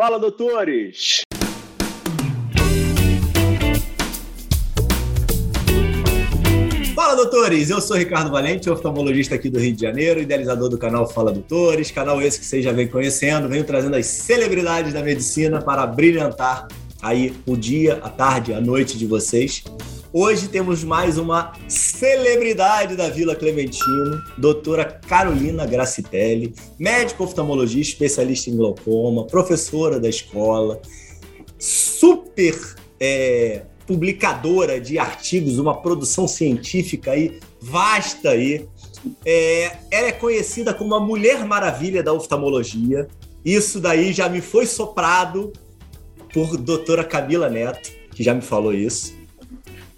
Fala, 0.00 0.18
doutores! 0.18 1.20
Fala, 6.94 7.16
doutores! 7.16 7.68
Eu 7.68 7.82
sou 7.82 7.98
Ricardo 7.98 8.30
Valente, 8.30 8.70
oftalmologista 8.70 9.34
aqui 9.34 9.50
do 9.50 9.58
Rio 9.58 9.74
de 9.74 9.82
Janeiro, 9.82 10.22
idealizador 10.22 10.70
do 10.70 10.78
canal 10.78 11.06
Fala 11.06 11.30
Doutores, 11.30 11.90
canal 11.90 12.22
esse 12.22 12.40
que 12.40 12.46
vocês 12.46 12.64
já 12.64 12.72
vem 12.72 12.88
conhecendo. 12.88 13.46
Venho 13.46 13.62
trazendo 13.62 13.94
as 13.94 14.06
celebridades 14.06 14.94
da 14.94 15.02
medicina 15.02 15.60
para 15.60 15.86
brilhantar 15.86 16.66
aí 17.02 17.34
o 17.46 17.54
dia, 17.54 18.00
a 18.02 18.08
tarde, 18.08 18.54
a 18.54 18.60
noite 18.60 18.96
de 18.96 19.06
vocês. 19.06 19.62
Hoje 20.12 20.48
temos 20.48 20.82
mais 20.82 21.18
uma 21.18 21.52
celebridade 21.68 22.96
da 22.96 23.08
Vila 23.08 23.36
Clementino, 23.36 24.20
doutora 24.36 24.84
Carolina 24.84 25.64
Gracitelli, 25.64 26.52
médico 26.76 27.22
oftalmologista, 27.22 27.92
especialista 27.92 28.50
em 28.50 28.56
glaucoma, 28.56 29.24
professora 29.28 30.00
da 30.00 30.08
escola, 30.08 30.82
super 31.56 32.58
é, 32.98 33.62
publicadora 33.86 34.80
de 34.80 34.98
artigos, 34.98 35.58
uma 35.58 35.80
produção 35.80 36.26
científica 36.26 37.12
aí 37.12 37.38
vasta 37.60 38.30
aí. 38.30 38.66
É, 39.24 39.76
ela 39.92 40.08
é 40.08 40.12
conhecida 40.12 40.74
como 40.74 40.92
a 40.96 41.00
Mulher 41.00 41.44
Maravilha 41.44 42.02
da 42.02 42.12
oftalmologia. 42.12 43.06
Isso 43.44 43.78
daí 43.78 44.12
já 44.12 44.28
me 44.28 44.40
foi 44.40 44.66
soprado 44.66 45.52
por 46.34 46.56
doutora 46.56 47.04
Camila 47.04 47.48
Neto, 47.48 47.92
que 48.12 48.24
já 48.24 48.34
me 48.34 48.42
falou 48.42 48.74
isso 48.74 49.19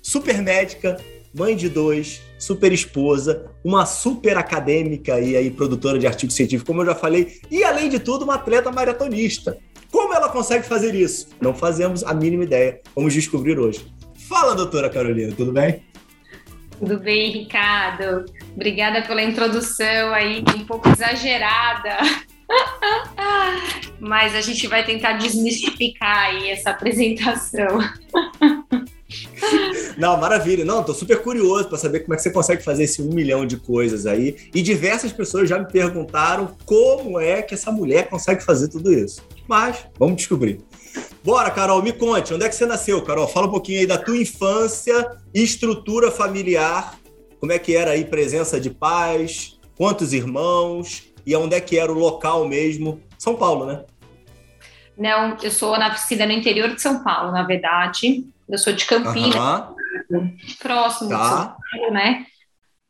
super 0.03 0.43
médica, 0.43 0.99
mãe 1.35 1.57
de 1.57 1.69
dois, 1.69 2.21
super 2.39 2.73
esposa, 2.73 3.47
uma 3.65 3.87
super 3.87 4.37
acadêmica 4.37 5.19
e 5.21 5.37
aí 5.37 5.51
produtora 5.51 5.99
de 5.99 6.07
artigos 6.07 6.35
científicos, 6.35 6.67
como 6.67 6.83
eu 6.83 6.87
já 6.87 6.95
falei, 6.95 7.41
e 7.51 7.63
além 7.65 7.89
de 7.89 7.99
tudo, 7.99 8.25
uma 8.25 8.35
atleta 8.35 8.71
maratonista. 8.71 9.57
Como 9.91 10.13
ela 10.13 10.29
consegue 10.29 10.67
fazer 10.67 10.95
isso? 10.95 11.29
Não 11.41 11.55
fazemos 11.55 12.03
a 12.03 12.15
mínima 12.15 12.45
ideia. 12.45 12.81
Vamos 12.97 13.13
descobrir 13.13 13.59
hoje. 13.59 13.87
Fala, 14.29 14.55
doutora 14.55 14.89
Carolina, 14.89 15.35
tudo 15.37 15.53
bem? 15.53 15.83
Tudo 16.79 16.99
bem, 16.99 17.31
Ricardo. 17.31 18.25
Obrigada 18.57 19.03
pela 19.03 19.23
introdução 19.23 20.13
aí, 20.13 20.43
um 20.57 20.65
pouco 20.65 20.89
exagerada. 20.89 21.99
Mas 24.01 24.35
a 24.35 24.41
gente 24.41 24.67
vai 24.67 24.85
tentar 24.85 25.13
desmistificar 25.13 26.31
aí 26.31 26.51
essa 26.51 26.71
apresentação. 26.71 27.79
Não, 29.97 30.17
maravilha. 30.17 30.65
Não, 30.65 30.83
tô 30.83 30.95
super 30.95 31.21
curioso 31.23 31.69
para 31.69 31.79
saber 31.79 32.01
como 32.01 32.15
é 32.15 32.17
que 32.17 32.23
você 32.23 32.31
consegue 32.31 32.63
fazer 32.63 32.85
esse 32.85 33.03
um 33.03 33.13
milhão 33.13 33.47
de 33.47 33.57
coisas 33.57 34.07
aí. 34.07 34.37
E 34.55 34.63
diversas 34.63 35.13
pessoas 35.13 35.49
já 35.49 35.59
me 35.59 35.67
perguntaram 35.67 36.57
como 36.65 37.21
é 37.21 37.43
que 37.43 37.55
essa 37.55 37.71
mulher 37.71 38.09
consegue 38.09 38.43
fazer 38.43 38.69
tudo 38.69 38.93
isso. 38.93 39.23
Mas 39.47 39.87
vamos 39.99 40.17
descobrir. 40.17 40.61
Bora, 41.25 41.51
Carol, 41.51 41.83
me 41.83 41.93
conte, 41.93 42.35
onde 42.35 42.45
é 42.45 42.49
que 42.49 42.55
você 42.55 42.67
nasceu, 42.67 43.01
Carol? 43.03 43.29
Fala 43.29 43.47
um 43.47 43.51
pouquinho 43.51 43.81
aí 43.81 43.87
da 43.87 43.97
tua 43.97 44.17
infância, 44.17 45.11
estrutura 45.33 46.11
familiar, 46.11 46.99
como 47.39 47.53
é 47.53 47.59
que 47.59 47.77
era 47.77 47.93
aí 47.93 48.05
presença 48.05 48.61
de 48.61 48.71
pais, 48.71 49.59
quantos 49.77 50.13
irmãos 50.13 51.13
e 51.25 51.35
onde 51.37 51.55
é 51.55 51.61
que 51.61 51.79
era 51.79 51.93
o 51.93 51.99
local 51.99 52.49
mesmo? 52.49 53.01
São 53.19 53.37
Paulo, 53.37 53.67
né? 53.67 53.85
Não, 54.97 55.37
eu 55.43 55.51
sou 55.51 55.79
nascida 55.79 56.27
no 56.27 56.33
interior 56.33 56.75
de 56.75 56.83
São 56.83 57.03
Paulo, 57.03 57.33
na 57.33 57.45
verdade. 57.45 58.27
Eu 58.49 58.59
sou 58.59 58.73
de 58.73 58.85
Campinas, 58.85 59.35
uhum. 60.11 60.37
próximo 60.59 61.11
tá. 61.11 61.17
de 61.19 61.29
São 61.29 61.57
Paulo, 61.71 61.93
né? 61.93 62.27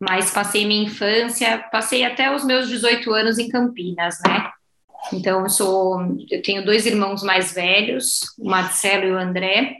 Mas 0.00 0.30
passei 0.30 0.66
minha 0.66 0.84
infância, 0.84 1.58
passei 1.70 2.04
até 2.04 2.34
os 2.34 2.44
meus 2.44 2.68
18 2.68 3.12
anos 3.12 3.38
em 3.38 3.48
Campinas, 3.48 4.18
né? 4.26 4.50
Então, 5.12 5.42
eu 5.42 5.48
sou, 5.48 6.00
eu 6.30 6.42
tenho 6.42 6.64
dois 6.64 6.86
irmãos 6.86 7.22
mais 7.22 7.52
velhos, 7.52 8.20
o 8.38 8.48
Marcelo 8.48 9.06
e 9.06 9.12
o 9.12 9.18
André, 9.18 9.76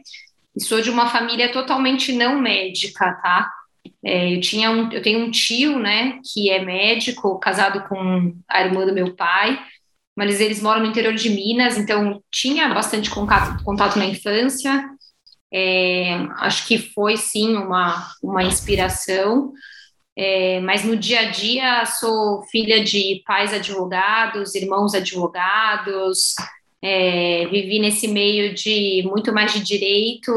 e 0.57 0.63
sou 0.63 0.81
de 0.81 0.91
uma 0.91 1.09
família 1.09 1.51
totalmente 1.53 2.13
não 2.13 2.41
médica, 2.41 3.13
tá? 3.23 3.51
É, 4.05 4.35
eu 4.35 4.41
tinha 4.41 4.71
um, 4.71 4.91
eu 4.93 5.01
tenho 5.01 5.25
um 5.25 5.31
tio, 5.31 5.79
né, 5.79 6.19
que 6.25 6.51
é 6.51 6.65
médico, 6.65 7.39
casado 7.39 7.89
com 7.89 8.35
a 8.49 8.63
irmã 8.63 8.85
do 8.85 8.93
meu 8.93 9.15
pai, 9.15 9.59
mas 10.17 10.41
eles 10.41 10.61
moram 10.61 10.81
no 10.81 10.87
interior 10.87 11.15
de 11.15 11.31
Minas, 11.31 11.79
então 11.79 12.23
tinha 12.31 12.69
bastante 12.69 13.09
contato, 13.09 13.63
contato 13.65 13.99
na 13.99 14.05
infância. 14.05 14.85
É, 15.53 16.15
acho 16.39 16.67
que 16.67 16.79
foi 16.79 17.17
sim 17.19 17.57
uma, 17.57 18.09
uma 18.23 18.43
inspiração, 18.43 19.53
é, 20.17 20.61
mas 20.61 20.83
no 20.83 20.97
dia 20.97 21.21
a 21.21 21.31
dia 21.31 21.85
sou 21.85 22.43
filha 22.45 22.83
de 22.83 23.23
pais 23.27 23.53
advogados, 23.53 24.55
irmãos 24.55 24.95
advogados, 24.95 26.35
é, 26.83 27.47
vivi 27.51 27.79
nesse 27.79 28.09
meio 28.09 28.55
de 28.55 29.03
muito 29.05 29.33
mais 29.33 29.53
de 29.53 29.61
direito, 29.61 30.33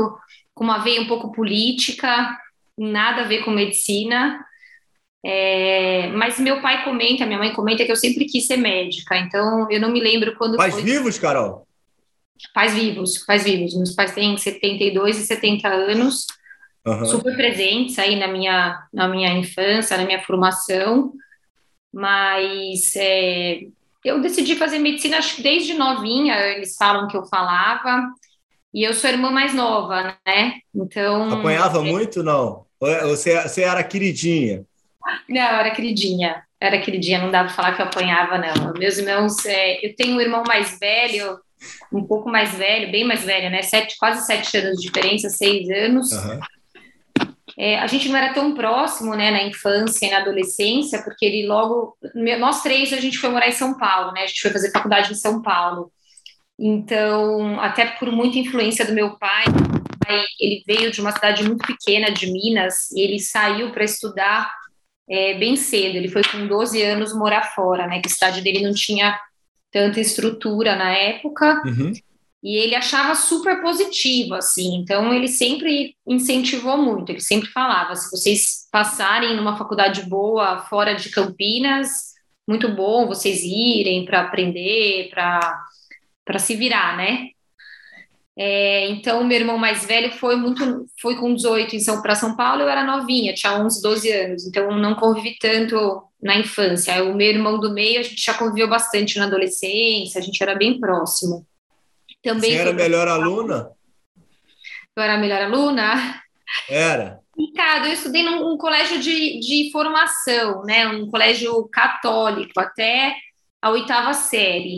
com 0.53 0.63
uma 0.63 0.79
veia 0.79 1.01
um 1.01 1.07
pouco 1.07 1.31
política, 1.31 2.37
nada 2.77 3.21
a 3.21 3.25
ver 3.25 3.43
com 3.43 3.51
medicina. 3.51 4.45
É, 5.27 6.07
mas 6.09 6.39
meu 6.39 6.61
pai 6.61 6.83
comenta, 6.83 7.25
minha 7.25 7.39
mãe 7.39 7.51
comenta 7.51 7.83
que 7.83 7.91
eu 7.91 7.95
sempre 7.95 8.25
quis 8.25 8.45
ser 8.45 8.57
médica, 8.57 9.17
então 9.17 9.67
eu 9.71 9.81
não 9.81 9.91
me 9.91 9.99
lembro 9.99 10.35
quando. 10.35 10.55
Pais 10.55 10.75
foi... 10.75 10.83
vivos, 10.83 11.17
Carol? 11.17 11.65
Pais 12.53 12.73
vivos, 12.73 13.17
pais 13.19 13.43
vivos. 13.43 13.75
Meus 13.75 13.91
pais 13.93 14.13
têm 14.13 14.37
72 14.37 15.19
e 15.19 15.25
70 15.25 15.67
anos, 15.67 16.27
uhum. 16.85 17.05
super 17.05 17.35
presentes 17.35 17.97
aí 17.97 18.15
na 18.17 18.27
minha, 18.27 18.83
na 18.93 19.07
minha 19.07 19.31
infância, 19.33 19.97
na 19.97 20.05
minha 20.05 20.21
formação, 20.21 21.13
mas 21.93 22.93
é, 22.95 23.61
eu 24.03 24.21
decidi 24.21 24.55
fazer 24.55 24.79
medicina 24.79 25.17
acho 25.17 25.37
que 25.37 25.41
desde 25.41 25.73
novinha, 25.73 26.35
eles 26.51 26.75
falam 26.77 27.07
que 27.07 27.17
eu 27.17 27.25
falava, 27.25 28.07
e 28.73 28.83
eu 28.83 28.93
sou 28.93 29.09
a 29.09 29.13
irmã 29.13 29.31
mais 29.31 29.53
nova, 29.53 30.17
né? 30.27 30.59
Então. 30.75 31.31
Apanhava 31.31 31.79
é... 31.79 31.81
muito, 31.81 32.21
não? 32.21 32.65
Você, 32.79 33.41
você 33.41 33.61
era 33.61 33.81
queridinha? 33.83 34.65
Não, 35.29 35.41
era 35.41 35.71
queridinha. 35.71 36.43
Era 36.59 36.79
queridinha, 36.79 37.19
não 37.19 37.31
dá 37.31 37.45
para 37.45 37.53
falar 37.53 37.75
que 37.75 37.81
eu 37.81 37.85
apanhava, 37.85 38.37
não. 38.37 38.73
Meus 38.73 38.97
irmãos, 38.97 39.45
é, 39.45 39.85
eu 39.85 39.95
tenho 39.95 40.17
um 40.17 40.21
irmão 40.21 40.43
mais 40.45 40.77
velho, 40.77 41.39
um 41.91 42.03
pouco 42.03 42.29
mais 42.29 42.53
velho, 42.53 42.91
bem 42.91 43.03
mais 43.03 43.23
velho, 43.23 43.49
né? 43.49 43.61
Sete, 43.61 43.97
quase 43.97 44.25
sete 44.25 44.57
anos 44.57 44.79
de 44.79 44.87
diferença, 44.87 45.29
seis 45.29 45.69
anos. 45.69 46.11
Uhum. 46.11 46.39
É, 47.57 47.79
a 47.79 47.87
gente 47.87 48.09
não 48.09 48.17
era 48.17 48.33
tão 48.33 48.53
próximo, 48.53 49.15
né, 49.15 49.31
na 49.31 49.43
infância 49.43 50.05
e 50.05 50.11
na 50.11 50.17
adolescência, 50.17 51.01
porque 51.03 51.25
ele 51.25 51.47
logo, 51.47 51.97
nós 52.37 52.61
três, 52.61 52.91
a 52.91 52.99
gente 52.99 53.17
foi 53.17 53.29
morar 53.29 53.47
em 53.47 53.53
São 53.53 53.77
Paulo, 53.77 54.11
né? 54.11 54.23
A 54.23 54.27
gente 54.27 54.41
foi 54.41 54.51
fazer 54.51 54.71
faculdade 54.71 55.11
em 55.11 55.15
São 55.15 55.41
Paulo. 55.41 55.91
Então, 56.59 57.59
até 57.59 57.85
por 57.85 58.11
muita 58.11 58.39
influência 58.39 58.85
do 58.85 58.93
meu 58.93 59.17
pai, 59.17 59.45
ele 60.39 60.63
veio 60.65 60.91
de 60.91 61.01
uma 61.01 61.11
cidade 61.11 61.43
muito 61.43 61.65
pequena 61.65 62.11
de 62.11 62.31
Minas 62.31 62.91
e 62.91 63.01
ele 63.01 63.19
saiu 63.19 63.71
para 63.71 63.83
estudar 63.83 64.51
é, 65.09 65.33
bem 65.35 65.55
cedo. 65.55 65.95
Ele 65.95 66.07
foi 66.07 66.23
com 66.23 66.47
12 66.47 66.81
anos 66.81 67.13
morar 67.13 67.53
fora, 67.53 67.87
né? 67.87 68.01
Que 68.01 68.07
a 68.07 68.11
cidade 68.11 68.41
dele 68.41 68.63
não 68.63 68.73
tinha 68.73 69.17
tanta 69.75 69.99
estrutura 69.99 70.73
na 70.73 70.89
época. 70.89 71.61
Uhum. 71.65 71.91
E 72.41 72.55
ele 72.55 72.75
achava 72.75 73.13
super 73.13 73.61
positivo, 73.61 74.35
assim. 74.35 74.77
Então, 74.77 75.13
ele 75.13 75.27
sempre 75.27 75.97
incentivou 76.07 76.77
muito. 76.77 77.11
Ele 77.11 77.19
sempre 77.19 77.49
falava: 77.49 77.93
se 77.93 78.09
vocês 78.09 78.69
passarem 78.71 79.35
numa 79.35 79.57
faculdade 79.57 80.03
boa 80.03 80.59
fora 80.59 80.93
de 80.95 81.09
Campinas, 81.09 82.13
muito 82.47 82.73
bom 82.73 83.05
vocês 83.05 83.43
irem 83.43 84.05
para 84.05 84.21
aprender, 84.21 85.09
para 85.09 86.39
se 86.39 86.55
virar, 86.55 86.95
né? 86.95 87.31
É, 88.37 88.89
então, 88.89 89.23
meu 89.23 89.37
irmão 89.37 89.57
mais 89.57 89.85
velho 89.85 90.11
foi 90.11 90.35
muito, 90.35 90.85
foi 91.01 91.15
com 91.15 91.33
18 91.33 91.75
em 91.75 91.79
São 91.79 92.01
para 92.01 92.15
São 92.15 92.35
Paulo, 92.35 92.61
eu 92.61 92.69
era 92.69 92.83
novinha, 92.83 93.33
tinha 93.33 93.57
uns 93.57 93.81
12 93.81 94.11
anos, 94.11 94.45
então 94.45 94.77
não 94.77 94.93
convivi 94.95 95.37
tanto 95.39 96.03
na 96.21 96.35
infância. 96.35 97.03
O 97.03 97.15
meu 97.15 97.27
irmão 97.27 97.59
do 97.59 97.73
meio, 97.73 97.99
a 97.99 98.03
gente 98.03 98.21
já 98.21 98.33
conviveu 98.33 98.67
bastante 98.67 99.17
na 99.17 99.25
adolescência, 99.25 100.19
a 100.19 100.23
gente 100.23 100.41
era 100.43 100.53
bem 100.53 100.79
próximo. 100.79 101.45
Também 102.21 102.51
Você 102.51 102.57
era 102.57 102.73
melhor 102.73 103.07
aluna? 103.07 103.71
Eu 104.95 105.03
era 105.03 105.13
a 105.13 105.17
melhor 105.17 105.41
aluna? 105.41 106.21
Era. 106.69 107.19
Ricardo, 107.37 107.87
eu 107.87 107.93
estudei 107.93 108.23
num, 108.23 108.39
num 108.39 108.57
colégio 108.57 108.99
de, 108.99 109.39
de 109.39 109.69
formação, 109.71 110.63
né? 110.63 110.87
Um 110.87 111.09
colégio 111.09 111.67
católico, 111.69 112.59
até 112.59 113.13
a 113.61 113.69
oitava 113.69 114.13
série. 114.13 114.77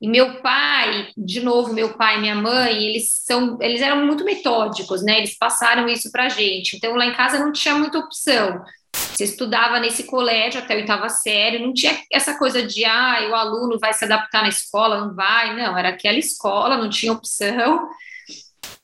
E 0.00 0.08
meu 0.08 0.40
pai, 0.40 1.08
de 1.16 1.40
novo, 1.40 1.72
meu 1.72 1.94
pai 1.94 2.16
e 2.16 2.20
minha 2.20 2.34
mãe, 2.36 2.84
eles 2.84 3.10
são, 3.24 3.58
eles 3.60 3.80
eram 3.80 4.06
muito 4.06 4.24
metódicos, 4.24 5.02
né? 5.02 5.18
Eles 5.18 5.36
passaram 5.36 5.88
isso 5.88 6.12
para 6.12 6.28
gente. 6.28 6.76
Então 6.76 6.94
lá 6.94 7.06
em 7.06 7.14
casa 7.14 7.38
não 7.38 7.52
tinha 7.52 7.74
muita 7.74 7.98
opção. 7.98 8.62
Você 8.94 9.24
estudava 9.24 9.80
nesse 9.80 10.04
colégio 10.04 10.60
até 10.60 10.76
oitava 10.76 11.08
série, 11.08 11.58
não 11.58 11.74
tinha 11.74 11.98
essa 12.12 12.38
coisa 12.38 12.62
de 12.62 12.84
ah, 12.84 13.28
o 13.30 13.34
aluno 13.34 13.78
vai 13.78 13.92
se 13.92 14.04
adaptar 14.04 14.42
na 14.42 14.48
escola, 14.48 15.00
não 15.00 15.14
vai, 15.14 15.56
não, 15.56 15.76
era 15.76 15.88
aquela 15.88 16.18
escola, 16.18 16.76
não 16.76 16.88
tinha 16.88 17.12
opção. 17.12 17.88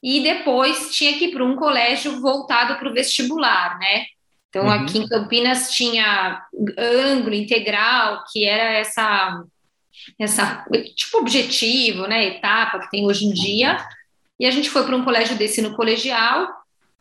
E 0.03 0.23
depois 0.23 0.95
tinha 0.95 1.17
que 1.17 1.27
ir 1.27 1.33
para 1.33 1.45
um 1.45 1.57
colégio 1.57 2.21
voltado 2.21 2.77
para 2.77 2.89
o 2.89 2.93
vestibular, 2.93 3.79
né? 3.79 4.05
Então, 4.49 4.67
uhum. 4.67 4.71
aqui 4.71 4.99
em 4.99 5.09
Campinas 5.09 5.71
tinha 5.71 6.43
ângulo 6.79 7.35
integral, 7.35 8.23
que 8.31 8.45
era 8.45 8.79
essa 8.79 9.43
essa 10.19 10.65
tipo 10.95 11.19
objetivo, 11.19 12.07
né, 12.07 12.27
etapa 12.27 12.81
que 12.81 12.91
tem 12.91 13.07
hoje 13.07 13.27
em 13.27 13.33
dia. 13.33 13.77
E 14.39 14.47
a 14.47 14.51
gente 14.51 14.71
foi 14.71 14.85
para 14.85 14.97
um 14.97 15.05
colégio 15.05 15.37
desse 15.37 15.63
no 15.63 15.75
colegial 15.75 16.49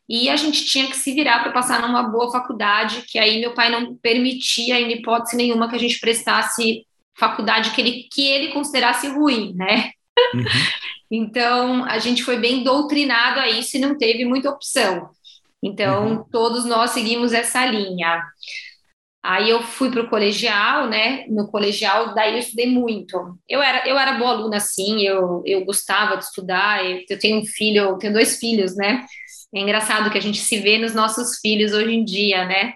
e 0.07 0.29
a 0.29 0.35
gente 0.35 0.65
tinha 0.65 0.87
que 0.87 0.97
se 0.97 1.13
virar 1.13 1.41
para 1.41 1.51
passar 1.51 1.81
numa 1.81 2.03
boa 2.03 2.31
faculdade, 2.31 3.03
que 3.07 3.17
aí 3.17 3.39
meu 3.39 3.53
pai 3.53 3.69
não 3.69 3.95
permitia 3.95 4.79
em 4.79 4.91
hipótese 4.91 5.35
nenhuma 5.35 5.69
que 5.69 5.75
a 5.75 5.79
gente 5.79 5.99
prestasse 5.99 6.85
faculdade 7.15 7.71
que 7.71 7.81
ele 7.81 8.07
que 8.11 8.27
ele 8.27 8.51
considerasse 8.51 9.07
ruim, 9.07 9.53
né? 9.55 9.91
Uhum. 10.33 10.43
então 11.09 11.85
a 11.85 11.99
gente 11.99 12.23
foi 12.23 12.37
bem 12.37 12.63
doutrinado 12.63 13.39
a 13.39 13.49
isso 13.49 13.77
e 13.77 13.79
não 13.79 13.97
teve 13.97 14.25
muita 14.25 14.49
opção. 14.49 15.09
Então 15.61 16.07
uhum. 16.07 16.23
todos 16.31 16.65
nós 16.65 16.91
seguimos 16.91 17.31
essa 17.31 17.65
linha. 17.65 18.21
Aí 19.23 19.49
eu 19.49 19.63
fui 19.63 19.89
para 19.89 20.01
o 20.01 20.09
colegial, 20.09 20.89
né? 20.89 21.25
No 21.29 21.47
colegial, 21.47 22.13
daí 22.13 22.33
eu 22.33 22.39
estudei 22.39 22.67
muito. 22.67 23.17
Eu 23.47 23.61
era, 23.61 23.87
eu 23.87 23.97
era 23.97 24.17
boa 24.17 24.31
aluna, 24.31 24.59
sim, 24.59 25.01
eu, 25.01 25.41
eu 25.45 25.63
gostava 25.63 26.17
de 26.17 26.25
estudar. 26.25 26.85
Eu, 26.85 26.99
eu 27.09 27.17
tenho 27.17 27.39
um 27.39 27.45
filho, 27.45 27.83
eu 27.83 27.97
tenho 27.97 28.11
dois 28.11 28.37
filhos, 28.37 28.75
né? 28.75 29.05
É 29.55 29.59
engraçado 29.59 30.11
que 30.11 30.17
a 30.17 30.21
gente 30.21 30.39
se 30.39 30.57
vê 30.59 30.77
nos 30.77 30.93
nossos 30.93 31.39
filhos 31.39 31.71
hoje 31.71 31.93
em 31.93 32.03
dia, 32.03 32.45
né? 32.45 32.73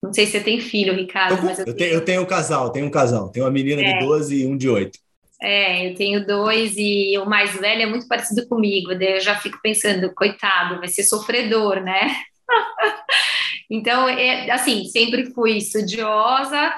Não 0.00 0.12
sei 0.12 0.26
se 0.26 0.32
você 0.32 0.40
tem 0.40 0.60
filho, 0.60 0.94
Ricardo. 0.94 1.36
Eu, 1.36 1.42
mas 1.42 1.58
eu, 1.58 1.66
eu, 1.66 1.74
tenho, 1.74 1.92
eu 1.94 2.04
tenho 2.04 2.22
um 2.22 2.26
casal, 2.26 2.70
tenho 2.70 2.86
um 2.86 2.90
casal. 2.90 3.30
Tenho 3.30 3.46
uma 3.46 3.50
menina 3.50 3.82
é. 3.82 3.94
de 3.94 4.06
12 4.06 4.42
e 4.42 4.46
um 4.46 4.56
de 4.56 4.68
8. 4.68 4.96
É, 5.40 5.88
eu 5.88 5.94
tenho 5.94 6.26
dois 6.26 6.74
e 6.76 7.16
o 7.18 7.24
mais 7.24 7.54
velho 7.54 7.82
é 7.82 7.86
muito 7.86 8.06
parecido 8.06 8.46
comigo. 8.46 8.94
Daí 8.94 9.14
eu 9.14 9.20
já 9.20 9.36
fico 9.36 9.58
pensando, 9.62 10.12
coitado, 10.14 10.78
vai 10.78 10.88
ser 10.88 11.02
sofredor, 11.02 11.80
né? 11.80 12.08
então, 13.70 14.08
é, 14.08 14.50
assim, 14.50 14.84
sempre 14.86 15.32
fui 15.32 15.58
estudiosa, 15.58 16.74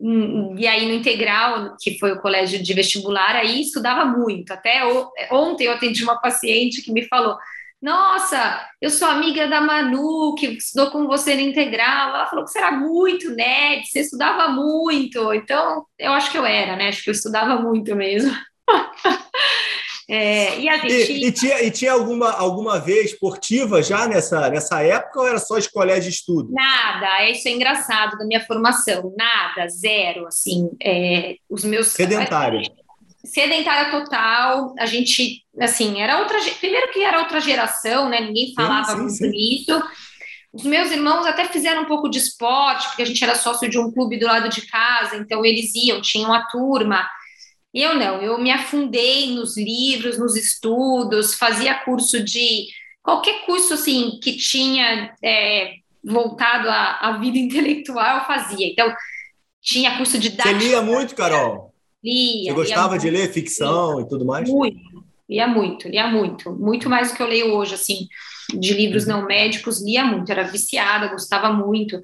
hum, 0.00 0.54
e 0.58 0.66
aí 0.66 0.86
no 0.86 0.94
integral, 0.94 1.76
que 1.80 1.98
foi 1.98 2.12
o 2.12 2.20
colégio 2.20 2.62
de 2.62 2.74
vestibular, 2.74 3.36
aí 3.36 3.62
estudava 3.62 4.04
muito. 4.04 4.52
Até 4.52 4.82
ontem 5.30 5.64
eu 5.64 5.72
atendi 5.72 6.02
uma 6.02 6.20
paciente 6.20 6.82
que 6.82 6.92
me 6.92 7.06
falou: 7.08 7.36
Nossa, 7.80 8.66
eu 8.80 8.90
sou 8.90 9.08
amiga 9.08 9.48
da 9.48 9.60
Manu, 9.60 10.34
que 10.36 10.46
estudou 10.48 10.90
com 10.90 11.06
você 11.06 11.34
no 11.34 11.40
integral. 11.42 12.10
Ela 12.10 12.26
falou 12.26 12.44
que 12.44 12.50
você 12.50 12.58
era 12.58 12.72
muito 12.72 13.30
nerd, 13.34 13.86
você 13.86 14.00
estudava 14.00 14.48
muito. 14.48 15.32
Então, 15.34 15.86
eu 15.98 16.12
acho 16.12 16.30
que 16.30 16.38
eu 16.38 16.46
era, 16.46 16.76
né? 16.76 16.88
Acho 16.88 17.02
que 17.04 17.10
eu 17.10 17.14
estudava 17.14 17.60
muito 17.60 17.94
mesmo. 17.96 18.32
É, 20.10 20.58
e, 20.58 20.68
a 20.70 20.78
gente... 20.78 21.12
e, 21.12 21.26
e, 21.26 21.32
tinha, 21.32 21.62
e 21.62 21.70
tinha 21.70 21.92
alguma, 21.92 22.32
alguma 22.32 22.80
vez 22.80 23.12
esportiva 23.12 23.82
já 23.82 24.08
nessa, 24.08 24.48
nessa 24.48 24.82
época 24.82 25.20
ou 25.20 25.26
era 25.26 25.38
só 25.38 25.58
escolher 25.58 26.00
de 26.00 26.08
estudo? 26.08 26.50
Nada, 26.50 27.28
isso 27.28 27.46
é 27.46 27.50
engraçado 27.50 28.16
da 28.16 28.24
minha 28.24 28.42
formação, 28.46 29.12
nada, 29.18 29.68
zero, 29.68 30.26
assim, 30.26 30.70
é, 30.82 31.36
os 31.48 31.62
meus... 31.62 31.88
Sedentário. 31.88 32.62
Sedentária 33.22 33.90
total, 33.90 34.74
a 34.78 34.86
gente, 34.86 35.44
assim, 35.60 36.00
era 36.00 36.20
outra, 36.20 36.38
primeiro 36.58 36.90
que 36.90 37.04
era 37.04 37.18
outra 37.18 37.38
geração, 37.38 38.08
né, 38.08 38.22
ninguém 38.22 38.54
falava 38.54 38.92
sim, 38.92 39.10
sim, 39.10 39.24
muito 39.24 39.36
sim. 39.36 39.56
isso, 39.60 39.82
os 40.54 40.64
meus 40.64 40.90
irmãos 40.90 41.26
até 41.26 41.44
fizeram 41.44 41.82
um 41.82 41.86
pouco 41.86 42.08
de 42.08 42.16
esporte, 42.16 42.86
porque 42.88 43.02
a 43.02 43.06
gente 43.06 43.22
era 43.22 43.34
sócio 43.34 43.68
de 43.68 43.78
um 43.78 43.92
clube 43.92 44.18
do 44.18 44.24
lado 44.24 44.48
de 44.48 44.62
casa, 44.62 45.16
então 45.16 45.44
eles 45.44 45.74
iam, 45.74 46.00
tinham 46.00 46.32
a 46.32 46.46
turma, 46.46 47.06
eu 47.72 47.94
não, 47.94 48.22
eu 48.22 48.38
me 48.38 48.50
afundei 48.50 49.34
nos 49.34 49.56
livros, 49.56 50.18
nos 50.18 50.36
estudos, 50.36 51.34
fazia 51.34 51.74
curso 51.84 52.22
de 52.22 52.66
qualquer 53.02 53.44
curso 53.44 53.74
assim 53.74 54.18
que 54.22 54.36
tinha 54.36 55.14
é, 55.22 55.74
voltado 56.04 56.68
à, 56.68 56.98
à, 57.00 57.18
vida 57.18 57.36
intelectual, 57.38 58.18
eu 58.18 58.24
fazia. 58.24 58.66
Então, 58.66 58.92
tinha 59.60 59.96
curso 59.96 60.18
de 60.18 60.30
Você 60.30 60.52
lia 60.52 60.80
muito, 60.80 61.14
Carol? 61.14 61.74
Lia. 62.02 62.52
Você 62.52 62.54
gostava 62.54 62.96
lia 62.96 62.98
de 62.98 63.10
ler 63.10 63.32
ficção 63.32 63.96
lia. 63.96 64.06
e 64.06 64.08
tudo 64.08 64.24
mais? 64.24 64.48
Muito, 64.48 65.04
lia 65.28 65.46
muito, 65.46 65.88
lia 65.88 66.06
muito. 66.06 66.50
Muito 66.52 66.88
mais 66.88 67.10
do 67.10 67.16
que 67.16 67.22
eu 67.22 67.26
leio 67.26 67.52
hoje, 67.52 67.74
assim, 67.74 68.06
de 68.58 68.72
livros 68.72 69.06
uhum. 69.06 69.20
não 69.20 69.26
médicos, 69.26 69.82
lia 69.84 70.04
muito. 70.04 70.30
Era 70.30 70.44
viciada, 70.44 71.08
gostava 71.08 71.52
muito. 71.52 72.00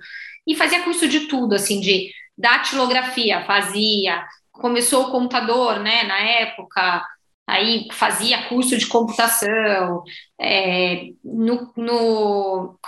E 0.47 0.55
fazia 0.55 0.83
curso 0.83 1.09
de 1.09 1.21
tudo, 1.21 1.55
assim, 1.55 1.81
de 1.81 2.11
datilografia, 2.37 3.45
fazia, 3.47 4.25
começou 4.55 5.05
o 5.05 5.11
computador, 5.11 5.81
né, 5.81 6.05
na 6.05 6.19
época, 6.19 7.05
aí 7.47 7.89
fazia 7.93 8.49
curso 8.49 8.77
de 8.77 8.87
computação, 8.87 10.03
é, 10.41 11.09
no, 11.23 11.73
no 11.77 12.79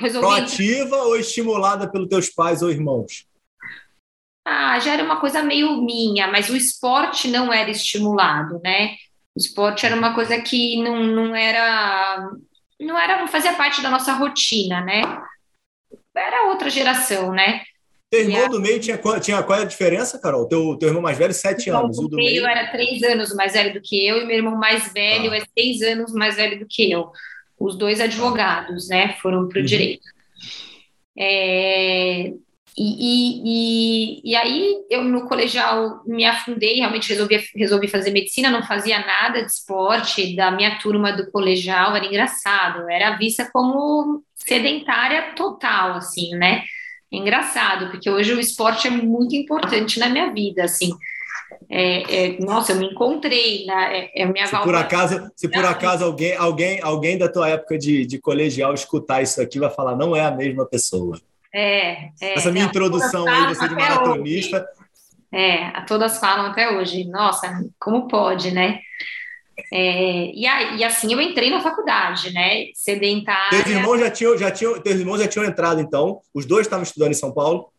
resolvi... 0.00 0.20
Proativa 0.20 0.96
ou 0.96 1.16
estimulada 1.16 1.90
pelos 1.90 2.08
teus 2.08 2.30
pais 2.30 2.62
ou 2.62 2.70
irmãos? 2.70 3.26
Ah, 4.44 4.78
já 4.78 4.92
era 4.92 5.02
uma 5.02 5.20
coisa 5.20 5.42
meio 5.42 5.82
minha, 5.82 6.28
mas 6.28 6.48
o 6.48 6.56
esporte 6.56 7.28
não 7.28 7.52
era 7.52 7.70
estimulado, 7.70 8.60
né? 8.62 8.94
O 9.34 9.38
esporte 9.38 9.84
era 9.84 9.96
uma 9.96 10.14
coisa 10.14 10.40
que 10.40 10.80
não, 10.80 11.02
não 11.02 11.34
era, 11.34 12.30
não 12.80 12.96
era, 12.96 13.18
não 13.18 13.26
fazia 13.26 13.54
parte 13.54 13.82
da 13.82 13.90
nossa 13.90 14.12
rotina, 14.12 14.80
né? 14.80 15.02
Era 16.14 16.48
outra 16.48 16.70
geração, 16.70 17.32
né? 17.32 17.62
Teu 18.16 18.30
irmão 18.30 18.48
do 18.48 18.60
meio 18.60 18.80
tinha, 18.80 18.98
tinha 19.20 19.42
qual 19.42 19.58
é 19.58 19.62
a 19.62 19.66
diferença, 19.66 20.18
Carol? 20.18 20.48
Teu, 20.48 20.76
teu 20.78 20.88
irmão 20.88 21.02
mais 21.02 21.18
velho, 21.18 21.34
sete 21.34 21.68
então, 21.68 21.84
anos. 21.84 21.98
O 21.98 22.08
do 22.08 22.16
meio, 22.16 22.42
meio 22.42 22.46
era 22.46 22.70
três 22.70 23.02
anos 23.02 23.34
mais 23.34 23.52
velho 23.52 23.74
do 23.74 23.80
que 23.80 24.06
eu, 24.06 24.22
e 24.22 24.24
meu 24.24 24.36
irmão 24.36 24.56
mais 24.56 24.92
velho 24.92 25.30
ah. 25.30 25.36
é 25.36 25.42
seis 25.58 25.82
anos 25.82 26.12
mais 26.12 26.36
velho 26.36 26.58
do 26.58 26.66
que 26.66 26.90
eu. 26.90 27.10
Os 27.58 27.76
dois 27.76 28.00
advogados, 28.00 28.88
né? 28.88 29.16
Foram 29.20 29.48
para 29.48 29.58
o 29.58 29.60
uhum. 29.60 29.66
direito. 29.66 30.06
É, 31.18 32.32
e, 32.78 32.82
e, 32.98 33.42
e, 33.44 34.32
e, 34.32 34.36
aí 34.36 34.76
eu 34.90 35.02
no 35.02 35.26
colegial 35.26 36.02
me 36.06 36.26
afundei, 36.26 36.76
realmente 36.76 37.08
resolvi, 37.08 37.42
resolvi 37.54 37.88
fazer 37.88 38.10
medicina, 38.10 38.50
não 38.50 38.62
fazia 38.62 38.98
nada 38.98 39.40
de 39.42 39.50
esporte, 39.50 40.36
da 40.36 40.50
minha 40.50 40.78
turma 40.78 41.10
do 41.10 41.30
colegial, 41.30 41.96
era 41.96 42.04
engraçado, 42.04 42.88
era 42.90 43.16
vista 43.16 43.48
como 43.50 44.22
sedentária 44.34 45.34
total, 45.34 45.94
assim, 45.94 46.34
né? 46.36 46.64
É 47.12 47.16
engraçado, 47.16 47.90
porque 47.90 48.10
hoje 48.10 48.32
o 48.32 48.40
esporte 48.40 48.88
é 48.88 48.90
muito 48.90 49.34
importante 49.34 49.98
na 49.98 50.08
minha 50.08 50.32
vida, 50.32 50.64
assim. 50.64 50.92
É, 51.70 52.26
é, 52.26 52.40
nossa, 52.40 52.72
eu 52.72 52.76
me 52.76 52.86
encontrei, 52.86 53.64
né? 53.66 54.10
É, 54.14 54.22
é 54.22 54.26
minha 54.26 54.46
se 54.46 54.56
por 54.58 54.74
acaso, 54.74 55.30
se 55.34 55.48
por 55.48 55.64
acaso 55.64 56.04
alguém, 56.04 56.34
alguém, 56.36 56.80
alguém 56.82 57.18
da 57.18 57.28
tua 57.28 57.48
época 57.48 57.78
de, 57.78 58.04
de 58.04 58.18
colegial 58.18 58.74
escutar 58.74 59.22
isso 59.22 59.40
aqui, 59.40 59.58
vai 59.58 59.70
falar, 59.70 59.96
não 59.96 60.14
é 60.14 60.24
a 60.24 60.30
mesma 60.30 60.66
pessoa. 60.66 61.20
É, 61.54 62.10
é 62.20 62.34
Essa 62.34 62.50
minha 62.50 62.66
introdução 62.66 63.26
aí, 63.26 63.54
você 63.54 63.68
de 63.68 63.74
maratonista. 63.74 64.58
Hoje. 64.58 64.86
É, 65.32 65.80
todas 65.82 66.18
falam 66.18 66.46
até 66.46 66.70
hoje. 66.70 67.04
Nossa, 67.04 67.64
como 67.78 68.08
pode, 68.08 68.52
né? 68.52 68.80
É, 69.72 70.32
e, 70.34 70.46
aí, 70.46 70.78
e, 70.78 70.84
assim 70.84 71.12
eu 71.12 71.20
entrei 71.20 71.50
na 71.50 71.60
faculdade, 71.60 72.32
né? 72.32 72.66
Sedentária. 72.74 73.62
Teus 73.62 73.76
irmãos 73.76 73.98
já 73.98 74.10
tinham, 74.10 74.36
já 74.36 74.50
tinham, 74.50 74.80
teus 74.80 74.96
irmãos 74.96 75.18
já 75.18 75.28
tinham 75.28 75.46
entrado, 75.46 75.80
então? 75.80 76.20
Os 76.34 76.44
dois 76.44 76.66
estavam 76.66 76.82
estudando 76.82 77.10
em 77.10 77.14
São 77.14 77.32
Paulo? 77.32 77.72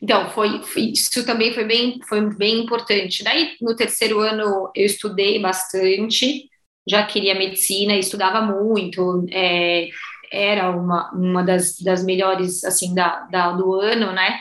Então, 0.00 0.30
foi, 0.30 0.60
isso 0.76 1.24
também 1.24 1.52
foi 1.52 1.64
bem, 1.64 1.98
foi 2.08 2.20
bem 2.34 2.60
importante. 2.60 3.24
Daí, 3.24 3.56
no 3.60 3.74
terceiro 3.74 4.20
ano, 4.20 4.70
eu 4.74 4.86
estudei 4.86 5.40
bastante, 5.40 6.48
já 6.88 7.04
queria 7.04 7.34
medicina, 7.34 7.96
estudava 7.96 8.40
muito, 8.40 9.26
é, 9.30 9.88
era 10.30 10.70
uma, 10.70 11.10
uma 11.12 11.42
das, 11.42 11.78
das 11.80 12.04
melhores, 12.04 12.62
assim, 12.64 12.94
da, 12.94 13.20
da, 13.30 13.52
do 13.52 13.74
ano, 13.74 14.12
né? 14.12 14.40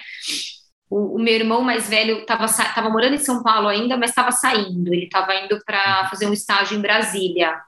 O, 0.90 1.16
o, 1.16 1.20
meu 1.20 1.34
irmão 1.34 1.62
mais 1.62 1.90
velho 1.90 2.20
estava 2.20 2.90
morando 2.90 3.16
em 3.16 3.20
São 3.20 3.44
Paulo 3.44 3.68
ainda, 3.68 3.98
mas 3.98 4.12
estava 4.12 4.32
saindo. 4.32 4.94
Ele 4.94 5.06
estava 5.06 5.36
indo 5.36 5.60
para 5.66 6.08
fazer 6.10 6.28
um 6.28 6.34
estágio 6.34 6.78
em 6.78 6.82
Brasília. 6.82 7.60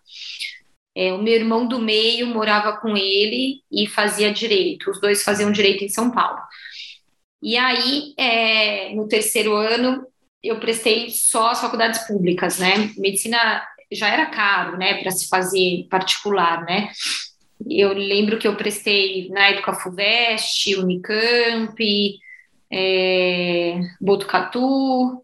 É, 0.95 1.13
o 1.13 1.21
meu 1.21 1.33
irmão 1.33 1.67
do 1.67 1.79
meio 1.79 2.27
morava 2.27 2.77
com 2.77 2.95
ele 2.95 3.61
e 3.71 3.87
fazia 3.87 4.31
direito. 4.31 4.89
Os 4.89 4.99
dois 4.99 5.23
faziam 5.23 5.51
direito 5.51 5.83
em 5.83 5.89
São 5.89 6.11
Paulo. 6.11 6.39
E 7.41 7.57
aí, 7.57 8.13
é, 8.17 8.93
no 8.93 9.07
terceiro 9.07 9.55
ano, 9.55 10.05
eu 10.43 10.59
prestei 10.59 11.09
só 11.09 11.51
as 11.51 11.61
faculdades 11.61 12.05
públicas, 12.07 12.57
né? 12.57 12.91
Medicina 12.97 13.63
já 13.91 14.07
era 14.07 14.27
caro, 14.27 14.77
né, 14.77 15.01
para 15.01 15.11
se 15.11 15.27
fazer 15.27 15.87
particular, 15.89 16.63
né? 16.63 16.91
Eu 17.67 17.93
lembro 17.93 18.37
que 18.37 18.47
eu 18.47 18.55
prestei 18.55 19.27
na 19.29 19.47
época 19.49 19.73
FUVEST, 19.73 20.75
Unicamp, 20.77 21.75
é, 22.71 23.79
Botucatu. 23.99 25.23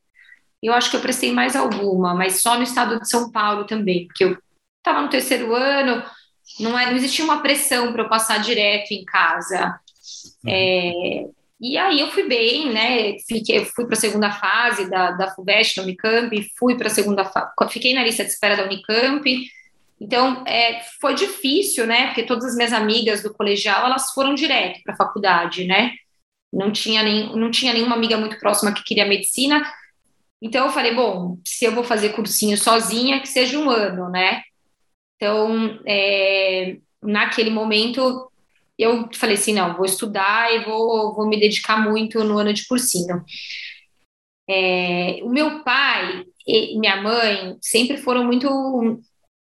Eu 0.62 0.74
acho 0.74 0.90
que 0.90 0.98
eu 0.98 1.02
prestei 1.02 1.32
mais 1.32 1.56
alguma, 1.56 2.14
mas 2.14 2.42
só 2.42 2.56
no 2.56 2.64
estado 2.64 3.00
de 3.00 3.08
São 3.08 3.32
Paulo 3.32 3.66
também, 3.66 4.08
porque 4.08 4.24
eu 4.24 4.38
estava 4.78 5.02
no 5.02 5.10
terceiro 5.10 5.54
ano, 5.54 6.04
não, 6.60 6.78
é, 6.78 6.88
não 6.88 6.96
existia 6.96 7.26
uma 7.26 7.42
pressão 7.42 7.92
para 7.92 8.04
eu 8.04 8.10
passar 8.10 8.40
direto 8.40 8.92
em 8.92 9.04
casa. 9.06 9.80
Uhum. 10.44 10.52
É, 10.52 11.26
e 11.60 11.78
aí 11.78 12.00
eu 12.00 12.12
fui 12.12 12.28
bem, 12.28 12.72
né? 12.72 13.18
Fiquei, 13.28 13.66
fui 13.66 13.86
para 13.86 13.96
a 13.96 14.00
segunda 14.00 14.32
fase 14.32 14.90
da, 14.90 15.12
da 15.12 15.34
FUVEST, 15.34 15.78
da 15.78 15.84
Unicamp, 15.84 16.52
fui 16.58 16.76
para 16.76 16.88
a 16.88 16.92
segunda 16.92 17.26
fase, 17.26 17.52
fiquei 17.70 17.94
na 17.94 18.04
lista 18.04 18.24
de 18.24 18.32
espera 18.32 18.58
da 18.58 18.64
Unicamp. 18.64 19.24
Então, 20.00 20.44
é, 20.46 20.82
foi 21.00 21.16
difícil, 21.16 21.88
né? 21.88 22.08
Porque 22.08 22.24
todas 22.24 22.46
as 22.46 22.56
minhas 22.56 22.74
amigas 22.74 23.24
do 23.24 23.34
colegial, 23.34 23.86
elas 23.86 24.12
foram 24.12 24.36
direto 24.36 24.82
para 24.84 24.94
a 24.94 24.98
faculdade, 24.98 25.66
né? 25.66 25.94
Não 26.56 26.72
tinha, 26.72 27.04
nem, 27.04 27.36
não 27.36 27.52
tinha 27.52 27.74
nenhuma 27.74 27.96
amiga 27.96 28.18
muito 28.18 28.40
próxima 28.40 28.74
que 28.74 28.84
queria 28.84 29.06
medicina. 29.06 29.62
Então 30.42 30.66
eu 30.66 30.72
falei, 30.72 30.96
bom, 30.96 31.38
se 31.46 31.66
eu 31.66 31.74
vou 31.74 31.84
fazer 31.84 32.10
cursinho 32.10 32.58
sozinha, 32.58 33.20
que 33.20 33.28
seja 33.28 33.60
um 33.60 33.70
ano, 33.70 34.10
né? 34.10 34.42
Então, 35.16 35.80
é, 35.86 36.78
naquele 37.02 37.50
momento, 37.50 38.32
eu 38.78 39.10
falei 39.14 39.36
assim, 39.36 39.54
não, 39.54 39.76
vou 39.76 39.86
estudar 39.86 40.54
e 40.54 40.64
vou, 40.64 41.14
vou 41.14 41.28
me 41.28 41.40
dedicar 41.40 41.78
muito 41.78 42.24
no 42.24 42.38
ano 42.38 42.54
de 42.54 42.66
cursinho. 42.68 43.24
É, 44.50 45.20
o 45.24 45.30
meu 45.30 45.64
pai 45.64 46.24
e 46.48 46.80
minha 46.80 47.02
mãe 47.02 47.58
sempre 47.62 47.98
foram 47.98 48.24
muito 48.24 48.48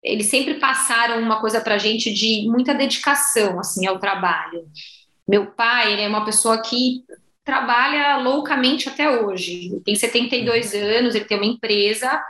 eles 0.03 0.27
sempre 0.27 0.55
passaram 0.55 1.21
uma 1.21 1.41
coisa 1.41 1.61
para 1.61 1.79
gente 1.79 2.13
de 2.13 2.49
muita 2.49 2.73
dedicação 2.73 3.59
assim 3.59 3.87
ao 3.87 3.99
trabalho. 3.99 4.65
Meu 5.27 5.47
pai 5.47 5.93
ele 5.93 6.03
é 6.03 6.09
uma 6.09 6.25
pessoa 6.25 6.61
que 6.63 7.05
trabalha 7.45 8.19
loucamente 8.19 8.89
até 8.89 9.21
hoje. 9.21 9.67
Ele 9.67 9.81
tem 9.81 9.95
72 9.95 10.75
anos, 10.75 11.15
ele 11.15 11.25
tem 11.25 11.37
uma 11.37 11.47
empresa, 11.47 12.23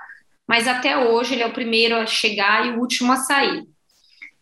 mas 0.47 0.69
até 0.69 0.97
hoje 0.97 1.35
ele 1.35 1.43
é 1.43 1.47
o 1.47 1.53
primeiro 1.53 1.97
a 1.97 2.07
chegar 2.07 2.67
e 2.67 2.71
o 2.71 2.81
último 2.81 3.13
a 3.13 3.17
sair. 3.17 3.65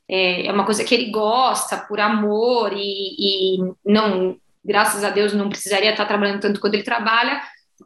É, 0.08 0.46
é 0.46 0.52
uma 0.52 0.64
coisa 0.64 0.84
que 0.84 0.94
ele 0.94 1.10
gosta 1.10 1.78
por 1.78 1.98
amor 2.00 2.72
e, 2.74 3.58
e 3.58 3.58
não, 3.84 4.36
graças 4.64 5.02
a 5.04 5.10
Deus, 5.10 5.32
não 5.32 5.48
precisaria 5.48 5.90
estar 5.90 6.06
trabalhando 6.06 6.40
tanto 6.40 6.60
quanto 6.60 6.74
ele 6.74 6.82
trabalha, 6.82 7.40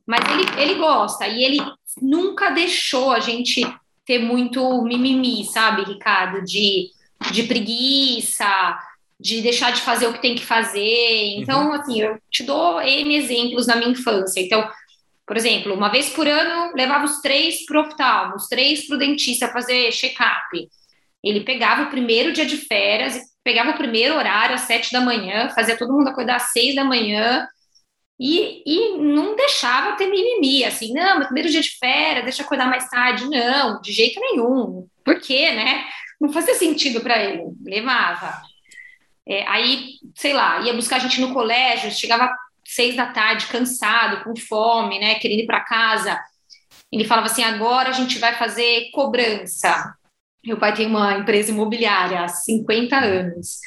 mas 0.07 0.21
ele, 0.31 0.63
ele 0.63 0.75
gosta 0.81 1.27
e 1.27 1.45
ele 1.45 1.59
nunca 2.01 2.51
deixou 2.51 3.13
a 3.13 3.21
gente 3.21 3.63
ter 4.05 4.19
muito 4.19 4.83
mimimi, 4.83 5.45
sabe, 5.45 5.85
Ricardo? 5.85 6.43
De, 6.43 6.91
de 7.31 7.43
preguiça, 7.43 8.47
de 9.21 9.41
deixar 9.41 9.73
de 9.73 9.81
fazer 9.81 10.07
o 10.07 10.13
que 10.13 10.23
tem 10.23 10.35
que 10.35 10.45
fazer. 10.45 11.37
Então, 11.37 11.69
uhum. 11.69 11.73
assim, 11.73 12.01
eu 12.01 12.19
te 12.31 12.43
dou 12.43 12.81
N 12.81 13.17
exemplos 13.17 13.67
na 13.67 13.77
minha 13.77 13.91
infância. 13.91 14.41
Então, 14.41 14.69
por 15.27 15.37
exemplo, 15.37 15.75
uma 15.75 15.91
vez 15.91 16.11
por 16.11 16.27
ano, 16.27 16.73
levava 16.75 17.05
os 17.05 17.21
três 17.21 17.67
para 17.67 17.81
o 17.81 17.87
oftalmo, 17.87 18.37
os 18.37 18.47
três 18.47 18.87
para 18.87 18.97
o 18.97 18.99
dentista 18.99 19.49
fazer 19.49 19.93
check-up. 19.93 20.69
Ele 21.23 21.41
pegava 21.41 21.83
o 21.83 21.91
primeiro 21.91 22.33
dia 22.33 22.47
de 22.47 22.57
férias, 22.57 23.19
pegava 23.45 23.71
o 23.71 23.77
primeiro 23.77 24.15
horário 24.15 24.55
às 24.55 24.63
sete 24.63 24.93
da 24.93 25.01
manhã, 25.01 25.51
fazia 25.51 25.77
todo 25.77 25.93
mundo 25.93 26.09
acordar 26.09 26.37
às 26.37 26.53
seis 26.53 26.75
da 26.75 26.85
manhã, 26.85 27.47
e, 28.21 28.63
e 28.67 28.99
não 28.99 29.37
deixava 29.37 29.97
ter 29.97 30.09
mimimi, 30.09 30.65
assim, 30.65 30.93
não, 30.93 31.19
meu 31.19 31.27
primeiro 31.27 31.49
dia 31.49 31.61
de 31.61 31.79
férias, 31.79 32.25
deixa 32.25 32.43
eu 32.43 32.47
acordar 32.47 32.67
mais 32.67 32.89
tarde. 32.89 33.29
Não, 33.29 33.81
de 33.81 33.93
jeito 33.93 34.19
nenhum. 34.19 34.89
Por 35.05 35.21
quê, 35.21 35.53
né? 35.53 35.85
Não 36.21 36.33
fazia 36.33 36.55
sentido 36.55 37.01
para 37.01 37.23
ele. 37.23 37.45
Levava. 37.65 38.43
É, 39.28 39.47
aí, 39.47 39.94
sei 40.14 40.32
lá, 40.32 40.61
ia 40.61 40.73
buscar 40.73 40.97
a 40.97 41.00
gente 41.00 41.20
no 41.20 41.35
colégio, 41.35 41.90
chegava 41.90 42.35
seis 42.64 42.97
da 42.97 43.06
tarde, 43.06 43.47
cansado, 43.47 44.25
com 44.25 44.35
fome, 44.37 44.99
né, 44.99 45.16
querendo 45.16 45.40
ir 45.40 45.47
para 45.47 45.61
casa. 45.61 46.18
Ele 46.90 47.04
falava 47.04 47.26
assim: 47.26 47.42
agora 47.42 47.90
a 47.90 47.92
gente 47.92 48.18
vai 48.18 48.35
fazer 48.37 48.90
cobrança. 48.92 49.94
Meu 50.44 50.56
pai 50.58 50.75
tem 50.75 50.87
uma 50.87 51.18
empresa 51.18 51.50
imobiliária 51.50 52.23
há 52.23 52.28
50 52.28 52.97
anos. 52.97 53.58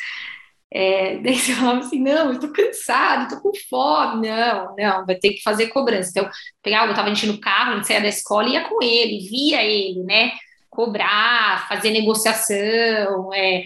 É, 0.74 1.18
daí 1.22 1.38
você 1.38 1.54
falava 1.54 1.80
assim, 1.82 2.00
não, 2.00 2.34
eu 2.34 2.40
tô 2.40 2.52
cansado, 2.52 3.36
tô 3.36 3.42
com 3.42 3.52
fome, 3.70 4.30
não, 4.30 4.76
não, 4.78 5.06
vai 5.06 5.16
ter 5.16 5.34
que 5.34 5.44
fazer 5.44 5.68
cobrança. 5.68 6.10
Então, 6.12 6.30
pegava, 6.64 6.88
botava 6.88 7.10
a 7.10 7.14
gente 7.14 7.28
no 7.28 7.40
carro, 7.40 7.74
a 7.74 7.76
gente 7.76 7.88
saía 7.88 8.02
da 8.02 8.08
escola 8.08 8.48
e 8.48 8.54
ia 8.54 8.68
com 8.68 8.82
ele, 8.82 9.28
via 9.30 9.64
ele, 9.64 10.04
né, 10.04 10.32
cobrar, 10.70 11.68
fazer 11.68 11.92
negociação, 11.92 13.34
é. 13.34 13.64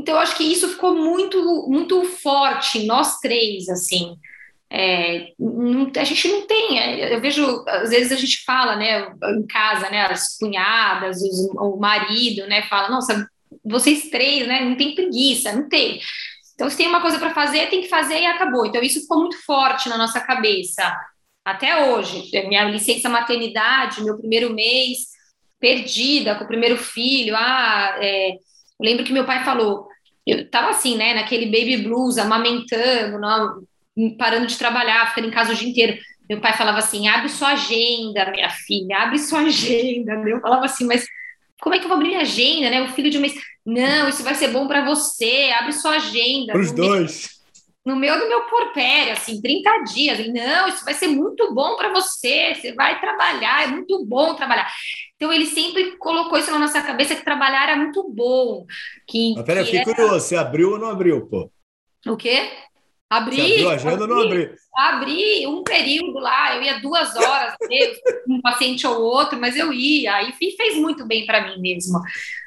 Então, 0.00 0.14
eu 0.14 0.20
acho 0.20 0.36
que 0.36 0.44
isso 0.44 0.68
ficou 0.68 0.96
muito, 0.96 1.66
muito 1.68 2.02
forte 2.04 2.86
nós 2.86 3.18
três, 3.18 3.68
assim, 3.68 4.16
é, 4.72 5.32
não, 5.38 5.90
a 5.94 6.04
gente 6.04 6.28
não 6.28 6.46
tem, 6.46 6.78
é, 6.78 7.14
eu 7.14 7.20
vejo, 7.20 7.64
às 7.66 7.90
vezes 7.90 8.12
a 8.12 8.16
gente 8.16 8.42
fala, 8.44 8.76
né, 8.76 9.12
em 9.36 9.46
casa, 9.46 9.90
né, 9.90 10.06
as 10.06 10.38
cunhadas, 10.38 11.20
os, 11.20 11.50
o 11.56 11.76
marido, 11.76 12.46
né, 12.46 12.62
fala, 12.62 12.88
nossa, 12.88 13.28
vocês 13.64 14.08
três, 14.08 14.46
né, 14.46 14.64
não 14.64 14.76
tem 14.76 14.94
preguiça, 14.94 15.52
não 15.52 15.68
tem. 15.68 16.00
Então, 16.54 16.70
se 16.70 16.76
tem 16.76 16.86
uma 16.86 17.02
coisa 17.02 17.18
para 17.18 17.34
fazer, 17.34 17.68
tem 17.68 17.82
que 17.82 17.88
fazer 17.88 18.20
e 18.20 18.26
acabou. 18.26 18.64
Então, 18.64 18.82
isso 18.82 19.00
ficou 19.00 19.18
muito 19.18 19.42
forte 19.44 19.88
na 19.88 19.98
nossa 19.98 20.20
cabeça 20.20 20.94
até 21.44 21.90
hoje. 21.90 22.30
Minha 22.46 22.64
licença 22.64 23.08
maternidade, 23.08 24.04
meu 24.04 24.18
primeiro 24.18 24.52
mês, 24.52 24.98
perdida 25.58 26.34
com 26.34 26.44
o 26.44 26.48
primeiro 26.48 26.76
filho. 26.76 27.34
Ah, 27.36 27.98
é, 28.00 28.32
eu 28.32 28.38
lembro 28.78 29.04
que 29.04 29.12
meu 29.12 29.24
pai 29.24 29.44
falou, 29.44 29.88
eu 30.30 30.40
estava 30.40 30.70
assim, 30.70 30.96
né, 30.96 31.14
naquele 31.14 31.46
baby 31.46 31.78
blues, 31.78 32.18
amamentando, 32.18 33.18
não, 33.18 33.62
parando 34.16 34.46
de 34.46 34.56
trabalhar, 34.56 35.08
ficando 35.08 35.28
em 35.28 35.32
casa 35.32 35.52
o 35.52 35.54
dia 35.54 35.68
inteiro. 35.68 35.98
Meu 36.28 36.40
pai 36.40 36.56
falava 36.56 36.78
assim: 36.78 37.08
abre 37.08 37.28
sua 37.28 37.50
agenda, 37.50 38.30
minha 38.30 38.50
filha, 38.50 38.98
abre 38.98 39.18
sua 39.18 39.40
agenda. 39.40 40.12
Eu 40.12 40.40
falava 40.40 40.64
assim, 40.64 40.86
mas 40.86 41.04
como 41.60 41.74
é 41.74 41.78
que 41.78 41.84
eu 41.84 41.88
vou 41.88 41.96
abrir 41.96 42.10
minha 42.10 42.22
agenda, 42.22 42.70
né? 42.70 42.82
O 42.82 42.88
filho 42.88 43.10
de 43.10 43.18
um 43.18 43.20
mês. 43.20 43.34
Não, 43.66 44.08
isso 44.08 44.22
vai 44.22 44.34
ser 44.34 44.48
bom 44.48 44.66
para 44.66 44.84
você, 44.84 45.50
abre 45.58 45.72
sua 45.72 45.96
agenda. 45.96 46.56
Os 46.56 46.72
dois. 46.72 47.39
No 47.90 47.96
meu 47.96 48.18
do 48.18 48.28
meu 48.28 48.42
porpério, 48.42 49.12
assim, 49.12 49.40
30 49.40 49.78
dias. 49.92 50.28
Não, 50.28 50.68
isso 50.68 50.84
vai 50.84 50.94
ser 50.94 51.08
muito 51.08 51.52
bom 51.52 51.76
para 51.76 51.92
você, 51.92 52.54
você 52.54 52.72
vai 52.72 53.00
trabalhar, 53.00 53.64
é 53.64 53.66
muito 53.66 54.04
bom 54.04 54.34
trabalhar. 54.34 54.70
Então, 55.16 55.32
ele 55.32 55.46
sempre 55.46 55.96
colocou 55.98 56.38
isso 56.38 56.50
na 56.50 56.58
nossa 56.58 56.80
cabeça, 56.80 57.16
que 57.16 57.24
trabalhar 57.24 57.64
era 57.64 57.76
muito 57.76 58.08
bom. 58.08 58.64
Que, 59.06 59.34
Mas 59.34 59.44
peraí, 59.44 59.64
fiquei 59.64 59.80
era... 59.80 59.94
curioso, 59.94 60.26
você 60.26 60.36
abriu 60.36 60.72
ou 60.72 60.78
não 60.78 60.88
abriu, 60.88 61.26
pô? 61.26 61.50
O 62.06 62.16
quê? 62.16 62.48
Abri. 63.10 63.36
Você 63.36 63.42
abriu 63.42 63.68
a 63.68 63.72
agenda 63.74 63.94
abri, 63.94 64.02
ou 64.02 64.08
não 64.08 64.26
abri? 64.26 64.54
Abri 64.76 65.46
um 65.48 65.64
período 65.64 66.18
lá, 66.20 66.56
eu 66.56 66.62
ia 66.62 66.78
duas 66.78 67.14
horas, 67.16 67.54
um 68.28 68.40
paciente 68.40 68.86
ou 68.86 69.02
outro, 69.02 69.38
mas 69.38 69.56
eu 69.56 69.72
ia, 69.72 70.22
e 70.22 70.32
fez 70.32 70.76
muito 70.76 71.04
bem 71.04 71.26
para 71.26 71.44
mim 71.48 71.60
mesmo, 71.60 72.00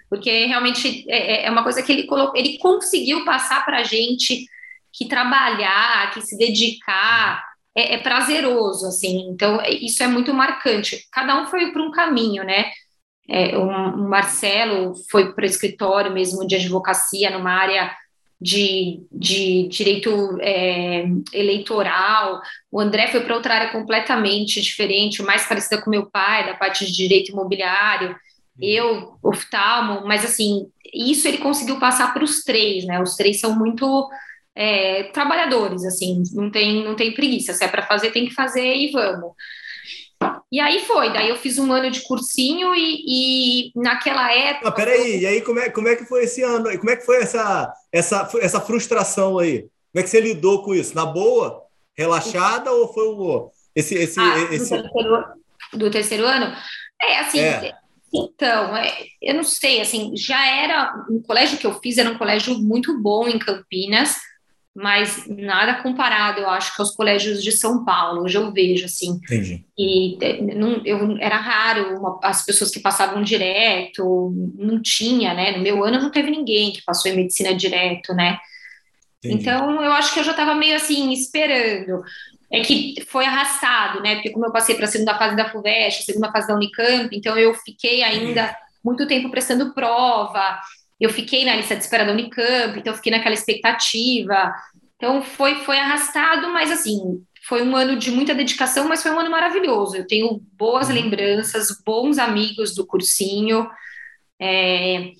porque 0.09 0.45
realmente 0.45 1.05
é, 1.09 1.17
é, 1.17 1.45
é, 1.45 1.51
uma 1.51 1.63
coisa 1.63 1.83
que 1.83 1.91
ele 1.91 2.03
colocou, 2.03 2.39
ele 2.39 2.57
conseguiu 2.59 3.25
passar 3.25 3.65
para 3.65 3.79
a 3.79 3.83
gente 3.83 4.47
que 4.93 5.07
trabalhar, 5.07 6.11
que 6.13 6.21
se 6.21 6.37
dedicar 6.37 7.43
é, 7.75 7.95
é, 7.95 7.97
prazeroso, 7.97 8.85
assim, 8.85 9.27
então 9.29 9.59
isso 9.65 10.03
é 10.03 10.07
muito 10.07 10.33
marcante. 10.33 11.07
Cada 11.11 11.41
um 11.41 11.47
foi 11.47 11.71
para 11.71 11.81
um 11.81 11.91
caminho, 11.91 12.43
né? 12.43 12.71
É, 13.27 13.57
o 13.57 13.65
Marcelo 13.97 14.93
foi 15.09 15.33
para 15.33 15.43
o 15.43 15.47
escritório 15.47 16.13
mesmo 16.13 16.45
de 16.45 16.55
advocacia 16.55 17.29
numa 17.31 17.51
área 17.51 17.91
de, 18.39 19.01
de 19.11 19.67
direito 19.69 20.37
é, 20.41 21.05
eleitoral. 21.31 22.41
O 22.69 22.79
André 22.79 23.07
foi 23.07 23.21
para 23.21 23.35
outra 23.35 23.55
área 23.55 23.71
completamente 23.71 24.61
diferente, 24.61 25.23
mais 25.23 25.47
parecida 25.47 25.81
com 25.81 25.89
meu 25.89 26.11
pai, 26.11 26.45
da 26.45 26.53
parte 26.53 26.85
de 26.85 26.91
direito 26.91 27.31
imobiliário. 27.31 28.15
Eu, 28.61 29.17
oftalmo, 29.23 30.05
mas 30.05 30.23
assim, 30.23 30.67
isso 30.93 31.27
ele 31.27 31.39
conseguiu 31.39 31.79
passar 31.79 32.13
para 32.13 32.23
os 32.23 32.43
três, 32.43 32.85
né? 32.85 33.01
Os 33.01 33.15
três 33.15 33.39
são 33.39 33.57
muito 33.57 34.07
é, 34.55 35.03
trabalhadores, 35.11 35.83
assim, 35.83 36.21
não 36.33 36.49
tem, 36.51 36.83
não 36.83 36.95
tem 36.95 37.13
preguiça. 37.13 37.53
Se 37.53 37.63
é 37.63 37.67
para 37.67 37.85
fazer, 37.85 38.11
tem 38.11 38.27
que 38.27 38.33
fazer 38.33 38.75
e 38.75 38.91
vamos. 38.91 39.33
E 40.51 40.59
aí 40.59 40.85
foi, 40.85 41.11
daí 41.11 41.29
eu 41.29 41.35
fiz 41.35 41.57
um 41.57 41.71
ano 41.71 41.89
de 41.89 42.01
cursinho 42.01 42.73
e, 42.75 43.03
e 43.07 43.71
naquela 43.75 44.31
época. 44.31 44.69
Ah, 44.69 44.71
peraí, 44.71 45.21
e 45.21 45.25
aí 45.25 45.41
como 45.41 45.59
é, 45.59 45.69
como 45.69 45.87
é 45.87 45.95
que 45.95 46.05
foi 46.05 46.23
esse 46.23 46.43
ano? 46.43 46.65
Como 46.77 46.89
é 46.89 46.95
que 46.95 47.05
foi 47.05 47.21
essa, 47.21 47.73
essa, 47.91 48.29
essa 48.39 48.61
frustração 48.61 49.39
aí? 49.39 49.61
Como 49.61 50.01
é 50.01 50.03
que 50.03 50.09
você 50.09 50.21
lidou 50.21 50.63
com 50.63 50.73
isso? 50.73 50.95
Na 50.95 51.05
boa? 51.05 51.61
Relaxada 51.97 52.71
ou 52.71 52.93
foi 52.93 53.07
o. 53.07 53.51
Esse, 53.75 53.95
esse, 53.95 54.19
ah, 54.19 54.37
esse... 54.51 54.69
Do, 54.75 54.83
terceiro, 54.83 55.25
do 55.73 55.91
terceiro 55.91 56.25
ano? 56.25 56.55
É, 57.01 57.19
assim. 57.19 57.39
É. 57.39 57.73
Então, 58.15 58.77
é, 58.77 58.95
eu 59.19 59.33
não 59.33 59.43
sei, 59.43 59.81
assim, 59.81 60.15
já 60.15 60.45
era. 60.45 60.93
O 61.09 61.21
colégio 61.23 61.57
que 61.57 61.65
eu 61.65 61.79
fiz 61.81 61.97
era 61.97 62.11
um 62.11 62.17
colégio 62.17 62.57
muito 62.59 63.01
bom 63.01 63.27
em 63.27 63.39
Campinas 63.39 64.15
mas 64.75 65.27
nada 65.27 65.83
comparado, 65.83 66.41
eu 66.41 66.49
acho, 66.49 66.75
que 66.75 66.81
aos 66.81 66.95
colégios 66.95 67.43
de 67.43 67.51
São 67.51 67.85
Paulo. 67.85 68.23
Hoje 68.23 68.37
eu 68.37 68.51
vejo, 68.51 68.85
assim. 68.85 69.19
Entendi. 69.23 69.63
E 69.77 70.17
é, 70.19 70.41
não, 70.41 70.81
eu, 70.83 71.15
era 71.19 71.37
raro 71.37 71.99
uma, 71.99 72.19
as 72.23 72.43
pessoas 72.43 72.71
que 72.71 72.79
passavam 72.79 73.21
direto, 73.21 74.33
não 74.57 74.81
tinha, 74.81 75.33
né? 75.35 75.55
No 75.55 75.61
meu 75.61 75.83
ano 75.83 76.01
não 76.01 76.09
teve 76.09 76.31
ninguém 76.31 76.71
que 76.71 76.83
passou 76.83 77.11
em 77.11 77.15
medicina 77.15 77.53
direto, 77.53 78.13
né? 78.15 78.39
Entendi. 79.19 79.41
Então, 79.41 79.81
eu 79.83 79.93
acho 79.93 80.11
que 80.11 80.19
eu 80.19 80.23
já 80.23 80.31
estava 80.31 80.55
meio 80.55 80.75
assim, 80.75 81.11
esperando. 81.13 82.01
É 82.51 82.61
que 82.61 82.95
foi 83.07 83.25
arrastado, 83.25 84.01
né? 84.01 84.15
Porque 84.15 84.31
como 84.31 84.45
eu 84.45 84.51
passei 84.51 84.75
para 84.75 84.85
a 84.85 84.87
segunda 84.87 85.17
fase 85.17 85.35
da 85.35 85.49
FUVEST, 85.49 86.03
segunda 86.03 86.31
fase 86.31 86.47
da 86.47 86.55
Unicamp, 86.55 87.15
então 87.15 87.37
eu 87.37 87.53
fiquei 87.53 88.03
ainda 88.03 88.55
muito 88.83 89.07
tempo 89.07 89.29
prestando 89.29 89.73
prova, 89.73 90.59
eu 91.03 91.09
fiquei 91.09 91.43
na 91.43 91.57
lista 91.57 91.75
de 91.75 91.83
espera 91.83 92.05
da 92.05 92.13
Unicamp, 92.13 92.79
então 92.79 92.93
eu 92.93 92.95
fiquei 92.95 93.11
naquela 93.11 93.35
expectativa. 93.35 94.53
Então 94.95 95.21
foi, 95.21 95.55
foi 95.55 95.77
arrastado, 95.77 96.47
mas 96.53 96.71
assim, 96.71 97.21
foi 97.45 97.61
um 97.61 97.75
ano 97.75 97.99
de 97.99 98.09
muita 98.09 98.33
dedicação, 98.33 98.87
mas 98.87 99.03
foi 99.03 99.11
um 99.11 99.19
ano 99.19 99.29
maravilhoso. 99.29 99.97
Eu 99.97 100.07
tenho 100.07 100.41
boas 100.53 100.87
uhum. 100.87 100.95
lembranças, 100.95 101.77
bons 101.85 102.17
amigos 102.17 102.73
do 102.73 102.87
cursinho. 102.87 103.69
É, 104.41 105.11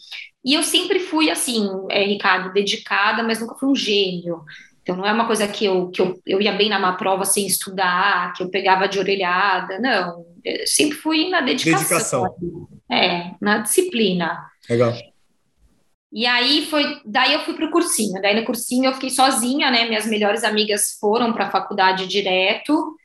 e 0.46 0.54
eu 0.54 0.64
sempre 0.64 1.00
fui 1.00 1.30
assim, 1.30 1.70
é, 1.92 2.06
Ricardo, 2.06 2.54
dedicada, 2.54 3.22
mas 3.22 3.42
nunca 3.42 3.56
fui 3.56 3.68
um 3.68 3.76
gênio. 3.76 4.42
Então 4.82 4.96
não 4.96 5.06
é 5.06 5.12
uma 5.12 5.28
coisa 5.28 5.46
que 5.50 5.66
eu, 5.66 5.90
que 5.90 6.02
eu, 6.02 6.18
eu 6.26 6.42
ia 6.42 6.54
bem 6.54 6.70
na 6.70 6.80
má 6.80 6.94
prova 6.94 7.26
sem 7.26 7.46
estudar, 7.46 8.32
que 8.34 8.42
eu 8.42 8.50
pegava 8.50 8.88
de 8.88 9.00
orelhada, 9.00 9.80
não. 9.80 10.26
Eu 10.46 10.66
sempre 10.66 10.98
fui 10.98 11.30
na 11.30 11.42
dedicação. 11.42 12.24
Dedicação. 12.24 12.68
É, 12.90 13.32
na 13.42 13.58
disciplina. 13.58 14.46
Legal. 14.70 14.94
E 16.14 16.28
aí 16.28 16.68
foi, 16.68 17.02
daí 17.04 17.34
eu 17.34 17.40
fui 17.40 17.56
para 17.56 17.66
o 17.66 17.72
cursinho. 17.72 18.22
Daí 18.22 18.36
no 18.36 18.46
cursinho 18.46 18.86
eu 18.86 18.94
fiquei 18.94 19.10
sozinha, 19.10 19.72
né? 19.72 19.88
Minhas 19.88 20.06
melhores 20.06 20.44
amigas 20.44 20.96
foram 21.00 21.34
para 21.34 21.48
a 21.48 21.50
faculdade 21.50 22.06
direto. 22.06 22.96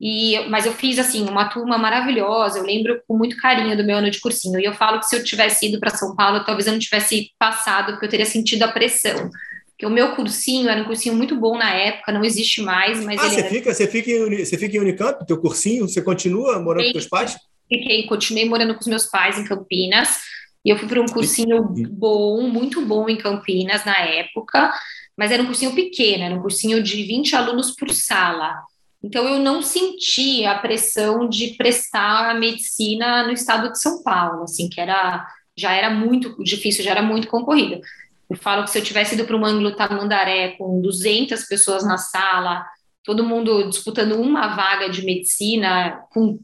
E, 0.00 0.38
mas 0.48 0.64
eu 0.64 0.72
fiz 0.72 0.98
assim 0.98 1.28
uma 1.28 1.48
turma 1.48 1.76
maravilhosa. 1.76 2.58
Eu 2.58 2.64
lembro 2.64 3.02
com 3.08 3.16
muito 3.16 3.36
carinho 3.38 3.76
do 3.76 3.82
meu 3.82 3.96
ano 3.96 4.10
de 4.10 4.20
cursinho. 4.20 4.60
E 4.60 4.64
eu 4.64 4.72
falo 4.72 5.00
que 5.00 5.06
se 5.06 5.16
eu 5.16 5.24
tivesse 5.24 5.66
ido 5.66 5.80
para 5.80 5.90
São 5.90 6.14
Paulo, 6.14 6.44
talvez 6.44 6.68
eu 6.68 6.72
não 6.72 6.78
tivesse 6.78 7.32
passado, 7.38 7.92
porque 7.92 8.06
eu 8.06 8.10
teria 8.10 8.26
sentido 8.26 8.62
a 8.62 8.68
pressão. 8.68 9.30
Porque 9.70 9.86
o 9.86 9.90
meu 9.90 10.14
cursinho 10.14 10.68
era 10.68 10.80
um 10.80 10.84
cursinho 10.84 11.16
muito 11.16 11.34
bom 11.34 11.58
na 11.58 11.74
época, 11.74 12.12
não 12.12 12.24
existe 12.24 12.62
mais, 12.62 13.04
mas 13.04 13.18
ah, 13.18 13.28
você 13.28 13.40
era... 13.40 13.48
fica, 13.48 13.74
você 13.74 13.88
fica 13.88 14.08
em, 14.08 14.44
você 14.44 14.56
fica 14.56 14.76
em 14.76 14.80
Unicamp, 14.80 15.26
teu 15.26 15.40
cursinho, 15.40 15.88
você 15.88 16.00
continua 16.00 16.60
morando 16.60 16.84
com 16.86 16.92
seus 16.92 17.08
pais? 17.08 17.36
Fiquei, 17.68 18.06
continuei 18.06 18.48
morando 18.48 18.74
com 18.74 18.80
os 18.80 18.86
meus 18.86 19.06
pais 19.06 19.36
em 19.36 19.44
Campinas. 19.44 20.18
E 20.64 20.70
eu 20.70 20.78
fui 20.78 20.88
para 20.88 21.00
um 21.00 21.06
cursinho 21.06 21.62
bom, 21.90 22.42
muito 22.48 22.80
bom 22.80 23.08
em 23.08 23.16
Campinas 23.16 23.84
na 23.84 23.98
época, 23.98 24.72
mas 25.16 25.30
era 25.30 25.42
um 25.42 25.46
cursinho 25.46 25.74
pequeno, 25.74 26.24
era 26.24 26.34
um 26.34 26.40
cursinho 26.40 26.82
de 26.82 27.02
20 27.02 27.36
alunos 27.36 27.72
por 27.72 27.90
sala. 27.90 28.62
Então 29.02 29.28
eu 29.28 29.38
não 29.38 29.60
senti 29.60 30.46
a 30.46 30.58
pressão 30.58 31.28
de 31.28 31.54
prestar 31.58 32.30
a 32.30 32.34
medicina 32.34 33.26
no 33.26 33.32
estado 33.32 33.70
de 33.70 33.78
São 33.78 34.02
Paulo, 34.02 34.44
assim, 34.44 34.68
que 34.68 34.80
era 34.80 35.26
já 35.56 35.72
era 35.72 35.90
muito 35.90 36.42
difícil, 36.42 36.82
já 36.82 36.90
era 36.90 37.02
muito 37.02 37.28
concorrido. 37.28 37.80
Eu 38.28 38.36
falo 38.36 38.64
que 38.64 38.70
se 38.70 38.78
eu 38.78 38.82
tivesse 38.82 39.14
ido 39.14 39.24
para 39.24 39.36
o 39.36 39.44
Ângulo 39.44 39.76
Tamandaré 39.76 40.56
com 40.56 40.80
200 40.80 41.44
pessoas 41.44 41.84
na 41.84 41.98
sala, 41.98 42.66
todo 43.04 43.22
mundo 43.22 43.68
disputando 43.68 44.12
uma 44.12 44.48
vaga 44.48 44.88
de 44.88 45.04
medicina, 45.04 46.02
com 46.10 46.40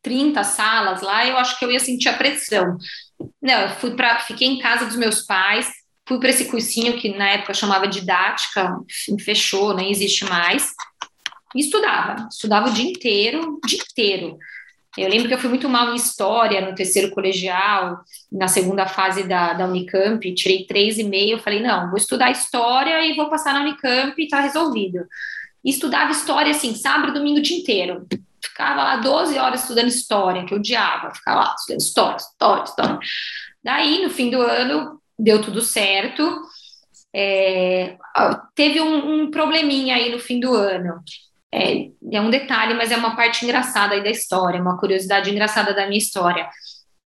30 0.00 0.42
salas 0.44 1.02
lá, 1.02 1.26
eu 1.26 1.36
acho 1.36 1.58
que 1.58 1.64
eu 1.64 1.70
ia 1.70 1.80
sentir 1.80 2.08
a 2.08 2.16
pressão. 2.16 2.78
Não, 3.40 3.68
fui 3.76 3.94
para, 3.94 4.20
fiquei 4.20 4.48
em 4.48 4.58
casa 4.58 4.86
dos 4.86 4.96
meus 4.96 5.22
pais, 5.22 5.70
fui 6.06 6.18
para 6.18 6.30
esse 6.30 6.46
cursinho 6.46 6.98
que 6.98 7.16
na 7.16 7.30
época 7.30 7.54
chamava 7.54 7.86
didática, 7.86 8.76
fechou, 9.24 9.74
nem 9.74 9.90
existe 9.90 10.24
mais, 10.24 10.72
e 11.54 11.60
estudava, 11.60 12.28
estudava 12.30 12.68
o 12.68 12.72
dia 12.72 12.90
inteiro, 12.90 13.58
o 13.62 13.66
dia 13.66 13.78
inteiro. 13.90 14.38
Eu 14.96 15.10
lembro 15.10 15.28
que 15.28 15.34
eu 15.34 15.38
fui 15.38 15.50
muito 15.50 15.68
mal 15.68 15.92
em 15.92 15.96
história 15.96 16.66
no 16.66 16.74
terceiro 16.74 17.10
colegial, 17.10 17.98
na 18.32 18.48
segunda 18.48 18.86
fase 18.86 19.24
da, 19.24 19.52
da 19.52 19.66
Unicamp, 19.66 20.34
tirei 20.34 20.64
três 20.64 20.98
e 20.98 21.04
meio, 21.04 21.38
falei, 21.38 21.60
não, 21.60 21.88
vou 21.88 21.98
estudar 21.98 22.30
história 22.30 23.04
e 23.04 23.14
vou 23.14 23.28
passar 23.28 23.52
na 23.52 23.60
Unicamp 23.60 24.14
e 24.20 24.28
tá 24.28 24.40
resolvido. 24.40 25.06
E 25.62 25.70
estudava 25.70 26.12
história, 26.12 26.50
assim, 26.50 26.74
sábado 26.74 27.10
e 27.10 27.14
domingo 27.14 27.40
o 27.40 27.42
dia 27.42 27.58
inteiro. 27.58 28.06
Ficava 28.42 28.82
lá 28.82 28.96
12 28.96 29.38
horas 29.38 29.62
estudando 29.62 29.88
história, 29.88 30.44
que 30.44 30.54
eu 30.54 30.58
odiava, 30.58 31.14
ficava 31.14 31.40
lá 31.40 31.54
estudando 31.54 31.80
história, 31.80 32.16
história, 32.16 32.64
história. 32.64 32.98
Daí, 33.62 34.02
no 34.02 34.10
fim 34.10 34.30
do 34.30 34.40
ano, 34.40 35.00
deu 35.18 35.40
tudo 35.42 35.60
certo. 35.60 36.42
É, 37.14 37.96
teve 38.54 38.80
um, 38.80 39.22
um, 39.22 39.30
probleminha 39.30 39.96
aí 39.96 40.12
no 40.12 40.18
fim 40.18 40.38
do 40.38 40.54
ano. 40.54 41.02
É, 41.52 41.88
é, 42.12 42.20
um 42.20 42.30
detalhe, 42.30 42.74
mas 42.74 42.92
é 42.92 42.96
uma 42.96 43.16
parte 43.16 43.44
engraçada 43.44 43.94
aí 43.94 44.02
da 44.02 44.10
história, 44.10 44.60
uma 44.60 44.78
curiosidade 44.78 45.30
engraçada 45.30 45.72
da 45.72 45.86
minha 45.86 45.98
história. 45.98 46.48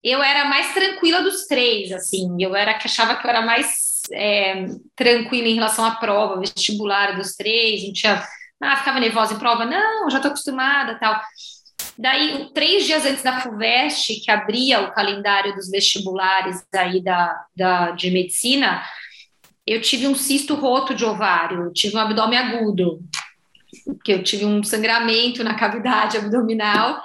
Eu 0.04 0.24
era 0.24 0.46
mais 0.46 0.74
tranquila 0.74 1.22
dos 1.22 1.46
três, 1.46 1.92
assim, 1.92 2.36
eu 2.40 2.56
era 2.56 2.74
que 2.74 2.88
achava 2.88 3.16
que 3.16 3.26
eu 3.26 3.30
era 3.30 3.42
mais 3.42 4.02
é, 4.12 4.66
tranquila 4.96 5.48
em 5.48 5.56
relação 5.56 5.86
à 5.86 5.92
prova 5.92 6.40
vestibular 6.40 7.16
dos 7.16 7.36
três, 7.36 7.84
não 7.86 7.94
tinha 7.94 8.24
ah, 8.62 8.78
ficava 8.78 9.00
nervosa 9.00 9.34
em 9.34 9.40
prova? 9.40 9.66
Não, 9.66 10.10
já 10.10 10.18
estou 10.18 10.30
acostumada, 10.32 10.96
tal. 11.00 11.20
Daí, 11.98 12.50
três 12.54 12.86
dias 12.86 13.06
antes 13.06 13.24
da 13.24 13.42
FUVEST, 13.42 14.22
que 14.24 14.32
abria 14.32 14.82
o 14.82 14.92
calendário 14.92 15.54
dos 15.54 15.70
vestibulares 15.70 16.64
aí 16.74 17.02
da, 17.04 17.46
da, 17.56 17.92
de 17.92 18.10
medicina, 18.12 18.82
eu 19.68 19.82
tive 19.82 20.08
um 20.08 20.16
cisto 20.16 20.56
roto 20.56 20.96
de 20.96 21.06
ovário, 21.06 21.72
tive 21.74 21.96
um 21.96 22.00
abdômen 22.00 22.40
agudo, 22.40 23.00
que 24.04 24.14
eu 24.14 24.24
tive 24.24 24.46
um 24.46 24.64
sangramento 24.64 25.44
na 25.44 25.56
cavidade 25.56 26.18
abdominal. 26.18 27.04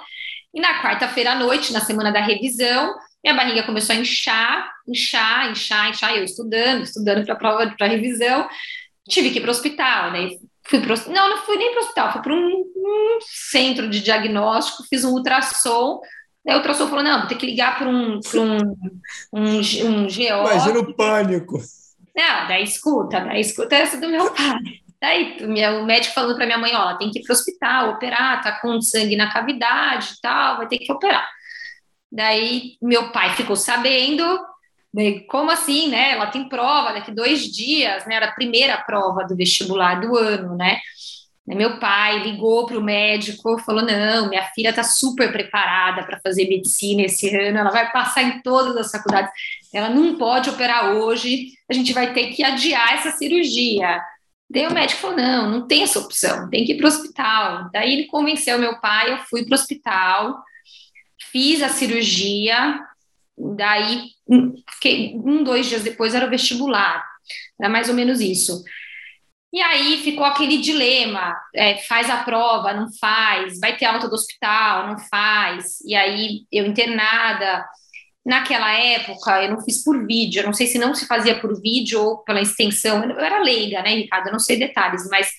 E 0.53 0.61
na 0.61 0.81
quarta-feira 0.81 1.33
à 1.33 1.35
noite, 1.35 1.73
na 1.73 1.81
semana 1.81 2.11
da 2.11 2.21
revisão, 2.21 2.95
minha 3.23 3.35
barriga 3.35 3.63
começou 3.63 3.95
a 3.95 3.99
inchar, 3.99 4.71
inchar, 4.87 5.51
inchar, 5.51 5.89
inchar, 5.89 6.15
eu 6.15 6.23
estudando, 6.23 6.83
estudando 6.83 7.25
para 7.25 7.33
a 7.33 7.37
prova, 7.37 7.75
para 7.77 7.87
revisão, 7.87 8.47
tive 9.09 9.31
que 9.31 9.39
ir 9.39 9.41
para 9.41 9.49
o 9.49 9.51
hospital, 9.51 10.11
né? 10.11 10.29
Fui 10.67 10.79
pro, 10.79 10.95
não, 11.11 11.29
não 11.29 11.37
fui 11.37 11.57
nem 11.57 11.71
para 11.71 11.81
o 11.81 11.83
hospital, 11.83 12.11
fui 12.13 12.21
para 12.21 12.33
um, 12.33 12.73
um, 12.75 13.19
centro 13.21 13.87
de 13.89 14.01
diagnóstico, 14.01 14.83
fiz 14.89 15.03
um 15.03 15.11
ultrassom. 15.11 16.01
Aí 16.47 16.53
o 16.53 16.57
ultrassom 16.57 16.87
falou: 16.87 17.03
não, 17.03 17.19
vou 17.19 17.27
ter 17.27 17.35
que 17.35 17.45
ligar 17.45 17.77
para 17.77 17.87
um, 17.87 18.19
um, 18.35 18.57
um, 19.33 19.59
um 19.59 20.09
geólogo. 20.09 20.51
Imagina 20.51 20.79
o 20.79 20.93
pânico. 20.95 21.59
Não, 22.15 22.47
daí 22.47 22.63
escuta, 22.63 23.19
daí 23.19 23.41
escuta 23.41 23.75
essa 23.75 23.99
do 23.99 24.07
meu 24.07 24.31
pai. 24.33 24.59
Daí 25.01 25.37
o 25.43 25.85
médico 25.85 26.15
falando 26.15 26.35
para 26.35 26.45
minha 26.47 26.57
mãe: 26.57 26.73
ó, 26.73 26.95
tem 26.97 27.11
que 27.11 27.19
ir 27.19 27.23
para 27.23 27.33
o 27.33 27.35
hospital, 27.35 27.89
operar, 27.91 28.41
tá 28.41 28.59
com 28.59 28.81
sangue 28.81 29.15
na 29.15 29.31
cavidade 29.31 30.13
e 30.17 30.21
tal, 30.21 30.57
vai 30.57 30.67
ter 30.67 30.79
que 30.79 30.91
operar. 30.91 31.29
Daí 32.11 32.77
meu 32.81 33.11
pai 33.11 33.35
ficou 33.35 33.55
sabendo, 33.55 34.39
como 35.27 35.51
assim, 35.51 35.89
né? 35.89 36.11
Ela 36.11 36.27
tem 36.27 36.47
prova 36.47 36.93
daqui 36.93 37.11
dois 37.11 37.43
dias, 37.43 38.05
né? 38.05 38.15
Era 38.15 38.27
a 38.27 38.35
primeira 38.35 38.77
prova 38.77 39.25
do 39.25 39.35
vestibular 39.35 39.99
do 39.99 40.15
ano, 40.15 40.55
né? 40.55 40.79
Meu 41.47 41.79
pai 41.79 42.23
ligou 42.23 42.65
para 42.65 42.77
o 42.77 42.83
médico, 42.83 43.59
falou: 43.59 43.83
não, 43.83 44.29
minha 44.29 44.43
filha 44.55 44.69
está 44.69 44.83
super 44.83 45.31
preparada 45.31 46.03
para 46.03 46.19
fazer 46.19 46.47
medicina 46.47 47.03
esse 47.03 47.35
ano, 47.35 47.59
ela 47.59 47.69
vai 47.69 47.91
passar 47.91 48.23
em 48.23 48.41
todas 48.41 48.75
as 48.77 48.89
faculdades, 48.89 49.31
ela 49.71 49.89
não 49.89 50.17
pode 50.17 50.49
operar 50.49 50.95
hoje, 50.95 51.49
a 51.69 51.73
gente 51.73 51.93
vai 51.93 52.13
ter 52.13 52.33
que 52.33 52.43
adiar 52.43 52.95
essa 52.95 53.11
cirurgia. 53.11 54.01
Daí 54.49 54.65
o 54.65 54.73
médico 54.73 55.01
falou: 55.01 55.17
não, 55.17 55.49
não 55.49 55.67
tem 55.67 55.83
essa 55.83 55.99
opção, 55.99 56.49
tem 56.49 56.65
que 56.65 56.73
ir 56.73 56.77
para 56.77 56.85
o 56.85 56.89
hospital. 56.89 57.69
Daí 57.71 57.93
ele 57.93 58.07
convenceu 58.07 58.57
meu 58.57 58.79
pai, 58.79 59.11
eu 59.13 59.17
fui 59.29 59.45
para 59.45 59.55
o 59.55 59.59
hospital, 59.59 60.43
fiz 61.31 61.61
a 61.61 61.69
cirurgia, 61.69 62.79
Daí, 63.37 64.09
um, 64.27 65.43
dois 65.43 65.67
dias 65.67 65.83
depois 65.83 66.15
era 66.15 66.25
o 66.25 66.29
vestibular, 66.29 67.03
era 67.59 67.69
mais 67.69 67.89
ou 67.89 67.95
menos 67.95 68.21
isso. 68.21 68.63
E 69.53 69.61
aí 69.61 69.97
ficou 70.03 70.25
aquele 70.25 70.57
dilema: 70.57 71.35
é, 71.55 71.77
faz 71.77 72.09
a 72.09 72.23
prova, 72.23 72.73
não 72.73 72.87
faz, 72.99 73.59
vai 73.59 73.77
ter 73.77 73.85
alta 73.85 74.07
do 74.07 74.15
hospital, 74.15 74.87
não 74.87 74.99
faz. 74.99 75.79
E 75.85 75.95
aí 75.95 76.45
eu 76.51 76.65
internada. 76.65 77.65
Naquela 78.25 78.71
época 78.73 79.43
eu 79.43 79.51
não 79.51 79.61
fiz 79.63 79.83
por 79.83 80.05
vídeo, 80.07 80.41
eu 80.41 80.45
não 80.47 80.53
sei 80.53 80.65
se 80.67 80.79
não 80.79 80.95
se 80.95 81.05
fazia 81.05 81.39
por 81.39 81.61
vídeo 81.61 82.01
ou 82.01 82.17
pela 82.23 82.41
extensão. 82.41 83.03
Eu 83.03 83.19
era 83.19 83.39
leiga, 83.39 83.83
né, 83.83 83.91
Ricardo? 83.95 84.27
Eu 84.27 84.31
não 84.33 84.39
sei 84.39 84.57
detalhes, 84.57 85.07
mas 85.09 85.29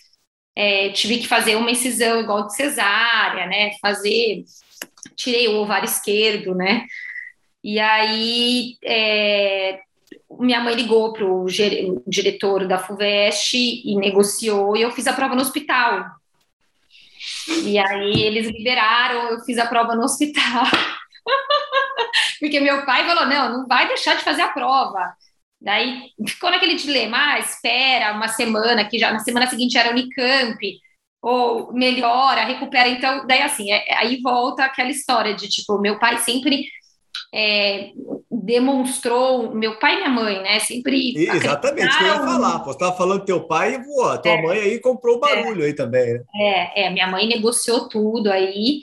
é, 0.56 0.90
tive 0.90 1.18
que 1.18 1.28
fazer 1.28 1.56
uma 1.56 1.70
incisão 1.70 2.20
igual 2.20 2.46
de 2.46 2.56
cesárea, 2.56 3.46
né? 3.46 3.72
Fazer, 3.82 4.44
tirei 5.16 5.48
o 5.48 5.56
ovário 5.59 5.87
esquerdo, 5.87 6.54
né? 6.54 6.87
E 7.66 7.81
aí 7.81 8.79
é, 8.85 9.81
minha 10.38 10.61
mãe 10.61 10.72
ligou 10.72 11.12
para 11.12 11.26
o 11.26 11.46
diretor 12.07 12.68
da 12.68 12.79
FUVEST 12.79 13.57
e 13.57 13.96
negociou, 13.96 14.76
e 14.76 14.83
eu 14.83 14.92
fiz 14.92 15.09
a 15.09 15.12
prova 15.12 15.35
no 15.35 15.40
hospital. 15.40 16.05
E 17.64 17.76
aí 17.76 18.22
eles 18.22 18.46
liberaram, 18.46 19.31
eu 19.31 19.40
fiz 19.40 19.59
a 19.59 19.66
prova 19.66 19.96
no 19.96 20.05
hospital. 20.05 20.62
Porque 22.38 22.61
meu 22.61 22.87
pai 22.87 23.05
falou: 23.05 23.26
não, 23.26 23.59
não 23.59 23.66
vai 23.66 23.88
deixar 23.88 24.16
de 24.16 24.22
fazer 24.22 24.42
a 24.42 24.52
prova. 24.52 25.12
Daí 25.61 26.12
ficou 26.29 26.52
naquele 26.52 26.76
dilema: 26.76 27.16
ah, 27.18 27.40
espera 27.40 28.12
uma 28.12 28.29
semana, 28.29 28.88
que 28.88 28.96
já 28.96 29.11
na 29.12 29.18
semana 29.18 29.48
seguinte 29.48 29.76
era 29.76 29.90
Unicamp, 29.90 30.61
ou 31.20 31.72
melhora, 31.72 32.44
recupera. 32.44 32.88
Então, 32.88 33.26
daí 33.26 33.42
assim, 33.42 33.72
é, 33.72 33.92
aí 33.96 34.20
volta 34.22 34.64
aquela 34.64 34.90
história 34.90 35.35
de 35.35 35.48
tipo, 35.48 35.81
meu 35.81 35.98
pai 35.98 36.18
sempre 36.18 36.64
é, 37.34 37.90
demonstrou, 38.30 39.54
meu 39.54 39.78
pai 39.78 39.94
e 39.94 39.96
minha 39.96 40.10
mãe, 40.10 40.42
né? 40.42 40.58
Sempre. 40.60 41.14
Exatamente, 41.16 41.96
que 41.96 42.04
eu 42.04 42.08
ia 42.08 42.20
falar. 42.20 42.58
Você 42.58 42.70
estava 42.70 42.96
falando 42.96 43.24
teu 43.24 43.46
pai 43.46 43.74
e. 43.74 43.84
Tua 44.22 44.32
é, 44.32 44.42
mãe 44.42 44.58
aí 44.58 44.78
comprou 44.80 45.16
o 45.16 45.20
barulho 45.20 45.62
é, 45.62 45.66
aí 45.66 45.74
também, 45.74 46.14
né? 46.14 46.20
É, 46.34 46.86
é, 46.86 46.90
minha 46.90 47.06
mãe 47.06 47.26
negociou 47.26 47.88
tudo 47.88 48.30
aí. 48.30 48.82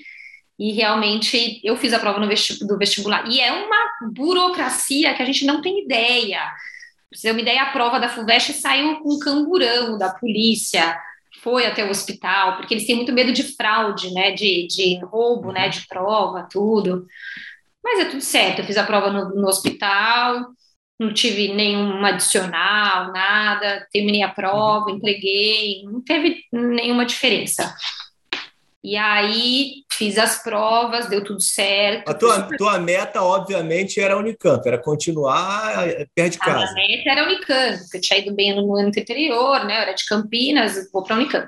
E 0.59 0.71
realmente 0.71 1.59
eu 1.63 1.75
fiz 1.75 1.93
a 1.93 1.99
prova 1.99 2.19
no 2.19 2.27
do 2.27 2.77
vestibular. 2.77 3.27
E 3.29 3.39
é 3.39 3.51
uma 3.51 4.11
burocracia 4.13 5.13
que 5.13 5.21
a 5.21 5.25
gente 5.25 5.45
não 5.45 5.61
tem 5.61 5.83
ideia. 5.83 6.39
Pra 6.39 7.19
você 7.19 7.27
ter 7.27 7.31
uma 7.31 7.41
ideia, 7.41 7.63
a 7.63 7.71
prova 7.71 7.99
da 7.99 8.09
FUVEST 8.09 8.53
saiu 8.53 8.97
com 8.97 9.13
um 9.13 9.19
cangurão 9.19 9.97
da 9.97 10.09
polícia, 10.09 10.97
foi 11.41 11.65
até 11.65 11.83
o 11.85 11.89
hospital, 11.89 12.57
porque 12.57 12.73
eles 12.73 12.85
têm 12.85 12.95
muito 12.95 13.11
medo 13.11 13.33
de 13.33 13.43
fraude, 13.43 14.13
né? 14.13 14.31
De, 14.31 14.67
de 14.67 14.99
roubo, 15.03 15.51
né? 15.51 15.65
Uhum. 15.65 15.69
De 15.69 15.87
prova, 15.87 16.47
tudo. 16.49 17.05
Mas 17.83 17.99
é 17.99 18.05
tudo 18.05 18.21
certo, 18.21 18.59
eu 18.59 18.65
fiz 18.65 18.77
a 18.77 18.83
prova 18.83 19.11
no, 19.11 19.35
no 19.35 19.47
hospital, 19.47 20.47
não 20.99 21.13
tive 21.13 21.53
nenhum 21.53 22.05
adicional, 22.05 23.11
nada, 23.11 23.85
terminei 23.91 24.21
a 24.23 24.29
prova, 24.29 24.89
uhum. 24.89 24.97
entreguei, 24.97 25.83
não 25.83 26.01
teve 26.01 26.43
nenhuma 26.51 27.05
diferença. 27.05 27.75
E 28.83 28.97
aí 28.97 29.83
fiz 29.89 30.17
as 30.17 30.43
provas, 30.43 31.07
deu 31.07 31.23
tudo 31.23 31.39
certo. 31.39 32.09
A 32.09 32.13
tua, 32.13 32.35
super... 32.35 32.57
tua 32.57 32.79
meta, 32.79 33.21
obviamente, 33.21 33.99
era 33.99 34.13
a 34.13 34.17
Unicamp, 34.17 34.67
era 34.67 34.77
continuar 34.77 35.87
eh, 35.87 36.05
perto 36.13 36.33
de 36.33 36.39
casa. 36.39 36.71
A 36.71 36.73
meta 36.73 37.09
era 37.09 37.21
a 37.21 37.25
Unicamp, 37.25 37.79
porque 37.79 37.97
eu 37.97 38.01
tinha 38.01 38.19
ido 38.19 38.35
bem 38.35 38.53
no 38.53 38.75
ano 38.75 38.89
anterior, 38.89 39.63
né? 39.63 39.77
Eu 39.77 39.81
era 39.83 39.93
de 39.93 40.05
Campinas, 40.05 40.91
vou 40.91 41.01
para 41.01 41.15
a 41.15 41.19
Unicamp. 41.19 41.47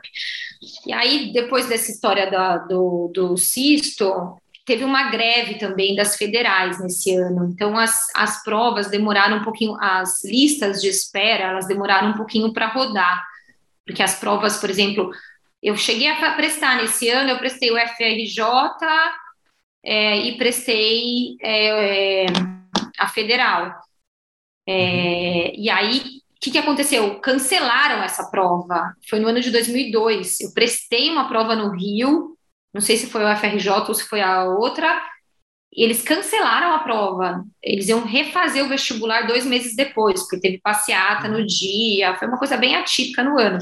E 0.87 0.93
aí, 0.93 1.33
depois 1.33 1.67
dessa 1.67 1.91
história 1.91 2.31
da, 2.31 2.57
do, 2.57 3.11
do 3.13 3.35
cisto, 3.35 4.37
teve 4.65 4.83
uma 4.83 5.11
greve 5.11 5.55
também 5.59 5.95
das 5.95 6.17
federais 6.17 6.79
nesse 6.81 7.15
ano. 7.15 7.49
Então, 7.51 7.77
as, 7.77 8.07
as 8.15 8.43
provas 8.43 8.89
demoraram 8.89 9.37
um 9.37 9.43
pouquinho, 9.43 9.77
as 9.79 10.23
listas 10.23 10.81
de 10.81 10.89
espera, 10.89 11.45
elas 11.45 11.67
demoraram 11.67 12.09
um 12.09 12.17
pouquinho 12.17 12.51
para 12.51 12.67
rodar. 12.67 13.23
Porque 13.85 14.01
as 14.01 14.19
provas, 14.19 14.57
por 14.57 14.69
exemplo, 14.69 15.11
eu 15.61 15.77
cheguei 15.77 16.07
a 16.07 16.35
prestar 16.35 16.77
nesse 16.77 17.07
ano, 17.09 17.29
eu 17.29 17.37
prestei 17.37 17.71
o 17.71 17.77
FRJ 17.77 18.43
é, 19.83 20.17
e 20.17 20.37
prestei 20.37 21.37
é, 21.43 22.25
a 22.97 23.07
federal. 23.07 23.71
É, 24.67 25.55
e 25.55 25.69
aí, 25.69 25.99
o 25.99 26.39
que, 26.41 26.49
que 26.49 26.57
aconteceu? 26.57 27.19
Cancelaram 27.19 28.01
essa 28.01 28.31
prova. 28.31 28.95
Foi 29.07 29.19
no 29.19 29.27
ano 29.27 29.39
de 29.39 29.51
2002. 29.51 30.41
Eu 30.41 30.53
prestei 30.53 31.11
uma 31.11 31.27
prova 31.27 31.55
no 31.55 31.69
Rio, 31.69 32.34
não 32.75 32.81
sei 32.81 32.97
se 32.97 33.07
foi 33.09 33.23
o 33.23 33.37
FRJ 33.37 33.69
ou 33.87 33.93
se 33.93 34.03
foi 34.03 34.19
a 34.19 34.43
outra, 34.43 35.01
eles 35.71 36.01
cancelaram 36.01 36.73
a 36.73 36.79
prova. 36.79 37.45
Eles 37.63 37.87
iam 37.87 38.03
refazer 38.03 38.65
o 38.65 38.67
vestibular 38.67 39.25
dois 39.25 39.45
meses 39.45 39.77
depois, 39.77 40.19
porque 40.19 40.41
teve 40.41 40.59
passeata 40.59 41.29
no 41.29 41.47
dia, 41.47 42.17
foi 42.17 42.27
uma 42.27 42.37
coisa 42.37 42.57
bem 42.57 42.75
atípica 42.75 43.23
no 43.23 43.39
ano. 43.39 43.59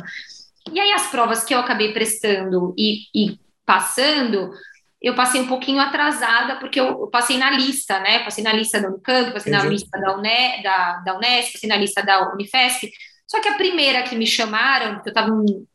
E 0.71 0.80
aí 0.80 0.91
as 0.93 1.12
provas 1.12 1.43
que 1.43 1.54
eu 1.54 1.60
acabei 1.60 1.93
prestando 1.93 2.73
e, 2.76 3.04
e 3.13 3.39
passando, 3.63 4.52
eu 4.99 5.13
passei 5.13 5.41
um 5.41 5.47
pouquinho 5.47 5.80
atrasada, 5.80 6.56
porque 6.56 6.80
eu, 6.80 6.88
eu, 6.88 7.08
passei 7.08 7.38
na 7.38 7.52
lista, 7.52 7.99
né? 7.99 8.23
Passei 8.23 8.43
na 8.43 8.52
lista 8.52 8.82
da 8.82 8.88
Unicamp, 8.88 9.32
passei 9.32 9.54
Entendi. 9.54 9.67
na 9.67 9.71
lista 9.71 9.99
da, 9.99 10.17
UNE, 10.17 10.63
da, 10.63 10.93
da 11.06 11.17
Unesp, 11.17 11.54
passei 11.54 11.69
na 11.69 11.78
lista 11.78 12.02
da 12.02 12.34
Unifesp. 12.34 12.91
Só 13.33 13.41
que 13.41 13.49
a 13.49 13.55
primeira 13.55 14.03
que 14.03 14.15
me 14.15 14.27
chamaram, 14.27 14.93
porque 14.93 15.09
eu 15.09 15.11
estava 15.11 15.31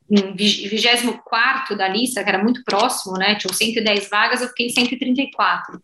em 0.09 0.33
24 0.37 1.77
da 1.77 1.89
lista, 1.89 2.23
que 2.23 2.29
era 2.29 2.41
muito 2.41 2.63
próximo, 2.63 3.19
né? 3.19 3.35
Tinham 3.35 3.53
110 3.53 4.09
vagas, 4.09 4.41
eu 4.41 4.47
fiquei 4.47 4.67
em 4.67 4.71
134. 4.71 5.83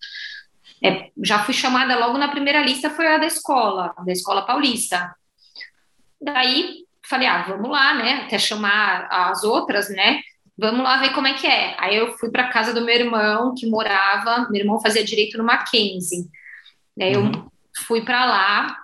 É, 0.85 1.11
já 1.21 1.43
fui 1.43 1.53
chamada 1.53 1.99
logo 1.99 2.17
na 2.17 2.29
primeira 2.29 2.63
lista, 2.63 2.91
foi 2.91 3.09
a 3.09 3.19
da 3.19 3.27
escola, 3.27 3.93
da 4.07 4.13
escola 4.13 4.47
paulista. 4.47 5.17
Daí 6.23 6.85
falei, 7.09 7.27
ah, 7.27 7.43
vamos 7.43 7.69
lá, 7.69 7.93
né? 7.95 8.23
Até 8.27 8.39
chamar 8.39 9.09
as 9.11 9.43
outras, 9.43 9.91
né? 9.91 10.21
Vamos 10.57 10.85
lá 10.85 10.99
ver 10.99 11.13
como 11.13 11.27
é 11.27 11.35
que 11.35 11.49
é. 11.49 11.75
Aí 11.81 11.97
eu 11.97 12.17
fui 12.19 12.31
para 12.31 12.53
casa 12.53 12.73
do 12.73 12.85
meu 12.85 12.95
irmão, 12.95 13.53
que 13.53 13.67
morava, 13.67 14.49
meu 14.49 14.61
irmão 14.61 14.81
fazia 14.81 15.03
direito 15.03 15.37
no 15.37 15.43
Mackenzie. 15.43 16.31
Né? 16.97 17.17
Uhum. 17.17 17.33
Eu 17.33 17.53
fui 17.85 18.05
para 18.05 18.25
lá, 18.25 18.77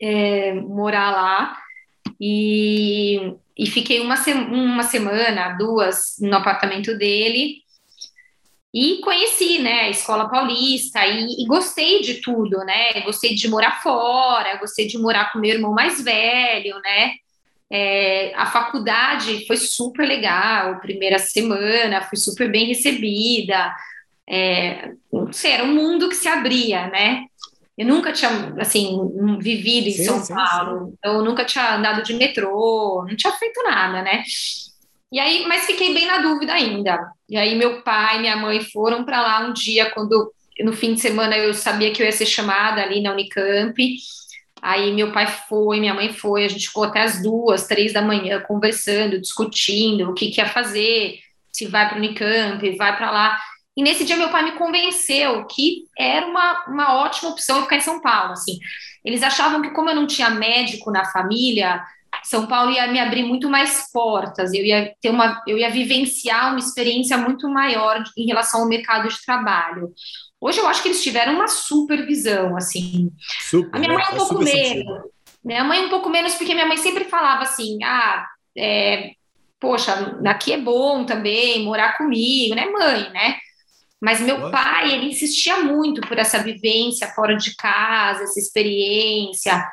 é, 0.00 0.54
morar 0.54 1.10
lá, 1.10 1.65
e, 2.20 3.34
e 3.56 3.66
fiquei 3.66 4.00
uma, 4.00 4.16
se 4.16 4.32
uma 4.32 4.82
semana, 4.82 5.56
duas, 5.58 6.16
no 6.20 6.36
apartamento 6.36 6.96
dele. 6.96 7.58
E 8.74 9.00
conheci, 9.00 9.58
né, 9.58 9.82
a 9.82 9.88
escola 9.88 10.28
paulista 10.28 11.06
e, 11.06 11.42
e, 11.42 11.46
gostei 11.46 12.02
de 12.02 12.20
tudo, 12.20 12.58
né? 12.58 13.00
Gostei 13.02 13.34
de 13.34 13.48
morar 13.48 13.82
fora, 13.82 14.58
gostei 14.58 14.86
de 14.86 14.98
morar 14.98 15.32
com 15.32 15.38
meu 15.38 15.50
irmão 15.54 15.72
mais 15.72 16.02
velho, 16.02 16.78
né? 16.80 17.14
É, 17.70 18.32
a 18.36 18.46
faculdade 18.46 19.46
foi 19.46 19.56
super 19.56 20.06
legal, 20.06 20.78
primeira 20.80 21.18
semana, 21.18 22.02
fui 22.02 22.18
super 22.18 22.50
bem 22.50 22.66
recebida. 22.66 23.74
É, 24.28 24.90
não 25.12 25.32
sei, 25.32 25.52
era 25.52 25.64
um 25.64 25.74
mundo 25.74 26.08
que 26.08 26.14
se 26.14 26.28
abria, 26.28 26.88
né? 26.88 27.24
Eu 27.76 27.86
nunca 27.86 28.12
tinha, 28.12 28.54
assim, 28.58 28.98
vivido 29.38 29.88
em 29.88 29.92
sim, 29.92 30.04
São 30.04 30.24
sim, 30.24 30.34
Paulo, 30.34 30.86
sim. 30.86 30.94
então 30.98 31.16
eu 31.16 31.24
nunca 31.24 31.44
tinha 31.44 31.76
andado 31.76 32.02
de 32.02 32.14
metrô, 32.14 33.04
não 33.06 33.14
tinha 33.14 33.32
feito 33.34 33.62
nada, 33.62 34.02
né? 34.02 34.22
E 35.12 35.20
aí, 35.20 35.46
mas 35.46 35.66
fiquei 35.66 35.92
bem 35.92 36.06
na 36.06 36.18
dúvida 36.18 36.52
ainda. 36.52 36.98
E 37.28 37.36
aí 37.36 37.54
meu 37.54 37.82
pai 37.82 38.16
e 38.16 38.20
minha 38.20 38.36
mãe 38.36 38.60
foram 38.60 39.04
para 39.04 39.20
lá 39.20 39.46
um 39.46 39.52
dia 39.52 39.90
quando 39.90 40.32
no 40.60 40.72
fim 40.72 40.94
de 40.94 41.00
semana 41.00 41.36
eu 41.36 41.52
sabia 41.52 41.92
que 41.92 42.02
eu 42.02 42.06
ia 42.06 42.12
ser 42.12 42.26
chamada 42.26 42.82
ali 42.82 43.02
na 43.02 43.12
Unicamp. 43.12 43.76
Aí 44.62 44.92
meu 44.92 45.12
pai 45.12 45.26
foi, 45.48 45.78
minha 45.78 45.94
mãe 45.94 46.12
foi, 46.12 46.44
a 46.44 46.48
gente 46.48 46.68
ficou 46.68 46.84
até 46.84 47.02
as 47.02 47.22
duas, 47.22 47.66
três 47.66 47.92
da 47.92 48.02
manhã 48.02 48.40
conversando, 48.40 49.20
discutindo 49.20 50.10
o 50.10 50.14
que, 50.14 50.30
que 50.30 50.40
ia 50.40 50.48
fazer, 50.48 51.20
se 51.52 51.66
vai 51.66 51.88
para 51.88 51.96
o 51.96 51.98
Unicamp, 51.98 52.76
vai 52.76 52.96
para 52.96 53.10
lá. 53.10 53.38
E 53.76 53.82
nesse 53.82 54.04
dia 54.04 54.16
meu 54.16 54.30
pai 54.30 54.42
me 54.42 54.52
convenceu 54.52 55.44
que 55.46 55.84
era 55.98 56.26
uma, 56.26 56.64
uma 56.66 56.94
ótima 56.96 57.30
opção 57.30 57.56
eu 57.56 57.62
ficar 57.64 57.76
em 57.76 57.80
São 57.80 58.00
Paulo. 58.00 58.32
Assim, 58.32 58.58
eles 59.04 59.22
achavam 59.22 59.60
que 59.60 59.70
como 59.70 59.90
eu 59.90 59.94
não 59.94 60.06
tinha 60.06 60.30
médico 60.30 60.90
na 60.90 61.04
família, 61.04 61.82
São 62.24 62.46
Paulo 62.46 62.72
ia 62.72 62.86
me 62.86 62.98
abrir 62.98 63.22
muito 63.22 63.50
mais 63.50 63.90
portas. 63.92 64.54
Eu 64.54 64.64
ia 64.64 64.94
ter 65.00 65.10
uma, 65.10 65.42
eu 65.46 65.58
ia 65.58 65.70
vivenciar 65.70 66.50
uma 66.50 66.58
experiência 66.58 67.18
muito 67.18 67.48
maior 67.48 68.02
em 68.16 68.26
relação 68.26 68.62
ao 68.62 68.68
mercado 68.68 69.08
de 69.08 69.24
trabalho. 69.24 69.92
Hoje 70.40 70.58
eu 70.58 70.66
acho 70.68 70.82
que 70.82 70.88
eles 70.88 71.02
tiveram 71.02 71.34
uma 71.34 71.48
supervisão, 71.48 72.56
assim. 72.56 73.10
Super, 73.42 73.76
a 73.76 73.78
minha 73.78 73.92
mãe 73.92 74.04
é 74.04 74.14
um 74.14 74.16
pouco 74.16 74.38
menos. 74.42 75.02
Minha 75.44 75.64
mãe 75.64 75.84
um 75.84 75.88
pouco 75.88 76.08
menos, 76.08 76.34
porque 76.34 76.54
minha 76.54 76.66
mãe 76.66 76.76
sempre 76.76 77.04
falava 77.04 77.42
assim, 77.42 77.78
ah, 77.84 78.26
é, 78.56 79.12
poxa, 79.60 80.18
aqui 80.26 80.52
é 80.52 80.58
bom 80.58 81.04
também 81.04 81.64
morar 81.64 81.96
comigo, 81.96 82.54
né, 82.54 82.66
mãe, 82.66 83.10
né? 83.10 83.36
Mas 84.00 84.20
meu 84.20 84.50
pai, 84.50 84.92
ele 84.92 85.06
insistia 85.06 85.62
muito 85.62 86.00
por 86.02 86.18
essa 86.18 86.38
vivência 86.38 87.08
fora 87.08 87.36
de 87.36 87.54
casa, 87.56 88.24
essa 88.24 88.38
experiência. 88.38 89.66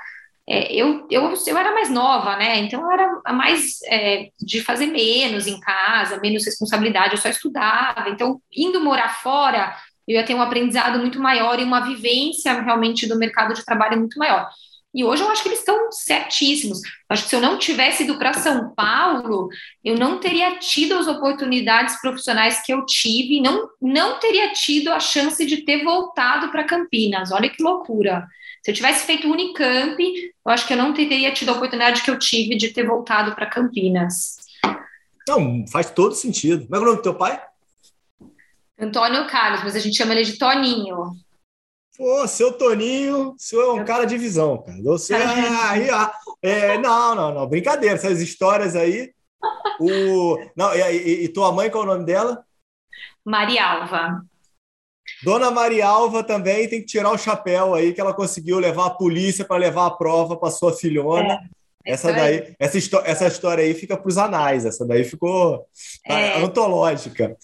É, 0.47 0.73
eu, 0.73 1.07
eu, 1.09 1.33
eu 1.47 1.57
era 1.57 1.73
mais 1.73 1.89
nova, 1.89 2.35
né? 2.35 2.57
Então 2.57 2.81
eu 2.81 2.91
era 2.91 3.33
mais 3.33 3.81
é, 3.85 4.29
de 4.39 4.61
fazer 4.61 4.87
menos 4.87 5.47
em 5.47 5.59
casa, 5.59 6.19
menos 6.19 6.45
responsabilidade, 6.45 7.13
eu 7.13 7.17
só 7.17 7.29
estudava. 7.29 8.09
Então, 8.09 8.41
indo 8.51 8.81
morar 8.81 9.21
fora, 9.21 9.75
eu 10.07 10.15
ia 10.15 10.25
ter 10.25 10.35
um 10.35 10.41
aprendizado 10.41 10.99
muito 10.99 11.19
maior 11.19 11.59
e 11.59 11.63
uma 11.63 11.81
vivência 11.81 12.61
realmente 12.61 13.07
do 13.07 13.17
mercado 13.17 13.53
de 13.53 13.63
trabalho 13.63 13.99
muito 13.99 14.17
maior. 14.19 14.49
E 14.93 15.03
hoje 15.03 15.23
eu 15.23 15.29
acho 15.29 15.41
que 15.41 15.49
eles 15.49 15.59
estão 15.59 15.91
certíssimos. 15.91 16.79
Acho 17.09 17.23
que 17.23 17.29
se 17.29 17.35
eu 17.35 17.41
não 17.41 17.57
tivesse 17.57 18.03
ido 18.03 18.17
para 18.17 18.33
São 18.33 18.73
Paulo, 18.75 19.49
eu 19.83 19.97
não 19.97 20.19
teria 20.19 20.57
tido 20.59 20.95
as 20.95 21.07
oportunidades 21.07 21.99
profissionais 21.99 22.61
que 22.63 22.71
eu 22.71 22.85
tive, 22.85 23.41
não, 23.41 23.69
não 23.81 24.19
teria 24.19 24.53
tido 24.53 24.91
a 24.91 24.99
chance 24.99 25.43
de 25.45 25.65
ter 25.65 25.83
voltado 25.83 26.49
para 26.49 26.63
Campinas. 26.63 27.31
Olha 27.31 27.49
que 27.49 27.63
loucura. 27.63 28.27
Se 28.61 28.69
eu 28.69 28.75
tivesse 28.75 29.05
feito 29.05 29.27
Unicamp, 29.27 29.97
eu 29.99 30.51
acho 30.51 30.67
que 30.67 30.73
eu 30.73 30.77
não 30.77 30.93
teria 30.93 31.33
tido 31.33 31.49
a 31.49 31.53
oportunidade 31.53 32.03
que 32.03 32.11
eu 32.11 32.19
tive 32.19 32.55
de 32.55 32.69
ter 32.69 32.85
voltado 32.85 33.33
para 33.33 33.47
Campinas. 33.47 34.37
Não, 35.27 35.65
faz 35.71 35.89
todo 35.89 36.13
sentido. 36.13 36.65
Como 36.65 36.75
é 36.75 36.79
o 36.79 36.85
nome 36.85 36.97
do 36.97 37.03
teu 37.03 37.15
pai? 37.15 37.41
Antônio 38.79 39.25
Carlos, 39.27 39.63
mas 39.63 39.75
a 39.75 39.79
gente 39.79 39.97
chama 39.97 40.13
ele 40.13 40.23
de 40.23 40.37
Toninho. 40.37 41.15
Pô, 41.95 42.27
seu 42.27 42.51
Toninho, 42.51 43.33
o 43.33 43.35
senhor 43.37 43.77
é 43.77 43.81
um 43.81 43.85
cara 43.85 44.05
de 44.05 44.17
visão, 44.17 44.57
cara. 44.63 44.81
Você 44.81 45.13
aí, 45.13 45.87
é, 46.41 46.77
não, 46.79 47.13
não, 47.13 47.33
não, 47.33 47.47
brincadeira, 47.47 47.95
essas 47.95 48.19
histórias 48.19 48.75
aí. 48.75 49.13
O, 49.79 50.37
não, 50.55 50.73
e, 50.73 51.25
e, 51.25 51.27
tua 51.29 51.51
mãe, 51.51 51.69
qual 51.69 51.83
é 51.83 51.87
o 51.87 51.89
nome 51.93 52.05
dela? 52.05 52.43
Maria 53.23 53.63
Alva. 53.63 54.23
Dona 55.23 55.51
Maria 55.51 55.85
Alva 55.85 56.23
também 56.23 56.67
tem 56.67 56.79
que 56.79 56.87
tirar 56.87 57.11
o 57.11 57.17
chapéu 57.17 57.75
aí, 57.75 57.93
que 57.93 58.01
ela 58.01 58.13
conseguiu 58.13 58.57
levar 58.57 58.87
a 58.87 58.95
polícia 58.95 59.45
para 59.45 59.57
levar 59.57 59.85
a 59.85 59.91
prova 59.91 60.35
para 60.35 60.49
sua 60.49 60.73
filhona. 60.73 61.39
É, 61.85 61.91
essa 61.91 62.11
daí, 62.11 62.55
essa, 62.59 62.77
essa 63.05 63.27
história 63.27 63.63
aí 63.63 63.73
fica 63.75 63.95
para 63.95 64.07
os 64.07 64.17
anais, 64.17 64.65
essa 64.65 64.85
daí 64.85 65.03
ficou 65.03 65.67
é. 66.07 66.39
antológica. 66.39 67.35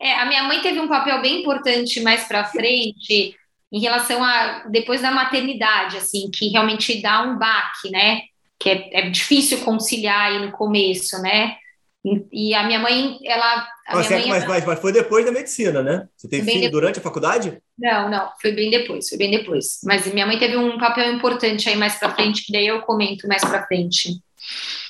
É, 0.00 0.14
a 0.14 0.26
minha 0.26 0.44
mãe 0.44 0.62
teve 0.62 0.80
um 0.80 0.88
papel 0.88 1.20
bem 1.20 1.40
importante 1.40 2.00
mais 2.00 2.24
para 2.24 2.46
frente 2.46 3.36
em 3.72 3.80
relação 3.80 4.22
a 4.22 4.64
depois 4.70 5.02
da 5.02 5.10
maternidade, 5.10 5.96
assim, 5.96 6.30
que 6.30 6.48
realmente 6.48 7.00
dá 7.02 7.22
um 7.22 7.38
baque, 7.38 7.90
né? 7.90 8.22
Que 8.58 8.70
é, 8.70 9.00
é 9.00 9.10
difícil 9.10 9.58
conciliar 9.60 10.32
aí 10.32 10.38
no 10.44 10.52
começo, 10.52 11.20
né? 11.22 11.56
E, 12.04 12.50
e 12.50 12.54
a 12.54 12.64
minha 12.64 12.78
mãe, 12.78 13.18
ela. 13.24 13.66
Mas, 13.92 14.08
minha 14.08 14.20
mãe, 14.20 14.28
mas, 14.30 14.46
mas, 14.46 14.64
mas, 14.64 14.78
foi 14.80 14.92
depois 14.92 15.24
da 15.24 15.32
medicina, 15.32 15.82
né? 15.82 16.08
Você 16.16 16.28
teve 16.28 16.50
filho 16.50 16.70
durante 16.70 16.98
a 16.98 17.02
faculdade? 17.02 17.58
Não, 17.78 18.10
não, 18.10 18.30
foi 18.40 18.52
bem 18.52 18.70
depois, 18.70 19.08
foi 19.08 19.18
bem 19.18 19.30
depois. 19.30 19.80
Mas 19.84 20.06
minha 20.12 20.26
mãe 20.26 20.38
teve 20.38 20.56
um 20.56 20.78
papel 20.78 21.12
importante 21.12 21.68
aí 21.68 21.76
mais 21.76 21.96
para 21.96 22.14
frente, 22.14 22.44
que 22.44 22.52
daí 22.52 22.66
eu 22.66 22.80
comento 22.82 23.26
mais 23.28 23.42
para 23.42 23.66
frente. 23.66 24.20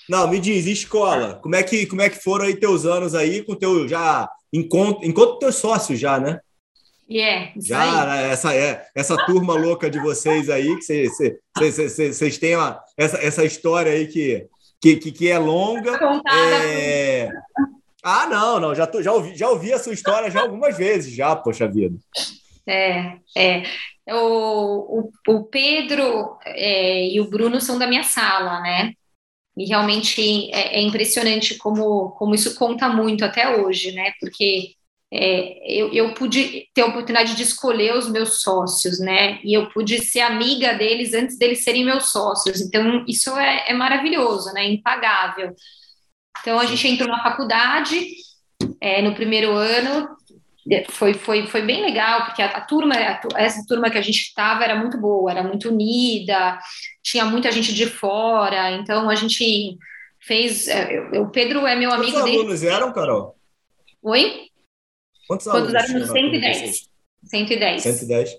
Não, 0.09 0.29
me 0.29 0.39
diz, 0.41 0.67
escola, 0.67 1.39
como 1.43 1.55
é 1.57 1.63
que 1.63 1.87
como 1.87 2.01
é 2.01 2.09
que 2.09 2.23
foram 2.23 2.47
aí 2.47 2.57
teus 2.57 2.87
anos 2.87 3.15
aí 3.15 3.43
com 3.43 3.55
teu 3.55 3.89
já 3.89 4.29
encontro, 4.53 5.07
encontro 5.07 5.39
teus 5.39 5.57
sócios 5.57 5.99
já, 5.99 6.19
né? 6.19 6.41
Yeah, 7.11 7.53
já 7.57 8.05
né, 8.05 8.31
essa 8.33 8.55
é 8.55 8.87
essa 8.95 9.17
turma 9.25 9.55
louca 9.55 9.89
de 9.89 9.99
vocês 9.99 10.51
aí 10.51 10.77
que 10.77 11.09
vocês 11.57 12.37
têm 12.37 12.55
uma, 12.55 12.79
essa, 12.99 13.17
essa 13.17 13.45
história 13.47 13.93
aí 13.93 14.07
que, 14.09 14.47
que, 14.79 14.97
que, 14.97 15.13
que 15.13 15.31
é 15.31 15.39
longa. 15.39 15.99
É... 16.31 17.31
Ah, 18.03 18.27
não, 18.27 18.61
não, 18.61 18.75
já, 18.75 18.87
tô, 18.87 19.03
já, 19.03 19.13
ouvi, 19.13 19.35
já 19.35 19.49
ouvi 19.49 19.73
a 19.73 19.79
sua 19.79 19.95
história 19.95 20.31
já 20.31 20.43
algumas 20.43 20.77
vezes, 20.77 21.15
já, 21.15 21.35
poxa 21.35 21.67
vida. 21.67 21.97
É, 22.67 23.17
é. 23.37 23.63
O, 24.11 25.01
o, 25.01 25.13
o 25.29 25.45
Pedro 25.45 26.39
é, 26.45 27.09
e 27.09 27.21
o 27.21 27.29
Bruno 27.29 27.61
são 27.61 27.79
da 27.79 27.87
minha 27.87 28.03
sala, 28.03 28.61
né? 28.61 28.93
E 29.57 29.65
realmente 29.67 30.51
é, 30.53 30.77
é, 30.77 30.81
impressionante 30.81 31.57
como, 31.57 32.11
como 32.13 32.35
isso 32.35 32.55
conta 32.55 32.89
muito 32.89 33.25
até 33.25 33.57
hoje, 33.57 33.93
né? 33.93 34.13
Porque 34.21 34.75
é, 35.13 35.81
eu, 35.81 35.93
eu 35.93 36.13
pude 36.13 36.69
ter 36.75 36.83
a 36.83 36.87
oportunidade 36.87 37.35
de 37.35 37.43
escolher 37.43 37.97
os 37.97 38.11
meus 38.11 38.43
sócios, 38.43 39.01
né? 39.01 39.41
E 39.43 39.55
eu 39.55 39.71
pude 39.71 40.03
ser 40.05 40.21
amiga 40.21 40.75
deles 40.75 41.15
antes 41.15 41.39
deles 41.39 41.65
serem 41.65 41.85
meus 41.85 42.11
sócios. 42.13 42.61
Então, 42.61 43.05
isso 43.09 43.37
é, 43.37 43.71
é 43.71 43.75
maravilhoso, 43.75 44.53
né? 44.53 44.69
Impagável. 44.69 45.55
Então, 46.41 46.59
a 46.59 46.67
gente 46.67 46.87
entrou 46.87 47.09
na 47.09 47.23
faculdade 47.23 48.07
é, 48.81 49.01
no 49.01 49.15
primeiro 49.15 49.53
ano, 49.53 50.09
foi, 50.91 51.15
foi, 51.15 51.47
foi 51.47 51.63
bem 51.63 51.81
legal, 51.81 52.27
porque 52.27 52.43
a, 52.43 52.47
a 52.51 52.61
turma, 52.61 52.95
a, 52.95 53.21
essa 53.37 53.65
turma 53.67 53.91
que 53.91 53.97
a 53.97 54.03
gente 54.03 54.19
estava 54.19 54.63
era 54.63 54.77
muito 54.77 54.99
boa, 54.99 55.31
era 55.31 55.43
muito 55.43 55.71
unida, 55.71 56.59
tinha 57.03 57.25
muita 57.25 57.51
gente 57.51 57.73
de 57.73 57.87
fora, 57.87 58.73
então 58.73 59.09
a 59.09 59.15
gente 59.15 59.79
fez. 60.21 60.69
É, 60.69 61.01
o 61.19 61.31
Pedro 61.31 61.67
é 61.67 61.75
meu 61.75 61.91
amigo. 61.91 62.13
Quantos 62.13 62.31
alunos 62.31 62.63
eram, 62.63 62.93
Carol? 62.93 63.37
Oi? 64.03 64.48
Quantos, 65.29 65.47
Quantos 65.47 65.75
alunos? 65.75 65.91
Éramos 65.91 66.11
110. 66.11 66.89
110. 67.25 67.83
110. 67.83 68.37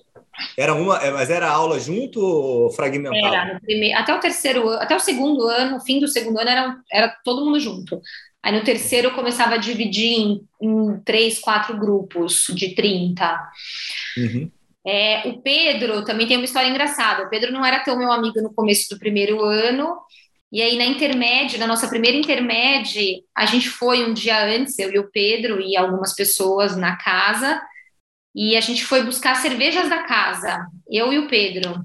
Era 0.57 0.73
uma, 0.73 0.97
é, 0.97 1.11
mas 1.11 1.29
era 1.29 1.49
aula 1.49 1.79
junto 1.79 2.19
ou 2.19 2.71
fragmentado? 2.71 3.35
Era, 3.35 3.59
primeiro, 3.59 3.97
até 3.97 4.13
o 4.13 4.19
terceiro 4.19 4.69
até 4.71 4.95
o 4.95 4.99
segundo 4.99 5.47
ano, 5.47 5.79
fim 5.81 5.99
do 5.99 6.07
segundo 6.07 6.39
ano, 6.39 6.49
era, 6.49 6.77
era 6.91 7.17
todo 7.23 7.45
mundo 7.45 7.59
junto. 7.59 8.01
Aí 8.41 8.53
no 8.53 8.63
terceiro 8.63 9.09
eu 9.09 9.13
começava 9.13 9.55
a 9.55 9.57
dividir 9.57 10.17
em, 10.17 10.41
em 10.61 10.99
três, 11.05 11.39
quatro 11.39 11.77
grupos 11.77 12.45
de 12.55 12.73
30. 12.73 13.51
Uhum. 14.17 14.51
É, 14.87 15.27
o 15.27 15.41
Pedro 15.41 16.03
também 16.05 16.25
tem 16.25 16.37
uma 16.37 16.45
história 16.45 16.69
engraçada. 16.69 17.23
O 17.23 17.29
Pedro 17.29 17.51
não 17.51 17.65
era 17.65 17.83
tão 17.83 17.97
meu 17.97 18.11
amigo 18.11 18.41
no 18.41 18.53
começo 18.53 18.89
do 18.89 18.99
primeiro 18.99 19.43
ano. 19.43 19.97
E 20.51 20.61
aí, 20.61 20.77
na 20.77 20.85
intermédia, 20.85 21.59
na 21.59 21.67
nossa 21.67 21.87
primeira 21.87 22.17
intermédia, 22.17 23.21
a 23.35 23.45
gente 23.45 23.69
foi 23.69 24.03
um 24.03 24.13
dia 24.13 24.43
antes, 24.45 24.79
eu 24.79 24.91
e 24.91 24.97
o 24.97 25.09
Pedro 25.11 25.61
e 25.61 25.77
algumas 25.77 26.15
pessoas 26.15 26.75
na 26.75 26.95
casa, 26.95 27.61
e 28.33 28.55
a 28.55 28.61
gente 28.61 28.83
foi 28.83 29.03
buscar 29.03 29.35
cervejas 29.35 29.89
da 29.89 30.03
casa, 30.03 30.65
eu 30.89 31.13
e 31.13 31.19
o 31.19 31.27
Pedro. 31.27 31.83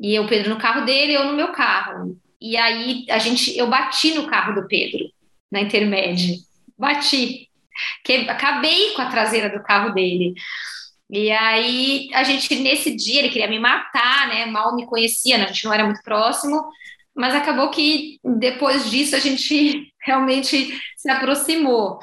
E 0.00 0.18
o 0.18 0.26
Pedro 0.26 0.50
no 0.50 0.58
carro 0.60 0.84
dele, 0.84 1.14
eu 1.14 1.24
no 1.24 1.34
meu 1.34 1.52
carro. 1.52 2.18
E 2.40 2.56
aí 2.56 3.04
a 3.10 3.18
gente, 3.18 3.56
eu 3.56 3.66
bati 3.68 4.14
no 4.14 4.26
carro 4.26 4.54
do 4.54 4.66
Pedro 4.66 5.10
na 5.50 5.60
intermédia. 5.60 6.36
Bati. 6.78 7.48
Que, 8.04 8.28
acabei 8.28 8.92
com 8.92 9.02
a 9.02 9.10
traseira 9.10 9.48
do 9.50 9.62
carro 9.62 9.92
dele. 9.94 10.34
E 11.10 11.30
aí, 11.30 12.08
a 12.12 12.22
gente, 12.22 12.54
nesse 12.56 12.94
dia, 12.94 13.20
ele 13.20 13.30
queria 13.30 13.48
me 13.48 13.58
matar, 13.58 14.28
né? 14.28 14.46
Mal 14.46 14.76
me 14.76 14.86
conhecia, 14.86 15.38
né? 15.38 15.44
a 15.44 15.46
gente 15.48 15.64
não 15.64 15.72
era 15.72 15.84
muito 15.84 16.02
próximo, 16.02 16.70
mas 17.14 17.34
acabou 17.34 17.70
que 17.70 18.18
depois 18.24 18.90
disso 18.90 19.16
a 19.16 19.18
gente 19.18 19.92
realmente 20.04 20.78
se 20.96 21.10
aproximou. 21.10 21.98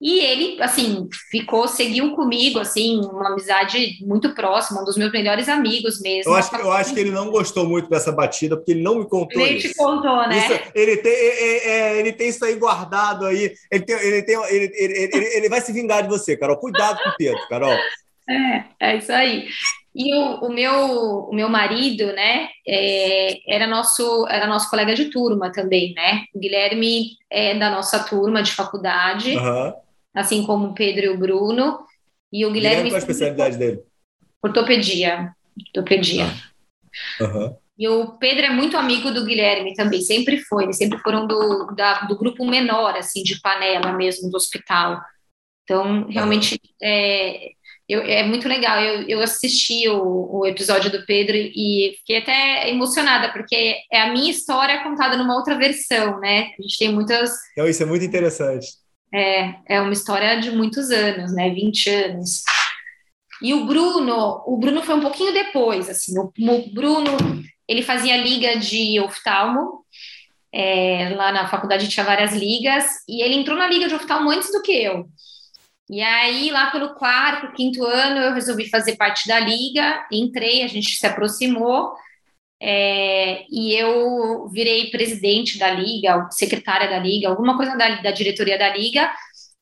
E 0.00 0.18
ele, 0.20 0.62
assim, 0.62 1.08
ficou, 1.30 1.66
seguiu 1.66 2.14
comigo, 2.14 2.58
assim, 2.58 3.00
uma 3.00 3.28
amizade 3.28 3.96
muito 4.02 4.34
próxima, 4.34 4.82
um 4.82 4.84
dos 4.84 4.98
meus 4.98 5.10
melhores 5.10 5.48
amigos 5.48 5.98
mesmo. 6.02 6.30
Eu 6.30 6.36
acho, 6.36 6.54
eu 6.56 6.72
acho 6.72 6.92
que 6.92 7.00
ele 7.00 7.10
não 7.10 7.30
gostou 7.30 7.66
muito 7.66 7.88
dessa 7.88 8.12
batida, 8.12 8.54
porque 8.54 8.72
ele 8.72 8.82
não 8.82 8.98
me 8.98 9.08
contou 9.08 9.40
ele 9.40 9.56
isso. 9.56 9.68
te 9.68 9.74
contou, 9.74 10.28
né? 10.28 10.36
Isso, 10.36 10.60
ele, 10.74 10.96
tem, 10.98 11.10
é, 11.10 11.16
é, 11.16 11.68
é, 11.68 12.00
ele 12.00 12.12
tem 12.12 12.28
isso 12.28 12.44
aí 12.44 12.54
guardado 12.56 13.24
aí. 13.24 13.54
Ele, 13.70 13.84
tem, 13.84 13.96
ele, 13.96 14.22
tem, 14.22 14.34
ele, 14.34 14.72
ele, 14.74 15.10
ele, 15.10 15.24
ele 15.36 15.48
vai 15.48 15.62
se 15.62 15.72
vingar 15.72 16.02
de 16.02 16.08
você, 16.08 16.36
Carol. 16.36 16.58
Cuidado 16.58 17.02
com 17.02 17.08
o 17.08 17.16
Pedro, 17.16 17.48
Carol. 17.48 17.74
É, 18.26 18.64
é 18.80 18.96
isso 18.96 19.12
aí. 19.12 19.48
E 19.94 20.14
o, 20.14 20.46
o, 20.46 20.52
meu, 20.52 21.28
o 21.28 21.34
meu 21.34 21.48
marido, 21.48 22.06
né, 22.06 22.48
é, 22.66 23.54
era, 23.54 23.66
nosso, 23.66 24.26
era 24.28 24.46
nosso 24.46 24.68
colega 24.68 24.94
de 24.94 25.04
turma 25.04 25.52
também, 25.52 25.94
né? 25.94 26.24
O 26.34 26.40
Guilherme 26.40 27.12
é 27.30 27.56
da 27.56 27.70
nossa 27.70 28.02
turma 28.02 28.42
de 28.42 28.52
faculdade. 28.52 29.36
Uhum 29.36 29.84
assim 30.14 30.46
como 30.46 30.68
o 30.68 30.74
Pedro 30.74 31.06
e 31.06 31.08
o 31.08 31.18
Bruno. 31.18 31.80
E 32.32 32.46
o 32.46 32.52
Guilherme. 32.52 32.90
Qual 32.90 32.94
a 32.94 32.98
especialidade 32.98 33.58
dele? 33.58 33.82
Ortopedia. 34.42 35.34
Ortopedia. 35.66 36.26
Uhum. 37.20 37.56
E 37.76 37.88
o 37.88 38.12
Pedro 38.18 38.46
é 38.46 38.50
muito 38.50 38.76
amigo 38.76 39.10
do 39.10 39.24
Guilherme 39.24 39.74
também, 39.74 40.00
sempre 40.00 40.38
foi, 40.38 40.62
eles 40.62 40.76
sempre 40.76 40.96
foram 41.00 41.26
do, 41.26 41.74
da, 41.74 42.02
do 42.02 42.16
grupo 42.16 42.46
menor, 42.46 42.94
assim, 42.96 43.24
de 43.24 43.40
panela 43.40 43.92
mesmo, 43.92 44.30
do 44.30 44.36
hospital. 44.36 45.00
Então, 45.64 46.06
realmente, 46.06 46.60
é, 46.80 47.50
eu, 47.88 48.00
é 48.00 48.22
muito 48.22 48.48
legal. 48.48 48.80
Eu, 48.80 49.08
eu 49.08 49.20
assisti 49.20 49.88
o, 49.88 50.38
o, 50.38 50.46
episódio 50.46 50.90
do 50.90 51.04
Pedro 51.04 51.36
e 51.36 51.94
fiquei 51.98 52.18
até 52.18 52.70
emocionada, 52.70 53.32
porque 53.32 53.76
é 53.92 54.00
a 54.00 54.12
minha 54.12 54.30
história 54.30 54.82
contada 54.82 55.16
numa 55.16 55.36
outra 55.36 55.56
versão, 55.56 56.18
né? 56.20 56.50
A 56.58 56.62
gente 56.62 56.78
tem 56.78 56.92
muitas. 56.92 57.30
Então, 57.52 57.68
isso 57.68 57.82
é 57.82 57.86
muito 57.86 58.04
interessante. 58.04 58.66
É, 59.12 59.54
é 59.68 59.80
uma 59.80 59.92
história 59.92 60.40
de 60.40 60.50
muitos 60.50 60.90
anos, 60.90 61.34
né? 61.34 61.50
20 61.50 61.90
anos. 61.90 62.42
E 63.42 63.52
o 63.52 63.66
Bruno, 63.66 64.42
o 64.46 64.56
Bruno 64.56 64.82
foi 64.82 64.94
um 64.94 65.00
pouquinho 65.00 65.32
depois, 65.32 65.88
assim, 65.90 66.18
o, 66.18 66.32
o 66.36 66.72
Bruno, 66.72 67.10
ele 67.68 67.82
fazia 67.82 68.16
liga 68.16 68.56
de 68.56 68.98
oftalmo, 69.00 69.84
é, 70.52 71.10
lá 71.16 71.32
na 71.32 71.48
faculdade 71.48 71.88
tinha 71.88 72.06
várias 72.06 72.32
ligas, 72.32 72.86
e 73.08 73.22
ele 73.22 73.34
entrou 73.34 73.58
na 73.58 73.66
liga 73.66 73.88
de 73.88 73.94
oftalmo 73.94 74.30
antes 74.30 74.50
do 74.50 74.62
que 74.62 74.72
eu. 74.72 75.06
E 75.90 76.00
aí, 76.00 76.50
lá 76.50 76.70
pelo 76.70 76.94
quarto, 76.94 77.52
quinto 77.54 77.84
ano, 77.84 78.20
eu 78.20 78.32
resolvi 78.32 78.68
fazer 78.70 78.96
parte 78.96 79.28
da 79.28 79.38
liga, 79.38 80.06
entrei, 80.10 80.62
a 80.62 80.66
gente 80.66 80.96
se 80.96 81.06
aproximou, 81.06 81.92
é, 82.60 83.44
e 83.50 83.74
eu 83.74 84.48
virei 84.48 84.90
presidente 84.90 85.58
da 85.58 85.70
liga, 85.70 86.26
secretária 86.30 86.88
da 86.88 86.98
liga, 86.98 87.28
alguma 87.28 87.56
coisa 87.56 87.76
da, 87.76 88.00
da 88.00 88.10
diretoria 88.10 88.58
da 88.58 88.74
liga, 88.74 89.12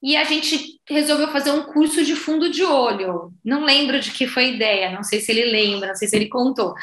e 0.01 0.17
a 0.17 0.25
gente 0.25 0.81
resolveu 0.89 1.29
fazer 1.29 1.53
um 1.53 1.63
curso 1.63 2.05
de 2.05 2.15
fundo 2.15 2.51
de 2.51 2.65
olho. 2.65 3.33
Não 3.45 3.65
lembro 3.65 4.01
de 4.01 4.11
que 4.11 4.27
foi 4.27 4.45
a 4.45 4.49
ideia, 4.49 4.91
não 4.91 5.03
sei 5.05 5.21
se 5.21 5.31
ele 5.31 5.45
lembra, 5.45 5.89
não 5.89 5.95
sei 5.95 6.09
se 6.09 6.17
ele 6.17 6.29
contou. 6.29 6.75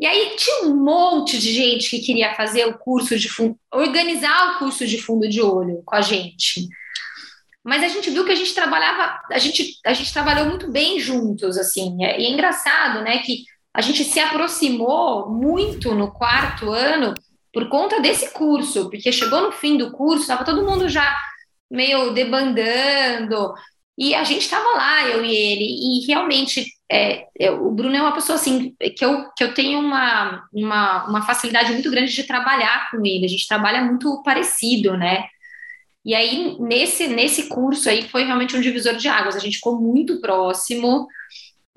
E 0.00 0.06
aí 0.06 0.36
tinha 0.36 0.64
um 0.64 0.76
monte 0.76 1.38
de 1.38 1.52
gente 1.52 1.90
que 1.90 2.00
queria 2.00 2.34
fazer 2.34 2.66
o 2.66 2.78
curso 2.78 3.18
de 3.18 3.28
fundo, 3.28 3.56
organizar 3.72 4.54
o 4.54 4.58
curso 4.60 4.86
de 4.86 4.98
fundo 4.98 5.28
de 5.28 5.42
olho 5.42 5.82
com 5.84 5.96
a 5.96 6.00
gente. 6.00 6.68
Mas 7.64 7.82
a 7.82 7.88
gente 7.88 8.10
viu 8.10 8.24
que 8.24 8.32
a 8.32 8.36
gente 8.36 8.54
trabalhava, 8.54 9.20
a 9.30 9.38
gente, 9.38 9.74
a 9.84 9.92
gente 9.92 10.12
trabalhou 10.12 10.46
muito 10.46 10.70
bem 10.70 10.98
juntos, 10.98 11.58
assim. 11.58 11.96
E 12.00 12.04
é 12.04 12.30
engraçado, 12.30 13.02
né, 13.02 13.18
que 13.18 13.44
a 13.74 13.80
gente 13.80 14.04
se 14.04 14.18
aproximou 14.18 15.30
muito 15.30 15.94
no 15.94 16.10
quarto 16.10 16.70
ano 16.70 17.14
por 17.52 17.68
conta 17.68 18.00
desse 18.00 18.30
curso, 18.32 18.88
porque 18.90 19.12
chegou 19.12 19.40
no 19.40 19.52
fim 19.52 19.76
do 19.76 19.92
curso, 19.92 20.22
estava 20.22 20.44
todo 20.44 20.64
mundo 20.64 20.88
já 20.88 21.16
meio 21.70 22.12
debandando, 22.12 23.52
e 23.98 24.14
a 24.14 24.22
gente 24.22 24.42
estava 24.42 24.68
lá, 24.76 25.08
eu 25.08 25.24
e 25.24 25.34
ele, 25.34 25.64
e 25.64 26.06
realmente 26.06 26.66
é, 26.90 27.26
eu, 27.36 27.66
o 27.66 27.72
Bruno 27.72 27.96
é 27.96 28.00
uma 28.00 28.14
pessoa 28.14 28.36
assim 28.36 28.74
que 28.96 29.04
eu, 29.04 29.28
que 29.36 29.42
eu 29.42 29.52
tenho 29.52 29.80
uma, 29.80 30.46
uma, 30.52 31.04
uma 31.08 31.22
facilidade 31.22 31.72
muito 31.72 31.90
grande 31.90 32.12
de 32.12 32.22
trabalhar 32.22 32.90
com 32.90 33.04
ele, 33.04 33.24
a 33.24 33.28
gente 33.28 33.48
trabalha 33.48 33.82
muito 33.82 34.22
parecido, 34.22 34.96
né? 34.96 35.24
E 36.08 36.14
aí, 36.14 36.56
nesse, 36.58 37.06
nesse 37.06 37.48
curso 37.48 37.88
aí, 37.88 38.08
foi 38.08 38.24
realmente 38.24 38.56
um 38.56 38.60
divisor 38.60 38.96
de 38.96 39.08
águas, 39.08 39.36
a 39.36 39.40
gente 39.40 39.56
ficou 39.56 39.78
muito 39.78 40.20
próximo, 40.20 41.06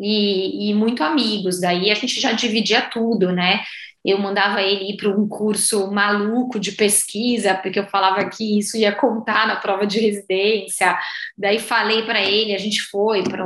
e, 0.02 0.70
e 0.70 0.74
muito 0.74 1.04
amigos. 1.04 1.62
Daí 1.62 1.92
a 1.92 1.96
gente 1.96 2.20
já 2.20 2.32
dividia 2.34 2.82
tudo, 2.82 3.32
né? 3.32 3.62
Eu 4.04 4.18
mandava 4.18 4.64
ele 4.64 4.94
ir 4.94 4.98
para 4.98 5.10
um 5.10 5.28
curso 5.28 5.92
maluco 5.92 6.60
de 6.60 6.72
pesquisa, 6.72 7.54
porque 7.54 7.80
eu 7.80 7.88
falava 7.88 8.28
que 8.28 8.58
isso 8.58 8.76
ia 8.76 8.92
contar 8.92 9.46
na 9.46 9.58
prova 9.58 9.86
de 9.86 10.00
residência. 10.00 10.98
Daí 11.38 11.60
falei 11.60 12.02
para 12.04 12.20
ele, 12.20 12.56
a 12.56 12.58
gente 12.58 12.82
foi 12.82 13.24
para 13.24 13.46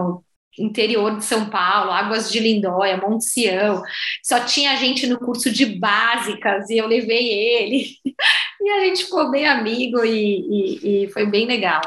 interior 0.59 1.17
de 1.17 1.25
São 1.25 1.49
Paulo, 1.49 1.91
Águas 1.91 2.31
de 2.31 2.39
Lindóia, 2.39 2.97
Monte 2.97 3.25
Sião. 3.25 3.81
Só 4.23 4.39
tinha 4.41 4.75
gente 4.77 5.07
no 5.07 5.19
curso 5.19 5.51
de 5.51 5.65
básicas 5.65 6.69
e 6.69 6.77
eu 6.77 6.87
levei 6.87 7.27
ele. 7.27 7.87
E 8.57 8.69
a 8.69 8.85
gente 8.85 9.03
ficou 9.03 9.29
bem 9.29 9.45
amigo 9.45 10.03
e, 10.03 10.39
e, 10.39 11.03
e 11.03 11.11
foi 11.11 11.27
bem 11.27 11.45
legal. 11.45 11.81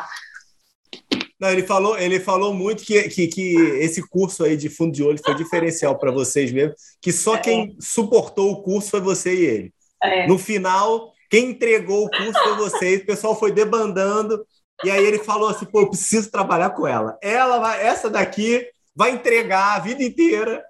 Não, 1.41 1.51
ele 1.51 1.63
falou, 1.63 1.99
ele 1.99 2.21
falou 2.21 2.53
muito 2.53 2.85
que, 2.85 3.09
que, 3.09 3.27
que 3.29 3.55
esse 3.81 4.07
curso 4.09 4.45
aí 4.45 4.57
de 4.57 4.69
fundo 4.69 4.93
de 4.93 5.03
olho 5.03 5.21
foi 5.25 5.35
diferencial 5.35 5.99
para 5.99 6.13
vocês 6.13 6.53
mesmo, 6.53 6.75
que 7.01 7.11
só 7.11 7.37
é. 7.37 7.39
quem 7.39 7.77
suportou 7.81 8.53
o 8.53 8.63
curso 8.63 8.91
foi 8.91 9.01
você 9.01 9.35
e 9.35 9.45
ele. 9.45 9.73
É. 10.03 10.27
No 10.27 10.39
final, 10.39 11.13
quem 11.31 11.51
entregou 11.51 12.07
o 12.07 12.11
curso 12.11 12.43
foi 12.43 12.57
vocês, 12.57 13.03
o 13.03 13.07
pessoal 13.07 13.39
foi 13.39 13.53
debandando, 13.53 14.45
e 14.85 14.91
aí 14.91 15.05
ele 15.05 15.19
falou 15.19 15.49
assim: 15.49 15.67
pô, 15.67 15.81
eu 15.81 15.91
preciso 15.91 16.31
trabalhar 16.31 16.71
com 16.71 16.87
ela. 16.87 17.19
Ela 17.23 17.59
vai, 17.59 17.85
essa 17.85 18.09
daqui 18.09 18.67
vai 18.95 19.13
entregar 19.13 19.77
a 19.77 19.79
vida 19.79 20.03
inteira. 20.03 20.65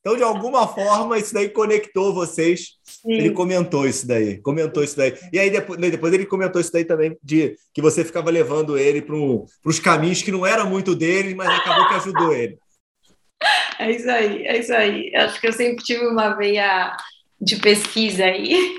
Então, 0.00 0.16
de 0.18 0.22
alguma 0.22 0.68
forma, 0.68 1.18
isso 1.18 1.32
daí 1.32 1.48
conectou 1.48 2.12
vocês. 2.12 2.72
Sim. 2.84 3.12
Ele 3.12 3.30
comentou 3.30 3.88
isso 3.88 4.06
daí, 4.06 4.36
comentou 4.36 4.84
isso 4.84 4.96
daí. 4.96 5.14
E 5.32 5.38
aí 5.38 5.48
depois, 5.48 5.80
depois 5.80 6.12
ele 6.12 6.26
comentou 6.26 6.60
isso 6.60 6.70
daí 6.70 6.84
também, 6.84 7.16
de 7.22 7.56
que 7.72 7.80
você 7.80 8.04
ficava 8.04 8.30
levando 8.30 8.76
ele 8.76 9.00
para 9.00 9.16
os 9.16 9.78
caminhos 9.78 10.20
que 10.20 10.30
não 10.30 10.44
eram 10.44 10.68
muito 10.68 10.94
dele, 10.94 11.34
mas 11.34 11.48
acabou 11.48 11.88
que 11.88 11.94
ajudou 11.94 12.34
ele. 12.34 12.58
É 13.78 13.90
isso 13.90 14.10
aí, 14.10 14.46
é 14.46 14.58
isso 14.58 14.74
aí. 14.74 15.14
Acho 15.16 15.40
que 15.40 15.46
eu 15.46 15.52
sempre 15.52 15.82
tive 15.82 16.06
uma 16.06 16.34
veia 16.34 16.94
de 17.40 17.56
pesquisa 17.56 18.24
aí. 18.24 18.78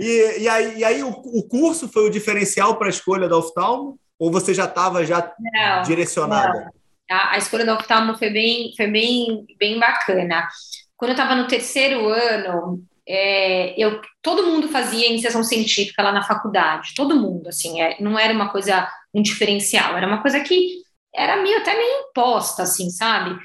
E, 0.00 0.40
e 0.40 0.48
aí, 0.48 0.78
e 0.78 0.84
aí 0.84 1.02
o, 1.02 1.10
o 1.10 1.46
curso 1.46 1.86
foi 1.86 2.06
o 2.06 2.10
diferencial 2.10 2.76
para 2.76 2.86
a 2.86 2.90
escolha 2.90 3.28
da 3.28 3.36
oftalmo? 3.36 3.98
Ou 4.18 4.32
você 4.32 4.54
já 4.54 4.64
estava 4.64 5.04
já 5.04 5.30
não, 5.38 5.82
direcionada? 5.82 6.72
Não. 7.10 7.16
A, 7.16 7.34
a 7.34 7.38
escolha 7.38 7.66
da 7.66 7.74
oftalmo 7.74 8.16
foi 8.16 8.30
bem, 8.30 8.72
foi 8.74 8.86
bem, 8.86 9.44
bem 9.58 9.78
bacana. 9.78 10.48
Quando 10.96 11.10
eu 11.10 11.16
estava 11.16 11.34
no 11.34 11.46
terceiro 11.46 12.08
ano, 12.08 12.82
é, 13.06 13.74
eu, 13.82 14.00
todo 14.22 14.46
mundo 14.46 14.68
fazia 14.68 15.08
iniciação 15.08 15.44
científica 15.44 16.02
lá 16.02 16.12
na 16.12 16.22
faculdade, 16.22 16.94
todo 16.94 17.16
mundo, 17.16 17.48
assim, 17.48 17.80
é, 17.82 17.96
não 18.00 18.18
era 18.18 18.32
uma 18.32 18.50
coisa, 18.50 18.88
um 19.12 19.20
diferencial, 19.20 19.96
era 19.96 20.06
uma 20.06 20.22
coisa 20.22 20.40
que 20.40 20.80
era 21.14 21.42
meio, 21.42 21.58
até 21.58 21.76
meio 21.76 22.08
imposta, 22.08 22.62
assim, 22.62 22.88
sabe? 22.88 23.38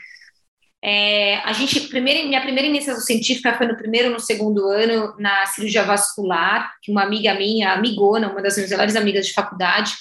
É, 0.84 1.38
a 1.40 1.52
gente, 1.52 1.80
primeira, 1.88 2.28
minha 2.28 2.42
primeira 2.42 2.68
iniciação 2.68 3.02
científica 3.02 3.58
foi 3.58 3.68
no 3.68 3.76
primeiro 3.76 4.12
no 4.12 4.20
segundo 4.20 4.68
ano, 4.70 5.16
na 5.18 5.46
cirurgia 5.48 5.84
vascular, 5.84 6.72
que 6.82 6.92
uma 6.92 7.04
amiga 7.04 7.34
minha, 7.34 7.74
amigona, 7.74 8.30
uma 8.30 8.42
das 8.42 8.56
minhas 8.56 8.70
melhores 8.70 8.96
amigas 8.96 9.26
de 9.26 9.34
faculdade, 9.34 9.96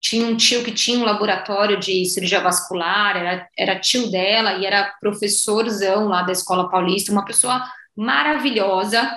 tinha 0.00 0.26
um 0.26 0.36
tio 0.36 0.62
que 0.62 0.72
tinha 0.72 0.98
um 0.98 1.04
laboratório 1.04 1.78
de 1.78 2.04
cirurgia 2.04 2.40
vascular, 2.40 3.16
era, 3.16 3.48
era 3.56 3.80
tio 3.80 4.10
dela 4.10 4.54
e 4.54 4.66
era 4.66 4.94
professorzão 5.00 6.08
lá 6.08 6.22
da 6.22 6.32
Escola 6.32 6.70
Paulista, 6.70 7.10
uma 7.10 7.24
pessoa 7.24 7.64
maravilhosa. 7.96 9.10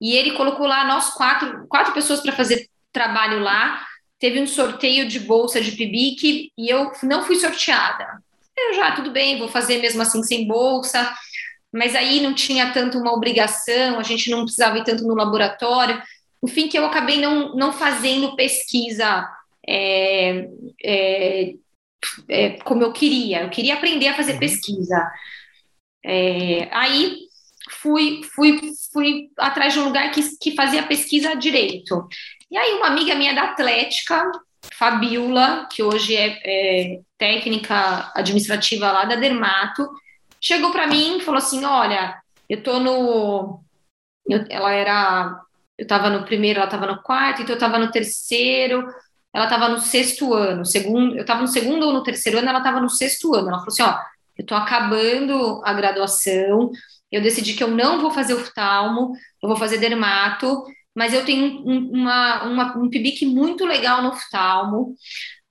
E 0.00 0.14
ele 0.16 0.32
colocou 0.32 0.66
lá 0.66 0.86
nós 0.86 1.10
quatro, 1.14 1.66
quatro 1.68 1.92
pessoas 1.92 2.20
para 2.20 2.32
fazer 2.32 2.68
trabalho 2.92 3.40
lá. 3.40 3.84
Teve 4.18 4.40
um 4.40 4.46
sorteio 4.46 5.08
de 5.08 5.20
bolsa 5.20 5.60
de 5.60 5.72
PIBIC 5.72 6.52
e 6.56 6.68
eu 6.68 6.92
não 7.02 7.22
fui 7.22 7.36
sorteada. 7.36 8.22
Eu 8.68 8.74
já, 8.74 8.92
tudo 8.92 9.10
bem, 9.10 9.38
vou 9.38 9.48
fazer 9.48 9.78
mesmo 9.78 10.02
assim 10.02 10.22
sem 10.22 10.46
bolsa. 10.46 11.12
Mas 11.72 11.94
aí 11.94 12.20
não 12.20 12.34
tinha 12.34 12.72
tanto 12.72 12.98
uma 12.98 13.12
obrigação, 13.12 13.98
a 13.98 14.02
gente 14.02 14.28
não 14.30 14.42
precisava 14.42 14.78
ir 14.78 14.84
tanto 14.84 15.04
no 15.04 15.14
laboratório. 15.14 16.02
Enfim, 16.42 16.68
que 16.68 16.78
eu 16.78 16.86
acabei 16.86 17.20
não, 17.20 17.54
não 17.54 17.72
fazendo 17.72 18.34
pesquisa 18.34 19.28
é, 19.66 20.48
é, 20.82 21.54
é, 22.28 22.50
como 22.62 22.82
eu 22.82 22.92
queria. 22.92 23.42
Eu 23.42 23.50
queria 23.50 23.74
aprender 23.74 24.08
a 24.08 24.16
fazer 24.16 24.32
uhum. 24.32 24.38
pesquisa. 24.40 25.10
É, 26.04 26.68
aí 26.72 27.18
fui, 27.70 28.22
fui, 28.34 28.58
fui 28.92 29.30
atrás 29.38 29.72
de 29.72 29.78
um 29.78 29.84
lugar 29.84 30.10
que, 30.10 30.22
que 30.38 30.54
fazia 30.54 30.82
pesquisa 30.82 31.34
direito. 31.34 32.08
E 32.50 32.56
aí 32.56 32.74
uma 32.74 32.88
amiga 32.88 33.14
minha 33.14 33.34
da 33.34 33.44
Atlética, 33.44 34.30
Fabiola, 34.80 35.68
que 35.70 35.82
hoje 35.82 36.16
é, 36.16 36.40
é 36.42 37.00
técnica 37.18 38.10
administrativa 38.14 38.90
lá 38.90 39.04
da 39.04 39.14
Dermato, 39.14 39.86
chegou 40.40 40.72
para 40.72 40.86
mim 40.86 41.18
e 41.18 41.20
falou 41.20 41.36
assim, 41.36 41.62
olha, 41.66 42.18
eu 42.48 42.62
tô 42.62 42.80
no... 42.80 43.62
Eu, 44.26 44.46
ela 44.48 44.72
era... 44.72 45.38
Eu 45.76 45.82
estava 45.82 46.08
no 46.08 46.24
primeiro, 46.24 46.60
ela 46.60 46.66
estava 46.66 46.86
no 46.86 47.02
quarto, 47.02 47.42
então 47.42 47.52
eu 47.52 47.58
estava 47.58 47.78
no 47.78 47.90
terceiro, 47.90 48.86
ela 49.34 49.44
estava 49.44 49.68
no 49.68 49.78
sexto 49.80 50.32
ano, 50.32 50.64
segundo, 50.64 51.14
eu 51.14 51.22
estava 51.22 51.42
no 51.42 51.48
segundo 51.48 51.86
ou 51.86 51.92
no 51.92 52.02
terceiro 52.02 52.38
ano, 52.38 52.48
ela 52.48 52.58
estava 52.58 52.80
no 52.80 52.88
sexto 52.88 53.34
ano. 53.34 53.48
Ela 53.48 53.58
falou 53.58 53.68
assim: 53.68 53.82
ó, 53.82 53.98
eu 54.36 54.42
estou 54.42 54.56
acabando 54.56 55.62
a 55.64 55.72
graduação, 55.72 56.70
eu 57.12 57.22
decidi 57.22 57.54
que 57.54 57.62
eu 57.62 57.68
não 57.68 58.00
vou 58.00 58.10
fazer 58.10 58.34
oftalmo, 58.34 59.12
eu 59.42 59.48
vou 59.48 59.56
fazer 59.56 59.78
dermato, 59.78 60.64
mas 60.94 61.14
eu 61.14 61.24
tenho 61.24 61.66
um, 61.66 61.90
uma, 61.92 62.44
uma, 62.44 62.78
um 62.78 62.88
PIBIC 62.88 63.26
muito 63.26 63.64
legal 63.64 64.02
no 64.02 64.10
oftalmo. 64.10 64.94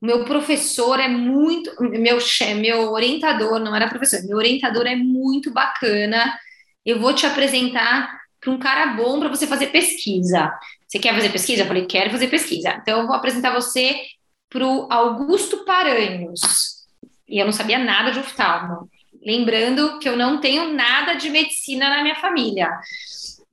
Meu 0.01 0.23
professor 0.23 0.99
é 0.99 1.07
muito, 1.07 1.71
meu, 1.81 2.17
meu 2.57 2.91
orientador, 2.91 3.59
não 3.59 3.75
era 3.75 3.89
professor, 3.89 4.23
meu 4.25 4.37
orientador 4.37 4.85
é 4.85 4.95
muito 4.95 5.51
bacana. 5.51 6.37
Eu 6.85 6.99
vou 6.99 7.13
te 7.13 7.25
apresentar 7.25 8.17
para 8.39 8.51
um 8.51 8.59
cara 8.59 8.87
bom 8.93 9.19
para 9.19 9.29
você 9.29 9.45
fazer 9.45 9.67
pesquisa. 9.67 10.51
Você 10.87 10.99
quer 10.99 11.13
fazer 11.13 11.29
pesquisa? 11.29 11.63
Eu 11.63 11.67
falei, 11.67 11.85
quero 11.85 12.09
fazer 12.09 12.27
pesquisa. 12.27 12.77
Então, 12.81 13.01
eu 13.01 13.07
vou 13.07 13.15
apresentar 13.15 13.53
você 13.53 14.01
para 14.49 14.65
o 14.65 14.87
Augusto 14.91 15.65
Paranhos. 15.65 16.87
E 17.27 17.37
eu 17.37 17.45
não 17.45 17.53
sabia 17.53 17.77
nada 17.77 18.11
de 18.11 18.19
oftalmo. 18.19 18.89
Lembrando 19.21 19.99
que 19.99 20.07
eu 20.07 20.17
não 20.17 20.39
tenho 20.39 20.73
nada 20.73 21.13
de 21.13 21.29
medicina 21.29 21.89
na 21.89 22.01
minha 22.01 22.15
família. 22.15 22.71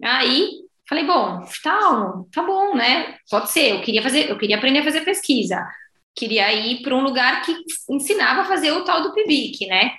Aí, 0.03 0.49
falei, 0.89 1.05
bom, 1.05 1.43
oftalmo, 1.43 2.29
tá 2.33 2.43
bom, 2.43 2.75
né? 2.75 3.17
Pode 3.31 3.51
ser. 3.51 3.73
Eu 3.73 3.83
queria 3.83 4.03
fazer, 4.03 4.31
eu 4.31 4.39
queria 4.39 4.57
aprender 4.57 4.81
a 4.81 4.85
fazer 4.85 5.03
pesquisa. 5.03 5.67
Queria 6.15 6.53
ir 6.53 6.83
para 6.83 6.95
um 6.95 7.03
lugar 7.03 7.43
que 7.43 7.55
ensinava 7.91 8.43
a 8.43 8.45
fazer 8.45 8.73
o 8.73 8.85
tal 8.85 9.03
do 9.03 9.13
PIBIC, 9.13 9.67
né? 9.67 9.93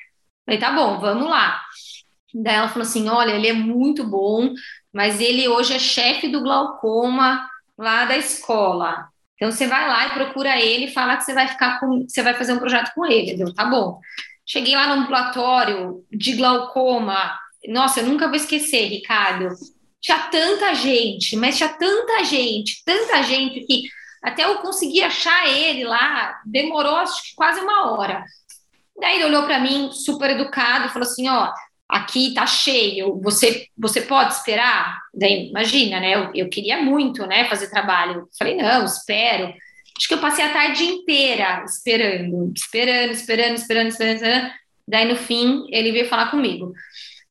Falei, 0.45 0.59
tá 0.59 0.71
bom, 0.71 0.99
vamos 0.99 1.29
lá. 1.29 1.61
Daí 2.33 2.55
ela 2.55 2.69
falou 2.69 2.83
assim: 2.87 3.07
olha, 3.09 3.31
ele 3.31 3.47
é 3.47 3.53
muito 3.53 4.03
bom, 4.03 4.53
mas 4.93 5.19
ele 5.19 5.47
hoje 5.47 5.73
é 5.73 5.79
chefe 5.79 6.27
do 6.27 6.41
glaucoma 6.41 7.47
lá 7.77 8.05
da 8.05 8.17
escola. 8.17 9.07
Então 9.35 9.51
você 9.51 9.67
vai 9.67 9.87
lá 9.87 10.07
e 10.07 10.11
procura 10.11 10.59
ele 10.59 10.85
e 10.85 10.93
fala 10.93 11.15
que 11.17 11.23
você 11.23 11.33
vai 11.33 11.47
ficar 11.47 11.79
com, 11.79 12.05
você 12.07 12.23
vai 12.23 12.33
fazer 12.33 12.53
um 12.53 12.59
projeto 12.59 12.91
com 12.95 13.05
ele, 13.05 13.53
Tá 13.53 13.65
bom. 13.65 13.99
Cheguei 14.45 14.75
lá 14.75 14.87
no 14.87 15.01
ambulatório 15.01 16.03
de 16.11 16.33
glaucoma. 16.33 17.37
Nossa, 17.67 17.99
eu 17.99 18.07
nunca 18.07 18.27
vou 18.27 18.35
esquecer, 18.35 18.87
Ricardo. 18.87 19.49
Tinha 20.01 20.19
tanta 20.29 20.73
gente, 20.75 21.35
mas 21.35 21.57
tinha 21.57 21.69
tanta 21.69 22.23
gente, 22.23 22.83
tanta 22.85 23.23
gente 23.23 23.61
que 23.61 23.83
até 24.23 24.45
eu 24.45 24.57
conseguir 24.57 25.03
achar 25.03 25.47
ele 25.47 25.83
lá, 25.83 26.39
demorou 26.45 26.97
acho 26.97 27.23
que 27.23 27.35
quase 27.35 27.59
uma 27.59 27.91
hora. 27.91 28.23
Daí 28.99 29.15
ele 29.15 29.25
olhou 29.25 29.43
para 29.43 29.59
mim, 29.59 29.91
super 29.91 30.31
educado, 30.31 30.89
falou 30.89 31.07
assim: 31.07 31.27
Ó, 31.29 31.51
aqui 31.87 32.33
tá 32.33 32.45
cheio, 32.45 33.19
você, 33.21 33.67
você 33.77 34.01
pode 34.01 34.33
esperar? 34.33 34.97
Daí, 35.13 35.49
imagina, 35.49 35.99
né? 35.99 36.15
Eu, 36.15 36.31
eu 36.33 36.49
queria 36.49 36.81
muito, 36.81 37.25
né, 37.25 37.45
fazer 37.45 37.69
trabalho. 37.69 38.27
Falei, 38.37 38.55
não, 38.55 38.85
espero. 38.85 39.53
Acho 39.97 40.07
que 40.07 40.13
eu 40.13 40.19
passei 40.19 40.45
a 40.45 40.53
tarde 40.53 40.83
inteira 40.83 41.63
esperando, 41.65 42.51
esperando, 42.55 43.11
esperando, 43.11 43.55
esperando, 43.55 43.87
esperando, 43.87 44.15
esperando. 44.17 44.51
Daí, 44.87 45.05
no 45.07 45.15
fim, 45.15 45.65
ele 45.71 45.91
veio 45.91 46.07
falar 46.07 46.29
comigo. 46.29 46.73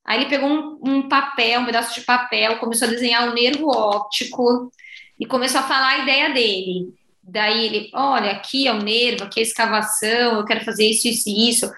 Aí 0.06 0.20
ele 0.20 0.30
pegou 0.30 0.48
um, 0.48 0.78
um 0.82 1.08
papel, 1.08 1.60
um 1.60 1.66
pedaço 1.66 1.98
de 1.98 2.06
papel, 2.06 2.58
começou 2.58 2.86
a 2.86 2.90
desenhar 2.90 3.28
um 3.28 3.34
nervo 3.34 3.68
óptico 3.68 4.70
e 5.18 5.26
começou 5.26 5.60
a 5.60 5.64
falar 5.64 5.88
a 5.88 5.98
ideia 5.98 6.32
dele. 6.32 6.94
Daí 7.22 7.66
ele, 7.66 7.90
olha, 7.92 8.30
aqui 8.30 8.68
é 8.68 8.72
o 8.72 8.82
nervo, 8.82 9.24
aqui 9.24 9.40
é 9.40 9.42
a 9.42 9.46
escavação, 9.46 10.36
eu 10.36 10.44
quero 10.44 10.64
fazer 10.64 10.88
isso, 10.88 11.08
isso 11.08 11.28
e 11.28 11.50
isso 11.50 11.70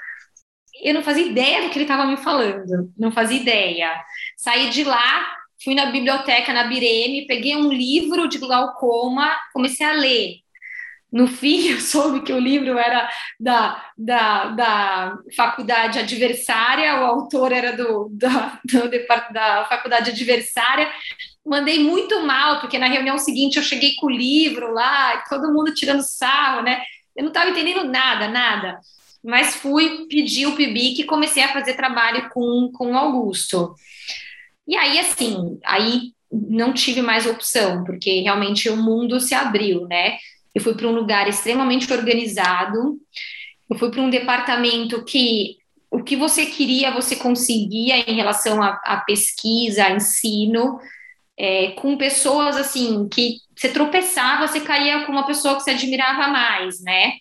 eu 0.81 0.95
não 0.95 1.03
fazia 1.03 1.27
ideia 1.27 1.63
do 1.63 1.71
que 1.71 1.79
ele 1.79 1.85
estava 1.85 2.07
me 2.07 2.17
falando, 2.17 2.93
não 2.97 3.11
fazia 3.11 3.41
ideia. 3.41 3.91
Saí 4.37 4.71
de 4.71 4.85
lá, 4.85 5.27
fui 5.63 5.75
na 5.75 5.87
biblioteca, 5.87 6.53
na 6.53 6.65
Bireme, 6.65 7.27
peguei 7.27 7.57
um 7.57 7.73
livro 7.73 8.29
de 8.29 8.39
glaucoma, 8.39 9.37
comecei 9.53 9.87
a 9.87 9.93
ler. 9.93 10.37
No 11.13 11.27
fim, 11.27 11.69
eu 11.73 11.81
soube 11.81 12.23
que 12.23 12.33
o 12.33 12.39
livro 12.39 12.79
era 12.79 13.09
da, 13.39 13.85
da, 13.97 14.45
da 14.51 15.19
faculdade 15.37 15.99
adversária, 15.99 17.01
o 17.01 17.05
autor 17.05 17.53
era 17.53 17.77
do, 17.77 18.09
da, 18.11 18.61
do, 18.65 18.91
da 19.33 19.65
faculdade 19.67 20.11
adversária. 20.11 20.91
Mandei 21.45 21.79
muito 21.79 22.21
mal, 22.27 22.61
porque 22.61 22.79
na 22.79 22.89
reunião 22.89 23.19
seguinte 23.19 23.57
eu 23.57 23.63
cheguei 23.63 23.95
com 23.97 24.07
o 24.07 24.11
livro 24.11 24.73
lá, 24.73 25.25
todo 25.29 25.53
mundo 25.53 25.73
tirando 25.75 26.03
sarro, 26.03 26.63
né? 26.63 26.83
Eu 27.17 27.23
não 27.23 27.31
estava 27.31 27.51
entendendo 27.51 27.85
nada, 27.85 28.29
nada 28.29 28.79
mas 29.23 29.57
fui 29.57 30.07
pedir 30.09 30.47
o 30.47 30.55
PIBIC 30.55 31.03
e 31.03 31.07
comecei 31.07 31.43
a 31.43 31.53
fazer 31.53 31.75
trabalho 31.75 32.29
com, 32.31 32.71
com 32.73 32.93
o 32.93 32.97
Augusto. 32.97 33.75
E 34.67 34.77
aí, 34.77 34.99
assim, 34.99 35.59
aí 35.65 36.13
não 36.31 36.73
tive 36.73 37.03
mais 37.03 37.27
opção, 37.27 37.85
porque 37.85 38.21
realmente 38.21 38.69
o 38.69 38.77
mundo 38.77 39.21
se 39.21 39.35
abriu, 39.35 39.87
né? 39.87 40.19
Eu 40.59 40.63
fui 40.65 40.75
para 40.75 40.89
um 40.89 40.93
lugar 40.93 41.29
extremamente 41.29 41.93
organizado, 41.93 42.99
eu 43.71 43.79
fui 43.79 43.93
para 43.93 44.03
um 44.03 44.11
departamento 44.11 45.05
que 45.05 45.57
o 45.89 46.03
que 46.03 46.17
você 46.17 46.47
queria 46.47 46.91
você 46.91 47.15
conseguia 47.15 47.99
em 48.11 48.17
relação 48.17 48.61
à 48.61 49.05
pesquisa, 49.07 49.85
a 49.85 49.93
ensino, 49.93 50.81
é, 51.39 51.71
com 51.77 51.97
pessoas 51.97 52.57
assim 52.57 53.09
que 53.09 53.37
você 53.55 53.69
tropeçava, 53.69 54.49
você 54.49 54.61
caía 54.61 55.07
com 55.07 55.13
uma 55.13 55.27
pessoa 55.27 55.55
que 55.55 55.63
você 55.63 55.71
admirava 55.71 56.27
mais, 56.27 56.83
né? 56.83 57.13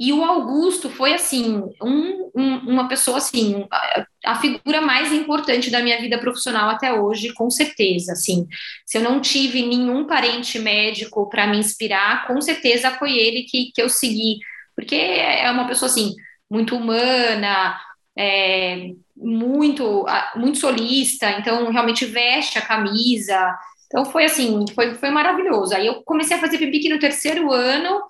E 0.00 0.14
o 0.14 0.24
Augusto 0.24 0.88
foi, 0.88 1.12
assim, 1.12 1.62
um, 1.82 2.30
um, 2.34 2.56
uma 2.70 2.88
pessoa, 2.88 3.18
assim, 3.18 3.66
a, 3.70 4.06
a, 4.24 4.34
figura 4.36 4.80
mais 4.80 5.12
importante 5.12 5.70
da 5.70 5.82
minha 5.82 6.00
vida 6.00 6.16
profissional 6.18 6.70
até 6.70 6.90
hoje, 6.90 7.34
com 7.34 7.50
certeza, 7.50 8.12
assim. 8.12 8.48
Se 8.86 8.96
eu 8.96 9.02
não 9.02 9.20
tive 9.20 9.60
nenhum 9.60 10.06
parente 10.06 10.58
médico 10.58 11.28
para 11.28 11.46
me 11.46 11.58
inspirar, 11.58 12.26
com 12.26 12.40
certeza 12.40 12.92
foi 12.92 13.12
ele 13.18 13.42
que, 13.42 13.72
que 13.74 13.82
eu 13.82 13.90
segui. 13.90 14.38
Porque 14.74 14.96
é 14.96 15.50
uma 15.50 15.68
pessoa, 15.68 15.90
assim, 15.90 16.14
muito 16.50 16.74
humana, 16.74 17.78
é, 18.16 18.92
muito, 19.14 20.06
muito 20.34 20.56
solista, 20.56 21.30
então 21.32 21.70
realmente 21.70 22.06
veste 22.06 22.58
a 22.58 22.66
camisa. 22.66 23.54
Então 23.86 24.06
foi 24.06 24.24
assim, 24.24 24.64
foi, 24.74 24.94
foi 24.94 25.10
maravilhoso. 25.10 25.74
Aí 25.74 25.86
eu 25.86 26.02
comecei 26.04 26.38
a 26.38 26.40
fazer 26.40 26.56
PIBIC 26.56 26.88
no 26.88 26.98
terceiro 26.98 27.52
ano, 27.52 28.00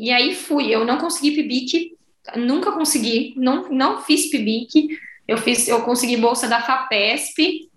e 0.00 0.10
aí 0.10 0.34
fui. 0.34 0.74
Eu 0.74 0.82
não 0.86 0.96
consegui 0.96 1.32
PIBIC, 1.32 1.94
nunca 2.36 2.72
consegui, 2.72 3.34
não, 3.36 3.68
não 3.68 4.02
fiz 4.02 4.30
PIBIC. 4.30 4.88
Eu 5.28 5.36
fiz, 5.36 5.68
eu 5.68 5.82
consegui 5.82 6.16
bolsa 6.16 6.48
da 6.48 6.62
FAPESP 6.62 7.70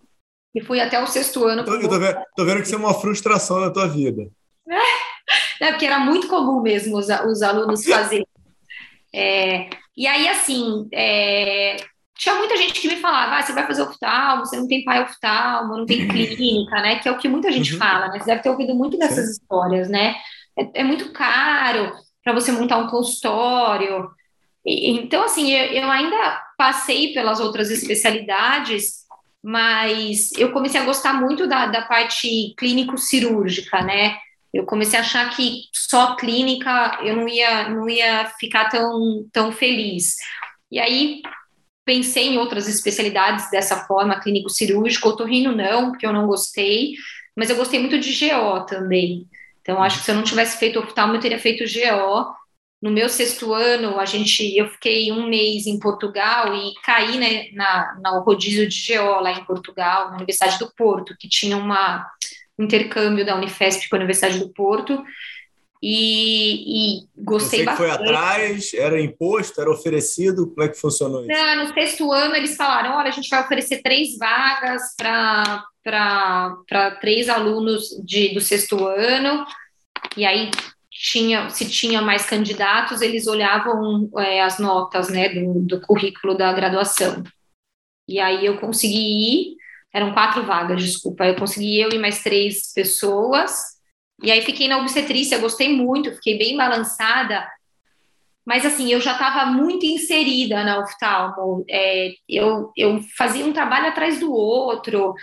e 0.55 0.61
fui 0.61 0.80
até 0.80 1.03
o 1.03 1.05
sexto 1.05 1.43
ano. 1.43 1.65
Tô, 1.65 1.76
eu 1.76 1.89
tô 1.89 1.99
vendo, 1.99 2.17
tô 2.34 2.45
vendo 2.45 2.57
que 2.61 2.63
isso 2.63 2.76
é 2.76 2.78
uma 2.78 2.93
frustração 2.93 3.59
na 3.59 3.69
tua 3.69 3.88
vida. 3.88 4.30
É, 5.61 5.71
porque 5.71 5.86
era 5.86 5.99
muito 5.99 6.28
comum 6.28 6.61
mesmo 6.61 6.97
os, 6.97 7.07
os 7.07 7.41
alunos 7.41 7.86
fazerem. 7.88 8.28
É, 9.15 9.69
e 9.95 10.05
aí, 10.05 10.28
assim, 10.28 10.89
é, 10.91 11.78
tinha 12.17 12.36
muita 12.36 12.57
gente 12.57 12.82
que 12.82 12.88
me 12.89 12.97
falava, 12.97 13.38
ah, 13.38 13.41
você 13.41 13.53
vai 13.53 13.65
fazer 13.65 13.84
oftalmo, 13.84 14.45
você 14.45 14.57
não 14.57 14.67
tem 14.67 14.84
pai 14.84 15.01
oftalmo, 15.01 15.78
não 15.78 15.86
tem 15.86 16.05
clínica, 16.09 16.82
né? 16.82 16.99
Que 16.99 17.07
é 17.07 17.11
o 17.11 17.17
que 17.17 17.30
muita 17.30 17.49
gente 17.49 17.74
uhum. 17.74 17.80
fala, 17.80 18.09
né? 18.09 18.19
Você 18.19 18.26
deve 18.26 18.41
ter 18.41 18.49
ouvido 18.49 18.76
muito 18.76 18.97
dessas 18.97 19.26
Sim. 19.26 19.32
histórias, 19.32 19.88
né? 19.88 20.15
É, 20.57 20.82
é 20.82 20.84
muito 20.84 21.13
caro 21.13 21.93
para 22.24 22.34
você 22.34 22.51
montar 22.51 22.78
um 22.78 22.88
consultório. 22.88 24.09
E, 24.65 24.91
então, 24.91 25.24
assim, 25.24 25.51
eu, 25.51 25.84
eu 25.84 25.91
ainda 25.91 26.41
passei 26.57 27.13
pelas 27.13 27.39
outras 27.39 27.69
especialidades, 27.69 29.03
mas 29.43 30.32
eu 30.38 30.51
comecei 30.51 30.80
a 30.80 30.86
gostar 30.86 31.13
muito 31.13 31.47
da, 31.47 31.65
da 31.65 31.82
parte 31.82 32.53
clínico-cirúrgica, 32.57 33.82
né? 33.82 34.17
eu 34.53 34.65
comecei 34.65 34.99
a 34.99 35.01
achar 35.01 35.36
que 35.36 35.63
só 35.74 36.15
clínica 36.15 36.99
eu 37.03 37.15
não 37.15 37.28
ia, 37.28 37.69
não 37.69 37.89
ia 37.89 38.30
ficar 38.39 38.69
tão, 38.69 39.28
tão 39.34 39.51
feliz. 39.51 40.15
E 40.71 40.80
aí 40.80 41.21
pensei 41.84 42.30
em 42.30 42.38
outras 42.38 42.67
especialidades 42.67 43.49
dessa 43.49 43.86
forma, 43.88 44.19
clínico 44.19 44.49
cirúrgico, 44.49 45.09
otorrino 45.09 45.53
não, 45.53 45.89
porque 45.89 46.05
eu 46.05 46.13
não 46.13 46.28
gostei, 46.28 46.93
mas 47.36 47.49
eu 47.49 47.55
gostei 47.55 47.80
muito 47.80 47.99
de 47.99 48.11
GO 48.11 48.65
também. 48.67 49.28
Então 49.64 49.82
acho 49.82 49.99
que 49.99 50.05
se 50.05 50.11
eu 50.11 50.16
não 50.16 50.24
tivesse 50.24 50.57
feito 50.59 50.80
oftalmo, 50.80 51.16
eu 51.16 51.20
teria 51.20 51.39
feito 51.39 51.64
GO. 51.64 52.36
No 52.82 52.91
meu 52.91 53.07
sexto 53.07 53.53
ano, 53.53 53.97
a 53.97 54.05
gente, 54.05 54.55
eu 54.57 54.68
fiquei 54.68 55.09
um 55.09 55.28
mês 55.30 55.66
em 55.66 55.80
Portugal 55.80 56.53
e 56.53 56.74
caí 56.84 57.18
né, 57.18 57.49
na, 57.53 57.97
na 58.01 58.20
rodízio 58.20 58.68
de 58.68 58.93
GO 58.93 59.22
lá 59.22 59.32
em 59.32 59.45
Portugal, 59.45 60.09
na 60.09 60.18
Universidade 60.18 60.59
do 60.59 60.72
Porto, 60.76 61.16
que 61.18 61.30
tinha 61.30 61.55
uma 61.55 62.05
intercâmbio 62.59 63.26
da 63.26 63.36
Unifesp 63.36 63.88
com 63.88 63.95
a 63.95 63.99
Universidade 63.99 64.38
do 64.38 64.49
Porto 64.53 65.01
e, 65.86 67.01
e 67.01 67.07
gostei 67.17 67.59
Você 67.59 67.65
bastante. 67.65 67.89
foi 67.89 67.91
atrás, 67.91 68.73
era 68.73 69.01
imposto, 69.01 69.59
era 69.59 69.69
oferecido, 69.69 70.47
como 70.47 70.63
é 70.63 70.69
que 70.69 70.79
funcionou 70.79 71.19
isso? 71.19 71.29
Não, 71.29 71.65
no 71.65 71.73
sexto 71.73 72.09
ano 72.09 72.38
eles 72.38 72.55
falaram, 72.55 72.95
olha, 72.95 73.09
a 73.09 73.11
gente 73.11 73.27
vai 73.27 73.43
oferecer 73.43 73.81
três 73.81 74.17
vagas 74.17 74.95
para 74.95 76.95
três 77.01 77.27
alunos 77.27 77.89
de, 78.01 78.34
do 78.34 78.39
sexto 78.39 78.88
ano, 78.88 79.45
e 80.15 80.25
aí 80.25 80.49
tinha, 80.89 81.49
se 81.49 81.69
tinha 81.69 82.01
mais 82.01 82.25
candidatos, 82.25 83.01
eles 83.01 83.27
olhavam 83.27 84.09
é, 84.19 84.41
as 84.41 84.59
notas 84.59 85.09
né, 85.09 85.27
do, 85.27 85.63
do 85.63 85.81
currículo 85.81 86.38
da 86.38 86.53
graduação. 86.53 87.21
E 88.07 88.21
aí 88.21 88.45
eu 88.45 88.57
consegui 88.57 88.95
ir, 88.95 89.57
eram 89.93 90.13
quatro 90.13 90.45
vagas, 90.45 90.81
desculpa. 90.81 91.25
Eu 91.25 91.36
consegui 91.36 91.81
eu 91.81 91.89
e 91.89 91.99
mais 91.99 92.23
três 92.23 92.71
pessoas. 92.71 93.73
E 94.22 94.32
aí 94.32 94.41
fiquei 94.41 94.68
na 94.68 94.78
obstetrícia, 94.78 95.38
gostei 95.38 95.76
muito, 95.76 96.14
fiquei 96.14 96.38
bem 96.38 96.55
balançada. 96.55 97.47
Mas 98.45 98.66
assim, 98.66 98.91
eu 98.91 98.99
já 98.99 99.14
estava 99.14 99.45
muito 99.51 99.86
inserida 99.86 100.64
na 100.64 100.80
oftalmo. 100.80 101.66
É, 101.70 102.14
eu, 102.28 102.72
eu 102.78 103.01
fazia 103.18 103.45
um 103.45 103.53
trabalho 103.53 103.88
atrás 103.88 104.20
do 104.20 104.34
outro. 104.34 105.14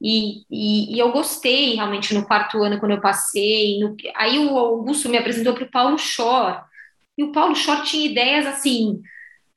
E, 0.00 0.42
e, 0.50 0.96
e, 0.96 0.98
eu 0.98 1.12
gostei 1.12 1.74
realmente 1.74 2.14
no 2.14 2.26
quarto 2.26 2.62
ano 2.62 2.80
quando 2.80 2.92
eu 2.92 3.00
passei. 3.00 3.78
No, 3.78 3.94
aí 4.16 4.38
o 4.38 4.58
Augusto 4.58 5.08
me 5.08 5.18
apresentou 5.18 5.54
para 5.54 5.64
o 5.64 5.70
Paulo 5.70 5.98
Schor. 5.98 6.62
E 7.18 7.22
o 7.22 7.32
Paulo 7.32 7.54
Schor 7.54 7.82
tinha 7.82 8.10
ideias 8.10 8.46
assim 8.46 9.00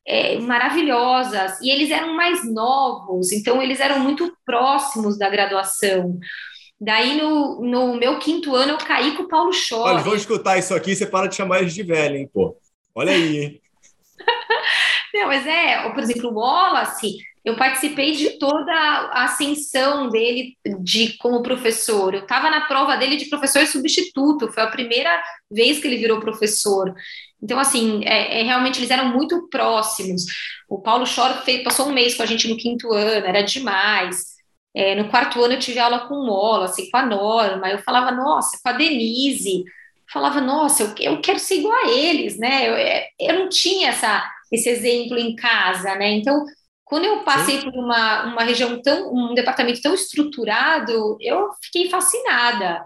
é, 0.06 0.38
maravilhosas, 0.38 1.60
e 1.60 1.70
eles 1.70 1.90
eram 1.90 2.14
mais 2.14 2.44
novos, 2.44 3.32
então 3.32 3.62
eles 3.62 3.80
eram 3.80 4.00
muito 4.00 4.36
próximos 4.44 5.18
da 5.18 5.30
graduação. 5.30 6.18
Daí, 6.84 7.16
no, 7.16 7.62
no 7.62 7.96
meu 7.96 8.18
quinto 8.18 8.54
ano, 8.54 8.72
eu 8.72 8.78
caí 8.78 9.16
com 9.16 9.22
o 9.22 9.28
Paulo 9.28 9.54
Schor. 9.54 9.86
Olha, 9.86 10.02
vou 10.02 10.14
escutar 10.14 10.58
isso 10.58 10.74
aqui, 10.74 10.94
você 10.94 11.06
para 11.06 11.28
de 11.28 11.34
chamar 11.34 11.60
eles 11.60 11.72
de 11.72 11.82
velho, 11.82 12.16
hein, 12.16 12.28
pô. 12.30 12.58
Olha 12.94 13.12
aí, 13.12 13.38
hein? 13.38 13.60
Não, 15.14 15.28
mas 15.28 15.46
é, 15.46 15.88
por 15.88 16.02
exemplo, 16.02 16.30
o 16.30 16.34
Wallace, 16.34 17.16
eu 17.42 17.56
participei 17.56 18.12
de 18.12 18.38
toda 18.38 18.70
a 18.70 19.24
ascensão 19.24 20.10
dele 20.10 20.58
de 20.82 21.16
como 21.16 21.42
professor. 21.42 22.12
Eu 22.12 22.20
estava 22.20 22.50
na 22.50 22.62
prova 22.62 22.96
dele 22.96 23.16
de 23.16 23.30
professor 23.30 23.66
substituto, 23.66 24.52
foi 24.52 24.62
a 24.62 24.70
primeira 24.70 25.22
vez 25.50 25.78
que 25.78 25.86
ele 25.86 25.96
virou 25.96 26.20
professor. 26.20 26.94
Então, 27.42 27.58
assim, 27.58 28.02
é, 28.04 28.40
é, 28.40 28.42
realmente 28.42 28.78
eles 28.78 28.90
eram 28.90 29.08
muito 29.08 29.48
próximos. 29.48 30.24
O 30.68 30.82
Paulo 30.82 31.06
Choro 31.06 31.40
fez, 31.44 31.62
passou 31.62 31.88
um 31.88 31.92
mês 31.92 32.14
com 32.14 32.22
a 32.22 32.26
gente 32.26 32.46
no 32.46 32.58
quinto 32.58 32.92
ano, 32.92 33.26
era 33.26 33.40
demais. 33.40 34.33
É, 34.74 34.94
no 34.94 35.08
quarto 35.08 35.42
ano 35.42 35.54
eu 35.54 35.58
tive 35.58 35.78
aula 35.78 36.08
com 36.08 36.14
o 36.14 36.26
Mola, 36.26 36.64
assim, 36.64 36.90
com 36.90 36.96
a 36.96 37.06
Norma. 37.06 37.70
Eu 37.70 37.78
falava, 37.78 38.10
nossa, 38.10 38.58
com 38.62 38.68
a 38.68 38.72
Denise. 38.72 39.60
Eu 39.60 39.64
falava, 40.12 40.40
nossa, 40.40 40.82
eu, 40.82 41.12
eu 41.12 41.20
quero 41.20 41.38
ser 41.38 41.56
igual 41.56 41.72
a 41.72 41.90
eles, 41.90 42.38
né? 42.38 42.68
Eu, 42.68 42.74
é, 42.74 43.08
eu 43.20 43.38
não 43.38 43.48
tinha 43.48 43.90
essa, 43.90 44.28
esse 44.52 44.68
exemplo 44.68 45.18
em 45.18 45.36
casa, 45.36 45.94
né? 45.94 46.10
Então, 46.10 46.44
quando 46.84 47.04
eu 47.04 47.24
passei 47.24 47.60
Sim. 47.60 47.70
por 47.70 47.78
uma, 47.78 48.24
uma 48.24 48.42
região 48.42 48.80
tão, 48.82 49.12
um 49.14 49.34
departamento 49.34 49.80
tão 49.80 49.94
estruturado, 49.94 51.16
eu 51.20 51.50
fiquei 51.62 51.88
fascinada. 51.88 52.84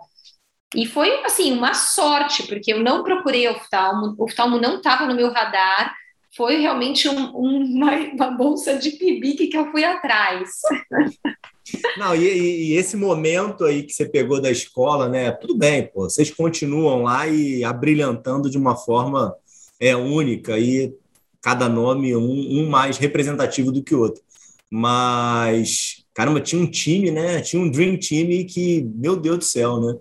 E 0.75 0.87
foi, 0.87 1.25
assim, 1.25 1.53
uma 1.53 1.73
sorte, 1.75 2.47
porque 2.47 2.73
eu 2.73 2.81
não 2.83 3.03
procurei 3.03 3.49
oftalmo, 3.49 4.15
o 4.19 4.25
oftalmo 4.25 4.61
não 4.61 4.77
estava 4.77 5.07
no 5.07 5.15
meu 5.15 5.33
radar, 5.33 5.95
foi 6.37 6.61
realmente 6.61 7.09
um, 7.09 7.37
um, 7.37 7.65
uma, 7.65 7.93
uma, 8.13 8.31
bolsa 8.31 8.77
de 8.79 8.91
pibique 8.93 9.49
que 9.49 9.57
eu 9.57 9.71
fui 9.71 9.85
atrás. 9.85 10.51
Não, 11.97 12.15
e, 12.15 12.71
e, 12.71 12.77
esse 12.77 12.97
momento 12.97 13.65
aí 13.65 13.83
que 13.83 13.93
você 13.93 14.09
pegou 14.09 14.41
da 14.41 14.51
escola, 14.51 15.09
né? 15.09 15.31
Tudo 15.33 15.57
bem, 15.57 15.87
pô, 15.87 16.09
vocês 16.09 16.31
continuam 16.31 17.03
lá 17.03 17.27
e 17.27 17.65
abrilhantando 17.65 18.49
de 18.49 18.57
uma 18.57 18.77
forma 18.77 19.35
é, 19.81 19.95
única, 19.97 20.59
e 20.59 20.95
cada 21.43 21.69
nome 21.69 22.15
um, 22.17 22.61
um 22.61 22.69
mais 22.69 22.99
representativo 22.99 23.73
do 23.73 23.83
que 23.83 23.95
o 23.95 24.01
outro. 24.01 24.23
Mas, 24.71 26.05
caramba, 26.15 26.41
tinha 26.41 26.61
um 26.61 26.71
time, 26.71 27.11
né? 27.11 27.41
Tinha 27.41 27.63
um 27.63 27.71
Dream 27.71 27.99
Team 27.99 28.47
que, 28.47 28.87
meu 28.95 29.17
Deus 29.17 29.39
do 29.39 29.45
céu, 29.45 29.81
né? 29.81 29.97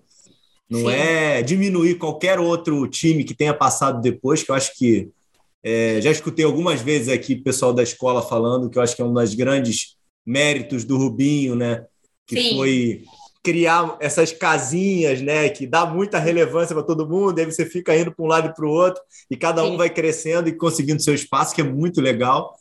Não 0.69 0.81
Sim. 0.81 0.91
é 0.91 1.41
diminuir 1.41 1.95
qualquer 1.95 2.39
outro 2.39 2.87
time 2.87 3.23
que 3.23 3.33
tenha 3.33 3.53
passado 3.53 4.01
depois, 4.01 4.43
que 4.43 4.51
eu 4.51 4.55
acho 4.55 4.77
que 4.77 5.09
é, 5.63 5.99
já 6.01 6.11
escutei 6.11 6.45
algumas 6.45 6.81
vezes 6.81 7.09
aqui 7.09 7.33
o 7.33 7.43
pessoal 7.43 7.73
da 7.73 7.83
escola 7.83 8.21
falando 8.21 8.69
que 8.69 8.77
eu 8.77 8.81
acho 8.81 8.95
que 8.95 9.01
é 9.01 9.05
um 9.05 9.13
dos 9.13 9.33
grandes 9.33 9.96
méritos 10.27 10.83
do 10.83 10.97
Rubinho, 10.97 11.55
né? 11.55 11.85
Que 12.25 12.41
Sim. 12.41 12.55
foi 12.57 13.03
criar 13.41 13.95
essas 14.01 14.33
casinhas, 14.33 15.21
né? 15.21 15.47
Que 15.47 15.65
dá 15.65 15.85
muita 15.85 16.19
relevância 16.19 16.75
para 16.75 16.83
todo 16.83 17.07
mundo, 17.07 17.39
aí 17.39 17.45
você 17.45 17.65
fica 17.65 17.97
indo 17.97 18.11
para 18.11 18.25
um 18.25 18.27
lado 18.27 18.49
e 18.49 18.53
para 18.53 18.65
o 18.65 18.69
outro, 18.69 19.01
e 19.31 19.37
cada 19.37 19.63
Sim. 19.63 19.71
um 19.71 19.77
vai 19.77 19.89
crescendo 19.89 20.49
e 20.49 20.51
conseguindo 20.51 21.01
seu 21.01 21.15
espaço, 21.15 21.55
que 21.55 21.61
é 21.61 21.63
muito 21.63 22.01
legal. 22.01 22.53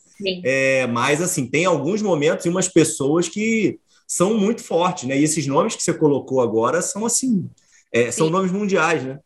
É, 0.43 0.87
mas, 0.87 1.21
assim, 1.21 1.45
tem 1.45 1.65
alguns 1.65 2.01
momentos 2.01 2.45
e 2.45 2.49
umas 2.49 2.67
pessoas 2.67 3.27
que 3.27 3.79
são 4.07 4.35
muito 4.35 4.63
fortes, 4.63 5.03
né? 5.03 5.19
E 5.19 5.23
esses 5.23 5.45
nomes 5.45 5.75
que 5.75 5.83
você 5.83 5.93
colocou 5.93 6.41
agora 6.41 6.81
são, 6.81 7.05
assim, 7.05 7.49
é, 7.91 8.09
são 8.09 8.29
nomes 8.29 8.51
mundiais, 8.51 9.03
né? 9.03 9.19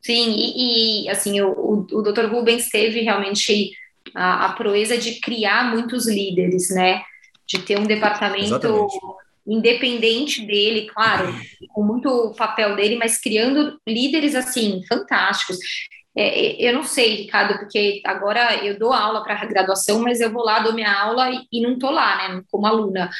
Sim, 0.00 0.30
e, 0.30 1.04
e 1.04 1.08
assim, 1.10 1.40
o, 1.40 1.50
o, 1.50 1.86
o 1.98 2.02
Dr. 2.02 2.26
Rubens 2.30 2.70
teve 2.70 3.00
realmente 3.00 3.72
a, 4.14 4.46
a, 4.46 4.52
proeza 4.54 4.96
de 4.96 5.20
criar 5.20 5.70
muitos 5.74 6.08
líderes, 6.08 6.70
né? 6.70 7.02
De 7.50 7.58
ter 7.58 7.78
um 7.78 7.84
departamento 7.84 8.44
Exatamente. 8.44 8.98
independente 9.46 10.46
dele, 10.46 10.86
claro, 10.86 11.34
com 11.74 11.82
muito 11.82 12.32
papel 12.36 12.76
dele, 12.76 12.96
mas 12.96 13.20
criando 13.20 13.76
líderes, 13.86 14.36
assim, 14.36 14.82
fantásticos. 14.88 15.58
É, 16.16 16.68
eu 16.68 16.74
não 16.74 16.84
sei, 16.84 17.22
Ricardo, 17.22 17.58
porque 17.58 18.00
agora 18.04 18.64
eu 18.64 18.78
dou 18.78 18.92
aula 18.92 19.22
para 19.24 19.44
graduação, 19.46 20.00
mas 20.00 20.20
eu 20.20 20.32
vou 20.32 20.44
lá, 20.44 20.60
dou 20.60 20.72
minha 20.72 20.92
aula 20.92 21.30
e, 21.30 21.40
e 21.52 21.60
não 21.60 21.72
estou 21.72 21.90
lá, 21.90 22.28
né, 22.28 22.42
como 22.50 22.66
aluna 22.66 23.10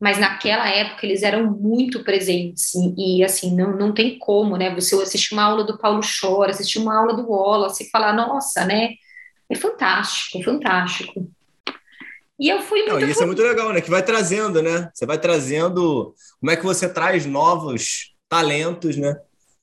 mas 0.00 0.18
naquela 0.18 0.66
época 0.66 1.04
eles 1.04 1.22
eram 1.22 1.52
muito 1.52 2.02
presentes 2.02 2.74
e, 2.74 3.18
e, 3.18 3.24
assim 3.24 3.54
não, 3.54 3.76
não 3.76 3.92
tem 3.92 4.18
como, 4.18 4.56
né? 4.56 4.74
Você 4.74 4.94
assistir 4.96 5.34
uma 5.34 5.44
aula 5.44 5.62
do 5.62 5.76
Paulo 5.76 6.00
Chora, 6.00 6.52
assistir 6.52 6.78
uma 6.78 6.98
aula 6.98 7.14
do 7.14 7.30
Wallace 7.30 7.84
e 7.84 7.90
falar, 7.90 8.14
nossa, 8.14 8.64
né? 8.64 8.94
É 9.50 9.54
fantástico, 9.54 10.38
é 10.38 10.42
fantástico. 10.42 11.30
E 12.40 12.48
eu 12.48 12.60
fui 12.62 12.82
muito. 12.82 13.00
Não, 13.00 13.08
isso 13.08 13.22
é 13.22 13.26
muito 13.26 13.42
legal, 13.42 13.72
né? 13.72 13.80
Que 13.80 13.90
vai 13.90 14.02
trazendo, 14.02 14.62
né? 14.62 14.90
Você 14.94 15.04
vai 15.04 15.18
trazendo. 15.18 16.14
Como 16.40 16.50
é 16.50 16.56
que 16.56 16.64
você 16.64 16.88
traz 16.88 17.26
novos 17.26 18.14
talentos, 18.28 18.96
né? 18.96 19.14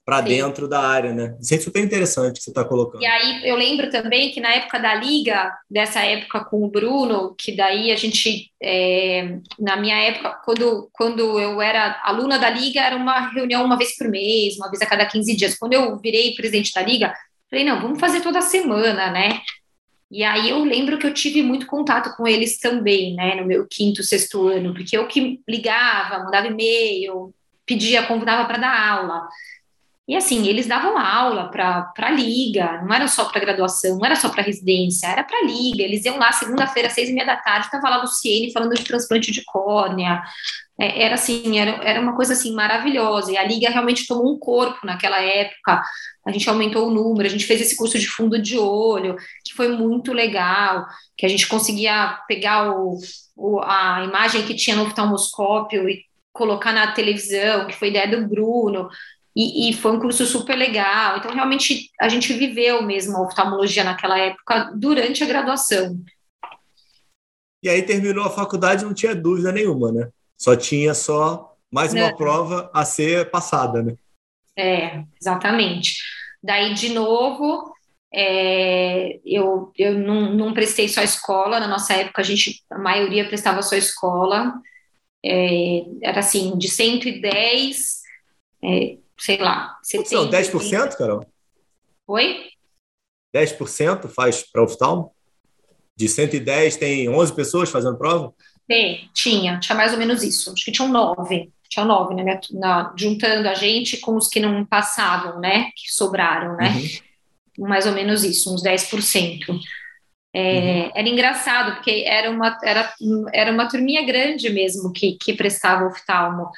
para 0.08 0.22
dentro 0.22 0.70
da 0.70 0.80
área, 0.80 1.12
né? 1.12 1.36
Isso 1.38 1.54
é 1.54 1.60
super 1.60 1.84
interessante 1.84 2.38
que 2.38 2.44
você 2.44 2.50
está 2.50 2.64
colocando. 2.64 3.04
E 3.04 3.06
aí 3.06 3.42
eu 3.46 3.58
lembro 3.58 3.90
também 3.90 4.32
que 4.32 4.40
na 4.40 4.54
época 4.54 4.80
da 4.80 4.96
liga, 4.96 5.54
dessa 5.70 6.00
época 6.00 6.46
com 6.46 6.64
o 6.64 6.70
Bruno, 6.70 7.36
que 7.38 7.54
daí 7.54 7.92
a 7.92 7.96
gente, 7.98 8.50
é, 8.64 9.38
na 9.60 9.76
minha 9.76 9.98
época, 9.98 10.40
quando, 10.46 10.90
quando 10.94 11.38
eu 11.38 11.62
era 11.62 12.02
aluna 12.06 12.40
da 12.40 12.50
liga, 12.50 12.80
era 12.80 12.96
uma 12.96 13.28
reunião 13.32 13.66
uma 13.66 13.78
vez 13.78 13.98
por 13.98 14.08
mês, 14.08 14.56
uma 14.56 14.70
vez 14.70 14.82
a 14.82 14.86
cada 14.86 15.06
15 15.06 15.36
dias. 15.36 15.58
Quando 15.58 15.74
eu 15.74 16.00
virei 16.00 16.34
presidente 16.36 16.72
da 16.74 16.82
liga, 16.82 17.14
falei, 17.50 17.66
não, 17.66 17.82
vamos 17.82 18.00
fazer 18.00 18.22
toda 18.22 18.40
semana, 18.40 19.12
né? 19.12 19.42
E 20.10 20.24
aí 20.24 20.50
eu 20.50 20.64
lembro 20.64 20.98
que 20.98 21.06
eu 21.06 21.14
tive 21.14 21.42
muito 21.42 21.68
contato 21.68 22.16
com 22.16 22.26
eles 22.28 22.60
também, 22.60 23.14
né, 23.14 23.36
no 23.36 23.46
meu 23.46 23.68
quinto, 23.68 24.04
sexto 24.04 24.48
ano, 24.48 24.74
porque 24.74 24.98
eu 24.98 25.08
que 25.08 25.42
ligava, 25.48 26.24
mandava 26.24 26.48
e-mail, 26.48 27.34
pedia, 27.66 28.08
convidava 28.08 28.46
para 28.46 28.58
dar 28.58 28.90
aula. 28.90 29.28
E 30.08 30.16
assim, 30.16 30.48
eles 30.48 30.66
davam 30.66 30.98
aula 30.98 31.52
para 31.52 31.92
a 31.98 32.12
liga, 32.12 32.82
não 32.84 32.94
era 32.96 33.10
só 33.10 33.26
para 33.26 33.42
graduação, 33.42 33.98
não 33.98 34.06
era 34.06 34.16
só 34.16 34.30
para 34.30 34.42
residência, 34.42 35.08
era 35.08 35.22
para 35.22 35.44
liga. 35.44 35.84
Eles 35.84 36.06
iam 36.06 36.18
lá 36.18 36.32
segunda-feira, 36.32 36.90
seis 36.90 37.10
e 37.10 37.14
meia 37.14 37.26
da 37.26 37.36
tarde, 37.36 37.66
estava 37.66 37.90
lá 37.90 37.98
Luciene 37.98 38.54
falando 38.54 38.74
de 38.74 38.86
transplante 38.86 39.34
de 39.34 39.44
córnea. 39.44 40.24
É, 40.80 41.04
era 41.04 41.16
assim, 41.16 41.60
era, 41.60 41.72
era 41.84 42.00
uma 42.00 42.16
coisa 42.16 42.34
assim 42.34 42.54
maravilhosa. 42.54 43.32
E 43.32 43.38
a 43.38 43.44
liga 43.44 43.70
realmente 43.70 44.06
tomou 44.06 44.36
um 44.36 44.40
corpo 44.40 44.86
naquela 44.86 45.20
época. 45.22 45.82
A 46.26 46.32
gente 46.32 46.48
aumentou 46.50 46.88
o 46.88 46.92
número, 46.92 47.28
a 47.28 47.32
gente 47.32 47.46
fez 47.46 47.62
esse 47.62 47.76
curso 47.76 47.98
de 47.98 48.08
fundo 48.08 48.42
de 48.42 48.58
olho, 48.58 49.16
que 49.44 49.54
foi 49.54 49.70
muito 49.70 50.14
legal, 50.14 50.86
que 51.18 51.26
a 51.26 51.30
gente 51.30 51.48
conseguia 51.48 52.20
pegar 52.28 52.72
o, 52.72 52.98
o 53.36 53.60
a 53.62 54.04
imagem 54.04 54.44
que 54.44 54.56
tinha 54.56 54.76
no 54.76 54.84
oftalmoscópio 54.84 55.90
e 55.90 56.06
colocar 56.32 56.72
na 56.72 56.92
televisão, 56.92 57.66
que 57.66 57.76
foi 57.76 57.90
ideia 57.90 58.08
do 58.08 58.28
Bruno. 58.28 58.90
E, 59.36 59.70
e, 59.70 59.74
foi 59.74 59.92
um 59.92 60.00
curso 60.00 60.26
super 60.26 60.56
legal. 60.56 61.18
Então, 61.18 61.32
realmente, 61.32 61.92
a 62.02 62.10
gente 62.10 62.34
viveu 62.34 62.82
mesmo 62.82 63.16
a 63.18 63.22
oftalmologia 63.22 63.84
naquela 63.84 64.18
época, 64.18 64.72
durante 64.76 65.24
a 65.24 65.28
graduação. 65.28 65.96
E 67.62 67.70
aí 67.70 67.84
terminou 67.84 68.26
a 68.26 68.32
faculdade 68.32 68.84
não 68.84 68.96
tinha 68.96 69.16
dúvida 69.16 69.52
nenhuma, 69.52 69.92
né? 69.92 70.10
Só 70.38 70.56
tinha 70.56 70.94
só 70.94 71.56
mais 71.72 71.94
uma 71.94 72.10
não. 72.10 72.16
prova 72.16 72.70
a 72.74 72.86
ser 72.86 73.30
passada, 73.32 73.82
né? 73.82 73.96
É, 74.56 75.04
exatamente. 75.20 75.98
Daí, 76.42 76.74
de 76.74 76.90
novo, 76.90 77.74
é, 78.14 79.20
eu, 79.26 79.72
eu 79.78 79.98
não, 79.98 80.34
não 80.34 80.54
prestei 80.54 80.88
só 80.88 81.02
escola. 81.02 81.60
Na 81.60 81.68
nossa 81.68 81.94
época, 81.94 82.22
a 82.22 82.26
gente, 82.26 82.64
a 82.70 82.78
maioria 82.78 83.28
prestava 83.28 83.62
só 83.62 83.76
escola. 83.76 84.54
É, 85.26 85.84
era 86.02 86.20
assim, 86.20 86.58
de 86.58 86.70
110... 86.70 87.98
É, 88.64 88.98
sei 89.20 89.38
lá. 89.38 89.78
Você 89.82 90.04
são 90.06 90.30
10%, 90.30 90.96
Carol? 90.96 91.26
Oi? 92.08 92.50
10% 93.36 94.08
faz 94.08 94.44
para 94.44 94.64
oftalmo? 94.64 95.14
De 95.96 96.08
110 96.08 96.78
tem 96.78 97.10
11 97.10 97.34
pessoas 97.36 97.70
fazendo 97.70 97.98
prova? 97.98 98.34
Tem, 98.68 99.10
tinha, 99.14 99.60
tinha 99.60 99.76
mais 99.76 99.94
ou 99.94 100.00
menos 100.00 100.24
isso. 100.24 100.52
Acho 100.52 100.66
que 100.66 100.72
tinham 100.72 100.90
nove, 100.90 101.50
tinha 101.70 101.86
nove, 101.86 102.14
né? 102.16 102.40
Na, 102.52 102.94
juntando 102.98 103.48
a 103.48 103.54
gente 103.54 103.98
com 103.98 104.16
os 104.16 104.28
que 104.28 104.40
não 104.40 104.66
passavam, 104.66 105.40
né? 105.40 105.70
Que 105.76 105.92
sobraram, 105.92 106.58
né? 106.58 106.70
Uhum. 107.58 107.68
Mais 107.68 107.86
ou 107.86 107.94
menos 107.94 108.24
isso, 108.24 108.54
uns 108.54 108.62
10%. 108.62 109.60
É, 110.34 110.60
uhum. 110.60 110.92
Era 110.94 111.10
engraçado, 111.10 111.76
porque 111.76 112.04
era 112.06 112.30
uma, 112.30 112.58
era, 112.64 112.94
era 113.34 113.52
uma 113.52 113.68
turminha 113.68 114.06
grande 114.06 114.50
mesmo 114.50 114.92
que, 114.92 115.18
que 115.20 115.34
prestava 115.34 115.88
oftalmo. 115.88 116.50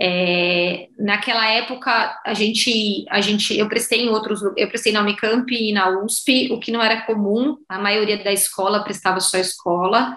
É, 0.00 0.88
naquela 0.98 1.48
época 1.50 2.20
a 2.24 2.34
gente, 2.34 3.04
a 3.10 3.20
gente, 3.20 3.56
eu 3.56 3.68
prestei 3.68 4.00
em 4.00 4.08
outros, 4.08 4.40
eu 4.56 4.68
prestei 4.68 4.92
na 4.92 5.02
Unicamp 5.02 5.54
e 5.54 5.72
na 5.72 5.90
USP, 5.90 6.50
o 6.50 6.58
que 6.58 6.72
não 6.72 6.82
era 6.82 7.02
comum. 7.02 7.58
A 7.68 7.78
maioria 7.78 8.22
da 8.22 8.32
escola 8.32 8.82
prestava 8.82 9.20
só 9.20 9.36
escola. 9.38 10.16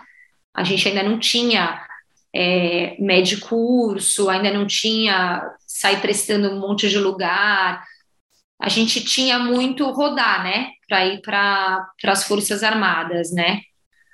A 0.56 0.64
gente 0.64 0.88
ainda 0.88 1.04
não 1.04 1.20
tinha 1.20 1.82
é, 2.34 2.96
médio 3.00 3.40
curso, 3.42 4.30
ainda 4.30 4.52
não 4.52 4.66
tinha 4.66 5.42
sair 5.66 6.02
prestando 6.02 6.50
um 6.50 6.60
monte 6.60 6.90
de 6.90 6.98
lugar. 6.98 7.84
A 8.60 8.70
gente 8.70 9.04
tinha 9.04 9.38
muito 9.38 9.90
rodar, 9.92 10.44
né, 10.44 10.70
para 10.88 11.06
ir 11.06 11.22
para 11.22 11.86
as 12.06 12.24
Forças 12.24 12.64
Armadas, 12.64 13.32
né? 13.32 13.62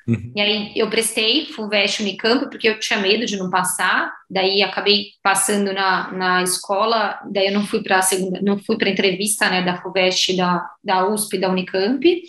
Uhum. 0.07 0.33
E 0.35 0.41
aí 0.41 0.73
eu 0.75 0.89
prestei 0.89 1.45
FUVEST 1.45 2.01
Unicamp 2.01 2.49
porque 2.49 2.67
eu 2.67 2.79
tinha 2.79 2.99
medo 2.99 3.25
de 3.25 3.37
não 3.37 3.49
passar, 3.49 4.11
daí 4.29 4.63
acabei 4.63 5.11
passando 5.21 5.71
na, 5.71 6.11
na 6.11 6.43
escola, 6.43 7.19
daí 7.31 7.47
eu 7.47 7.53
não 7.53 7.65
fui 7.65 7.83
para 7.83 7.99
a 7.99 8.01
segunda, 8.01 8.41
não 8.41 8.57
fui 8.57 8.77
para 8.77 8.89
entrevista, 8.89 9.49
né, 9.49 9.61
da 9.61 9.79
FUVEST, 9.81 10.35
da, 10.35 10.65
da 10.83 11.07
USP, 11.07 11.37
da 11.37 11.49
Unicamp. 11.49 12.23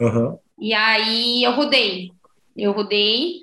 Uhum. 0.00 0.38
E 0.60 0.74
aí 0.74 1.42
eu 1.42 1.52
rodei, 1.52 2.10
eu 2.56 2.72
rodei, 2.72 3.42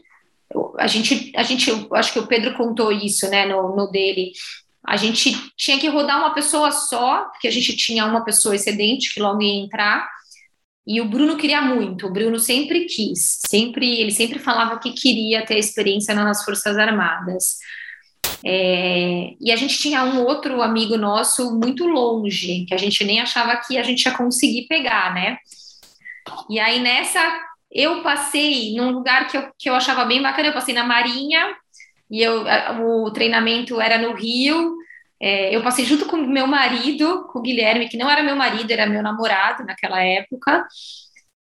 a 0.78 0.88
gente, 0.88 1.32
a 1.36 1.44
gente, 1.44 1.72
acho 1.94 2.14
que 2.14 2.20
o 2.20 2.28
Pedro 2.28 2.56
contou 2.56 2.92
isso, 2.92 3.30
né, 3.30 3.46
no, 3.46 3.76
no 3.76 3.88
dele, 3.92 4.32
a 4.86 4.98
gente 4.98 5.36
tinha 5.56 5.78
que 5.78 5.88
rodar 5.88 6.20
uma 6.20 6.34
pessoa 6.34 6.72
só, 6.72 7.26
porque 7.26 7.48
a 7.48 7.52
gente 7.52 7.76
tinha 7.76 8.06
uma 8.06 8.24
pessoa 8.24 8.56
excedente 8.56 9.14
que 9.14 9.22
logo 9.22 9.42
ia 9.42 9.64
entrar, 9.64 10.08
e 10.88 11.00
o 11.02 11.06
Bruno 11.06 11.38
queria 11.38 11.62
muito, 11.62 12.08
o 12.08 12.12
Bruno 12.12 12.40
sempre 12.40 12.86
quis, 12.86 13.40
sempre 13.46 14.00
ele 14.00 14.12
sempre 14.12 14.40
falava 14.40 14.80
que 14.80 14.92
queria 14.92 15.46
ter 15.46 15.60
experiência 15.60 16.16
nas 16.16 16.44
Forças 16.44 16.78
Armadas. 16.78 17.58
É, 18.44 19.34
e 19.40 19.52
a 19.52 19.56
gente 19.56 19.78
tinha 19.78 20.04
um 20.04 20.24
outro 20.24 20.62
amigo 20.62 20.98
nosso 20.98 21.54
muito 21.60 21.86
longe, 21.86 22.66
que 22.66 22.74
a 22.74 22.78
gente 22.78 23.04
nem 23.04 23.20
achava 23.20 23.56
que 23.58 23.78
a 23.78 23.84
gente 23.84 24.04
ia 24.04 24.18
conseguir 24.18 24.66
pegar, 24.68 25.14
né? 25.14 25.38
E 26.50 26.60
aí 26.60 26.80
nessa 26.80 27.22
eu 27.72 28.02
passei 28.02 28.76
num 28.76 28.92
lugar 28.92 29.28
que 29.28 29.38
eu, 29.38 29.52
que 29.58 29.70
eu 29.70 29.76
achava 29.76 30.06
bem 30.06 30.22
bacana, 30.22 30.50
eu 30.50 30.54
passei 30.54 30.74
na 30.74 30.84
Marinha, 30.84 31.56
e 32.10 32.22
eu, 32.22 32.44
o 32.82 33.12
treinamento 33.12 33.80
era 33.80 33.98
no 33.98 34.14
Rio, 34.14 34.76
é, 35.22 35.56
eu 35.56 35.62
passei 35.62 35.86
junto 35.86 36.06
com 36.06 36.18
meu 36.18 36.48
marido, 36.48 37.28
com 37.28 37.40
o 37.40 37.42
Guilherme, 37.42 37.90
que 37.90 37.98
não 37.98 38.10
era 38.10 38.24
meu 38.24 38.36
marido, 38.36 38.72
era 38.72 38.88
meu 38.88 39.04
namorado 39.04 39.66
naquela 39.66 40.02
época. 40.02 40.66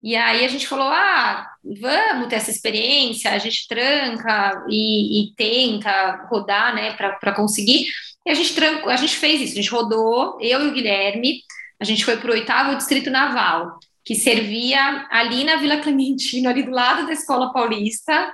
E 0.03 0.15
aí 0.15 0.43
a 0.43 0.47
gente 0.47 0.67
falou: 0.67 0.87
ah, 0.87 1.47
vamos 1.63 2.27
ter 2.27 2.35
essa 2.37 2.49
experiência, 2.49 3.31
a 3.31 3.37
gente 3.37 3.67
tranca 3.67 4.65
e, 4.69 5.29
e 5.29 5.35
tenta 5.35 6.27
rodar, 6.29 6.73
né, 6.73 6.93
para 6.93 7.33
conseguir. 7.33 7.85
E 8.25 8.31
a 8.31 8.33
gente 8.33 8.53
a 8.63 8.95
gente 8.97 9.15
fez 9.15 9.41
isso, 9.41 9.53
a 9.53 9.61
gente 9.61 9.69
rodou, 9.69 10.37
eu 10.41 10.65
e 10.65 10.67
o 10.69 10.73
Guilherme, 10.73 11.41
a 11.79 11.85
gente 11.85 12.03
foi 12.05 12.17
para 12.17 12.29
o 12.31 12.33
oitavo 12.33 12.75
distrito 12.75 13.09
naval, 13.09 13.79
que 14.03 14.15
servia 14.15 15.07
ali 15.09 15.43
na 15.43 15.57
Vila 15.57 15.77
Clementino, 15.77 16.49
ali 16.49 16.63
do 16.63 16.71
lado 16.71 17.05
da 17.05 17.13
Escola 17.13 17.53
Paulista, 17.53 18.33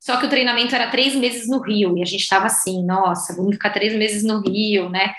só 0.00 0.16
que 0.16 0.26
o 0.26 0.30
treinamento 0.30 0.74
era 0.74 0.90
três 0.90 1.14
meses 1.14 1.48
no 1.48 1.60
Rio, 1.60 1.98
e 1.98 2.02
a 2.02 2.04
gente 2.06 2.22
estava 2.22 2.46
assim, 2.46 2.84
nossa, 2.84 3.34
vamos 3.34 3.54
ficar 3.54 3.70
três 3.70 3.94
meses 3.94 4.22
no 4.22 4.40
Rio, 4.40 4.88
né? 4.88 5.14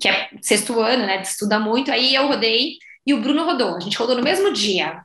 Que 0.00 0.08
é 0.08 0.30
sexto 0.40 0.80
ano, 0.80 1.06
né? 1.06 1.22
Estuda 1.22 1.58
muito. 1.58 1.92
Aí 1.92 2.14
eu 2.14 2.26
rodei 2.26 2.78
e 3.06 3.14
o 3.14 3.20
Bruno 3.20 3.44
rodou. 3.44 3.76
A 3.76 3.80
gente 3.80 3.96
rodou 3.96 4.16
no 4.16 4.22
mesmo 4.22 4.52
dia. 4.52 5.00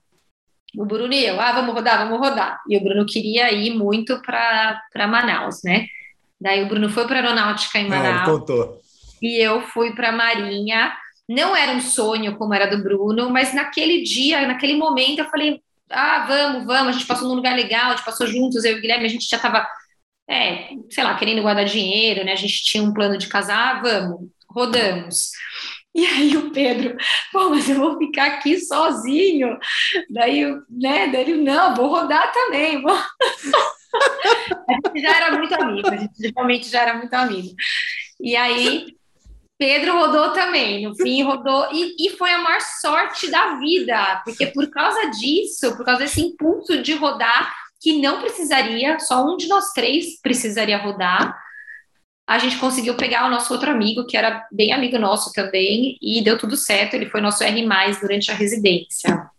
O 0.76 0.86
Bruno 0.86 1.14
e 1.14 1.26
eu, 1.26 1.40
ah, 1.40 1.52
vamos 1.52 1.74
rodar, 1.74 2.08
vamos 2.08 2.20
rodar. 2.20 2.60
E 2.68 2.78
o 2.78 2.82
Bruno 2.82 3.06
queria 3.06 3.52
ir 3.52 3.76
muito 3.76 4.22
para 4.22 5.08
Manaus, 5.08 5.62
né? 5.64 5.86
Daí 6.40 6.64
o 6.64 6.68
Bruno 6.68 6.90
foi 6.90 7.06
para 7.06 7.18
Aeronáutica 7.18 7.78
em 7.78 7.90
Manaus. 7.90 8.22
Ah, 8.22 8.26
contou. 8.26 8.82
E 9.22 9.38
eu 9.38 9.62
fui 9.62 9.94
para 9.94 10.12
Marinha. 10.12 10.92
Não 11.32 11.56
era 11.56 11.72
um 11.72 11.80
sonho 11.80 12.38
como 12.38 12.54
era 12.54 12.66
do 12.66 12.84
Bruno, 12.84 13.30
mas 13.30 13.54
naquele 13.54 14.04
dia, 14.04 14.46
naquele 14.46 14.76
momento, 14.76 15.20
eu 15.20 15.30
falei, 15.30 15.62
ah, 15.90 16.26
vamos, 16.28 16.66
vamos, 16.66 16.90
a 16.90 16.92
gente 16.92 17.06
passou 17.06 17.30
num 17.30 17.36
lugar 17.36 17.56
legal, 17.56 17.88
a 17.88 17.96
gente 17.96 18.04
passou 18.04 18.28
juntos, 18.28 18.66
eu 18.66 18.76
e 18.76 18.80
o 18.80 18.82
Guilherme, 18.82 19.06
a 19.06 19.10
gente 19.10 19.30
já 19.30 19.38
estava, 19.38 19.66
é, 20.30 20.72
sei 20.90 21.04
lá, 21.06 21.18
querendo 21.18 21.42
guardar 21.42 21.64
dinheiro, 21.64 22.26
né? 22.26 22.34
A 22.34 22.36
gente 22.36 22.62
tinha 22.66 22.84
um 22.84 22.94
plano 22.94 23.18
de 23.18 23.28
casar, 23.28 23.78
ah, 23.78 23.82
vamos, 23.82 24.30
rodamos. 24.50 25.32
E 25.96 26.06
aí 26.06 26.36
o 26.36 26.52
Pedro, 26.52 26.98
pô, 27.32 27.50
mas 27.50 27.70
eu 27.70 27.78
vou 27.78 27.98
ficar 27.98 28.26
aqui 28.26 28.60
sozinho. 28.60 29.58
Daí, 30.10 30.46
né, 30.70 31.08
daí 31.08 31.22
ele, 31.22 31.42
não, 31.42 31.74
vou 31.76 31.88
rodar 31.88 32.30
também. 32.34 32.82
Vou... 32.82 32.92
a 32.94 34.74
gente 34.74 35.02
já 35.02 35.16
era 35.16 35.38
muito 35.38 35.54
amigo, 35.54 35.90
a 35.90 35.96
gente 35.96 36.34
realmente 36.36 36.70
já 36.70 36.82
era 36.82 36.94
muito 36.96 37.14
amigo. 37.14 37.56
E 38.20 38.36
aí 38.36 38.96
Pedro 39.62 39.96
rodou 39.96 40.32
também, 40.32 40.88
no 40.88 40.96
fim 40.96 41.22
rodou, 41.22 41.68
e, 41.72 41.94
e, 42.00 42.10
foi 42.18 42.32
a 42.32 42.40
maior 42.40 42.60
sorte 42.62 43.30
da 43.30 43.60
vida, 43.60 44.20
porque 44.26 44.48
por 44.48 44.68
causa 44.72 45.12
disso, 45.12 45.78
por 45.78 45.86
causa 45.86 46.02
desse 46.02 46.20
impulso 46.20 46.82
de 46.82 46.96
rodar, 46.96 47.54
que 47.80 48.02
não 48.02 48.20
precisaria, 48.22 48.98
só 48.98 49.24
um 49.24 49.38
de 49.38 49.48
nós 49.48 49.72
três 49.72 50.20
precisaria 50.20 50.80
rodar, 50.80 51.40
a 52.28 52.40
gente 52.40 52.58
conseguiu 52.58 52.96
pegar 52.96 53.28
o 53.28 53.30
nosso 53.30 53.54
outro 53.54 53.70
amigo, 53.70 54.08
que 54.08 54.18
era 54.18 54.48
bem 54.52 54.74
amigo 54.74 54.98
nosso 54.98 55.32
também, 55.32 55.96
e 56.02 56.24
deu 56.24 56.40
tudo 56.40 56.58
certo, 56.58 56.96
ele 56.96 57.12
foi 57.12 57.22
nosso 57.22 57.44
R+, 57.44 57.68
durante 58.02 58.32
a 58.32 58.34
residência. 58.34 59.30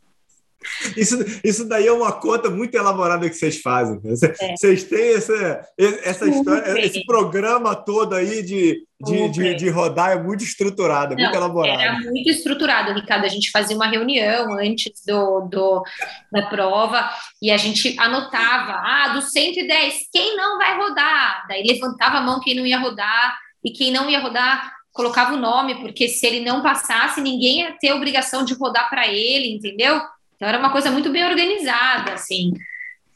Isso, 0.97 1.17
isso 1.43 1.69
daí 1.69 1.87
é 1.87 1.93
uma 1.93 2.13
conta 2.13 2.51
muito 2.51 2.75
elaborada 2.75 3.29
que 3.29 3.37
vocês 3.37 3.61
fazem. 3.61 4.01
É. 4.41 4.57
Vocês 4.57 4.85
têm 4.85 5.15
essa, 5.15 5.67
essa 5.79 6.27
história, 6.27 6.85
esse 6.85 7.05
programa 7.05 7.75
todo 7.75 8.15
aí 8.15 8.43
de, 8.43 8.85
de, 9.01 9.29
de, 9.29 9.55
de, 9.55 9.69
rodar 9.69 10.13
é 10.13 10.23
muito 10.23 10.45
estruturado, 10.45 11.15
é 11.15 11.17
Não, 11.17 11.25
muito 11.25 11.37
elaborado. 11.37 11.81
Era 11.81 11.99
muito 12.01 12.31
estruturado, 12.31 12.93
Ricardo. 12.93 13.25
A 13.25 13.29
gente 13.29 13.51
fazia 13.51 13.77
uma 13.77 13.89
reunião 13.89 14.53
antes 14.55 15.03
do, 15.07 15.49
do, 15.49 15.83
da 16.31 16.43
prova 16.47 17.11
e 17.41 17.51
a 17.51 17.57
gente 17.57 17.99
anotava: 17.99 18.73
ah, 18.73 19.09
dos 19.15 19.31
110, 19.33 19.95
quem 20.13 20.37
não 20.37 20.59
vai 20.59 20.77
rodar? 20.77 21.47
Daí 21.49 21.63
levantava 21.67 22.19
a 22.19 22.23
mão 22.23 22.41
quem 22.41 22.55
não 22.55 22.67
ia 22.67 22.79
rodar, 22.79 23.37
e 23.65 23.71
quem 23.71 23.93
não 23.93 24.11
ia 24.11 24.21
rodar 24.21 24.73
colocava 24.93 25.35
o 25.35 25.39
nome, 25.39 25.77
porque 25.77 26.09
se 26.09 26.27
ele 26.27 26.41
não 26.41 26.63
passasse, 26.63 27.21
ninguém 27.21 27.61
ia 27.61 27.73
ter 27.73 27.93
obrigação 27.93 28.45
de 28.45 28.55
rodar 28.55 28.91
para 28.91 29.09
ele, 29.09 29.55
entendeu? 29.55 30.01
Então 30.43 30.49
era 30.49 30.59
uma 30.59 30.73
coisa 30.73 30.91
muito 30.91 31.09
bem 31.13 31.25
organizada, 31.25 32.15
assim. 32.15 32.53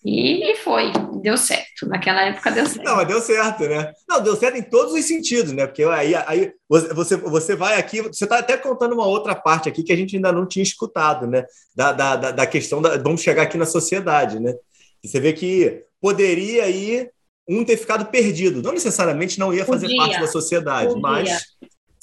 E, 0.04 0.54
foi, 0.62 0.92
deu 1.20 1.36
certo. 1.36 1.84
Naquela 1.88 2.22
época 2.22 2.52
deu 2.52 2.64
certo. 2.64 2.84
Não, 2.84 2.94
mas 2.94 3.08
deu 3.08 3.20
certo, 3.20 3.64
né? 3.64 3.92
Não, 4.08 4.22
deu 4.22 4.36
certo 4.36 4.56
em 4.56 4.62
todos 4.62 4.94
os 4.94 5.04
sentidos, 5.04 5.50
né? 5.50 5.66
Porque 5.66 5.82
aí, 5.82 6.14
aí 6.14 6.52
você, 6.68 7.16
você 7.16 7.56
vai 7.56 7.80
aqui, 7.80 8.00
você 8.00 8.22
está 8.22 8.38
até 8.38 8.56
contando 8.56 8.92
uma 8.92 9.08
outra 9.08 9.34
parte 9.34 9.68
aqui 9.68 9.82
que 9.82 9.92
a 9.92 9.96
gente 9.96 10.14
ainda 10.14 10.30
não 10.30 10.46
tinha 10.46 10.62
escutado, 10.62 11.26
né? 11.26 11.44
Da, 11.74 11.90
da, 11.90 12.14
da 12.14 12.46
questão 12.46 12.80
da. 12.80 12.96
Vamos 12.96 13.22
chegar 13.22 13.42
aqui 13.42 13.58
na 13.58 13.66
sociedade, 13.66 14.38
né? 14.38 14.54
E 15.02 15.08
você 15.08 15.18
vê 15.18 15.32
que 15.32 15.82
poderia 16.00 16.62
aí 16.62 17.10
um 17.48 17.64
ter 17.64 17.76
ficado 17.76 18.06
perdido. 18.06 18.62
Não 18.62 18.70
necessariamente 18.70 19.36
não 19.36 19.52
ia 19.52 19.64
fazer 19.64 19.88
Podia. 19.88 20.00
parte 20.00 20.20
da 20.20 20.28
sociedade, 20.28 20.94
Podia. 20.94 21.02
mas. 21.02 21.40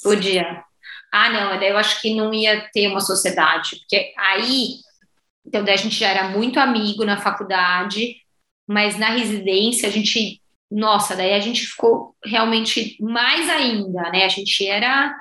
Podia. 0.02 0.62
Ah, 1.10 1.30
não, 1.30 1.62
eu 1.62 1.78
acho 1.78 2.02
que 2.02 2.14
não 2.14 2.34
ia 2.34 2.68
ter 2.74 2.88
uma 2.88 3.00
sociedade, 3.00 3.76
porque 3.78 4.12
aí 4.18 4.83
então, 5.46 5.64
daí 5.64 5.74
a 5.74 5.78
gente 5.78 5.96
já 5.96 6.08
era 6.08 6.28
muito 6.28 6.58
amigo 6.58 7.04
na 7.04 7.16
faculdade, 7.20 8.16
mas 8.66 8.98
na 8.98 9.10
residência 9.10 9.88
a 9.88 9.92
gente, 9.92 10.40
nossa, 10.70 11.14
daí 11.14 11.34
a 11.34 11.40
gente 11.40 11.66
ficou 11.66 12.14
realmente 12.24 12.96
mais 13.00 13.48
ainda, 13.50 14.10
né? 14.10 14.24
A 14.24 14.28
gente 14.28 14.66
era 14.66 15.14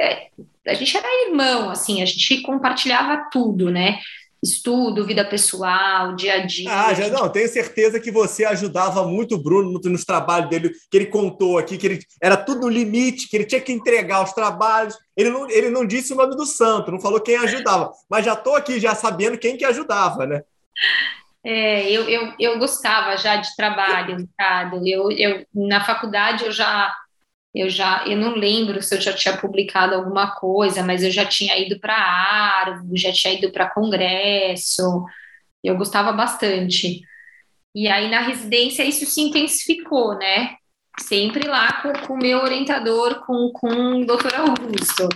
é, 0.00 0.30
a 0.66 0.74
gente 0.74 0.96
era 0.96 1.28
irmão, 1.28 1.70
assim, 1.70 2.02
a 2.02 2.06
gente 2.06 2.42
compartilhava 2.42 3.28
tudo, 3.30 3.70
né? 3.70 4.00
Estudo, 4.42 5.06
vida 5.06 5.24
pessoal, 5.24 6.14
dia 6.14 6.34
a 6.34 6.46
dia. 6.46 6.70
Ah, 6.70 6.94
já 6.94 7.08
não, 7.08 7.28
tenho 7.28 7.48
certeza 7.48 8.00
que 8.00 8.10
você 8.10 8.44
ajudava 8.44 9.06
muito 9.06 9.34
o 9.34 9.42
Bruno 9.42 9.78
nos 9.84 10.04
trabalhos 10.04 10.48
dele, 10.48 10.70
que 10.90 10.96
ele 10.96 11.06
contou 11.06 11.58
aqui, 11.58 11.76
que 11.76 11.86
ele 11.86 12.00
era 12.22 12.36
tudo 12.36 12.62
no 12.62 12.68
limite, 12.68 13.28
que 13.28 13.36
ele 13.36 13.44
tinha 13.44 13.60
que 13.60 13.72
entregar 13.72 14.24
os 14.24 14.32
trabalhos. 14.32 14.96
Ele 15.16 15.30
não, 15.30 15.50
ele 15.50 15.68
não 15.68 15.84
disse 15.84 16.12
o 16.12 16.16
nome 16.16 16.34
do 16.36 16.46
santo, 16.46 16.90
não 16.90 17.00
falou 17.00 17.20
quem 17.20 17.36
ajudava, 17.36 17.92
mas 18.08 18.24
já 18.24 18.32
estou 18.32 18.56
aqui 18.56 18.80
já 18.80 18.94
sabendo 18.94 19.38
quem 19.38 19.56
que 19.56 19.64
ajudava, 19.64 20.26
né? 20.26 20.42
É, 21.44 21.90
eu, 21.90 22.08
eu, 22.08 22.34
eu 22.38 22.58
gostava 22.58 23.16
já 23.16 23.36
de 23.36 23.54
trabalho, 23.56 24.16
Ricardo. 24.16 24.86
Eu, 24.86 25.10
eu, 25.10 25.46
na 25.54 25.82
faculdade 25.84 26.44
eu 26.44 26.52
já 26.52 26.94
eu 27.54 27.68
já, 27.68 28.04
eu 28.06 28.16
não 28.16 28.34
lembro 28.34 28.82
se 28.82 28.94
eu 28.94 29.00
já 29.00 29.12
tinha 29.12 29.36
publicado 29.36 29.94
alguma 29.94 30.30
coisa, 30.36 30.82
mas 30.84 31.02
eu 31.02 31.10
já 31.10 31.24
tinha 31.24 31.58
ido 31.58 31.80
para 31.80 31.94
árvore, 31.94 33.00
já 33.00 33.12
tinha 33.12 33.34
ido 33.34 33.50
para 33.50 33.70
congresso, 33.70 35.04
eu 35.62 35.76
gostava 35.76 36.12
bastante. 36.12 37.02
E 37.74 37.88
aí 37.88 38.08
na 38.08 38.20
residência 38.20 38.84
isso 38.84 39.04
se 39.06 39.20
intensificou, 39.20 40.16
né? 40.16 40.56
Sempre 41.00 41.48
lá 41.48 41.82
com 41.82 42.14
o 42.14 42.18
meu 42.18 42.38
orientador, 42.38 43.24
com, 43.26 43.50
com 43.52 44.00
o 44.00 44.06
doutor 44.06 44.34
Augusto. 44.34 45.08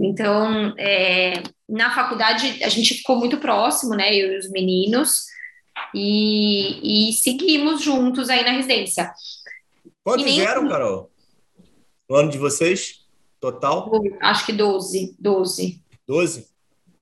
Então, 0.00 0.74
é, 0.78 1.42
na 1.68 1.94
faculdade 1.94 2.64
a 2.64 2.68
gente 2.68 2.94
ficou 2.94 3.16
muito 3.16 3.38
próximo, 3.38 3.94
né? 3.94 4.14
Eu 4.14 4.32
e 4.32 4.38
os 4.38 4.50
meninos, 4.50 5.26
e, 5.94 7.08
e 7.10 7.12
seguimos 7.12 7.82
juntos 7.82 8.28
aí 8.28 8.44
na 8.44 8.50
residência. 8.50 9.12
Quantos 10.02 10.38
eram, 10.38 10.68
Carol? 10.68 11.10
No 12.08 12.16
ano 12.16 12.30
de 12.30 12.38
vocês, 12.38 13.06
total? 13.40 13.90
Acho 14.20 14.46
que 14.46 14.52
12. 14.52 15.16
12. 15.18 15.82
12? 16.06 16.48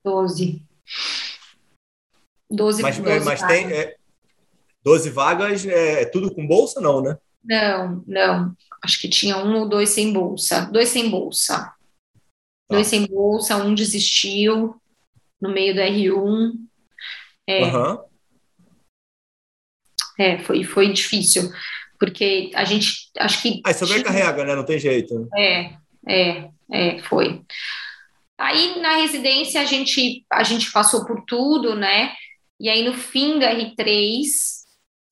12. 0.02 0.62
12, 2.50 2.82
mas, 2.82 2.98
12 2.98 3.24
mas 3.24 3.40
vagas. 3.40 3.57
tem 3.57 3.72
é, 3.72 3.96
12 4.82 5.11
vagas, 5.11 5.66
é, 5.66 6.02
é 6.02 6.05
tudo 6.05 6.34
com 6.34 6.46
bolsa, 6.46 6.80
não, 6.80 7.02
né? 7.02 7.18
Não, 7.42 8.05
não. 8.07 8.57
Acho 8.82 9.00
que 9.00 9.09
tinha 9.09 9.36
um 9.38 9.61
ou 9.61 9.68
dois 9.68 9.90
sem 9.90 10.12
bolsa. 10.12 10.66
Dois 10.66 10.88
sem 10.88 11.11
bolsa. 11.11 11.59
Tá. 11.59 11.76
Dois 12.70 12.86
sem 12.86 13.07
bolsa, 13.07 13.57
um 13.57 13.74
desistiu 13.74 14.80
no 15.40 15.52
meio 15.52 15.74
do 15.74 15.80
R1. 15.80 16.52
É, 17.46 17.64
uhum. 17.64 18.05
é 20.18 20.38
foi, 20.38 20.64
foi 20.64 20.92
difícil 20.92 21.50
porque 22.05 22.50
a 22.55 22.64
gente 22.64 23.11
acho 23.18 23.40
que. 23.40 23.62
Aí 23.64 23.72
sobrecarrega, 23.72 24.44
né? 24.44 24.55
Não 24.55 24.64
tem 24.64 24.78
jeito. 24.78 25.26
É, 25.34 25.70
é, 26.07 26.48
é, 26.70 26.98
foi. 27.05 27.40
Aí 28.38 28.78
na 28.80 28.96
residência 28.96 29.61
a 29.61 29.64
gente 29.64 30.24
a 30.30 30.42
gente 30.42 30.70
passou 30.70 31.07
por 31.07 31.24
tudo, 31.26 31.74
né? 31.74 32.12
E 32.61 32.68
aí 32.68 32.84
no 32.84 32.92
fim 32.92 33.38
do 33.38 33.44
R3 33.46 34.22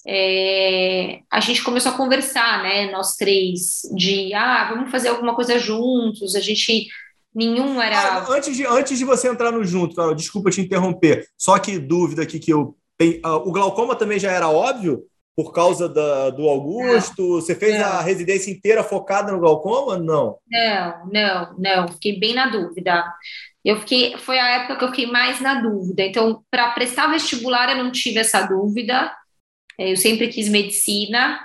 é, 0.07 1.21
a 1.31 1.41
gente 1.41 1.63
começou 1.63 1.93
a 1.93 1.97
conversar, 1.97 2.63
né? 2.63 2.91
Nós 2.91 3.17
três 3.17 3.83
de 3.95 4.35
ah, 4.35 4.69
vamos 4.75 4.91
fazer 4.91 5.09
alguma 5.09 5.35
coisa 5.35 5.59
juntos. 5.59 6.35
A 6.35 6.41
gente 6.41 6.89
nenhum 7.35 7.81
era. 7.81 8.19
Ah, 8.19 8.27
antes 8.29 8.55
de 8.55 8.67
antes 8.67 8.99
de 8.99 9.05
você 9.07 9.29
entrar 9.29 9.51
no 9.51 9.65
junto, 9.65 9.97
Carol, 9.97 10.15
desculpa 10.15 10.51
te 10.51 10.61
interromper. 10.61 11.27
Só 11.39 11.59
que 11.59 11.79
dúvida 11.79 12.23
aqui 12.23 12.39
que 12.39 12.53
eu 12.53 12.77
tenho. 12.99 13.19
Uh, 13.25 13.49
o 13.49 13.53
glaucoma 13.53 13.97
também 13.97 14.19
já 14.19 14.31
era 14.31 14.51
óbvio 14.51 15.07
por 15.37 15.53
causa 15.53 15.89
da, 15.89 16.31
do 16.31 16.49
Augusto? 16.49 17.23
Não, 17.23 17.41
você 17.41 17.55
fez 17.55 17.79
não. 17.79 17.87
a 17.87 18.03
residência 18.03 18.51
inteira 18.51 18.85
focada 18.85 19.33
no 19.33 19.41
glaucoma? 19.41 19.99
Não. 19.99 20.39
Não, 20.51 21.11
não, 21.13 21.55
não. 21.59 21.89
Fiquei 21.89 22.19
bem 22.19 22.35
na 22.35 22.49
dúvida. 22.49 23.05
Eu 23.65 23.79
fiquei, 23.81 24.17
foi 24.19 24.39
a 24.39 24.49
época 24.49 24.77
que 24.77 24.85
eu 24.85 24.89
fiquei 24.89 25.07
mais 25.07 25.41
na 25.41 25.61
dúvida. 25.61 26.03
Então, 26.03 26.45
para 26.51 26.73
prestar 26.73 27.07
vestibular, 27.07 27.71
eu 27.71 27.83
não 27.83 27.91
tive 27.91 28.19
essa 28.19 28.43
dúvida. 28.43 29.15
É, 29.79 29.93
eu 29.93 29.97
sempre 29.97 30.29
quis 30.29 30.49
medicina. 30.49 31.41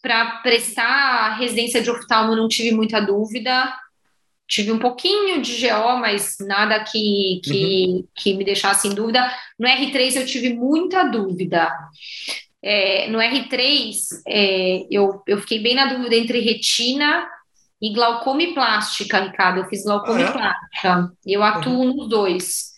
Para 0.00 0.36
prestar 0.36 1.36
residência 1.36 1.82
de 1.82 1.90
oftalmo, 1.90 2.36
não 2.36 2.48
tive 2.48 2.74
muita 2.74 3.00
dúvida. 3.00 3.76
Tive 4.48 4.70
um 4.70 4.78
pouquinho 4.78 5.42
de 5.42 5.66
GO, 5.66 5.98
mas 5.98 6.36
nada 6.40 6.78
que, 6.84 7.40
que, 7.42 7.86
uhum. 7.88 8.08
que 8.14 8.34
me 8.34 8.44
deixasse 8.44 8.86
em 8.86 8.94
dúvida. 8.94 9.28
No 9.58 9.66
R3 9.66 10.20
eu 10.20 10.24
tive 10.24 10.54
muita 10.54 11.02
dúvida. 11.02 11.68
É, 12.68 13.08
no 13.10 13.18
R3, 13.18 13.94
é, 14.26 14.86
eu, 14.90 15.22
eu 15.24 15.38
fiquei 15.38 15.62
bem 15.62 15.76
na 15.76 15.86
dúvida 15.86 16.16
entre 16.16 16.40
retina 16.40 17.24
e 17.80 17.92
glaucoma 17.92 18.42
e 18.42 18.54
plástica, 18.54 19.20
Ricardo. 19.20 19.60
Eu 19.60 19.68
fiz 19.68 19.84
glaucoma 19.84 20.18
ah, 20.18 20.22
é? 20.22 20.24
e 20.24 20.32
plástica. 20.32 21.12
Eu 21.24 21.42
atuo 21.44 21.78
uhum. 21.78 21.94
nos 21.94 22.08
dois 22.08 22.72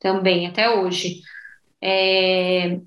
também, 0.00 0.46
até 0.46 0.70
hoje. 0.70 1.20
É, 1.82 2.78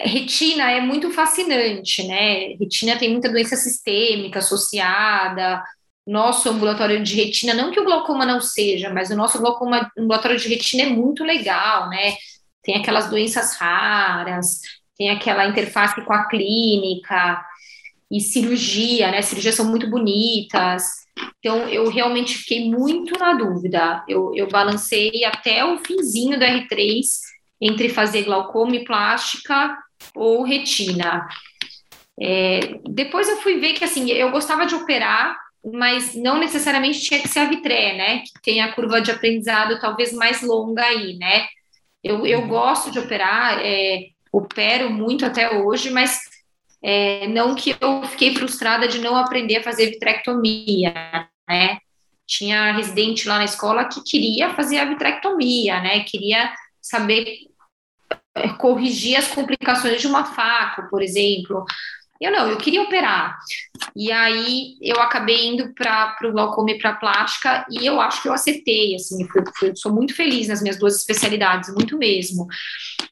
retina 0.00 0.68
é 0.68 0.80
muito 0.80 1.12
fascinante, 1.12 2.04
né? 2.08 2.56
Retina 2.58 2.98
tem 2.98 3.12
muita 3.12 3.28
doença 3.28 3.54
sistêmica 3.54 4.40
associada. 4.40 5.62
Nosso 6.04 6.48
ambulatório 6.48 7.00
de 7.04 7.14
retina, 7.14 7.54
não 7.54 7.70
que 7.70 7.78
o 7.78 7.84
glaucoma 7.84 8.26
não 8.26 8.40
seja, 8.40 8.92
mas 8.92 9.10
o 9.10 9.16
nosso 9.16 9.38
glaucoma 9.38 9.88
ambulatório 9.96 10.38
de 10.38 10.48
retina 10.48 10.82
é 10.82 10.86
muito 10.86 11.22
legal, 11.22 11.88
né? 11.88 12.16
Tem 12.64 12.74
aquelas 12.74 13.08
doenças 13.08 13.54
raras, 13.56 14.60
tem 14.98 15.10
aquela 15.10 15.46
interface 15.46 16.00
com 16.04 16.12
a 16.12 16.26
clínica 16.26 17.44
e 18.10 18.20
cirurgia, 18.20 19.10
né? 19.10 19.22
Cirurgias 19.22 19.54
são 19.54 19.66
muito 19.66 19.88
bonitas. 19.88 21.06
Então, 21.38 21.68
eu 21.68 21.88
realmente 21.88 22.36
fiquei 22.36 22.68
muito 22.68 23.18
na 23.18 23.34
dúvida. 23.34 24.04
Eu, 24.08 24.32
eu 24.34 24.48
balancei 24.48 25.24
até 25.24 25.64
o 25.64 25.78
finzinho 25.78 26.38
do 26.38 26.44
R3 26.44 27.00
entre 27.60 27.88
fazer 27.88 28.24
glaucoma 28.24 28.76
e 28.76 28.84
plástica 28.84 29.76
ou 30.14 30.42
retina. 30.42 31.26
É, 32.20 32.80
depois 32.90 33.28
eu 33.28 33.36
fui 33.36 33.58
ver 33.58 33.74
que, 33.74 33.84
assim, 33.84 34.10
eu 34.10 34.30
gostava 34.30 34.66
de 34.66 34.74
operar, 34.74 35.36
mas 35.64 36.14
não 36.14 36.38
necessariamente 36.38 37.00
tinha 37.00 37.20
que 37.20 37.28
ser 37.28 37.40
a 37.40 37.44
vitré, 37.48 37.96
né? 37.96 38.18
Que 38.18 38.42
tem 38.42 38.60
a 38.60 38.72
curva 38.72 39.00
de 39.00 39.10
aprendizado 39.10 39.80
talvez 39.80 40.12
mais 40.12 40.42
longa 40.42 40.82
aí, 40.82 41.16
né? 41.16 41.46
Eu, 42.02 42.26
eu 42.26 42.40
uhum. 42.40 42.48
gosto 42.48 42.90
de 42.90 42.98
operar, 42.98 43.60
é, 43.60 44.08
opero 44.32 44.90
muito 44.90 45.24
até 45.24 45.58
hoje, 45.58 45.90
mas 45.90 46.20
é, 46.82 47.26
não 47.28 47.54
que 47.54 47.76
eu 47.80 48.02
fiquei 48.04 48.34
frustrada 48.34 48.86
de 48.86 49.00
não 49.00 49.16
aprender 49.16 49.56
a 49.56 49.62
fazer 49.62 49.86
vitrectomia, 49.90 50.92
né? 51.48 51.78
Tinha 52.26 52.72
residente 52.72 53.26
lá 53.26 53.38
na 53.38 53.44
escola 53.44 53.88
que 53.88 54.02
queria 54.02 54.54
fazer 54.54 54.78
a 54.78 54.84
vitrectomia, 54.84 55.80
né? 55.80 56.00
Queria 56.04 56.52
saber 56.80 57.38
é, 58.34 58.48
corrigir 58.50 59.16
as 59.16 59.28
complicações 59.28 60.00
de 60.00 60.06
uma 60.06 60.24
faca, 60.24 60.82
por 60.88 61.02
exemplo. 61.02 61.64
Eu 62.20 62.32
não, 62.32 62.48
eu 62.48 62.58
queria 62.58 62.82
operar. 62.82 63.38
E 63.94 64.10
aí 64.10 64.76
eu 64.82 65.00
acabei 65.00 65.46
indo 65.46 65.72
para 65.72 66.16
o 66.24 66.32
glaucoma 66.32 66.72
e 66.72 66.78
para 66.78 66.94
plástica 66.94 67.64
e 67.70 67.86
eu 67.86 68.00
acho 68.00 68.22
que 68.22 68.28
eu 68.28 68.32
acertei, 68.32 68.94
assim, 68.96 69.26
fui, 69.28 69.42
fui, 69.56 69.72
sou 69.76 69.92
muito 69.92 70.14
feliz 70.14 70.48
nas 70.48 70.60
minhas 70.60 70.78
duas 70.78 70.96
especialidades, 70.96 71.72
muito 71.72 71.96
mesmo. 71.96 72.46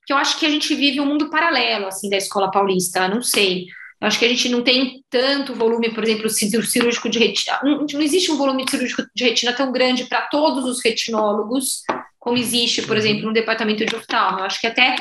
Que 0.04 0.12
eu 0.12 0.16
acho 0.16 0.38
que 0.38 0.46
a 0.46 0.50
gente 0.50 0.74
vive 0.74 1.00
um 1.00 1.07
mundo 1.07 1.30
paralelo, 1.30 1.86
assim, 1.86 2.11
da 2.11 2.16
escola 2.16 2.50
paulista, 2.50 3.09
não 3.09 3.22
sei. 3.22 3.66
Eu 4.00 4.09
acho 4.09 4.18
que 4.18 4.24
a 4.24 4.28
gente 4.28 4.48
não 4.48 4.62
tem 4.62 5.02
tanto 5.09 5.54
volume, 5.54 5.94
por 5.94 6.04
exemplo, 6.04 6.28
cirúrgico 6.28 7.09
de 7.09 7.18
retina. 7.18 7.59
Não, 7.62 7.86
não 7.90 8.02
existe 8.02 8.30
um 8.30 8.36
volume 8.36 8.64
cirúrgico 8.68 9.02
de 9.14 9.24
retina 9.24 9.52
tão 9.52 9.72
grande 9.72 10.04
para 10.04 10.22
todos 10.22 10.64
os 10.64 10.84
retinólogos 10.84 11.82
como 12.26 12.36
existe, 12.38 12.82
por 12.82 12.90
uhum. 12.90 12.96
exemplo, 12.96 13.26
no 13.26 13.32
departamento 13.32 13.86
de 13.86 13.94
oftalmo. 13.94 14.40
Eu 14.40 14.44
acho 14.46 14.61
que 14.61 14.66
até 14.66 14.96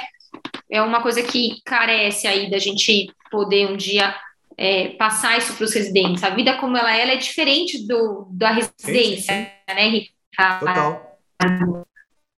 é 0.69 0.81
uma 0.81 1.01
coisa 1.01 1.21
que 1.21 1.61
carece 1.63 2.27
aí 2.27 2.49
da 2.49 2.57
gente 2.57 3.11
poder 3.29 3.67
um 3.67 3.77
dia 3.77 4.15
é, 4.57 4.89
passar 4.89 5.37
isso 5.37 5.53
para 5.55 5.65
os 5.65 5.73
residentes. 5.73 6.23
A 6.23 6.29
vida 6.29 6.57
como 6.57 6.77
ela 6.77 6.95
é, 6.95 7.01
ela 7.01 7.11
é 7.11 7.17
diferente 7.17 7.85
do, 7.87 8.27
da 8.31 8.51
residência, 8.51 9.33
sim, 9.33 9.45
sim. 9.69 9.75
né, 9.75 9.87
Ricardo? 9.89 10.65
Total. 10.65 11.87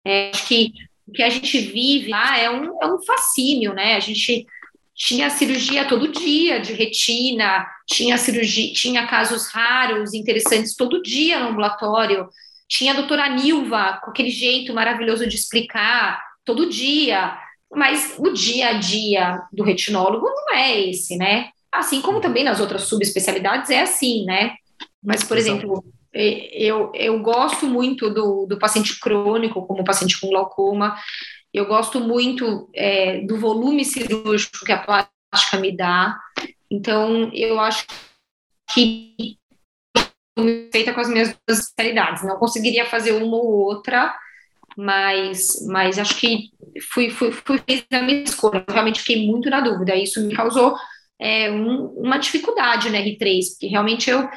É, 0.04 0.30
acho 0.30 0.46
que 0.46 0.72
o 1.06 1.12
que 1.12 1.22
a 1.22 1.30
gente 1.30 1.58
vive 1.58 2.10
lá 2.10 2.38
é 2.38 2.50
um, 2.50 2.82
é 2.82 2.86
um 2.86 3.02
fascínio, 3.02 3.72
né? 3.74 3.94
A 3.94 4.00
gente 4.00 4.46
tinha 4.94 5.28
cirurgia 5.28 5.84
todo 5.84 6.10
dia 6.10 6.58
de 6.58 6.72
retina, 6.72 7.66
tinha 7.86 8.16
cirurgia, 8.16 8.72
tinha 8.72 9.06
casos 9.06 9.48
raros, 9.48 10.14
interessantes 10.14 10.74
todo 10.74 11.02
dia 11.02 11.38
no 11.38 11.50
ambulatório, 11.50 12.28
tinha 12.66 12.92
a 12.92 12.96
doutora 12.96 13.28
Nilva 13.28 14.00
com 14.02 14.10
aquele 14.10 14.30
jeito 14.30 14.72
maravilhoso 14.72 15.26
de 15.28 15.36
explicar 15.36 16.20
todo 16.44 16.68
dia, 16.68 17.36
mas 17.76 18.14
o 18.18 18.32
dia 18.32 18.68
a 18.68 18.72
dia 18.72 19.42
do 19.52 19.62
retinólogo 19.62 20.24
não 20.24 20.54
é 20.54 20.80
esse, 20.80 21.14
né? 21.18 21.50
Assim 21.70 22.00
como 22.00 22.22
também 22.22 22.42
nas 22.42 22.58
outras 22.58 22.84
subespecialidades 22.84 23.68
é 23.68 23.82
assim, 23.82 24.24
né? 24.24 24.54
Mas, 25.04 25.22
por 25.22 25.36
Exato. 25.36 25.58
exemplo, 25.58 25.84
eu, 26.14 26.90
eu 26.94 27.20
gosto 27.20 27.66
muito 27.66 28.08
do, 28.08 28.46
do 28.46 28.58
paciente 28.58 28.98
crônico, 28.98 29.66
como 29.66 29.84
paciente 29.84 30.18
com 30.18 30.30
glaucoma, 30.30 30.96
eu 31.52 31.66
gosto 31.66 32.00
muito 32.00 32.70
é, 32.74 33.20
do 33.20 33.36
volume 33.36 33.84
cirúrgico 33.84 34.64
que 34.64 34.72
a 34.72 34.82
plástica 34.82 35.58
me 35.60 35.76
dá, 35.76 36.18
então 36.70 37.30
eu 37.34 37.60
acho 37.60 37.86
que 38.72 39.36
feita 40.72 40.94
com 40.94 41.00
as 41.00 41.08
minhas 41.08 41.36
duas 41.46 41.60
especialidades, 41.60 42.24
não 42.24 42.38
conseguiria 42.38 42.86
fazer 42.86 43.12
uma 43.12 43.36
ou 43.36 43.46
outra, 43.46 44.14
mas, 44.76 45.66
mas 45.66 45.98
acho 45.98 46.16
que 46.16 46.50
fui, 46.92 47.10
fui, 47.10 47.32
fui 47.32 47.62
a 47.90 48.02
minha 48.02 48.22
escolha. 48.22 48.64
Eu 48.66 48.74
realmente 48.74 49.00
fiquei 49.00 49.26
muito 49.26 49.48
na 49.48 49.60
dúvida. 49.60 49.96
Isso 49.96 50.20
me 50.26 50.34
causou 50.34 50.76
é, 51.18 51.50
um, 51.50 51.86
uma 51.96 52.18
dificuldade 52.18 52.90
na 52.90 52.98
R3, 52.98 53.40
porque 53.52 53.66
realmente 53.68 54.10
eu, 54.10 54.28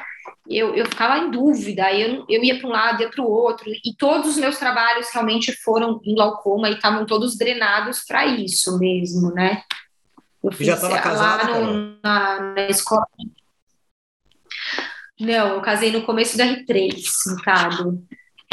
eu, 0.50 0.76
eu 0.76 0.86
ficava 0.86 1.18
em 1.18 1.30
dúvida, 1.30 1.94
eu, 1.94 2.26
eu 2.30 2.44
ia 2.44 2.58
para 2.58 2.68
um 2.68 2.72
lado, 2.72 3.02
ia 3.02 3.10
para 3.10 3.22
o 3.22 3.30
outro, 3.30 3.70
e 3.70 3.94
todos 3.98 4.30
os 4.30 4.38
meus 4.38 4.58
trabalhos 4.58 5.10
realmente 5.12 5.52
foram 5.62 6.00
em 6.04 6.16
glaucoma 6.16 6.70
e 6.70 6.74
estavam 6.74 7.06
todos 7.06 7.38
drenados 7.38 8.06
para 8.06 8.26
isso 8.26 8.80
mesmo, 8.80 9.32
né? 9.34 9.64
Eu 10.42 10.54
fiz 10.54 10.68
já 10.68 10.76
estava 10.76 11.02
casada, 11.02 11.52
lá 11.52 11.60
no, 11.60 11.98
na, 12.02 12.40
na 12.54 12.68
escola. 12.70 13.06
Não, 15.20 15.56
eu 15.56 15.62
casei 15.62 15.92
no 15.92 16.04
começo 16.04 16.38
da 16.38 16.46
R3, 16.46 16.96
Ricardo. 17.38 18.02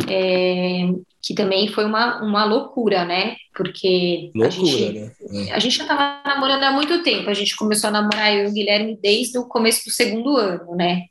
É, 0.08 0.88
que 1.22 1.34
também 1.34 1.68
foi 1.68 1.84
uma, 1.84 2.22
uma 2.22 2.44
loucura, 2.44 3.04
né? 3.04 3.36
Porque 3.54 4.30
loucura, 4.34 4.46
a, 4.46 4.50
gente, 4.50 4.92
né? 4.92 5.12
É. 5.48 5.52
a 5.52 5.58
gente 5.58 5.76
já 5.76 5.82
estava 5.82 6.22
namorando 6.24 6.62
há 6.62 6.72
muito 6.72 7.02
tempo. 7.02 7.28
A 7.28 7.34
gente 7.34 7.56
começou 7.56 7.88
a 7.88 7.90
namorar 7.90 8.32
eu 8.32 8.44
e 8.44 8.48
o 8.48 8.52
Guilherme 8.52 8.98
desde 9.02 9.36
o 9.38 9.46
começo 9.46 9.84
do 9.84 9.90
segundo 9.90 10.36
ano, 10.36 10.76
né? 10.76 11.02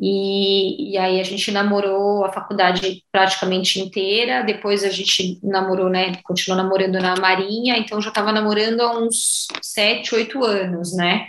E, 0.00 0.92
e 0.92 0.98
aí 0.98 1.20
a 1.20 1.24
gente 1.24 1.50
namorou 1.50 2.24
a 2.24 2.32
faculdade 2.32 3.02
praticamente 3.10 3.80
inteira. 3.80 4.42
Depois 4.42 4.84
a 4.84 4.90
gente 4.90 5.40
namorou, 5.42 5.88
né? 5.88 6.20
Continuou 6.22 6.62
namorando 6.62 7.00
na 7.00 7.16
Marinha. 7.16 7.76
Então 7.76 8.00
já 8.00 8.10
estava 8.10 8.30
namorando 8.30 8.80
há 8.80 8.96
uns 8.96 9.48
sete, 9.60 10.14
oito 10.14 10.44
anos, 10.44 10.94
né? 10.94 11.28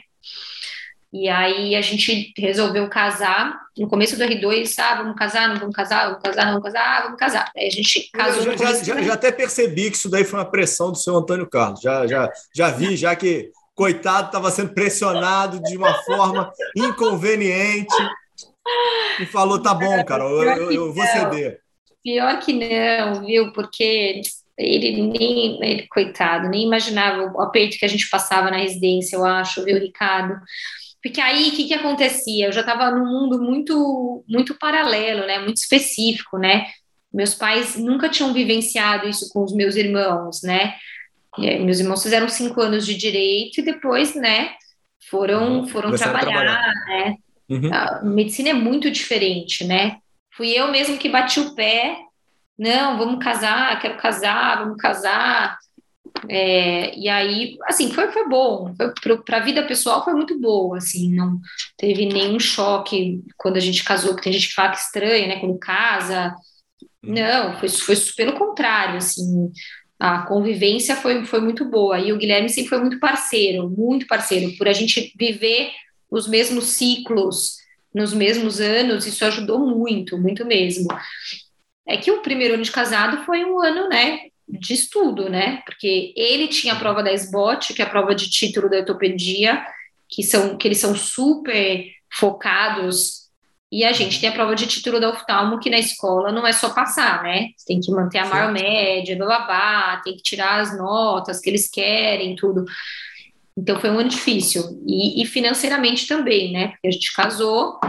E 1.12 1.28
aí 1.28 1.76
a 1.76 1.82
gente 1.82 2.32
resolveu 2.38 2.88
casar. 2.88 3.60
No 3.78 3.88
começo 3.88 4.16
do 4.16 4.24
R2, 4.24 4.76
ah, 4.78 4.96
vamos 4.96 5.16
casar, 5.16 5.50
não 5.50 5.60
vamos 5.60 5.76
casar, 5.76 6.06
vamos 6.06 6.22
casar, 6.22 6.46
não 6.46 6.52
vamos 6.52 6.64
casar, 6.64 6.84
ah, 6.86 7.02
vamos 7.04 7.20
casar. 7.20 7.52
Aí 7.58 7.68
a 7.68 7.72
gente 7.72 8.10
casou. 8.12 8.44
Eu 8.44 8.58
já, 8.58 8.74
já, 8.76 9.02
já, 9.02 9.14
até 9.14 9.32
percebi 9.32 9.90
que 9.90 9.98
isso 9.98 10.10
daí 10.10 10.24
foi 10.24 10.40
uma 10.40 10.50
pressão 10.50 10.92
do 10.92 10.98
seu 10.98 11.16
Antônio 11.16 11.50
Carlos. 11.50 11.82
Já, 11.82 12.06
já, 12.06 12.30
já 12.56 12.70
vi, 12.70 12.96
já 12.96 13.16
que 13.16 13.52
coitado 13.74 14.28
estava 14.28 14.52
sendo 14.52 14.74
pressionado 14.74 15.60
de 15.64 15.78
uma 15.78 15.94
forma 16.04 16.52
inconveniente. 16.76 17.96
E 19.20 19.26
falou: 19.26 19.62
tá 19.62 19.74
bom, 19.74 20.04
cara, 20.06 20.24
eu, 20.24 20.44
eu, 20.44 20.72
eu 20.72 20.94
vou 20.94 21.06
ceder. 21.08 21.60
Pior 22.04 22.40
que 22.40 22.54
não, 22.54 23.26
viu? 23.26 23.52
Porque 23.52 24.22
ele 24.60 25.02
nem, 25.02 25.64
ele, 25.64 25.88
coitado, 25.88 26.50
nem 26.50 26.66
imaginava 26.66 27.32
o 27.34 27.42
aperto 27.42 27.78
que 27.78 27.86
a 27.86 27.90
gente 27.90 28.10
passava 28.10 28.52
na 28.52 28.58
residência, 28.58 29.16
eu 29.16 29.26
acho, 29.26 29.64
viu, 29.64 29.80
Ricardo? 29.80 30.36
Porque 31.02 31.22
aí, 31.22 31.50
o 31.50 31.52
que, 31.52 31.68
que 31.68 31.74
acontecia? 31.74 32.48
Eu 32.48 32.52
já 32.52 32.62
estava 32.62 32.92
num 32.92 33.06
mundo 33.06 33.42
muito, 33.42 34.24
muito 34.28 34.56
paralelo, 34.56 35.26
né? 35.26 35.40
Muito 35.40 35.58
específico, 35.58 36.38
né? 36.38 36.68
Meus 37.12 37.34
pais 37.34 37.78
nunca 37.78 38.10
tinham 38.10 38.34
vivenciado 38.34 39.08
isso 39.08 39.30
com 39.32 39.44
os 39.44 39.54
meus 39.54 39.76
irmãos, 39.76 40.42
né? 40.44 40.76
Meus 41.38 41.80
irmãos 41.80 42.04
fizeram 42.04 42.28
cinco 42.28 42.62
anos 42.62 42.86
de 42.86 42.96
direito 42.96 43.60
e 43.60 43.64
depois, 43.64 44.14
né? 44.14 44.52
Foram, 45.10 45.66
foram 45.68 45.96
trabalhar, 45.96 46.26
trabalhar, 46.26 46.74
né? 46.88 47.16
Uhum. 47.50 47.74
A 47.74 48.04
medicina 48.04 48.50
é 48.50 48.54
muito 48.54 48.92
diferente, 48.92 49.64
né? 49.64 49.98
Fui 50.36 50.50
eu 50.50 50.70
mesmo 50.70 50.98
que 50.98 51.10
bati 51.10 51.40
o 51.40 51.56
pé. 51.56 51.98
Não, 52.58 52.98
vamos 52.98 53.24
casar, 53.24 53.80
quero 53.80 53.98
casar, 53.98 54.60
vamos 54.60 54.78
casar. 54.78 55.58
É, 56.28 56.98
e 56.98 57.08
aí, 57.08 57.58
assim, 57.66 57.92
foi, 57.92 58.12
foi 58.12 58.28
bom. 58.28 58.74
Para 59.26 59.38
a 59.38 59.44
vida 59.44 59.66
pessoal 59.66 60.04
foi 60.04 60.14
muito 60.14 60.40
boa, 60.40 60.78
assim, 60.78 61.14
não 61.14 61.40
teve 61.78 62.06
nenhum 62.06 62.40
choque 62.40 63.24
quando 63.38 63.58
a 63.58 63.62
gente 63.62 63.84
casou, 63.84 64.16
que 64.16 64.24
tem 64.24 64.34
gente 64.34 64.50
que 64.50 64.54
fala 64.54 64.72
que 64.72 64.78
estranha, 64.78 65.28
né, 65.28 65.40
quando 65.40 65.58
casa. 65.58 66.36
Hum. 67.04 67.14
Não, 67.14 67.58
foi, 67.60 67.70
foi 67.70 67.96
pelo 68.18 68.34
contrário, 68.34 68.98
assim, 68.98 69.52
a 70.00 70.24
convivência 70.24 70.96
foi, 70.96 71.26
foi 71.26 71.42
muito 71.42 71.66
boa. 71.66 72.00
E 72.00 72.12
o 72.12 72.18
Guilherme 72.18 72.50
sempre 72.50 72.70
foi 72.70 72.80
muito 72.80 73.00
parceiro, 73.00 73.70
muito 73.70 74.08
parceiro, 74.08 74.56
por 74.58 74.68
a 74.68 74.74
gente 74.74 75.14
viver 75.18 75.72
os 76.10 76.28
mesmos 76.28 76.66
ciclos 76.66 77.58
nos 77.94 78.14
mesmos 78.14 78.60
anos, 78.60 79.06
isso 79.08 79.26
ajudou 79.26 79.60
muito, 79.60 80.18
muito 80.18 80.46
mesmo. 80.46 80.88
É 81.88 81.98
que 81.98 82.12
o 82.12 82.22
primeiro 82.22 82.54
ano 82.54 82.64
de 82.64 82.72
casado 82.72 83.26
foi 83.26 83.44
um 83.44 83.60
ano, 83.62 83.90
né, 83.90 84.29
de 84.50 84.74
estudo, 84.74 85.30
né? 85.30 85.62
Porque 85.66 86.14
ele 86.16 86.48
tinha 86.48 86.74
a 86.74 86.80
prova 86.80 87.04
da 87.04 87.14
SBOT, 87.14 87.74
que 87.74 87.82
é 87.82 87.86
a 87.86 87.90
prova 87.90 88.16
de 88.16 88.30
título 88.30 88.70
da 88.70 88.78
ortopedia, 88.78 89.64
que 90.08 90.24
são 90.24 90.58
que 90.58 90.68
eles 90.68 90.80
são 90.80 90.96
super 90.96 91.86
focados, 92.12 93.30
e 93.72 93.84
a 93.84 93.92
gente 93.92 94.20
tem 94.20 94.30
a 94.30 94.34
prova 94.34 94.56
de 94.56 94.66
título 94.66 95.00
da 95.00 95.10
oftalmo, 95.10 95.60
que 95.60 95.70
na 95.70 95.78
escola 95.78 96.32
não 96.32 96.46
é 96.46 96.52
só 96.52 96.70
passar, 96.74 97.22
né? 97.22 97.50
Você 97.56 97.66
tem 97.68 97.80
que 97.80 97.92
manter 97.92 98.18
a 98.18 98.26
maior 98.26 98.52
média, 98.52 99.16
blá, 99.16 100.02
tem 100.04 100.16
que 100.16 100.24
tirar 100.24 100.60
as 100.60 100.76
notas 100.76 101.40
que 101.40 101.50
eles 101.50 101.70
querem, 101.70 102.36
tudo. 102.36 102.66
Então 103.56 103.80
foi 103.80 103.92
um 103.92 104.00
ano 104.00 104.10
difícil. 104.10 104.82
E, 104.88 105.22
e 105.22 105.26
financeiramente 105.26 106.08
também, 106.08 106.52
né? 106.52 106.70
Porque 106.70 106.88
a 106.88 106.92
gente 106.92 107.14
casou, 107.14 107.80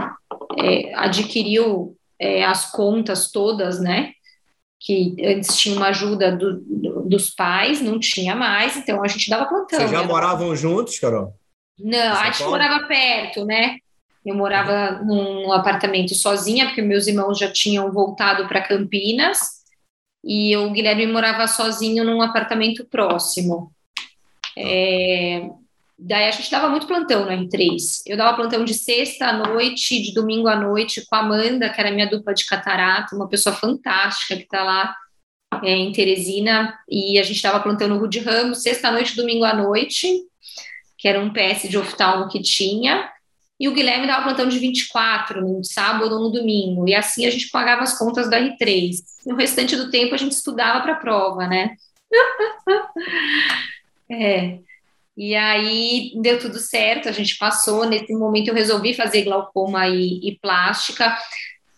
é, 0.59 0.93
adquiriu 0.93 1.97
é, 2.19 2.45
as 2.45 2.71
contas 2.71 3.31
todas, 3.31 3.79
né? 3.79 4.11
Que 4.83 5.15
antes 5.23 5.55
tinha 5.57 5.75
uma 5.75 5.89
ajuda 5.89 6.35
do, 6.35 6.59
do, 6.59 7.03
dos 7.03 7.29
pais, 7.29 7.79
não 7.79 7.99
tinha 7.99 8.35
mais, 8.35 8.75
então 8.75 9.03
a 9.03 9.07
gente 9.07 9.29
dava 9.29 9.45
plantão. 9.45 9.79
Vocês 9.79 9.91
já 9.91 10.01
né? 10.01 10.07
moravam 10.07 10.55
juntos, 10.55 10.97
Carol? 10.97 11.35
Não, 11.79 12.13
a 12.13 12.31
gente 12.31 12.43
morava 12.43 12.87
perto, 12.87 13.45
né? 13.45 13.77
Eu 14.25 14.35
morava 14.35 14.99
uhum. 15.01 15.43
num 15.45 15.51
apartamento 15.51 16.15
sozinha, 16.15 16.65
porque 16.65 16.81
meus 16.81 17.05
irmãos 17.05 17.37
já 17.37 17.51
tinham 17.51 17.91
voltado 17.91 18.47
para 18.47 18.67
Campinas, 18.67 19.61
e 20.23 20.55
o 20.57 20.71
Guilherme 20.71 21.07
morava 21.07 21.47
sozinho 21.47 22.03
num 22.03 22.21
apartamento 22.21 22.83
próximo. 22.85 23.71
É, 24.57 25.47
Daí 26.03 26.27
a 26.27 26.31
gente 26.31 26.49
dava 26.49 26.67
muito 26.67 26.87
plantão 26.87 27.25
no 27.25 27.31
R3. 27.31 28.01
Eu 28.07 28.17
dava 28.17 28.35
plantão 28.35 28.65
de 28.65 28.73
sexta 28.73 29.27
à 29.27 29.33
noite, 29.33 30.01
de 30.01 30.15
domingo 30.15 30.47
à 30.47 30.55
noite, 30.55 31.05
com 31.05 31.15
a 31.15 31.19
Amanda, 31.19 31.69
que 31.69 31.79
era 31.79 31.91
minha 31.91 32.09
dupla 32.09 32.33
de 32.33 32.43
catarata, 32.43 33.15
uma 33.15 33.29
pessoa 33.29 33.55
fantástica 33.55 34.35
que 34.35 34.41
está 34.41 34.63
lá 34.63 34.95
é, 35.63 35.69
em 35.71 35.91
Teresina. 35.91 36.75
E 36.89 37.19
a 37.19 37.23
gente 37.23 37.43
dava 37.43 37.59
plantão 37.59 37.87
no 37.87 37.99
Rude 37.99 38.17
Ramos, 38.17 38.63
sexta 38.63 38.87
à 38.87 38.91
noite, 38.91 39.15
domingo 39.15 39.45
à 39.45 39.53
noite, 39.53 40.07
que 40.97 41.07
era 41.07 41.19
um 41.19 41.31
PS 41.31 41.69
de 41.69 41.77
oftalmo 41.77 42.29
que 42.29 42.41
tinha. 42.41 43.07
E 43.59 43.67
o 43.67 43.73
Guilherme 43.73 44.07
dava 44.07 44.23
plantão 44.23 44.49
de 44.49 44.57
24, 44.57 45.39
no 45.39 45.63
sábado 45.63 46.15
ou 46.15 46.19
no 46.19 46.31
domingo. 46.31 46.89
E 46.89 46.95
assim 46.95 47.27
a 47.27 47.29
gente 47.29 47.51
pagava 47.51 47.83
as 47.83 47.95
contas 47.95 48.27
da 48.27 48.39
R3. 48.41 48.95
No 49.27 49.35
restante 49.35 49.75
do 49.75 49.91
tempo 49.91 50.15
a 50.15 50.17
gente 50.17 50.31
estudava 50.31 50.81
para 50.81 50.93
a 50.93 50.99
prova, 50.99 51.45
né? 51.45 51.75
é. 54.09 54.70
E 55.21 55.35
aí 55.35 56.13
deu 56.15 56.39
tudo 56.39 56.57
certo, 56.57 57.07
a 57.07 57.11
gente 57.11 57.37
passou. 57.37 57.85
Nesse 57.85 58.11
momento 58.11 58.47
eu 58.47 58.55
resolvi 58.55 58.95
fazer 58.95 59.21
glaucoma 59.21 59.87
e, 59.87 60.19
e 60.27 60.39
plástica. 60.41 61.15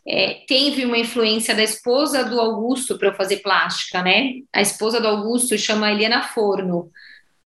É, 0.07 0.45
teve 0.47 0.85
uma 0.85 0.97
influência 0.97 1.53
da 1.53 1.61
esposa 1.61 2.23
do 2.23 2.39
Augusto 2.39 2.97
para 2.97 3.09
eu 3.09 3.13
fazer 3.13 3.39
plástica, 3.39 4.01
né? 4.01 4.35
A 4.53 4.61
esposa 4.61 5.01
do 5.01 5.09
Augusto 5.09 5.57
chama 5.57 5.91
Helena 5.91 6.23
Forno. 6.23 6.89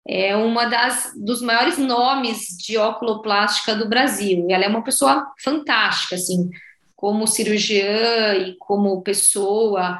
É 0.07 0.33
uma 0.33 0.63
das 0.63 1.11
dos 1.13 1.41
maiores 1.41 1.77
nomes 1.77 2.55
de 2.57 2.77
oculoplástica 2.77 3.75
do 3.75 3.89
Brasil. 3.89 4.45
E 4.47 4.53
ela 4.53 4.63
é 4.63 4.69
uma 4.69 4.85
pessoa 4.85 5.29
fantástica, 5.43 6.15
assim, 6.15 6.49
como 6.95 7.27
cirurgiã 7.27 8.35
e 8.35 8.55
como 8.57 9.01
pessoa. 9.01 9.99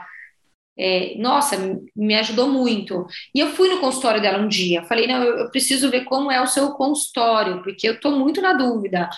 É, 0.77 1.15
nossa, 1.17 1.57
me 1.95 2.15
ajudou 2.15 2.49
muito. 2.49 3.05
E 3.35 3.39
eu 3.39 3.49
fui 3.51 3.69
no 3.69 3.79
consultório 3.79 4.21
dela 4.21 4.39
um 4.39 4.47
dia. 4.47 4.83
Falei, 4.83 5.07
não, 5.07 5.21
eu, 5.23 5.51
preciso 5.51 5.89
ver 5.89 6.05
como 6.05 6.31
é 6.31 6.41
o 6.41 6.47
seu 6.47 6.71
consultório, 6.73 7.61
porque 7.63 7.87
eu 7.87 7.93
estou 7.93 8.11
muito 8.17 8.41
na 8.41 8.53
dúvida. 8.53 9.09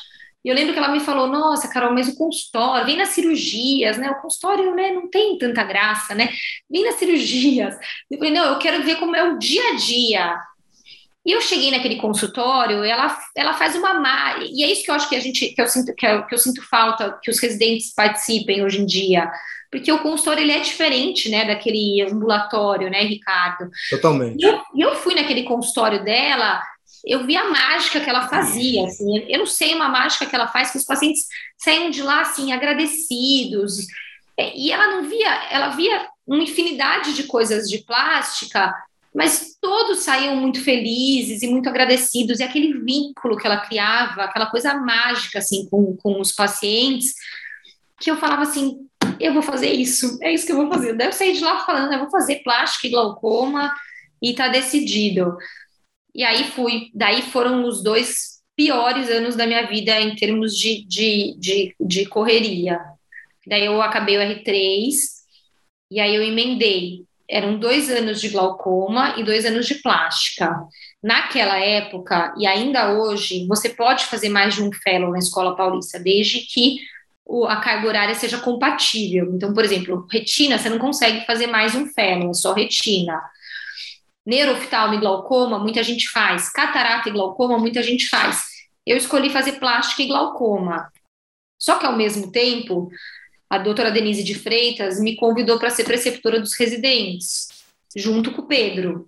E 0.43 0.49
eu 0.49 0.55
lembro 0.55 0.73
que 0.73 0.79
ela 0.79 0.89
me 0.91 0.99
falou, 0.99 1.27
nossa, 1.27 1.69
Carol, 1.69 1.93
mas 1.93 2.09
o 2.09 2.17
consultório, 2.17 2.85
vem 2.85 2.97
nas 2.97 3.09
cirurgias, 3.09 3.97
né? 3.97 4.09
O 4.11 4.21
consultório 4.21 4.75
né, 4.75 4.91
não 4.91 5.09
tem 5.09 5.37
tanta 5.37 5.63
graça, 5.63 6.13
né? 6.13 6.29
Vem 6.69 6.83
nas 6.83 6.95
cirurgias. 6.99 7.75
Eu 8.11 8.17
falei, 8.17 8.33
não, 8.33 8.45
eu 8.45 8.59
quero 8.59 8.83
ver 8.83 8.97
como 8.97 9.15
é 9.15 9.23
o 9.23 9.37
dia 9.37 9.61
a 9.69 9.75
dia. 9.75 10.37
E 11.25 11.31
eu 11.31 11.41
cheguei 11.41 11.71
naquele 11.71 11.95
consultório, 11.97 12.83
ela, 12.83 13.17
ela 13.35 13.53
faz 13.53 13.75
uma 13.75 13.93
má, 13.93 14.39
e 14.39 14.63
é 14.63 14.71
isso 14.71 14.83
que 14.83 14.91
eu 14.91 14.95
acho 14.95 15.07
que 15.07 15.15
a 15.15 15.19
gente 15.21 15.53
que 15.53 15.61
eu 15.61 15.67
sinto 15.67 15.95
que 15.95 16.05
eu, 16.05 16.25
que 16.25 16.35
eu 16.35 16.37
sinto 16.37 16.61
falta 16.67 17.17
que 17.23 17.31
os 17.31 17.39
residentes 17.39 17.93
participem 17.93 18.63
hoje 18.63 18.81
em 18.81 18.85
dia, 18.85 19.31
porque 19.71 19.91
o 19.91 19.99
consultório 19.99 20.41
ele 20.43 20.51
é 20.51 20.59
diferente, 20.59 21.29
né, 21.29 21.45
daquele 21.45 22.01
ambulatório, 22.01 22.89
né, 22.89 23.03
Ricardo? 23.03 23.69
Totalmente. 23.89 24.43
E 24.43 24.47
eu, 24.47 24.61
eu 24.77 24.95
fui 24.97 25.15
naquele 25.15 25.43
consultório 25.43 26.03
dela, 26.03 26.61
eu 27.05 27.25
vi 27.25 27.37
a 27.37 27.49
mágica 27.49 28.01
que 28.01 28.09
ela 28.09 28.27
fazia, 28.27 28.85
assim, 28.85 29.25
eu 29.29 29.39
não 29.39 29.45
sei 29.45 29.73
uma 29.73 29.89
mágica 29.89 30.25
que 30.25 30.35
ela 30.35 30.47
faz 30.47 30.71
que 30.71 30.77
os 30.77 30.85
pacientes 30.85 31.25
saem 31.57 31.89
de 31.89 32.01
lá 32.01 32.21
assim 32.21 32.51
agradecidos. 32.51 33.77
E 34.37 34.71
ela 34.71 34.87
não 34.87 35.09
via, 35.09 35.29
ela 35.51 35.69
via 35.69 36.07
uma 36.25 36.41
infinidade 36.41 37.13
de 37.13 37.23
coisas 37.23 37.69
de 37.69 37.79
plástica 37.79 38.73
mas 39.13 39.57
todos 39.61 39.99
saíam 39.99 40.35
muito 40.35 40.63
felizes 40.63 41.43
e 41.43 41.47
muito 41.47 41.69
agradecidos, 41.69 42.39
e 42.39 42.43
aquele 42.43 42.73
vínculo 42.79 43.37
que 43.37 43.45
ela 43.45 43.57
criava, 43.57 44.23
aquela 44.23 44.47
coisa 44.47 44.73
mágica, 44.73 45.39
assim, 45.39 45.67
com, 45.69 45.95
com 45.97 46.19
os 46.19 46.31
pacientes, 46.31 47.13
que 47.99 48.09
eu 48.09 48.17
falava 48.17 48.41
assim, 48.41 48.87
eu 49.19 49.33
vou 49.33 49.41
fazer 49.41 49.71
isso, 49.71 50.17
é 50.21 50.33
isso 50.33 50.45
que 50.45 50.51
eu 50.51 50.57
vou 50.57 50.69
fazer. 50.69 50.99
Eu 50.99 51.13
saí 51.13 51.33
de 51.33 51.43
lá 51.43 51.65
falando, 51.65 51.93
eu 51.93 51.99
vou 51.99 52.09
fazer 52.09 52.41
plástica 52.43 52.87
e 52.87 52.91
glaucoma, 52.91 53.73
e 54.21 54.33
tá 54.33 54.47
decidido. 54.47 55.37
E 56.15 56.23
aí 56.23 56.45
fui, 56.45 56.89
daí 56.93 57.21
foram 57.21 57.65
os 57.65 57.83
dois 57.83 58.41
piores 58.55 59.09
anos 59.09 59.35
da 59.35 59.45
minha 59.45 59.67
vida 59.67 59.99
em 59.99 60.15
termos 60.15 60.55
de, 60.55 60.85
de, 60.85 61.35
de, 61.37 61.75
de 61.79 62.05
correria. 62.05 62.79
Daí 63.45 63.65
eu 63.65 63.81
acabei 63.81 64.17
o 64.17 64.21
R3, 64.21 64.95
e 65.91 65.99
aí 65.99 66.15
eu 66.15 66.23
emendei 66.23 67.05
eram 67.33 67.57
dois 67.57 67.89
anos 67.89 68.21
de 68.21 68.29
glaucoma 68.29 69.15
e 69.17 69.23
dois 69.23 69.43
anos 69.43 69.65
de 69.65 69.75
plástica. 69.75 70.55
Naquela 71.01 71.57
época, 71.57 72.31
e 72.37 72.45
ainda 72.45 72.93
hoje, 72.93 73.47
você 73.47 73.69
pode 73.69 74.05
fazer 74.05 74.29
mais 74.29 74.53
de 74.53 74.61
um 74.61 74.71
fellow 74.71 75.09
na 75.09 75.17
Escola 75.17 75.55
Paulista, 75.55 75.99
desde 75.99 76.41
que 76.41 76.77
a 77.47 77.55
carga 77.55 77.87
horária 77.87 78.13
seja 78.13 78.37
compatível. 78.37 79.31
Então, 79.33 79.51
por 79.51 79.65
exemplo, 79.65 80.05
retina, 80.11 80.59
você 80.59 80.69
não 80.69 80.77
consegue 80.77 81.25
fazer 81.25 81.47
mais 81.47 81.73
um 81.73 81.87
fellow, 81.87 82.29
é 82.29 82.33
só 82.33 82.53
retina. 82.53 83.19
Neuroftalmo 84.23 84.93
e 84.93 84.99
glaucoma, 84.99 85.57
muita 85.57 85.81
gente 85.81 86.07
faz. 86.09 86.51
Catarata 86.51 87.09
e 87.09 87.11
glaucoma, 87.11 87.57
muita 87.57 87.81
gente 87.81 88.07
faz. 88.09 88.43
Eu 88.85 88.95
escolhi 88.95 89.31
fazer 89.31 89.53
plástica 89.53 90.03
e 90.03 90.07
glaucoma. 90.07 90.87
Só 91.57 91.79
que, 91.79 91.85
ao 91.85 91.97
mesmo 91.97 92.31
tempo, 92.31 92.89
a 93.53 93.59
doutora 93.59 93.91
Denise 93.91 94.23
de 94.23 94.33
Freitas 94.33 94.99
me 94.99 95.15
convidou 95.15 95.59
para 95.59 95.69
ser 95.69 95.83
preceptora 95.83 96.39
dos 96.39 96.57
residentes, 96.57 97.49
junto 97.95 98.31
com 98.31 98.41
o 98.41 98.47
Pedro. 98.47 99.07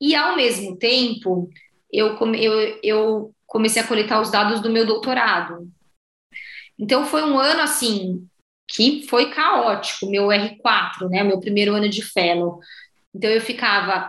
E, 0.00 0.14
ao 0.14 0.34
mesmo 0.34 0.78
tempo, 0.78 1.50
eu, 1.92 2.16
eu, 2.36 2.80
eu 2.82 3.34
comecei 3.46 3.82
a 3.82 3.86
coletar 3.86 4.22
os 4.22 4.30
dados 4.30 4.62
do 4.62 4.70
meu 4.70 4.86
doutorado. 4.86 5.70
Então, 6.78 7.04
foi 7.04 7.22
um 7.22 7.38
ano, 7.38 7.60
assim, 7.60 8.26
que 8.66 9.06
foi 9.08 9.30
caótico, 9.30 10.10
meu 10.10 10.28
R4, 10.28 11.10
né, 11.10 11.22
meu 11.22 11.38
primeiro 11.38 11.74
ano 11.74 11.90
de 11.90 12.00
fellow. 12.00 12.60
Então, 13.14 13.28
eu 13.28 13.42
ficava 13.42 14.08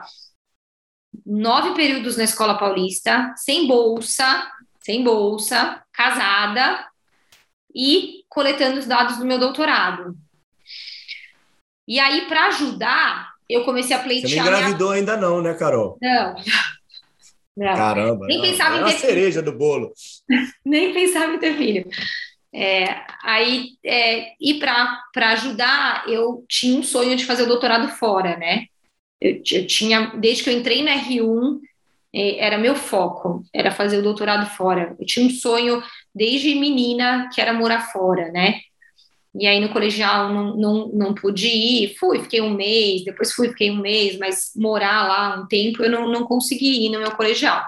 nove 1.26 1.76
períodos 1.76 2.16
na 2.16 2.24
Escola 2.24 2.58
Paulista, 2.58 3.34
sem 3.36 3.68
bolsa, 3.68 4.50
sem 4.80 5.04
bolsa, 5.04 5.84
casada, 5.92 6.88
e 7.76 8.24
coletando 8.36 8.78
os 8.78 8.86
dados 8.86 9.18
do 9.18 9.26
meu 9.26 9.40
doutorado. 9.40 10.14
E 11.88 11.98
aí, 12.02 12.28
para 12.28 12.48
ajudar, 12.48 13.32
eu 13.50 13.64
comecei 13.64 13.96
a 13.96 14.00
pleitear. 14.00 14.30
Você 14.30 14.36
não 14.36 14.58
engravidou 14.58 14.90
minha... 14.90 15.00
ainda, 15.00 15.16
não, 15.16 15.42
né, 15.42 15.54
Carol? 15.54 15.98
Não. 16.02 16.36
não. 17.56 17.76
Caramba, 17.76 18.28
nem 18.28 18.38
não. 18.38 18.46
pensava 18.46 18.76
é 18.76 18.82
em 18.82 18.84
ter 18.84 18.92
a 18.92 19.00
cereja 19.00 19.42
do 19.42 19.54
bolo. 19.54 19.94
nem 20.66 20.94
pensava 20.94 21.34
em 21.34 21.40
ter 21.40 21.56
filho. 21.56 21.88
É, 22.54 23.06
aí, 23.24 23.70
é, 23.86 24.34
e 24.40 24.56
para 24.56 25.32
ajudar, 25.32 26.04
eu 26.10 26.44
tinha 26.50 26.78
um 26.78 26.84
sonho 26.84 27.16
de 27.16 27.26
fazer 27.26 27.44
o 27.44 27.48
doutorado 27.48 27.88
fora, 27.88 28.36
né? 28.36 28.66
Eu, 29.22 29.42
eu 29.52 29.68
tinha, 29.68 30.08
desde 30.18 30.44
que 30.44 30.50
eu 30.50 30.58
entrei 30.58 30.84
na 30.84 30.92
R1, 30.92 31.60
é, 32.14 32.46
era 32.46 32.58
meu 32.58 32.76
foco, 32.76 33.46
era 33.54 33.72
fazer 33.72 33.98
o 33.98 34.04
doutorado 34.04 34.50
fora. 34.56 34.94
Eu 35.00 35.06
tinha 35.06 35.26
um 35.26 35.30
sonho 35.30 35.82
desde 36.16 36.56
menina 36.56 37.30
que 37.34 37.42
era 37.42 37.54
morar 37.54 37.92
fora, 37.92 38.32
né? 38.32 38.62
E 39.38 39.46
aí 39.46 39.60
no 39.60 39.70
colegial 39.70 40.34
não, 40.34 40.56
não, 40.56 40.88
não 40.88 41.14
pude 41.14 41.48
ir, 41.48 41.96
fui, 42.00 42.22
fiquei 42.22 42.40
um 42.40 42.54
mês, 42.54 43.04
depois 43.04 43.34
fui, 43.34 43.50
fiquei 43.50 43.70
um 43.70 43.82
mês, 43.82 44.18
mas 44.18 44.52
morar 44.56 45.06
lá 45.06 45.42
um 45.42 45.46
tempo 45.46 45.84
eu 45.84 45.92
não, 45.92 46.08
não 46.08 46.24
consegui 46.24 46.86
ir 46.86 46.90
no 46.90 47.00
meu 47.00 47.12
colegial. 47.12 47.62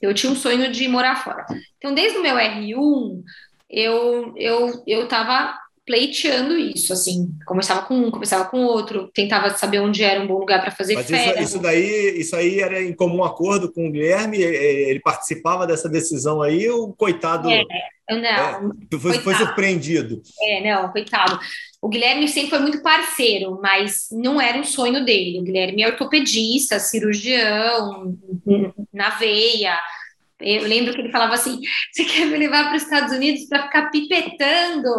Eu 0.00 0.14
tinha 0.14 0.32
um 0.32 0.36
sonho 0.36 0.72
de 0.72 0.88
morar 0.88 1.22
fora. 1.22 1.44
Então, 1.76 1.94
desde 1.94 2.18
o 2.18 2.22
meu 2.22 2.36
R1, 2.36 3.22
eu 3.68 4.34
eu 4.36 4.82
eu 4.86 5.04
estava 5.04 5.58
pleiteando 5.86 6.56
isso, 6.56 6.92
assim, 6.92 7.30
começava 7.46 7.82
com 7.82 7.94
um, 7.94 8.10
começava 8.10 8.46
com 8.46 8.64
outro, 8.64 9.10
tentava 9.12 9.50
saber 9.50 9.80
onde 9.80 10.02
era 10.02 10.20
um 10.20 10.26
bom 10.26 10.38
lugar 10.38 10.60
para 10.60 10.70
fazer 10.70 10.94
Mas 10.94 11.06
férias. 11.06 11.36
Isso, 11.36 11.56
isso, 11.56 11.58
daí, 11.62 12.18
isso 12.18 12.36
aí 12.36 12.60
era 12.60 12.82
em 12.82 12.94
comum 12.94 13.22
acordo 13.22 13.70
com 13.70 13.86
o 13.86 13.90
Guilherme, 13.90 14.38
ele 14.38 15.00
participava 15.00 15.66
dessa 15.66 15.88
decisão 15.88 16.40
aí, 16.40 16.68
o 16.70 16.92
coitado... 16.94 17.50
É, 17.50 17.64
não, 18.10 18.72
é, 18.92 18.98
foi, 18.98 19.18
foi, 19.18 19.34
surpreendido. 19.34 20.22
É, 20.42 20.62
não, 20.62 20.90
coitado. 20.90 21.38
O 21.80 21.88
Guilherme 21.88 22.28
sempre 22.28 22.50
foi 22.50 22.58
muito 22.58 22.82
parceiro, 22.82 23.58
mas 23.62 24.08
não 24.10 24.40
era 24.40 24.58
um 24.58 24.64
sonho 24.64 25.04
dele. 25.04 25.40
O 25.40 25.42
Guilherme 25.42 25.82
é 25.82 25.88
ortopedista, 25.88 26.78
cirurgião, 26.78 28.14
na 28.92 29.10
veia, 29.10 29.78
eu 30.40 30.64
lembro 30.64 30.92
que 30.92 31.00
ele 31.00 31.12
falava 31.12 31.34
assim: 31.34 31.60
você 31.92 32.04
quer 32.04 32.26
me 32.26 32.36
levar 32.36 32.64
para 32.64 32.76
os 32.76 32.82
Estados 32.82 33.14
Unidos 33.14 33.46
para 33.46 33.64
ficar 33.64 33.90
pipetando 33.90 34.90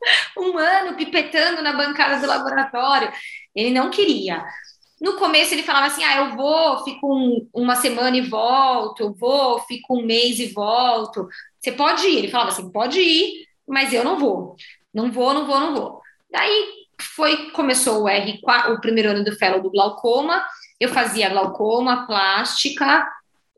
um 0.36 0.56
ano 0.56 0.96
pipetando 0.96 1.62
na 1.62 1.72
bancada 1.72 2.20
do 2.20 2.26
laboratório. 2.26 3.12
Ele 3.54 3.70
não 3.70 3.90
queria. 3.90 4.44
No 5.00 5.16
começo 5.16 5.54
ele 5.54 5.62
falava 5.62 5.86
assim: 5.86 6.04
ah, 6.04 6.18
eu 6.18 6.36
vou, 6.36 6.84
fico 6.84 7.06
um, 7.12 7.48
uma 7.54 7.76
semana 7.76 8.16
e 8.16 8.22
volto, 8.22 9.02
eu 9.02 9.14
vou, 9.14 9.60
fico 9.60 9.96
um 9.98 10.04
mês 10.04 10.38
e 10.38 10.46
volto. 10.48 11.28
Você 11.60 11.72
pode 11.72 12.06
ir? 12.06 12.18
Ele 12.18 12.28
falava 12.28 12.50
assim: 12.50 12.70
pode 12.70 13.00
ir, 13.00 13.46
mas 13.66 13.92
eu 13.92 14.04
não 14.04 14.18
vou. 14.18 14.56
Não 14.92 15.10
vou, 15.12 15.32
não 15.32 15.46
vou, 15.46 15.60
não 15.60 15.74
vou. 15.74 16.00
Daí 16.30 16.66
foi, 17.00 17.50
começou 17.52 18.02
o 18.02 18.06
R4, 18.06 18.74
o 18.74 18.80
primeiro 18.80 19.10
ano 19.10 19.24
do 19.24 19.36
fellow 19.36 19.62
do 19.62 19.70
glaucoma. 19.70 20.44
Eu 20.80 20.88
fazia 20.88 21.28
glaucoma, 21.28 22.06
plástica, 22.06 23.06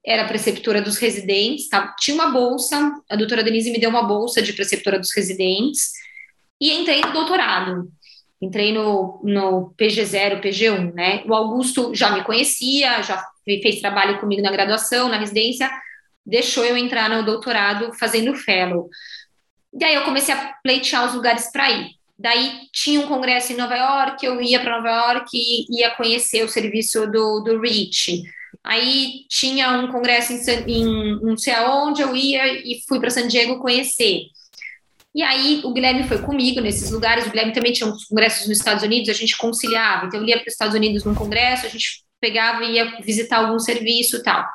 era 0.04 0.26
preceptora 0.26 0.80
dos 0.80 0.96
residentes, 0.96 1.68
tá? 1.68 1.94
tinha 1.98 2.14
uma 2.14 2.30
bolsa, 2.30 2.94
a 3.08 3.16
doutora 3.16 3.42
Denise 3.42 3.70
me 3.70 3.78
deu 3.78 3.90
uma 3.90 4.02
bolsa 4.02 4.40
de 4.40 4.52
preceptora 4.52 4.98
dos 4.98 5.14
residentes, 5.14 5.90
e 6.60 6.72
entrei 6.72 7.00
no 7.00 7.12
doutorado. 7.12 7.90
Entrei 8.40 8.72
no, 8.72 9.20
no 9.22 9.74
PG0, 9.78 10.40
PG1, 10.40 10.94
né? 10.94 11.22
O 11.26 11.34
Augusto 11.34 11.94
já 11.94 12.10
me 12.10 12.24
conhecia, 12.24 13.02
já 13.02 13.22
fez 13.44 13.80
trabalho 13.80 14.18
comigo 14.18 14.42
na 14.42 14.50
graduação, 14.50 15.08
na 15.08 15.18
residência, 15.18 15.70
deixou 16.24 16.64
eu 16.64 16.76
entrar 16.76 17.10
no 17.10 17.24
doutorado 17.24 17.92
fazendo 17.98 18.34
fellow. 18.34 18.88
Daí 19.72 19.94
eu 19.94 20.04
comecei 20.04 20.34
a 20.34 20.54
pleitear 20.62 21.06
os 21.06 21.14
lugares 21.14 21.50
para 21.52 21.70
ir. 21.70 21.90
Daí 22.18 22.68
tinha 22.72 23.00
um 23.00 23.08
congresso 23.08 23.52
em 23.52 23.56
Nova 23.56 23.74
York, 23.74 24.24
eu 24.24 24.40
ia 24.42 24.60
para 24.60 24.76
Nova 24.76 24.90
York 24.90 25.30
e 25.34 25.80
ia 25.80 25.90
conhecer 25.92 26.44
o 26.44 26.48
serviço 26.48 27.06
do, 27.06 27.40
do 27.40 27.60
REACH. 27.60 28.22
Aí 28.62 29.24
tinha 29.28 29.70
um 29.70 29.90
congresso 29.90 30.32
em, 30.32 30.38
em 30.66 31.20
não 31.22 31.36
sei 31.36 31.54
aonde, 31.54 32.02
eu 32.02 32.14
ia 32.14 32.46
e 32.46 32.82
fui 32.86 33.00
para 33.00 33.10
San 33.10 33.26
Diego 33.26 33.58
conhecer. 33.58 34.24
E 35.14 35.22
aí 35.22 35.60
o 35.64 35.72
Guilherme 35.72 36.04
foi 36.04 36.22
comigo 36.22 36.60
nesses 36.60 36.90
lugares. 36.90 37.26
O 37.26 37.30
Guilherme 37.30 37.52
também 37.52 37.72
tinha 37.72 37.88
uns 37.88 38.04
congressos 38.04 38.46
nos 38.46 38.58
Estados 38.58 38.82
Unidos, 38.82 39.08
a 39.08 39.12
gente 39.12 39.36
conciliava. 39.36 40.06
Então, 40.06 40.20
eu 40.20 40.26
ia 40.26 40.36
para 40.36 40.46
os 40.46 40.52
Estados 40.52 40.74
Unidos 40.74 41.04
num 41.04 41.14
congresso, 41.14 41.66
a 41.66 41.68
gente 41.68 42.04
pegava 42.20 42.64
e 42.64 42.74
ia 42.74 43.00
visitar 43.00 43.38
algum 43.38 43.58
serviço 43.58 44.16
e 44.16 44.22
tal. 44.22 44.46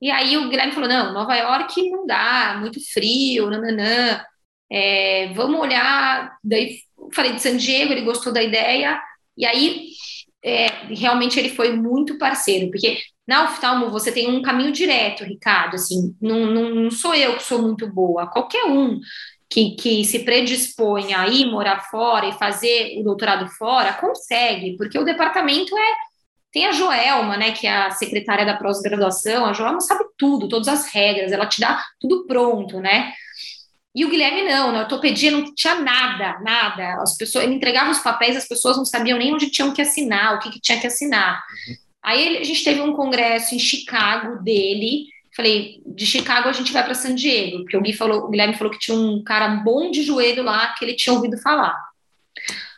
E 0.00 0.10
aí 0.10 0.36
o 0.36 0.48
Guilherme 0.48 0.72
falou: 0.72 0.88
não, 0.88 1.12
Nova 1.12 1.36
York 1.36 1.90
não 1.90 2.06
dá, 2.06 2.56
muito 2.60 2.80
frio, 2.92 3.48
nananã. 3.50 4.24
É, 4.70 5.32
vamos 5.34 5.60
olhar. 5.60 6.36
Daí 6.42 6.78
falei 7.12 7.32
de 7.32 7.42
San 7.42 7.56
Diego, 7.56 7.92
ele 7.92 8.02
gostou 8.02 8.32
da 8.32 8.42
ideia, 8.42 9.00
e 9.36 9.44
aí 9.46 9.88
é, 10.44 10.66
realmente 10.94 11.38
ele 11.38 11.50
foi 11.50 11.76
muito 11.76 12.18
parceiro, 12.18 12.70
porque 12.70 12.98
na 13.26 13.44
oftalmo 13.44 13.90
você 13.90 14.10
tem 14.10 14.28
um 14.28 14.42
caminho 14.42 14.72
direto, 14.72 15.24
Ricardo, 15.24 15.74
assim, 15.74 16.14
não, 16.20 16.46
não 16.46 16.90
sou 16.90 17.14
eu 17.14 17.36
que 17.36 17.42
sou 17.42 17.62
muito 17.62 17.86
boa, 17.86 18.26
qualquer 18.26 18.64
um 18.64 18.98
que, 19.52 19.76
que 19.76 20.04
se 20.04 20.20
predispõe 20.20 21.12
a 21.12 21.28
ir 21.28 21.44
morar 21.50 21.80
fora 21.90 22.26
e 22.26 22.32
fazer 22.32 22.98
o 22.98 23.04
doutorado 23.04 23.46
fora, 23.50 23.92
consegue, 23.92 24.76
porque 24.78 24.98
o 24.98 25.04
departamento 25.04 25.76
é 25.76 25.94
tem 26.50 26.66
a 26.66 26.72
Joelma, 26.72 27.36
né, 27.38 27.52
que 27.52 27.66
é 27.66 27.74
a 27.74 27.90
secretária 27.90 28.44
da 28.44 28.58
pós-graduação, 28.58 29.46
a 29.46 29.54
Joelma 29.54 29.80
sabe 29.80 30.04
tudo, 30.18 30.48
todas 30.48 30.68
as 30.68 30.92
regras, 30.92 31.32
ela 31.32 31.46
te 31.46 31.60
dá 31.60 31.82
tudo 31.98 32.26
pronto, 32.26 32.78
né? 32.78 33.12
E 33.94 34.04
o 34.04 34.10
Guilherme 34.10 34.42
não, 34.42 34.70
na 34.70 34.80
ortopedia 34.80 35.30
não 35.30 35.54
tinha 35.54 35.76
nada, 35.76 36.38
nada. 36.40 37.02
As 37.02 37.16
pessoas, 37.16 37.44
ele 37.44 37.54
entregava 37.54 37.90
os 37.90 37.98
papéis, 37.98 38.36
as 38.36 38.48
pessoas 38.48 38.76
não 38.76 38.84
sabiam 38.84 39.18
nem 39.18 39.32
onde 39.34 39.50
tinham 39.50 39.72
que 39.72 39.82
assinar, 39.82 40.34
o 40.34 40.38
que, 40.40 40.50
que 40.50 40.60
tinha 40.60 40.78
que 40.78 40.86
assinar. 40.86 41.42
Uhum. 41.68 41.74
Aí 42.02 42.38
a 42.38 42.44
gente 42.44 42.64
teve 42.64 42.80
um 42.80 42.94
congresso 42.94 43.54
em 43.54 43.58
Chicago 43.58 44.42
dele. 44.42 45.06
Falei, 45.34 45.82
de 45.86 46.04
Chicago 46.04 46.48
a 46.48 46.52
gente 46.52 46.72
vai 46.72 46.84
para 46.84 46.94
San 46.94 47.14
Diego, 47.14 47.58
porque 47.58 47.76
o, 47.76 47.80
Gui 47.80 47.92
falou, 47.92 48.24
o 48.24 48.28
Guilherme 48.28 48.54
falou 48.54 48.72
que 48.72 48.78
tinha 48.78 48.96
um 48.96 49.22
cara 49.24 49.48
bom 49.48 49.90
de 49.90 50.02
joelho 50.02 50.42
lá 50.42 50.74
que 50.74 50.84
ele 50.84 50.94
tinha 50.94 51.14
ouvido 51.14 51.38
falar. 51.38 51.74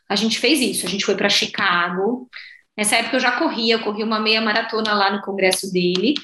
A 0.09 0.15
gente 0.15 0.39
fez 0.39 0.61
isso, 0.61 0.87
a 0.87 0.89
gente 0.89 1.05
foi 1.05 1.17
para 1.17 1.29
Chicago. 1.29 2.29
Nessa 2.77 2.97
época 2.97 3.17
eu 3.17 3.21
já 3.21 3.33
corria, 3.33 3.75
eu 3.75 3.81
corri 3.81 4.03
uma 4.03 4.21
meia 4.21 4.41
maratona 4.41 4.95
lá 4.95 5.11
no 5.11 5.23
congresso 5.23 5.73
dele, 5.73 6.15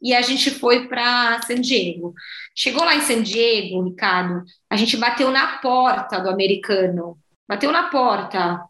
e 0.00 0.14
a 0.14 0.22
gente 0.22 0.50
foi 0.50 0.86
para 0.86 1.42
San 1.42 1.60
Diego. 1.60 2.14
Chegou 2.54 2.84
lá 2.84 2.94
em 2.94 3.00
San 3.00 3.22
Diego, 3.22 3.82
Ricardo, 3.82 4.44
a 4.68 4.76
gente 4.76 4.96
bateu 4.96 5.30
na 5.30 5.58
porta 5.58 6.20
do 6.20 6.30
americano. 6.30 7.18
Bateu 7.48 7.72
na 7.72 7.84
porta. 7.84 8.60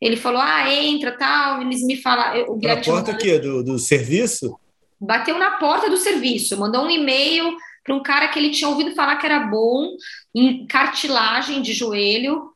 Ele 0.00 0.16
falou: 0.16 0.40
ah, 0.40 0.70
entra, 0.72 1.16
tal. 1.16 1.62
Eles 1.62 1.82
me 1.82 1.96
falaram. 1.96 2.58
Na 2.60 2.76
porta 2.76 3.12
o 3.12 3.16
quê? 3.16 3.38
Do, 3.38 3.64
do 3.64 3.78
serviço? 3.78 4.58
Bateu 5.00 5.38
na 5.38 5.52
porta 5.52 5.90
do 5.90 5.96
serviço, 5.96 6.58
mandou 6.58 6.84
um 6.84 6.90
e-mail 6.90 7.56
para 7.84 7.94
um 7.94 8.02
cara 8.02 8.28
que 8.28 8.38
ele 8.38 8.50
tinha 8.50 8.68
ouvido 8.68 8.94
falar 8.94 9.16
que 9.16 9.26
era 9.26 9.40
bom 9.40 9.90
em 10.34 10.66
cartilagem 10.66 11.62
de 11.62 11.72
joelho. 11.72 12.50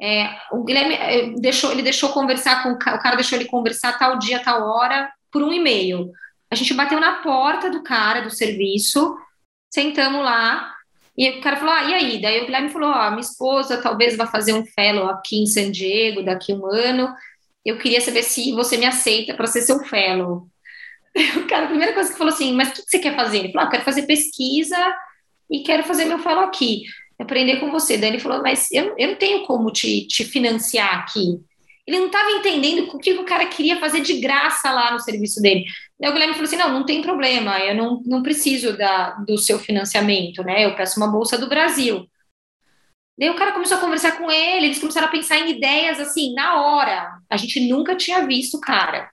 É, 0.00 0.30
o 0.50 0.64
Guilherme 0.64 0.94
é, 0.94 1.30
deixou, 1.38 1.70
ele 1.70 1.82
deixou 1.82 2.10
conversar 2.10 2.62
com 2.62 2.72
o 2.72 2.78
cara, 2.78 3.16
deixou 3.16 3.38
ele 3.38 3.48
conversar 3.48 3.98
tal 3.98 4.18
dia, 4.18 4.42
tal 4.42 4.62
hora, 4.62 5.12
por 5.30 5.42
um 5.42 5.52
e-mail. 5.52 6.10
A 6.50 6.54
gente 6.54 6.74
bateu 6.74 6.98
na 6.98 7.22
porta 7.22 7.70
do 7.70 7.82
cara 7.82 8.20
do 8.20 8.30
serviço, 8.30 9.16
sentamos 9.70 10.24
lá, 10.24 10.72
e 11.16 11.28
o 11.30 11.40
cara 11.40 11.56
falou: 11.56 11.74
Ah, 11.74 11.84
e 11.84 11.94
aí? 11.94 12.20
Daí 12.20 12.40
o 12.40 12.46
Guilherme 12.46 12.70
falou: 12.70 12.90
oh, 12.90 13.10
minha 13.10 13.20
esposa 13.20 13.80
talvez 13.82 14.16
vá 14.16 14.26
fazer 14.26 14.52
um 14.54 14.64
fellow 14.64 15.08
aqui 15.08 15.42
em 15.42 15.46
San 15.46 15.70
Diego 15.70 16.22
daqui 16.22 16.52
a 16.52 16.56
um 16.56 16.66
ano. 16.66 17.14
Eu 17.64 17.78
queria 17.78 18.00
saber 18.00 18.22
se 18.22 18.52
você 18.52 18.76
me 18.76 18.86
aceita 18.86 19.34
para 19.34 19.46
ser 19.46 19.60
seu 19.62 19.80
fellow. 19.84 20.48
O 21.36 21.46
cara, 21.46 21.64
a 21.64 21.68
primeira 21.68 21.92
coisa 21.92 22.10
que 22.10 22.18
falou 22.18 22.32
assim: 22.32 22.54
Mas 22.54 22.70
o 22.70 22.72
que 22.72 22.90
você 22.90 22.98
quer 22.98 23.14
fazer? 23.14 23.38
Ele 23.38 23.52
falou: 23.52 23.66
ah, 23.66 23.70
quero 23.70 23.84
fazer 23.84 24.02
pesquisa 24.06 24.76
e 25.50 25.62
quero 25.62 25.84
fazer 25.84 26.06
meu 26.06 26.18
fellow 26.18 26.44
aqui, 26.44 26.84
aprender 27.18 27.60
com 27.60 27.70
você. 27.70 27.98
Daí 27.98 28.10
ele 28.10 28.18
falou: 28.18 28.42
Mas 28.42 28.70
eu, 28.70 28.94
eu 28.96 29.08
não 29.08 29.16
tenho 29.16 29.44
como 29.44 29.70
te, 29.70 30.06
te 30.06 30.24
financiar 30.24 31.00
aqui. 31.00 31.38
Ele 31.86 31.98
não 31.98 32.06
estava 32.06 32.30
entendendo 32.30 32.88
o 32.94 32.98
que 32.98 33.12
o 33.12 33.24
cara 33.24 33.46
queria 33.46 33.78
fazer 33.80 34.00
de 34.00 34.20
graça 34.20 34.70
lá 34.70 34.92
no 34.92 35.00
serviço 35.00 35.42
dele. 35.42 35.64
Daí 35.98 36.10
o 36.10 36.12
Guilherme 36.12 36.34
falou 36.34 36.46
assim: 36.46 36.56
não, 36.56 36.72
não 36.72 36.86
tem 36.86 37.02
problema, 37.02 37.58
eu 37.58 37.74
não, 37.74 38.02
não 38.04 38.22
preciso 38.22 38.76
da, 38.76 39.10
do 39.26 39.36
seu 39.36 39.58
financiamento, 39.58 40.42
né? 40.42 40.64
Eu 40.64 40.76
peço 40.76 40.98
uma 40.98 41.10
bolsa 41.10 41.36
do 41.36 41.48
Brasil. 41.48 42.08
Daí 43.18 43.28
o 43.30 43.36
cara 43.36 43.52
começou 43.52 43.76
a 43.76 43.80
conversar 43.80 44.12
com 44.16 44.30
ele, 44.30 44.66
eles 44.66 44.78
começaram 44.78 45.08
a 45.08 45.10
pensar 45.10 45.38
em 45.38 45.50
ideias 45.50 46.00
assim, 46.00 46.32
na 46.34 46.62
hora. 46.62 47.18
A 47.28 47.36
gente 47.36 47.68
nunca 47.68 47.94
tinha 47.94 48.26
visto 48.26 48.56
o 48.56 48.60
cara. 48.60 49.10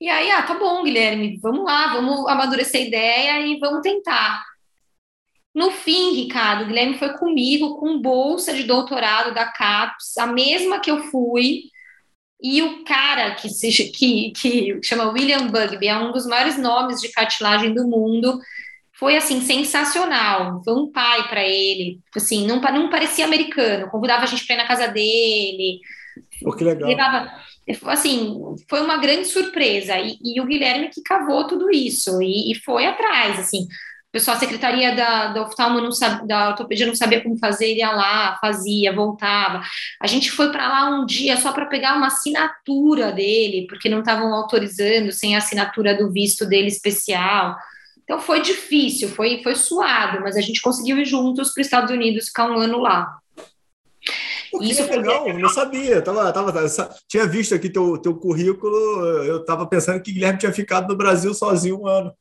E 0.00 0.08
aí, 0.08 0.30
ah, 0.30 0.42
tá 0.42 0.54
bom, 0.54 0.82
Guilherme, 0.82 1.38
vamos 1.42 1.64
lá, 1.64 1.92
vamos 1.92 2.26
amadurecer 2.26 2.80
a 2.80 2.84
ideia 2.84 3.46
e 3.46 3.58
vamos 3.58 3.82
tentar. 3.82 4.42
No 5.54 5.70
fim, 5.70 6.14
Ricardo, 6.14 6.62
o 6.62 6.66
Guilherme 6.66 6.98
foi 6.98 7.12
comigo 7.18 7.78
com 7.78 8.00
bolsa 8.00 8.54
de 8.54 8.62
doutorado 8.62 9.34
da 9.34 9.46
CAPES, 9.46 10.16
a 10.16 10.26
mesma 10.26 10.80
que 10.80 10.90
eu 10.90 11.02
fui, 11.04 11.64
e 12.42 12.62
o 12.62 12.84
cara 12.84 13.34
que 13.34 13.50
se 13.50 13.70
que, 13.90 14.30
que 14.30 14.80
chama 14.82 15.10
William 15.10 15.48
Bugby, 15.48 15.88
é 15.88 15.98
um 15.98 16.12
dos 16.12 16.26
maiores 16.26 16.56
nomes 16.56 17.00
de 17.00 17.12
cartilagem 17.12 17.74
do 17.74 17.86
mundo, 17.86 18.40
foi 18.98 19.16
assim 19.16 19.40
sensacional. 19.40 20.62
Foi 20.64 20.74
um 20.74 20.90
pai 20.90 21.28
para 21.28 21.46
ele, 21.46 22.00
assim, 22.16 22.46
não, 22.46 22.60
não 22.60 22.88
parecia 22.88 23.24
americano, 23.24 23.90
convidava 23.90 24.22
a 24.22 24.26
gente 24.26 24.46
para 24.46 24.54
ir 24.54 24.58
na 24.58 24.66
casa 24.66 24.88
dele. 24.88 25.80
Pô, 26.42 26.52
que 26.52 26.64
legal. 26.64 26.88
Levava, 26.88 27.30
assim, 27.86 28.38
foi 28.68 28.80
uma 28.80 28.98
grande 28.98 29.26
surpresa. 29.26 29.98
E, 29.98 30.18
e, 30.22 30.40
o 30.40 30.46
Guilherme 30.46 30.88
que 30.88 31.02
cavou 31.02 31.46
tudo 31.46 31.70
isso 31.70 32.20
e, 32.22 32.52
e 32.52 32.54
foi 32.56 32.86
atrás, 32.86 33.38
assim 33.38 33.66
pessoal, 34.12 34.36
a 34.36 34.40
secretaria 34.40 34.94
da, 34.94 35.28
da 35.28 35.42
oftalmo 35.42 35.80
não 35.80 35.92
sabe, 35.92 36.26
da 36.26 36.48
ortopedia 36.48 36.86
não 36.86 36.94
sabia 36.94 37.20
como 37.20 37.38
fazer, 37.38 37.74
ia 37.74 37.92
lá, 37.92 38.36
fazia, 38.40 38.92
voltava. 38.92 39.62
A 40.00 40.06
gente 40.06 40.30
foi 40.30 40.50
para 40.50 40.68
lá 40.68 40.90
um 40.90 41.06
dia 41.06 41.36
só 41.36 41.52
para 41.52 41.66
pegar 41.66 41.96
uma 41.96 42.08
assinatura 42.08 43.12
dele, 43.12 43.66
porque 43.68 43.88
não 43.88 44.00
estavam 44.00 44.34
autorizando 44.34 45.12
sem 45.12 45.34
a 45.34 45.38
assinatura 45.38 45.96
do 45.96 46.12
visto 46.12 46.44
dele 46.44 46.68
especial. 46.68 47.56
Então 48.02 48.20
foi 48.20 48.42
difícil, 48.42 49.08
foi, 49.10 49.40
foi 49.42 49.54
suado, 49.54 50.20
mas 50.22 50.36
a 50.36 50.40
gente 50.40 50.60
conseguiu 50.60 50.98
ir 50.98 51.04
juntos 51.04 51.52
para 51.52 51.60
os 51.60 51.66
Estados 51.66 51.90
Unidos, 51.92 52.26
ficar 52.26 52.50
um 52.50 52.58
ano 52.58 52.78
lá. 52.78 53.16
Isso 54.60 54.82
é 54.82 54.96
legal, 54.96 55.32
não 55.38 55.48
sabia. 55.48 56.02
Tava, 56.02 56.32
tava, 56.32 56.68
tinha 57.08 57.26
visto 57.26 57.54
aqui 57.54 57.68
teu, 57.68 57.98
teu 57.98 58.14
currículo, 58.14 58.76
eu 59.24 59.40
estava 59.40 59.66
pensando 59.66 60.02
que 60.02 60.12
Guilherme 60.12 60.38
tinha 60.38 60.52
ficado 60.52 60.88
no 60.88 60.96
Brasil 60.96 61.32
sozinho 61.34 61.82
um 61.82 61.86
ano. 61.86 62.12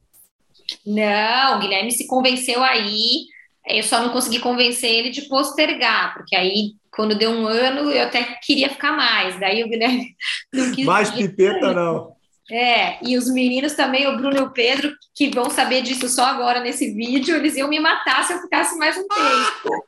Não, 0.85 1.57
o 1.57 1.59
Guilherme 1.59 1.91
se 1.91 2.07
convenceu 2.07 2.63
aí. 2.63 3.25
Eu 3.67 3.83
só 3.83 4.01
não 4.01 4.09
consegui 4.09 4.39
convencer 4.39 4.89
ele 4.89 5.09
de 5.09 5.23
postergar, 5.23 6.13
porque 6.13 6.35
aí, 6.35 6.73
quando 6.91 7.17
deu 7.17 7.31
um 7.31 7.45
ano, 7.45 7.91
eu 7.91 8.03
até 8.03 8.23
queria 8.43 8.69
ficar 8.69 8.91
mais. 8.93 9.39
Daí 9.39 9.63
o 9.63 9.69
Guilherme 9.69 10.15
não 10.53 10.71
quis. 10.71 10.85
Mais 10.85 11.09
pipeta, 11.09 11.73
não. 11.73 12.17
É, 12.51 12.97
e 13.07 13.15
os 13.15 13.31
meninos 13.31 13.73
também, 13.73 14.07
o 14.07 14.17
Bruno 14.17 14.37
e 14.37 14.41
o 14.41 14.49
Pedro, 14.49 14.91
que 15.13 15.29
vão 15.29 15.51
saber 15.51 15.83
disso 15.83 16.09
só 16.09 16.25
agora 16.25 16.59
nesse 16.59 16.91
vídeo, 16.93 17.35
eles 17.35 17.55
iam 17.55 17.69
me 17.69 17.79
matar 17.79 18.23
se 18.23 18.33
eu 18.33 18.41
ficasse 18.41 18.75
mais 18.77 18.97
um 18.97 19.07
tempo. 19.07 19.85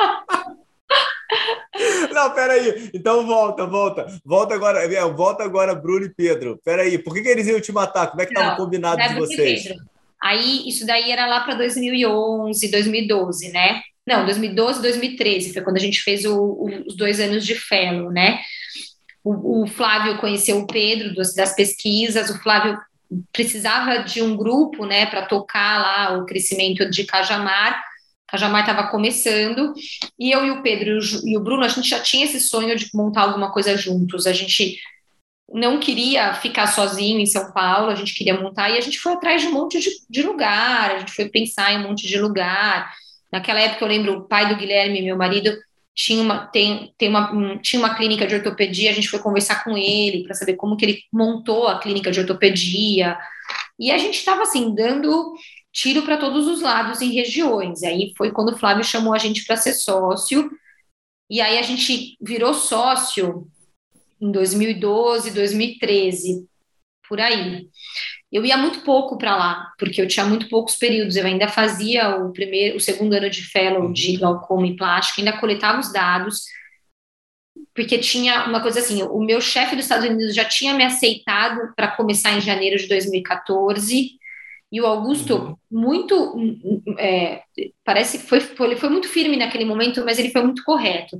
Não, 2.12 2.30
peraí. 2.32 2.90
Então 2.94 3.26
volta, 3.26 3.66
volta. 3.66 4.06
Volta 4.24 4.54
agora, 4.54 4.84
é, 4.84 5.00
volta 5.12 5.44
agora, 5.44 5.74
Bruno 5.74 6.06
e 6.06 6.14
Pedro. 6.14 6.60
Peraí, 6.64 6.98
por 6.98 7.14
que, 7.14 7.22
que 7.22 7.28
eles 7.28 7.46
iam 7.46 7.60
te 7.60 7.72
matar? 7.72 8.08
Como 8.08 8.22
é 8.22 8.26
que 8.26 8.32
estava 8.32 8.56
combinado 8.56 9.00
de 9.00 9.14
vocês? 9.14 9.64
Pedro. 9.64 9.84
Aí, 10.20 10.68
isso 10.68 10.84
daí 10.84 11.12
era 11.12 11.26
lá 11.26 11.40
para 11.40 11.54
2011, 11.54 12.70
2012, 12.70 13.52
né? 13.52 13.82
Não, 14.06 14.24
2012, 14.24 14.80
2013, 14.82 15.52
foi 15.52 15.62
quando 15.62 15.76
a 15.76 15.80
gente 15.80 16.00
fez 16.00 16.24
o, 16.24 16.34
o, 16.34 16.66
os 16.86 16.96
dois 16.96 17.20
anos 17.20 17.44
de 17.44 17.54
fellow, 17.54 18.10
né? 18.10 18.40
O, 19.22 19.62
o 19.62 19.66
Flávio 19.66 20.18
conheceu 20.18 20.58
o 20.58 20.66
Pedro 20.66 21.14
das, 21.14 21.34
das 21.34 21.54
pesquisas, 21.54 22.30
o 22.30 22.42
Flávio 22.42 22.78
precisava 23.32 23.98
de 23.98 24.22
um 24.22 24.36
grupo, 24.36 24.84
né, 24.84 25.06
para 25.06 25.26
tocar 25.26 25.80
lá 25.80 26.18
o 26.18 26.26
crescimento 26.26 26.88
de 26.90 27.04
Cajamar, 27.04 27.82
a 28.30 28.36
Jamar 28.36 28.60
estava 28.60 28.88
começando, 28.88 29.72
e 30.18 30.30
eu 30.30 30.44
e 30.44 30.50
o 30.50 30.62
Pedro 30.62 30.98
e 31.24 31.36
o 31.36 31.40
Bruno, 31.40 31.64
a 31.64 31.68
gente 31.68 31.88
já 31.88 32.00
tinha 32.00 32.24
esse 32.24 32.40
sonho 32.40 32.76
de 32.76 32.88
montar 32.94 33.22
alguma 33.22 33.50
coisa 33.50 33.76
juntos. 33.76 34.26
A 34.26 34.32
gente 34.32 34.78
não 35.50 35.80
queria 35.80 36.34
ficar 36.34 36.66
sozinho 36.66 37.18
em 37.18 37.26
São 37.26 37.52
Paulo, 37.52 37.90
a 37.90 37.94
gente 37.94 38.14
queria 38.14 38.38
montar, 38.38 38.68
e 38.68 38.76
a 38.76 38.80
gente 38.82 38.98
foi 38.98 39.12
atrás 39.14 39.40
de 39.40 39.48
um 39.48 39.52
monte 39.52 39.80
de, 39.80 39.90
de 40.08 40.22
lugar, 40.22 40.90
a 40.90 40.98
gente 40.98 41.12
foi 41.12 41.28
pensar 41.28 41.72
em 41.72 41.78
um 41.78 41.88
monte 41.88 42.06
de 42.06 42.18
lugar. 42.20 42.92
Naquela 43.32 43.60
época, 43.60 43.84
eu 43.84 43.88
lembro, 43.88 44.18
o 44.18 44.28
pai 44.28 44.48
do 44.48 44.56
Guilherme, 44.56 45.00
meu 45.00 45.16
marido, 45.16 45.56
tinha 45.94 46.22
uma, 46.22 46.46
tem, 46.46 46.92
tem 46.98 47.08
uma, 47.08 47.58
tinha 47.62 47.80
uma 47.80 47.94
clínica 47.94 48.26
de 48.26 48.34
ortopedia, 48.34 48.90
a 48.90 48.94
gente 48.94 49.08
foi 49.08 49.20
conversar 49.20 49.64
com 49.64 49.76
ele 49.76 50.22
para 50.22 50.34
saber 50.34 50.54
como 50.54 50.76
que 50.76 50.84
ele 50.84 51.00
montou 51.10 51.66
a 51.66 51.78
clínica 51.78 52.10
de 52.10 52.20
ortopedia, 52.20 53.16
e 53.78 53.90
a 53.90 53.96
gente 53.96 54.18
estava, 54.18 54.42
assim, 54.42 54.74
dando 54.74 55.34
tiro 55.72 56.02
para 56.02 56.16
todos 56.16 56.46
os 56.46 56.60
lados 56.60 57.00
em 57.00 57.12
regiões. 57.12 57.82
Aí 57.82 58.12
foi 58.16 58.32
quando 58.32 58.50
o 58.52 58.58
Flávio 58.58 58.84
chamou 58.84 59.14
a 59.14 59.18
gente 59.18 59.44
para 59.44 59.56
ser 59.56 59.74
sócio, 59.74 60.50
e 61.30 61.40
aí 61.40 61.58
a 61.58 61.62
gente 61.62 62.16
virou 62.20 62.54
sócio 62.54 63.46
em 64.20 64.32
2012, 64.32 65.30
2013, 65.30 66.46
por 67.08 67.20
aí. 67.20 67.68
Eu 68.30 68.44
ia 68.44 68.56
muito 68.56 68.80
pouco 68.80 69.16
para 69.16 69.36
lá, 69.36 69.72
porque 69.78 70.00
eu 70.00 70.08
tinha 70.08 70.26
muito 70.26 70.48
poucos 70.48 70.76
períodos. 70.76 71.16
Eu 71.16 71.26
ainda 71.26 71.48
fazia 71.48 72.16
o 72.16 72.32
primeiro, 72.32 72.76
o 72.76 72.80
segundo 72.80 73.14
ano 73.14 73.30
de 73.30 73.42
fellow 73.42 73.92
de 73.92 74.12
uhum. 74.12 74.18
glaucoma 74.18 74.66
e 74.66 74.76
plástico, 74.76 75.20
ainda 75.20 75.38
coletava 75.38 75.80
os 75.80 75.92
dados, 75.92 76.42
porque 77.74 77.98
tinha 77.98 78.46
uma 78.46 78.60
coisa 78.60 78.80
assim: 78.80 79.02
o 79.02 79.20
meu 79.20 79.40
chefe 79.40 79.76
dos 79.76 79.84
Estados 79.84 80.08
Unidos 80.08 80.34
já 80.34 80.44
tinha 80.44 80.74
me 80.74 80.84
aceitado 80.84 81.72
para 81.74 81.88
começar 81.88 82.32
em 82.32 82.40
janeiro 82.40 82.76
de 82.76 82.88
2014 82.88 84.17
E 84.70 84.80
o 84.80 84.86
Augusto, 84.86 85.34
uhum. 85.34 85.56
muito, 85.70 86.36
é, 86.98 87.42
parece, 87.84 88.18
foi, 88.18 88.40
foi, 88.40 88.66
ele 88.66 88.76
foi 88.76 88.90
muito 88.90 89.08
firme 89.08 89.36
naquele 89.36 89.64
momento, 89.64 90.04
mas 90.04 90.18
ele 90.18 90.30
foi 90.30 90.42
muito 90.42 90.62
correto. 90.62 91.18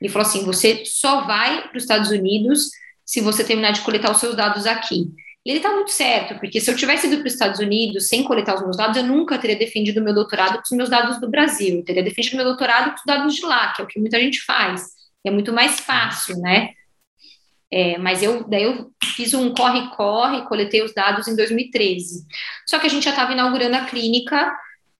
Ele 0.00 0.10
falou 0.10 0.26
assim: 0.26 0.44
você 0.44 0.84
só 0.84 1.22
vai 1.22 1.68
para 1.68 1.76
os 1.76 1.84
Estados 1.84 2.10
Unidos 2.10 2.70
se 3.04 3.20
você 3.20 3.44
terminar 3.44 3.72
de 3.72 3.80
coletar 3.82 4.10
os 4.10 4.18
seus 4.18 4.36
dados 4.36 4.66
aqui. 4.66 5.06
E 5.46 5.50
ele 5.50 5.60
está 5.60 5.72
muito 5.72 5.90
certo, 5.90 6.38
porque 6.38 6.60
se 6.60 6.70
eu 6.70 6.76
tivesse 6.76 7.06
ido 7.06 7.18
para 7.18 7.26
os 7.26 7.32
Estados 7.32 7.60
Unidos 7.60 8.08
sem 8.08 8.22
coletar 8.22 8.56
os 8.56 8.62
meus 8.62 8.76
dados, 8.76 8.96
eu 8.96 9.04
nunca 9.04 9.38
teria 9.38 9.56
defendido 9.56 10.00
o 10.00 10.04
meu 10.04 10.12
doutorado 10.12 10.56
com 10.56 10.62
os 10.62 10.76
meus 10.76 10.90
dados 10.90 11.18
do 11.20 11.30
Brasil. 11.30 11.78
Eu 11.78 11.84
teria 11.84 12.02
defendido 12.02 12.36
meu 12.36 12.44
doutorado 12.44 12.90
com 12.90 12.96
os 12.96 13.04
dados 13.06 13.34
de 13.34 13.46
lá, 13.46 13.72
que 13.72 13.80
é 13.80 13.84
o 13.84 13.88
que 13.88 13.98
muita 13.98 14.20
gente 14.20 14.44
faz. 14.44 14.88
É 15.24 15.30
muito 15.30 15.52
mais 15.52 15.80
fácil, 15.80 16.36
né? 16.38 16.70
É, 17.70 17.98
mas 17.98 18.22
eu 18.22 18.48
daí 18.48 18.62
eu 18.62 18.90
fiz 19.14 19.34
um 19.34 19.52
corre-corre, 19.52 20.46
coletei 20.46 20.82
os 20.82 20.94
dados 20.94 21.28
em 21.28 21.36
2013. 21.36 22.24
Só 22.66 22.78
que 22.78 22.86
a 22.86 22.90
gente 22.90 23.04
já 23.04 23.10
estava 23.10 23.32
inaugurando 23.32 23.76
a 23.76 23.84
clínica 23.84 24.50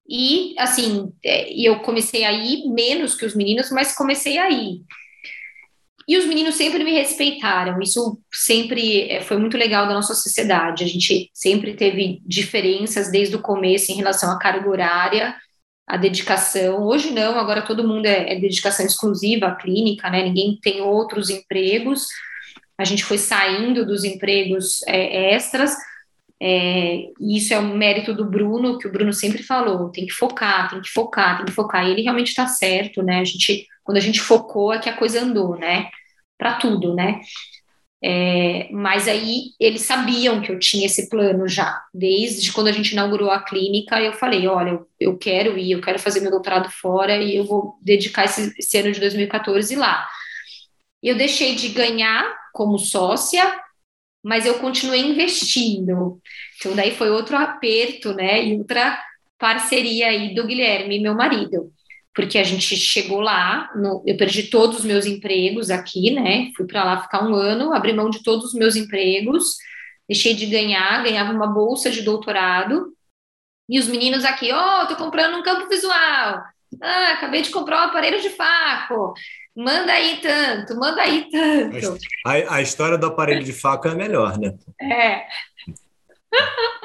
e 0.07 0.55
assim, 0.57 1.11
é, 1.23 1.51
eu 1.53 1.79
comecei 1.79 2.23
a 2.23 2.31
ir 2.31 2.67
menos 2.67 3.15
que 3.15 3.25
os 3.25 3.35
meninos, 3.35 3.71
mas 3.71 3.95
comecei 3.95 4.37
a 4.37 4.49
ir. 4.49 4.81
E 6.07 6.17
os 6.17 6.25
meninos 6.25 6.55
sempre 6.55 6.83
me 6.83 6.91
respeitaram. 6.91 7.79
Isso 7.81 8.19
sempre 8.33 9.03
é, 9.11 9.21
foi 9.21 9.37
muito 9.37 9.55
legal 9.55 9.87
da 9.87 9.93
nossa 9.93 10.15
sociedade. 10.15 10.83
A 10.83 10.87
gente 10.87 11.29
sempre 11.31 11.75
teve 11.75 12.19
diferenças 12.25 13.11
desde 13.11 13.35
o 13.35 13.41
começo 13.41 13.91
em 13.91 13.95
relação 13.95 14.31
à 14.31 14.39
carga 14.39 14.67
horária, 14.67 15.35
à 15.87 15.97
dedicação. 15.97 16.83
Hoje 16.83 17.11
não, 17.11 17.37
agora 17.37 17.61
todo 17.61 17.87
mundo 17.87 18.07
é, 18.07 18.33
é 18.33 18.39
dedicação 18.39 18.85
exclusiva 18.85 19.47
à 19.47 19.55
clínica, 19.55 20.09
né? 20.09 20.23
Ninguém 20.23 20.57
tem 20.59 20.81
outros 20.81 21.29
empregos 21.29 22.07
a 22.79 22.85
gente 22.85 23.03
foi 23.03 23.17
saindo 23.17 23.85
dos 23.85 24.05
empregos 24.05 24.81
é, 24.87 25.33
extras, 25.33 25.75
é, 26.41 27.09
e 27.19 27.37
isso 27.37 27.53
é 27.53 27.59
um 27.59 27.75
mérito 27.75 28.13
do 28.13 28.23
Bruno, 28.23 28.77
que 28.77 28.87
o 28.87 28.91
Bruno 28.91 29.11
sempre 29.11 29.43
falou, 29.43 29.89
tem 29.89 30.05
que 30.05 30.13
focar, 30.13 30.69
tem 30.69 30.81
que 30.81 30.89
focar, 30.89 31.37
tem 31.37 31.45
que 31.47 31.51
focar, 31.51 31.85
e 31.85 31.91
ele 31.91 32.01
realmente 32.01 32.29
está 32.29 32.47
certo, 32.47 33.03
né, 33.03 33.19
a 33.19 33.23
gente, 33.25 33.67
quando 33.83 33.97
a 33.97 34.01
gente 34.01 34.21
focou 34.21 34.73
é 34.73 34.79
que 34.79 34.87
a 34.87 34.95
coisa 34.95 35.21
andou, 35.21 35.57
né, 35.57 35.89
para 36.37 36.53
tudo, 36.53 36.95
né, 36.95 37.19
é, 38.01 38.69
mas 38.71 39.09
aí 39.09 39.47
eles 39.59 39.81
sabiam 39.81 40.39
que 40.41 40.49
eu 40.49 40.57
tinha 40.57 40.85
esse 40.85 41.09
plano 41.09 41.49
já, 41.49 41.83
desde 41.93 42.53
quando 42.53 42.67
a 42.67 42.71
gente 42.71 42.93
inaugurou 42.93 43.29
a 43.29 43.43
clínica, 43.43 43.99
eu 43.99 44.13
falei, 44.13 44.47
olha, 44.47 44.69
eu, 44.69 44.87
eu 44.97 45.17
quero 45.17 45.57
ir, 45.57 45.73
eu 45.73 45.81
quero 45.81 45.99
fazer 45.99 46.21
meu 46.21 46.31
doutorado 46.31 46.71
fora 46.71 47.17
e 47.17 47.35
eu 47.35 47.43
vou 47.43 47.77
dedicar 47.81 48.23
esse, 48.23 48.53
esse 48.57 48.77
ano 48.77 48.93
de 48.93 49.01
2014 49.01 49.75
lá. 49.75 50.07
Eu 51.03 51.17
deixei 51.17 51.55
de 51.55 51.67
ganhar 51.69 52.38
como 52.53 52.77
sócia, 52.77 53.43
mas 54.23 54.45
eu 54.45 54.59
continuei 54.59 55.01
investindo. 55.01 56.19
Então, 56.57 56.75
daí 56.75 56.91
foi 56.95 57.09
outro 57.09 57.37
aperto, 57.37 58.13
né? 58.13 58.45
E 58.45 58.57
outra 58.57 59.01
parceria 59.37 60.07
aí 60.07 60.35
do 60.35 60.45
Guilherme, 60.45 60.99
meu 60.99 61.15
marido. 61.15 61.71
Porque 62.13 62.37
a 62.37 62.43
gente 62.43 62.75
chegou 62.75 63.21
lá, 63.21 63.71
no, 63.75 64.03
eu 64.05 64.17
perdi 64.17 64.43
todos 64.43 64.79
os 64.79 64.85
meus 64.85 65.05
empregos 65.05 65.69
aqui, 65.69 66.11
né? 66.11 66.51
Fui 66.55 66.67
para 66.67 66.83
lá 66.83 67.01
ficar 67.01 67.25
um 67.25 67.33
ano, 67.33 67.73
abri 67.73 67.93
mão 67.93 68.09
de 68.09 68.21
todos 68.23 68.47
os 68.47 68.53
meus 68.53 68.75
empregos, 68.75 69.55
deixei 70.07 70.33
de 70.33 70.45
ganhar, 70.47 71.03
ganhava 71.03 71.31
uma 71.31 71.47
bolsa 71.47 71.89
de 71.89 72.01
doutorado. 72.01 72.93
E 73.69 73.79
os 73.79 73.87
meninos 73.87 74.25
aqui, 74.25 74.51
ó, 74.51 74.83
oh, 74.83 74.87
tô 74.87 74.95
comprando 74.95 75.37
um 75.37 75.43
campo 75.43 75.69
visual. 75.69 76.43
Ah, 76.81 77.11
acabei 77.13 77.41
de 77.41 77.51
comprar 77.51 77.81
um 77.81 77.89
aparelho 77.89 78.21
de 78.21 78.29
faco 78.29 79.13
manda 79.55 79.91
aí 79.91 80.19
tanto, 80.21 80.75
manda 80.75 81.01
aí 81.01 81.29
tanto. 81.29 81.97
A, 82.25 82.55
a 82.55 82.61
história 82.61 82.97
do 82.97 83.07
aparelho 83.07 83.43
de 83.43 83.53
faca 83.53 83.89
é 83.89 83.95
melhor, 83.95 84.37
né? 84.37 84.53
É. 84.81 85.25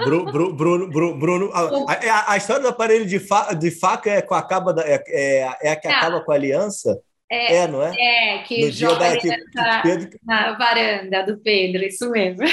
Bruno, 0.04 0.32
Bruno, 0.32 0.88
Bruno, 0.88 1.18
Bruno 1.18 1.50
a, 1.52 2.32
a, 2.32 2.36
história 2.36 2.62
do 2.62 2.68
aparelho 2.68 3.06
de, 3.06 3.20
fa, 3.20 3.52
de 3.52 3.70
faca 3.70 4.10
é, 4.10 4.22
com 4.22 4.34
a, 4.34 4.38
acaba 4.38 4.72
da, 4.72 4.82
é, 4.82 5.02
é, 5.06 5.56
é 5.62 5.70
a 5.70 5.76
que 5.76 5.86
acaba 5.86 6.20
com 6.22 6.32
a 6.32 6.34
aliança? 6.34 6.98
É, 7.30 7.56
é, 7.56 7.68
não 7.68 7.82
é? 7.82 7.92
É, 7.96 8.38
que 8.42 8.64
no 8.64 8.70
dia 8.70 8.94
da, 8.94 9.16
que, 9.16 9.28
na, 9.54 9.82
Pedro... 9.82 10.18
na 10.22 10.52
varanda 10.52 11.22
do 11.24 11.38
Pedro, 11.38 11.84
isso 11.84 12.10
mesmo. 12.10 12.44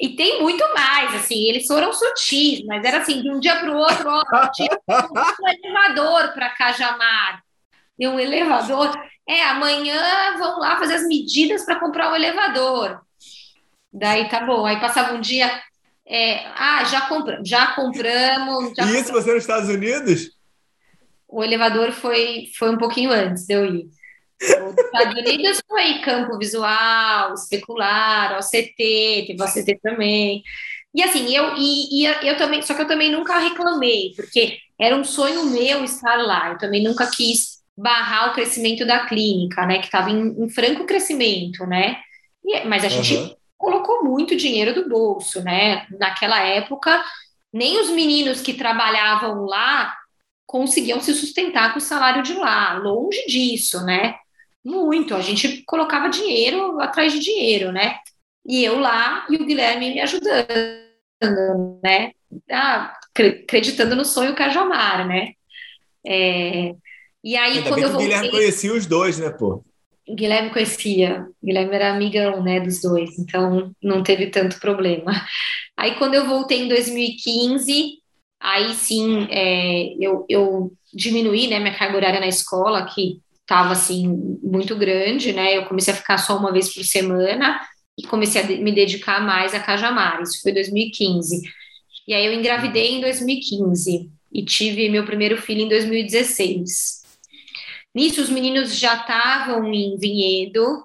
E 0.00 0.16
tem 0.16 0.42
muito 0.42 0.64
mais, 0.74 1.14
assim, 1.14 1.48
eles 1.48 1.64
foram 1.64 1.92
sutis, 1.92 2.64
mas 2.66 2.84
era 2.84 2.98
assim, 2.98 3.22
de 3.22 3.30
um 3.30 3.38
dia 3.38 3.54
para 3.60 3.70
o 3.70 3.76
outro, 3.76 4.08
ó, 4.08 4.48
tinha 4.48 4.68
um 4.68 5.48
elevador 5.48 6.34
para 6.34 6.50
Cajamar, 6.50 7.40
e 8.02 8.08
um 8.08 8.18
elevador. 8.18 8.90
É, 9.28 9.44
amanhã 9.44 10.36
vão 10.36 10.58
lá 10.58 10.76
fazer 10.76 10.94
as 10.94 11.06
medidas 11.06 11.64
para 11.64 11.78
comprar 11.78 12.08
o 12.08 12.12
um 12.12 12.16
elevador. 12.16 13.00
Daí 13.92 14.28
tá 14.28 14.44
bom. 14.44 14.66
Aí 14.66 14.80
passava 14.80 15.14
um 15.14 15.20
dia. 15.20 15.48
É, 16.04 16.44
ah, 16.56 16.82
já, 16.84 17.02
compra, 17.02 17.40
já 17.44 17.68
compramos. 17.68 18.72
Já 18.76 18.84
e 18.86 18.98
isso 18.98 19.12
você 19.12 19.32
nos 19.32 19.44
Estados 19.44 19.68
Unidos? 19.68 20.32
O 21.28 21.44
elevador 21.44 21.92
foi, 21.92 22.48
foi 22.58 22.70
um 22.70 22.76
pouquinho 22.76 23.12
antes 23.12 23.46
de 23.46 23.54
eu 23.54 23.64
ir. 23.64 23.88
Os 24.40 24.84
Estados 24.84 25.14
Unidos 25.14 25.62
foi 25.68 26.00
campo 26.00 26.36
visual, 26.36 27.34
especular, 27.34 28.36
OCT, 28.36 29.26
teve 29.28 29.36
OCT 29.40 29.78
também. 29.80 30.42
E 30.92 31.02
assim, 31.02 31.32
eu, 31.34 31.54
e, 31.56 32.02
e, 32.02 32.06
eu 32.28 32.36
também, 32.36 32.60
só 32.60 32.74
que 32.74 32.82
eu 32.82 32.88
também 32.88 33.10
nunca 33.10 33.38
reclamei, 33.38 34.12
porque 34.16 34.58
era 34.78 34.96
um 34.96 35.04
sonho 35.04 35.46
meu 35.46 35.84
estar 35.84 36.16
lá. 36.16 36.50
Eu 36.50 36.58
também 36.58 36.82
nunca 36.82 37.08
quis 37.08 37.51
barrar 37.76 38.30
o 38.30 38.34
crescimento 38.34 38.86
da 38.86 39.06
clínica, 39.06 39.66
né, 39.66 39.78
que 39.78 39.86
estava 39.86 40.10
em, 40.10 40.44
em, 40.44 40.48
franco 40.48 40.84
crescimento, 40.84 41.66
né, 41.66 42.00
e, 42.44 42.64
mas 42.64 42.84
a 42.84 42.88
uhum. 42.88 43.02
gente 43.02 43.36
colocou 43.56 44.04
muito 44.04 44.36
dinheiro 44.36 44.74
do 44.74 44.88
bolso, 44.88 45.42
né, 45.42 45.86
naquela 45.98 46.40
época, 46.40 47.02
nem 47.52 47.80
os 47.80 47.90
meninos 47.90 48.40
que 48.40 48.54
trabalhavam 48.54 49.44
lá 49.44 49.94
conseguiam 50.46 51.00
se 51.00 51.14
sustentar 51.14 51.72
com 51.72 51.78
o 51.78 51.82
salário 51.82 52.22
de 52.22 52.34
lá, 52.34 52.74
longe 52.74 53.24
disso, 53.26 53.84
né, 53.84 54.16
muito, 54.64 55.14
a 55.14 55.20
gente 55.20 55.62
colocava 55.64 56.08
dinheiro 56.08 56.78
atrás 56.80 57.12
de 57.12 57.18
dinheiro, 57.20 57.72
né, 57.72 57.98
e 58.46 58.62
eu 58.62 58.78
lá 58.78 59.26
e 59.30 59.36
o 59.36 59.46
Guilherme 59.46 59.94
me 59.94 60.00
ajudando, 60.00 61.80
né, 61.82 62.12
ah, 62.50 62.94
acreditando 63.14 63.96
no 63.96 64.04
sonho 64.04 64.34
Cajamar, 64.34 65.06
né, 65.06 65.32
é, 66.06 66.74
e 67.22 67.36
aí, 67.36 67.58
Ainda 67.58 67.68
quando 67.68 67.82
eu 67.82 67.90
voltei... 67.90 68.06
o 68.06 68.10
Guilherme 68.10 68.30
conhecia 68.30 68.72
os 68.72 68.86
dois, 68.86 69.18
né, 69.18 69.30
pô? 69.30 69.64
Guilherme 70.08 70.50
conhecia, 70.50 71.26
Guilherme 71.42 71.74
era 71.74 71.94
amigão, 71.94 72.42
né, 72.42 72.60
dos 72.60 72.80
dois, 72.80 73.18
então 73.18 73.72
não 73.82 74.02
teve 74.02 74.26
tanto 74.26 74.58
problema. 74.58 75.12
Aí, 75.76 75.94
quando 75.94 76.14
eu 76.14 76.26
voltei 76.26 76.62
em 76.62 76.68
2015, 76.68 77.98
aí 78.38 78.74
sim, 78.74 79.26
é, 79.30 79.94
eu, 79.98 80.26
eu 80.28 80.72
diminuí, 80.92 81.48
né, 81.48 81.58
minha 81.58 81.76
carga 81.76 81.96
horária 81.96 82.20
na 82.20 82.28
escola, 82.28 82.84
que 82.84 83.20
estava, 83.40 83.72
assim, 83.72 84.38
muito 84.42 84.76
grande, 84.76 85.32
né, 85.32 85.56
eu 85.56 85.64
comecei 85.64 85.94
a 85.94 85.96
ficar 85.96 86.18
só 86.18 86.36
uma 86.36 86.52
vez 86.52 86.72
por 86.72 86.84
semana 86.84 87.60
e 87.98 88.06
comecei 88.06 88.42
a 88.42 88.46
me 88.46 88.72
dedicar 88.72 89.24
mais 89.24 89.54
a 89.54 89.60
Cajamar, 89.60 90.20
isso 90.22 90.40
foi 90.42 90.52
2015. 90.52 91.40
E 92.06 92.14
aí 92.14 92.26
eu 92.26 92.32
engravidei 92.32 92.92
em 92.92 93.00
2015 93.00 94.10
e 94.32 94.44
tive 94.44 94.88
meu 94.88 95.04
primeiro 95.04 95.36
filho 95.36 95.62
em 95.62 95.68
2016. 95.68 97.01
Nisso, 97.94 98.22
os 98.22 98.30
meninos 98.30 98.78
já 98.78 98.94
estavam 98.94 99.72
em 99.72 99.96
vinhedo 99.98 100.84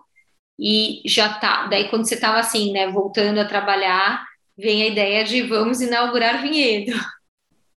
e 0.59 1.01
já 1.05 1.33
tá. 1.33 1.67
Daí, 1.67 1.89
quando 1.89 2.05
você 2.05 2.15
estava 2.15 2.39
assim, 2.39 2.71
né, 2.71 2.89
voltando 2.89 3.39
a 3.39 3.45
trabalhar, 3.45 4.25
vem 4.57 4.83
a 4.83 4.87
ideia 4.87 5.23
de 5.23 5.43
vamos 5.43 5.79
inaugurar 5.81 6.41
vinhedo. 6.41 6.97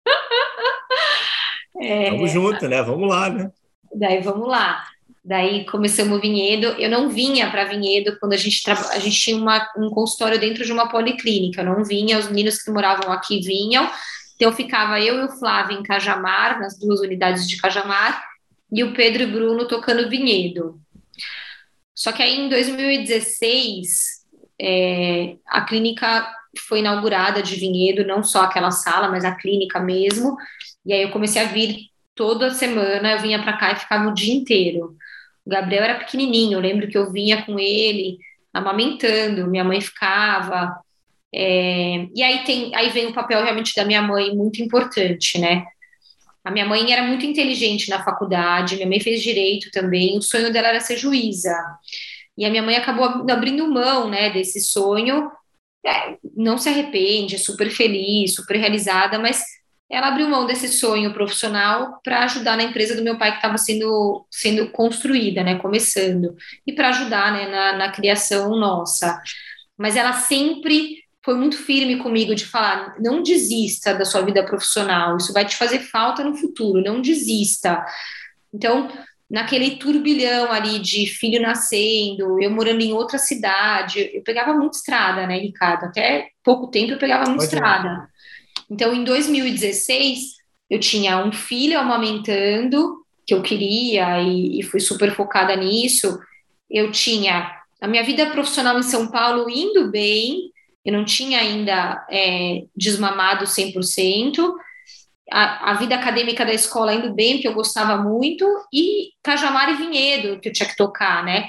é, 1.82 2.10
vamos 2.10 2.32
junto, 2.32 2.68
né? 2.68 2.82
Vamos 2.82 3.10
lá, 3.10 3.30
né? 3.30 3.52
Daí, 3.94 4.22
vamos 4.22 4.48
lá. 4.48 4.84
Daí 5.24 5.66
começamos 5.66 6.18
o 6.18 6.22
vinhedo. 6.22 6.68
Eu 6.80 6.90
não 6.90 7.10
vinha 7.10 7.52
para 7.52 7.66
vinhedo 7.66 8.18
quando 8.20 8.34
a 8.34 8.38
gente 8.38 8.68
a 8.68 9.00
gente 9.00 9.20
tinha 9.20 9.38
uma, 9.38 9.70
um 9.78 9.90
consultório 9.90 10.40
dentro 10.40 10.66
de 10.66 10.72
uma 10.72 10.90
policlínica. 10.90 11.62
Eu 11.62 11.66
não 11.66 11.84
vinha, 11.84 12.18
os 12.18 12.30
meninos 12.30 12.62
que 12.62 12.72
moravam 12.72 13.12
aqui 13.12 13.40
vinham. 13.42 13.88
Então 14.36 14.54
ficava 14.54 15.00
eu 15.00 15.20
e 15.20 15.26
o 15.26 15.32
Flávio 15.38 15.78
em 15.78 15.84
Cajamar, 15.84 16.60
nas 16.60 16.80
duas 16.80 17.02
unidades 17.02 17.48
de 17.48 17.58
Cajamar, 17.58 18.24
e 18.72 18.84
o 18.84 18.94
Pedro 18.94 19.24
e 19.24 19.28
Bruno 19.28 19.68
tocando 19.68 20.10
vinhedo. 20.10 20.80
Só 21.96 22.12
que 22.12 22.22
aí 22.22 22.40
em 22.40 22.50
2016, 22.50 24.26
é, 24.62 25.36
a 25.46 25.62
clínica 25.62 26.34
foi 26.68 26.80
inaugurada 26.80 27.42
de 27.42 27.56
vinhedo, 27.56 28.06
não 28.06 28.24
só 28.24 28.44
aquela 28.44 28.72
sala, 28.72 29.10
mas 29.10 29.26
a 29.26 29.36
clínica 29.36 29.80
mesmo. 29.80 30.38
E 30.86 30.94
aí 30.94 31.02
eu 31.04 31.12
comecei 31.12 31.42
a 31.42 31.46
vir 31.46 31.90
toda 32.16 32.52
semana, 32.52 33.14
eu 33.14 33.20
vinha 33.20 33.42
para 33.42 33.58
cá 33.58 33.72
e 33.72 33.80
ficava 33.80 34.10
o 34.10 34.14
dia 34.14 34.34
inteiro. 34.34 34.96
O 35.46 35.50
Gabriel 35.50 35.84
era 35.84 36.00
pequenininho, 36.00 36.58
eu 36.58 36.62
lembro 36.62 36.88
que 36.88 36.98
eu 36.98 37.12
vinha 37.12 37.46
com 37.46 37.60
ele 37.60 38.18
amamentando, 38.54 39.48
minha 39.48 39.64
mãe 39.64 39.82
ficava. 39.82 40.80
É, 41.34 42.08
e 42.16 42.24
aí 42.24 42.44
tem, 42.44 42.76
aí 42.76 42.90
vem 42.90 43.08
o 43.08 43.14
papel 43.14 43.44
realmente 43.44 43.76
da 43.76 43.86
minha 43.86 44.02
mãe 44.02 44.36
muito 44.36 44.62
importante, 44.62 45.38
né? 45.38 45.66
A 46.50 46.52
minha 46.52 46.66
mãe 46.66 46.92
era 46.92 47.04
muito 47.04 47.28
inteligente 47.28 47.92
na 47.92 48.04
faculdade, 48.04 48.76
minha 48.76 48.88
mãe 48.88 49.00
fez 49.00 49.22
direito 49.22 49.70
também, 49.70 50.18
o 50.18 50.22
sonho 50.22 50.52
dela 50.52 50.70
era 50.70 50.80
ser 50.80 50.98
juíza. 50.98 51.56
E 52.36 52.44
a 52.44 52.50
minha 52.50 52.64
mãe 52.64 52.76
acabou 52.76 53.06
abrindo 53.30 53.72
mão, 53.72 54.10
né, 54.10 54.32
desse 54.32 54.60
sonho, 54.60 55.30
é, 55.86 56.18
não 56.36 56.58
se 56.58 56.68
arrepende, 56.68 57.36
é 57.36 57.38
super 57.38 57.70
feliz, 57.70 58.34
super 58.34 58.58
realizada, 58.58 59.20
mas 59.20 59.44
ela 59.92 60.08
abriu 60.08 60.28
mão 60.28 60.48
desse 60.48 60.68
sonho 60.70 61.14
profissional 61.14 62.00
para 62.04 62.24
ajudar 62.24 62.58
na 62.58 62.64
empresa 62.64 62.96
do 62.96 63.04
meu 63.04 63.16
pai 63.16 63.30
que 63.30 63.38
estava 63.38 63.58
sendo, 63.60 64.26
sendo 64.32 64.72
construída, 64.72 65.44
né, 65.44 65.60
começando, 65.60 66.36
e 66.66 66.74
para 66.74 66.90
ajudar 66.90 67.32
né, 67.32 67.48
na, 67.48 67.74
na 67.74 67.92
criação 67.92 68.56
nossa. 68.56 69.22
Mas 69.78 69.96
ela 69.96 70.14
sempre 70.14 71.04
foi 71.30 71.38
muito 71.38 71.58
firme 71.58 71.98
comigo 71.98 72.34
de 72.34 72.44
falar: 72.44 72.96
não 73.00 73.22
desista 73.22 73.94
da 73.94 74.04
sua 74.04 74.24
vida 74.24 74.44
profissional, 74.44 75.16
isso 75.16 75.32
vai 75.32 75.46
te 75.46 75.56
fazer 75.56 75.78
falta 75.78 76.24
no 76.24 76.36
futuro, 76.36 76.82
não 76.82 77.00
desista. 77.00 77.86
Então, 78.52 78.90
naquele 79.30 79.76
turbilhão 79.76 80.52
ali 80.52 80.80
de 80.80 81.06
filho 81.06 81.40
nascendo, 81.40 82.42
eu 82.42 82.50
morando 82.50 82.82
em 82.82 82.94
outra 82.94 83.20
cidade, 83.20 84.10
eu 84.12 84.24
pegava 84.24 84.56
muito 84.56 84.74
estrada, 84.74 85.28
né, 85.28 85.38
Ricardo? 85.38 85.84
Até 85.84 86.30
pouco 86.44 86.66
tempo 86.66 86.94
eu 86.94 86.98
pegava 86.98 87.26
muito 87.26 87.42
Pode 87.42 87.54
estrada. 87.54 87.90
Ir. 87.90 88.74
Então, 88.74 88.92
em 88.92 89.04
2016, 89.04 90.20
eu 90.68 90.80
tinha 90.80 91.24
um 91.24 91.32
filho 91.32 91.78
amamentando, 91.78 93.06
que 93.28 93.36
eu 93.36 93.44
queria, 93.44 94.20
e, 94.20 94.60
e 94.60 94.64
fui 94.64 94.80
super 94.80 95.14
focada 95.14 95.56
nisso. 95.56 96.18
Eu 96.68 96.92
tinha 96.92 97.56
a 97.80 97.88
minha 97.88 98.04
vida 98.04 98.32
profissional 98.32 98.80
em 98.80 98.84
São 98.84 99.12
Paulo 99.12 99.48
indo 99.48 99.92
bem, 99.92 100.52
eu 100.90 100.94
não 100.94 101.06
tinha 101.06 101.40
ainda 101.40 102.06
é, 102.10 102.64
desmamado 102.76 103.46
100%, 103.46 104.54
a, 105.32 105.72
a, 105.72 105.74
vida 105.76 105.94
acadêmica 105.94 106.44
da 106.44 106.54
escola 106.54 106.94
indo 106.94 107.14
bem, 107.14 107.34
porque 107.34 107.48
eu 107.48 107.54
gostava 107.54 107.96
muito, 107.98 108.46
e 108.74 109.12
Cajamar 109.24 109.70
e 109.70 109.76
Vinhedo, 109.76 110.40
que 110.40 110.50
eu 110.50 110.54
tinha 110.54 110.68
que 110.68 110.76
tocar, 110.76 111.24
né? 111.24 111.48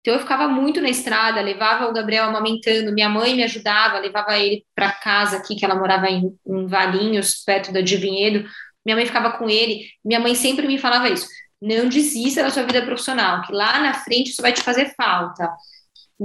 Então 0.00 0.14
eu 0.14 0.20
ficava 0.20 0.48
muito 0.48 0.80
na 0.80 0.88
estrada, 0.88 1.40
levava 1.40 1.86
o 1.88 1.92
Gabriel 1.92 2.24
amamentando, 2.24 2.92
minha 2.92 3.08
mãe 3.08 3.36
me 3.36 3.44
ajudava, 3.44 3.98
levava 3.98 4.36
ele 4.36 4.64
para 4.74 4.90
casa 4.90 5.36
aqui, 5.36 5.54
que 5.54 5.64
ela 5.64 5.76
morava 5.76 6.08
em, 6.08 6.36
em 6.46 6.66
Valinhos, 6.66 7.44
perto 7.44 7.72
da 7.72 7.80
de 7.80 7.96
Vinhedo, 7.96 8.44
minha 8.84 8.96
mãe 8.96 9.06
ficava 9.06 9.32
com 9.32 9.48
ele, 9.48 9.86
minha 10.04 10.18
mãe 10.18 10.34
sempre 10.34 10.66
me 10.66 10.78
falava 10.78 11.08
isso, 11.08 11.28
não 11.62 11.88
desista 11.88 12.42
da 12.42 12.50
sua 12.50 12.64
vida 12.64 12.82
profissional, 12.82 13.42
que 13.42 13.52
lá 13.52 13.78
na 13.78 13.94
frente 13.94 14.30
isso 14.30 14.42
vai 14.42 14.52
te 14.52 14.62
fazer 14.62 14.92
falta. 14.96 15.48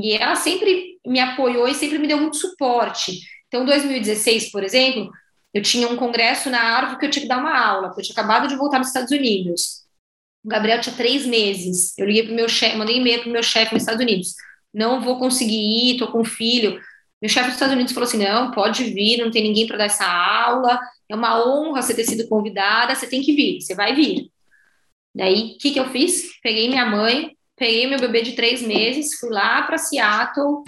E 0.01 0.13
ela 0.13 0.35
sempre 0.35 0.99
me 1.05 1.19
apoiou 1.19 1.67
e 1.67 1.73
sempre 1.73 1.97
me 1.97 2.07
deu 2.07 2.17
muito 2.17 2.37
suporte. 2.37 3.19
Então, 3.47 3.65
2016, 3.65 4.51
por 4.51 4.63
exemplo, 4.63 5.09
eu 5.53 5.61
tinha 5.61 5.87
um 5.87 5.95
congresso 5.95 6.49
na 6.49 6.59
árvore 6.59 6.99
que 6.99 7.05
eu 7.05 7.09
tinha 7.09 7.23
que 7.23 7.29
dar 7.29 7.37
uma 7.37 7.57
aula, 7.57 7.87
porque 7.87 8.01
eu 8.01 8.05
tinha 8.05 8.13
acabado 8.13 8.47
de 8.47 8.57
voltar 8.57 8.79
dos 8.79 8.89
Estados 8.89 9.11
Unidos. 9.11 9.85
O 10.43 10.49
Gabriel 10.49 10.81
tinha 10.81 10.95
três 10.95 11.25
meses. 11.25 11.97
Eu 11.97 12.05
liguei 12.05 12.23
para 12.23 12.33
o 12.33 12.35
meu 12.35 12.49
chefe, 12.49 12.75
mandei 12.75 12.97
e-mail 12.97 13.21
para 13.21 13.29
o 13.29 13.31
meu 13.31 13.43
chefe 13.43 13.73
nos 13.73 13.83
Estados 13.83 14.01
Unidos. 14.01 14.35
Não 14.73 14.99
vou 14.99 15.17
conseguir 15.17 15.55
ir, 15.55 15.93
estou 15.93 16.11
com 16.11 16.25
filho. 16.25 16.79
Meu 17.21 17.29
chefe 17.29 17.45
dos 17.45 17.55
Estados 17.55 17.73
Unidos 17.73 17.93
falou 17.93 18.07
assim: 18.07 18.17
não, 18.17 18.51
pode 18.51 18.83
vir, 18.83 19.17
não 19.17 19.31
tem 19.31 19.43
ninguém 19.43 19.65
para 19.65 19.77
dar 19.77 19.85
essa 19.85 20.05
aula. 20.05 20.79
É 21.09 21.15
uma 21.15 21.43
honra 21.45 21.81
você 21.81 21.93
ter 21.93 22.03
sido 22.03 22.27
convidada, 22.27 22.93
você 22.93 23.07
tem 23.07 23.21
que 23.21 23.33
vir, 23.33 23.61
você 23.61 23.73
vai 23.73 23.95
vir. 23.95 24.29
Daí, 25.15 25.53
o 25.55 25.57
que, 25.57 25.71
que 25.71 25.79
eu 25.79 25.89
fiz? 25.89 26.39
Peguei 26.41 26.67
minha 26.67 26.85
mãe, 26.85 27.34
peguei 27.55 27.87
meu 27.87 27.99
bebê 27.99 28.21
de 28.21 28.33
três 28.33 28.61
meses, 28.61 29.19
fui 29.19 29.29
lá 29.29 29.63
para 29.63 29.77
Seattle, 29.77 30.63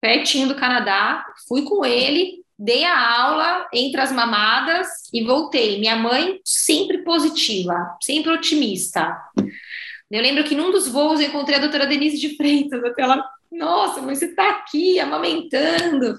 pertinho 0.00 0.48
do 0.48 0.54
Canadá, 0.54 1.24
fui 1.48 1.62
com 1.62 1.84
ele, 1.84 2.44
dei 2.58 2.84
a 2.84 3.22
aula 3.22 3.68
entre 3.72 4.00
as 4.00 4.12
mamadas 4.12 4.88
e 5.12 5.24
voltei. 5.24 5.78
Minha 5.78 5.96
mãe 5.96 6.40
sempre 6.44 6.98
positiva, 6.98 7.96
sempre 8.02 8.32
otimista. 8.32 9.16
Eu 10.10 10.22
lembro 10.22 10.44
que 10.44 10.54
num 10.54 10.70
dos 10.70 10.86
voos 10.86 11.20
eu 11.20 11.28
encontrei 11.28 11.56
a 11.56 11.60
doutora 11.60 11.86
Denise 11.86 12.18
de 12.18 12.36
Freitas, 12.36 12.84
até 12.84 13.02
ela, 13.02 13.24
nossa, 13.50 14.00
mas 14.00 14.18
você 14.18 14.26
está 14.26 14.50
aqui 14.50 15.00
amamentando. 15.00 16.16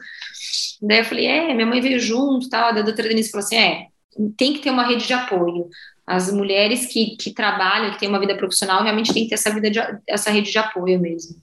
Daí 0.81 0.99
eu 0.99 1.05
falei, 1.05 1.27
é, 1.27 1.53
minha 1.53 1.65
mãe 1.65 1.79
veio 1.79 1.99
junto, 1.99 2.49
tal. 2.49 2.73
Daí 2.73 2.81
a 2.81 2.85
doutora 2.85 3.07
Denise 3.07 3.31
falou 3.31 3.45
assim, 3.45 3.57
é, 3.57 3.87
tem 4.37 4.53
que 4.53 4.59
ter 4.59 4.69
uma 4.69 4.85
rede 4.85 5.05
de 5.05 5.13
apoio. 5.13 5.69
As 6.05 6.31
mulheres 6.31 6.85
que, 6.85 7.15
que 7.17 7.33
trabalham, 7.33 7.91
que 7.91 7.99
têm 7.99 8.09
uma 8.09 8.19
vida 8.19 8.37
profissional, 8.37 8.83
realmente 8.83 9.13
tem 9.13 9.23
que 9.23 9.29
ter 9.29 9.35
essa, 9.35 9.51
vida 9.51 9.71
de, 9.71 9.79
essa 10.07 10.29
rede 10.29 10.51
de 10.51 10.57
apoio 10.57 10.99
mesmo. 10.99 11.41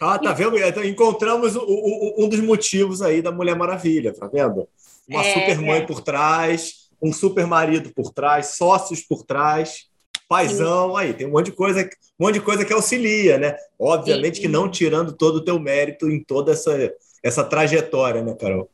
Ah, 0.00 0.18
tá 0.18 0.32
vendo? 0.32 0.56
Então, 0.58 0.84
encontramos 0.84 1.56
o, 1.56 1.60
o, 1.60 2.24
um 2.24 2.28
dos 2.28 2.40
motivos 2.40 3.02
aí 3.02 3.20
da 3.20 3.32
Mulher 3.32 3.56
Maravilha, 3.56 4.14
tá 4.14 4.28
vendo? 4.28 4.68
Uma 5.08 5.24
é, 5.24 5.34
super 5.34 5.58
mãe 5.60 5.78
é. 5.80 5.86
por 5.86 6.00
trás, 6.00 6.88
um 7.02 7.12
super 7.12 7.46
marido 7.46 7.92
por 7.94 8.12
trás, 8.12 8.54
sócios 8.56 9.00
por 9.02 9.24
trás, 9.24 9.86
paizão, 10.28 10.90
Sim. 10.90 10.98
aí 10.98 11.14
tem 11.14 11.26
um 11.26 11.30
monte 11.30 11.46
de 11.46 11.52
coisa, 11.52 11.88
um 12.18 12.26
monte 12.26 12.34
de 12.34 12.40
coisa 12.40 12.64
que 12.64 12.72
auxilia, 12.72 13.38
né? 13.38 13.56
Obviamente 13.78 14.36
Sim. 14.36 14.42
que 14.42 14.48
não 14.48 14.70
tirando 14.70 15.12
todo 15.12 15.36
o 15.36 15.44
teu 15.44 15.58
mérito 15.58 16.08
em 16.08 16.22
toda 16.22 16.52
essa, 16.52 16.92
essa 17.22 17.42
trajetória, 17.42 18.22
né, 18.22 18.36
Carol? 18.38 18.70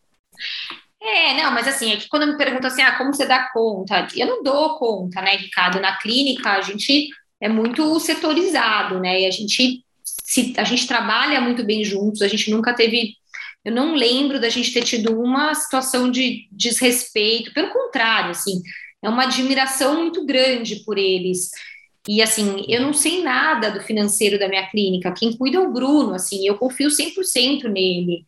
É, 1.06 1.34
não, 1.34 1.52
mas 1.52 1.68
assim, 1.68 1.92
é 1.92 1.96
que 1.98 2.08
quando 2.08 2.26
me 2.26 2.38
perguntam 2.38 2.68
assim, 2.68 2.80
ah, 2.80 2.96
como 2.96 3.12
você 3.12 3.26
dá 3.26 3.50
conta? 3.52 4.08
Eu 4.16 4.26
não 4.26 4.42
dou 4.42 4.78
conta, 4.78 5.20
né, 5.20 5.36
Ricardo? 5.36 5.78
Na 5.78 5.98
clínica 5.98 6.52
a 6.52 6.62
gente 6.62 7.10
é 7.40 7.48
muito 7.48 8.00
setorizado, 8.00 8.98
né? 8.98 9.20
E 9.20 9.26
a 9.26 9.30
gente 9.30 9.84
se 10.02 10.54
a 10.56 10.64
gente 10.64 10.86
trabalha 10.86 11.40
muito 11.40 11.62
bem 11.64 11.84
juntos, 11.84 12.22
a 12.22 12.28
gente 12.28 12.50
nunca 12.50 12.74
teve 12.74 13.14
eu 13.64 13.72
não 13.72 13.94
lembro 13.94 14.38
da 14.38 14.50
gente 14.50 14.72
ter 14.74 14.82
tido 14.82 15.18
uma 15.18 15.54
situação 15.54 16.10
de 16.10 16.46
desrespeito, 16.52 17.52
pelo 17.54 17.70
contrário, 17.70 18.30
assim, 18.30 18.60
é 19.02 19.08
uma 19.08 19.22
admiração 19.24 20.02
muito 20.02 20.26
grande 20.26 20.84
por 20.84 20.98
eles. 20.98 21.50
E 22.06 22.20
assim, 22.20 22.62
eu 22.68 22.82
não 22.82 22.92
sei 22.92 23.22
nada 23.22 23.70
do 23.70 23.80
financeiro 23.80 24.38
da 24.38 24.48
minha 24.48 24.68
clínica, 24.68 25.14
quem 25.16 25.34
cuida 25.34 25.56
é 25.56 25.60
o 25.60 25.72
Bruno, 25.72 26.14
assim, 26.14 26.46
eu 26.46 26.58
confio 26.58 26.90
100% 26.90 27.64
nele. 27.68 28.24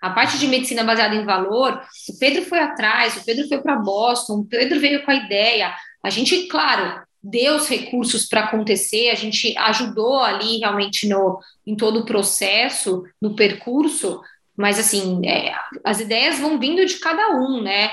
A 0.00 0.10
parte 0.10 0.38
de 0.38 0.46
medicina 0.46 0.84
baseada 0.84 1.14
em 1.14 1.24
valor, 1.24 1.82
o 2.08 2.18
Pedro 2.18 2.44
foi 2.44 2.60
atrás, 2.60 3.16
o 3.16 3.24
Pedro 3.24 3.48
foi 3.48 3.58
para 3.58 3.76
Boston, 3.76 4.34
o 4.34 4.44
Pedro 4.44 4.78
veio 4.78 5.04
com 5.04 5.10
a 5.10 5.16
ideia. 5.16 5.74
A 6.04 6.10
gente, 6.10 6.46
claro, 6.46 7.00
deu 7.22 7.56
os 7.56 7.68
recursos 7.68 8.26
para 8.26 8.44
acontecer, 8.44 9.10
a 9.10 9.14
gente 9.14 9.56
ajudou 9.58 10.20
ali 10.20 10.58
realmente 10.58 11.08
no, 11.08 11.40
em 11.66 11.76
todo 11.76 12.00
o 12.00 12.04
processo, 12.04 13.02
no 13.20 13.34
percurso, 13.34 14.20
mas 14.56 14.78
assim, 14.78 15.20
é, 15.26 15.52
as 15.84 16.00
ideias 16.00 16.38
vão 16.38 16.58
vindo 16.58 16.84
de 16.84 16.98
cada 16.98 17.36
um, 17.36 17.60
né? 17.62 17.90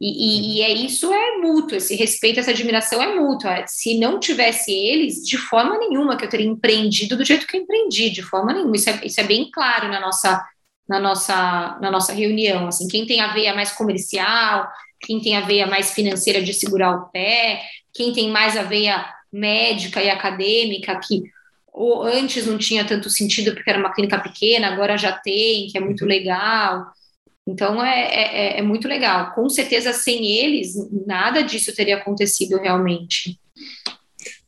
E, 0.00 0.08
e, 0.08 0.58
e, 0.58 0.62
é 0.62 0.72
isso 0.72 1.12
é 1.12 1.38
mútuo, 1.38 1.76
esse 1.76 1.94
respeito, 1.94 2.40
essa 2.40 2.50
admiração 2.50 3.00
é 3.00 3.14
mútua. 3.14 3.64
Se 3.66 3.98
não 3.98 4.18
tivesse 4.18 4.72
eles, 4.72 5.24
de 5.24 5.38
forma 5.38 5.78
nenhuma 5.78 6.16
que 6.16 6.24
eu 6.24 6.28
teria 6.28 6.46
empreendido 6.46 7.16
do 7.16 7.24
jeito 7.24 7.46
que 7.46 7.56
eu 7.56 7.62
empreendi, 7.62 8.10
de 8.10 8.22
forma 8.22 8.52
nenhuma. 8.52 8.74
Isso 8.74 8.90
é, 8.90 9.00
isso 9.04 9.20
é 9.20 9.24
bem 9.24 9.50
claro 9.50 9.88
na 9.88 10.00
nossa 10.00 10.44
na 10.88 11.00
nossa, 11.00 11.78
na 11.80 11.90
nossa 11.90 12.12
reunião. 12.12 12.68
Assim, 12.68 12.88
quem 12.88 13.06
tem 13.06 13.20
a 13.20 13.32
veia 13.32 13.54
mais 13.54 13.72
comercial, 13.72 14.68
quem 15.00 15.20
tem 15.20 15.36
a 15.36 15.40
veia 15.40 15.66
mais 15.66 15.92
financeira 15.92 16.42
de 16.42 16.52
segurar 16.54 16.96
o 16.96 17.06
pé, 17.10 17.62
quem 17.92 18.12
tem 18.12 18.30
mais 18.30 18.56
a 18.56 18.62
veia 18.62 19.04
médica 19.32 20.02
e 20.02 20.10
acadêmica, 20.10 20.98
que 21.00 21.22
ou 21.72 22.04
antes 22.04 22.46
não 22.46 22.56
tinha 22.56 22.84
tanto 22.84 23.10
sentido 23.10 23.52
porque 23.52 23.68
era 23.68 23.80
uma 23.80 23.92
clínica 23.92 24.20
pequena, 24.20 24.68
agora 24.68 24.96
já 24.96 25.10
tem, 25.10 25.66
que 25.66 25.76
é 25.76 25.80
muito 25.80 26.02
uhum. 26.02 26.08
legal. 26.08 26.86
Então 27.46 27.84
é, 27.84 28.00
é, 28.00 28.36
é, 28.56 28.58
é 28.60 28.62
muito 28.62 28.86
legal. 28.86 29.32
Com 29.32 29.48
certeza, 29.48 29.92
sem 29.92 30.24
eles, 30.24 30.74
nada 31.04 31.42
disso 31.42 31.74
teria 31.74 31.96
acontecido 31.96 32.58
realmente. 32.58 33.38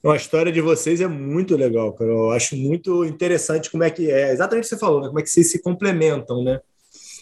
Então, 0.07 0.15
a 0.15 0.17
história 0.17 0.53
de 0.53 0.61
vocês 0.61 1.01
é 1.01 1.09
muito 1.09 1.57
legal, 1.57 1.93
cara. 1.93 2.13
Eu 2.13 2.31
acho 2.31 2.55
muito 2.55 3.05
interessante 3.05 3.69
como 3.69 3.83
é 3.83 3.91
que 3.91 4.09
é. 4.09 4.33
Exatamente 4.33 4.67
o 4.67 4.69
que 4.69 4.75
você 4.77 4.79
falou, 4.79 5.01
né? 5.01 5.09
Como 5.09 5.19
é 5.19 5.23
que 5.25 5.29
vocês 5.29 5.51
se 5.51 5.61
complementam, 5.61 6.45
né? 6.45 6.61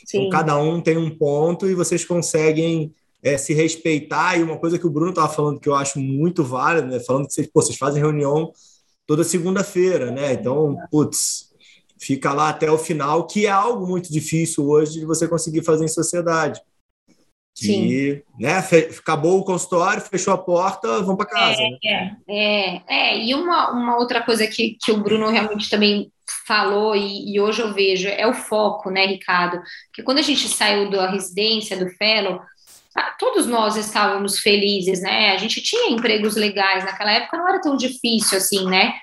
Então, 0.06 0.28
cada 0.28 0.58
um 0.58 0.82
tem 0.82 0.98
um 0.98 1.08
ponto 1.08 1.66
e 1.66 1.74
vocês 1.74 2.04
conseguem 2.04 2.92
é, 3.22 3.38
se 3.38 3.54
respeitar. 3.54 4.38
E 4.38 4.42
uma 4.42 4.58
coisa 4.58 4.78
que 4.78 4.86
o 4.86 4.90
Bruno 4.90 5.08
estava 5.08 5.32
falando 5.32 5.58
que 5.58 5.66
eu 5.66 5.74
acho 5.74 5.98
muito 5.98 6.44
válida, 6.44 6.86
né? 6.86 7.00
Falando 7.00 7.26
que 7.26 7.32
vocês, 7.32 7.46
pô, 7.46 7.62
vocês 7.62 7.78
fazem 7.78 8.02
reunião 8.02 8.52
toda 9.06 9.24
segunda-feira, 9.24 10.10
né? 10.10 10.34
Então, 10.34 10.76
putz, 10.90 11.54
fica 11.98 12.34
lá 12.34 12.50
até 12.50 12.70
o 12.70 12.76
final, 12.76 13.26
que 13.26 13.46
é 13.46 13.50
algo 13.50 13.86
muito 13.86 14.12
difícil 14.12 14.68
hoje 14.68 15.00
de 15.00 15.06
você 15.06 15.26
conseguir 15.26 15.62
fazer 15.62 15.86
em 15.86 15.88
sociedade. 15.88 16.60
Sim. 17.54 17.86
E, 17.86 18.24
né, 18.38 18.58
acabou 18.98 19.38
o 19.38 19.44
consultório, 19.44 20.02
fechou 20.02 20.34
a 20.34 20.38
porta, 20.38 21.00
vamos 21.02 21.16
para 21.16 21.26
casa. 21.26 21.62
É, 21.62 21.70
né? 21.70 22.16
é, 22.28 22.82
é, 22.88 23.24
e 23.24 23.32
uma, 23.34 23.70
uma 23.70 23.96
outra 23.96 24.20
coisa 24.22 24.46
que, 24.46 24.76
que 24.82 24.90
o 24.90 24.98
Bruno 24.98 25.30
realmente 25.30 25.70
também 25.70 26.10
falou, 26.46 26.96
e, 26.96 27.32
e, 27.32 27.40
hoje 27.40 27.62
eu 27.62 27.72
vejo, 27.72 28.08
é 28.08 28.26
o 28.26 28.34
foco, 28.34 28.90
né, 28.90 29.06
Ricardo? 29.06 29.62
Que 29.92 30.02
quando 30.02 30.18
a 30.18 30.22
gente 30.22 30.48
saiu 30.48 30.90
da 30.90 31.08
residência, 31.10 31.76
do 31.76 31.88
fellow, 31.90 32.40
todos 33.18 33.46
nós 33.46 33.76
estávamos 33.76 34.40
felizes, 34.40 35.00
né? 35.00 35.30
A 35.30 35.36
gente 35.36 35.62
tinha 35.62 35.90
empregos 35.90 36.34
legais, 36.34 36.84
naquela 36.84 37.12
época 37.12 37.36
não 37.36 37.48
era 37.48 37.60
tão 37.60 37.76
difícil 37.76 38.38
assim, 38.38 38.66
né? 38.66 38.94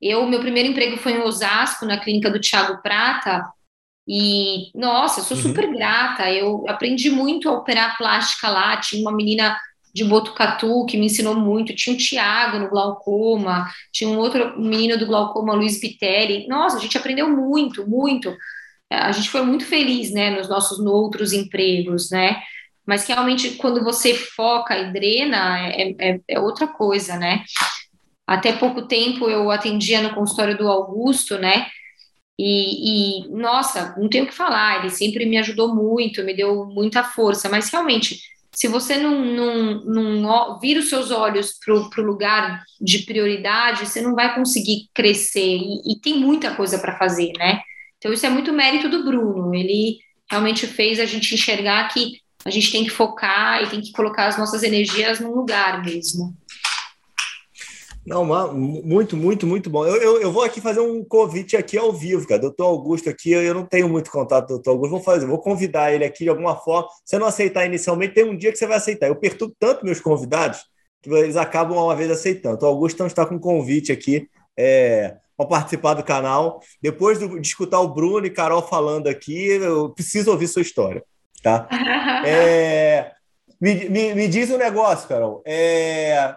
Eu, 0.00 0.26
meu 0.26 0.40
primeiro 0.40 0.68
emprego 0.68 0.98
foi 0.98 1.12
em 1.12 1.22
Osasco, 1.22 1.86
na 1.86 1.98
clínica 1.98 2.30
do 2.30 2.40
Tiago 2.40 2.82
Prata, 2.82 3.42
e, 4.06 4.70
nossa, 4.74 5.22
sou 5.22 5.36
uhum. 5.36 5.42
super 5.42 5.70
grata. 5.72 6.30
Eu 6.30 6.64
aprendi 6.68 7.10
muito 7.10 7.48
a 7.48 7.52
operar 7.52 7.96
plástica 7.96 8.48
lá. 8.48 8.76
Tinha 8.76 9.00
uma 9.00 9.12
menina 9.12 9.58
de 9.94 10.04
Botucatu 10.04 10.84
que 10.86 10.96
me 10.96 11.06
ensinou 11.06 11.34
muito. 11.34 11.74
Tinha 11.74 11.94
o 11.94 11.98
Tiago 11.98 12.58
no 12.58 12.68
glaucoma, 12.68 13.70
tinha 13.92 14.10
um 14.10 14.18
outro 14.18 14.60
menino 14.60 14.98
do 14.98 15.06
glaucoma, 15.06 15.54
Luiz 15.54 15.80
Vitelli. 15.80 16.46
Nossa, 16.48 16.76
a 16.76 16.80
gente 16.80 16.98
aprendeu 16.98 17.30
muito, 17.30 17.88
muito. 17.88 18.36
a 18.90 19.12
gente 19.12 19.30
foi 19.30 19.42
muito 19.42 19.64
feliz, 19.64 20.10
né, 20.12 20.30
nos 20.30 20.48
nossos 20.48 20.78
outros 20.80 21.32
empregos, 21.32 22.10
né? 22.10 22.42
Mas 22.86 23.06
realmente 23.06 23.52
quando 23.52 23.82
você 23.82 24.14
foca 24.14 24.76
e 24.76 24.92
drena 24.92 25.58
é, 25.70 25.94
é, 25.98 26.20
é 26.28 26.40
outra 26.40 26.66
coisa, 26.66 27.16
né? 27.16 27.42
Até 28.26 28.52
pouco 28.52 28.86
tempo 28.86 29.30
eu 29.30 29.50
atendia 29.50 30.02
no 30.02 30.14
consultório 30.14 30.56
do 30.56 30.68
Augusto, 30.68 31.38
né? 31.38 31.66
E, 32.38 33.22
e, 33.22 33.28
nossa, 33.28 33.94
não 33.96 34.08
tenho 34.08 34.24
o 34.24 34.26
que 34.26 34.34
falar, 34.34 34.80
ele 34.80 34.90
sempre 34.90 35.24
me 35.24 35.38
ajudou 35.38 35.74
muito, 35.74 36.24
me 36.24 36.34
deu 36.34 36.66
muita 36.66 37.04
força, 37.04 37.48
mas 37.48 37.70
realmente, 37.70 38.20
se 38.52 38.66
você 38.66 38.96
não, 38.96 39.24
não, 39.24 39.80
não 39.84 40.58
vira 40.58 40.80
os 40.80 40.88
seus 40.88 41.10
olhos 41.12 41.52
para 41.64 42.02
o 42.02 42.06
lugar 42.06 42.62
de 42.80 43.00
prioridade, 43.00 43.86
você 43.86 44.00
não 44.00 44.14
vai 44.14 44.34
conseguir 44.34 44.88
crescer, 44.92 45.58
e, 45.58 45.92
e 45.92 46.00
tem 46.00 46.18
muita 46.18 46.54
coisa 46.54 46.78
para 46.78 46.98
fazer, 46.98 47.32
né? 47.38 47.60
Então, 47.98 48.12
isso 48.12 48.26
é 48.26 48.28
muito 48.28 48.52
mérito 48.52 48.88
do 48.88 49.02
Bruno. 49.02 49.54
Ele 49.54 49.98
realmente 50.30 50.66
fez 50.66 51.00
a 51.00 51.06
gente 51.06 51.34
enxergar 51.34 51.88
que 51.88 52.20
a 52.44 52.50
gente 52.50 52.70
tem 52.70 52.84
que 52.84 52.90
focar 52.90 53.62
e 53.62 53.70
tem 53.70 53.80
que 53.80 53.92
colocar 53.92 54.26
as 54.26 54.36
nossas 54.36 54.62
energias 54.62 55.20
num 55.20 55.34
lugar 55.34 55.82
mesmo. 55.82 56.36
Não, 58.06 58.24
muito, 58.52 59.16
muito, 59.16 59.46
muito 59.46 59.70
bom. 59.70 59.86
Eu, 59.86 59.96
eu, 59.96 60.20
eu, 60.20 60.32
vou 60.32 60.42
aqui 60.42 60.60
fazer 60.60 60.80
um 60.80 61.02
convite 61.02 61.56
aqui 61.56 61.78
ao 61.78 61.92
vivo, 61.92 62.26
cara. 62.28 62.40
Doutor 62.40 62.64
Augusto 62.64 63.08
aqui, 63.08 63.30
eu 63.30 63.54
não 63.54 63.64
tenho 63.64 63.88
muito 63.88 64.10
contato 64.10 64.46
com 64.46 64.52
o 64.52 64.56
doutor 64.56 64.70
Augusto, 64.72 64.90
vou 64.90 65.00
fazer, 65.00 65.26
vou 65.26 65.38
convidar 65.38 65.92
ele 65.92 66.04
aqui 66.04 66.24
de 66.24 66.30
alguma 66.30 66.54
forma. 66.54 66.88
Se 67.04 67.18
não 67.18 67.26
aceitar 67.26 67.64
inicialmente, 67.64 68.14
tem 68.14 68.24
um 68.24 68.36
dia 68.36 68.52
que 68.52 68.58
você 68.58 68.66
vai 68.66 68.76
aceitar. 68.76 69.06
Eu 69.06 69.16
perturbo 69.16 69.56
tanto 69.58 69.84
meus 69.84 70.00
convidados 70.00 70.60
que 71.00 71.10
eles 71.10 71.36
acabam 71.36 71.78
uma 71.78 71.96
vez 71.96 72.10
aceitando. 72.10 72.62
O 72.62 72.68
Augusto 72.68 72.96
então, 72.96 73.06
está 73.06 73.24
com 73.24 73.36
um 73.36 73.40
convite 73.40 73.90
aqui. 73.90 74.28
É, 74.56 75.16
para 75.36 75.46
participar 75.46 75.94
do 75.94 76.04
canal. 76.04 76.60
Depois 76.80 77.18
de 77.18 77.26
escutar 77.40 77.80
o 77.80 77.88
Bruno 77.88 78.26
e 78.26 78.30
Carol 78.30 78.62
falando 78.62 79.08
aqui, 79.08 79.46
eu 79.48 79.90
preciso 79.90 80.30
ouvir 80.30 80.48
sua 80.48 80.62
história. 80.62 81.02
Tá? 81.42 81.68
É, 82.26 83.12
me, 83.60 83.88
me, 83.88 84.14
me, 84.14 84.28
diz 84.28 84.50
um 84.50 84.56
negócio, 84.56 85.06
Carol. 85.06 85.42
É, 85.44 86.34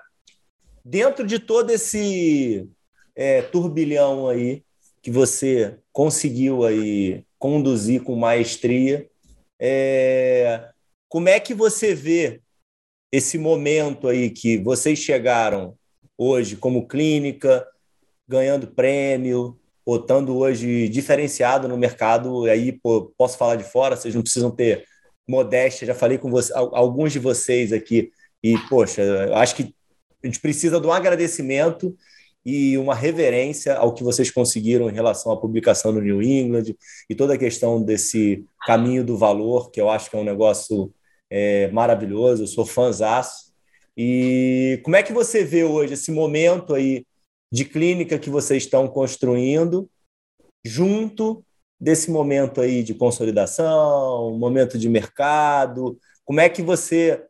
dentro 0.88 1.28
de 1.28 1.38
todo 1.38 1.70
esse 1.70 2.66
é, 3.14 3.42
turbilhão 3.42 4.30
aí 4.30 4.64
que 5.02 5.12
você 5.12 5.78
conseguiu 5.92 6.64
aí 6.64 7.26
conduzir 7.38 8.04
com 8.04 8.16
maestria, 8.16 9.10
é, 9.60 10.70
como 11.10 11.28
é 11.28 11.42
que 11.42 11.54
você 11.54 11.94
vê 11.94 12.42
esse 13.12 13.38
momento 13.38 14.08
aí 14.08 14.30
que 14.30 14.58
vocês 14.60 15.00
chegaram 15.00 15.78
hoje 16.18 16.56
como 16.56 16.88
clínica, 16.88 17.68
ganhando 18.26 18.68
prêmio, 18.68 19.60
ou 19.86 20.06
hoje 20.38 20.88
diferenciado 20.88 21.68
no 21.68 21.78
mercado, 21.78 22.46
aí 22.46 22.72
pô, 22.72 23.14
posso 23.18 23.38
falar 23.38 23.58
de 23.58 23.64
fora, 23.64 23.96
vocês 23.96 24.16
não 24.16 24.22
precisam 24.22 24.52
ter 24.52 24.86
modéstia, 25.28 25.88
já 25.88 25.94
falei 25.94 26.18
com 26.18 26.30
você, 26.30 26.52
alguns 26.56 27.12
de 27.12 27.20
vocês 27.20 27.74
aqui, 27.74 28.12
e, 28.42 28.58
poxa, 28.70 29.02
acho 29.36 29.56
que 29.56 29.77
a 30.24 30.28
gente 30.28 30.40
precisa 30.40 30.80
de 30.80 30.88
um 30.88 30.92
agradecimento 30.92 31.96
e 32.46 32.78
uma 32.78 32.96
reverência 32.96 33.76
ao 33.76 33.94
que 33.94 34.04
vocês 34.04 34.32
conseguiram 34.32 34.90
em 34.90 34.94
relação 34.94 35.32
à 35.34 35.38
publicação 35.38 35.92
no 35.92 36.02
New 36.02 36.22
England 36.22 36.74
e 37.10 37.14
toda 37.14 37.34
a 37.34 37.38
questão 37.38 37.84
desse 37.84 38.46
caminho 38.66 39.04
do 39.04 39.18
valor, 39.18 39.70
que 39.70 39.82
eu 39.82 39.90
acho 39.90 40.10
que 40.10 40.16
é 40.16 40.20
um 40.20 40.24
negócio 40.24 40.94
é, 41.30 41.68
maravilhoso, 41.72 42.44
eu 42.44 42.48
sou 42.48 42.66
fãzaço. 42.66 43.52
E 43.98 44.80
como 44.84 44.96
é 44.96 45.04
que 45.04 45.12
você 45.12 45.44
vê 45.44 45.66
hoje 45.66 45.96
esse 45.96 46.10
momento 46.10 46.74
aí 46.74 47.06
de 47.52 47.66
clínica 47.66 48.18
que 48.18 48.30
vocês 48.30 48.64
estão 48.64 48.88
construindo, 48.88 49.90
junto 50.66 51.44
desse 51.78 52.10
momento 52.10 52.62
aí 52.62 52.82
de 52.82 52.94
consolidação, 52.94 54.38
momento 54.38 54.78
de 54.78 54.88
mercado? 54.88 56.00
Como 56.24 56.40
é 56.40 56.48
que 56.48 56.62
você 56.62 57.27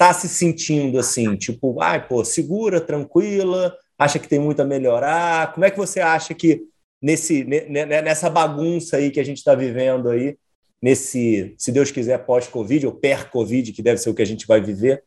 está 0.00 0.14
se 0.14 0.30
sentindo 0.30 0.98
assim? 0.98 1.36
Tipo, 1.36 1.78
ai, 1.82 2.08
pô, 2.08 2.24
segura, 2.24 2.80
tranquila, 2.80 3.76
acha 3.98 4.18
que 4.18 4.26
tem 4.26 4.38
muito 4.38 4.62
a 4.62 4.64
melhorar? 4.64 5.52
Como 5.52 5.66
é 5.66 5.70
que 5.70 5.76
você 5.76 6.00
acha 6.00 6.32
que 6.32 6.62
nesse, 7.02 7.44
nessa 7.44 8.30
bagunça 8.30 8.96
aí 8.96 9.10
que 9.10 9.20
a 9.20 9.24
gente 9.24 9.36
está 9.36 9.54
vivendo 9.54 10.08
aí, 10.08 10.38
nesse, 10.80 11.54
se 11.58 11.70
Deus 11.70 11.90
quiser, 11.90 12.24
pós-Covid 12.24 12.86
ou 12.86 12.94
per-Covid, 12.94 13.72
que 13.74 13.82
deve 13.82 14.00
ser 14.00 14.08
o 14.08 14.14
que 14.14 14.22
a 14.22 14.26
gente 14.26 14.46
vai 14.46 14.62
viver, 14.62 15.04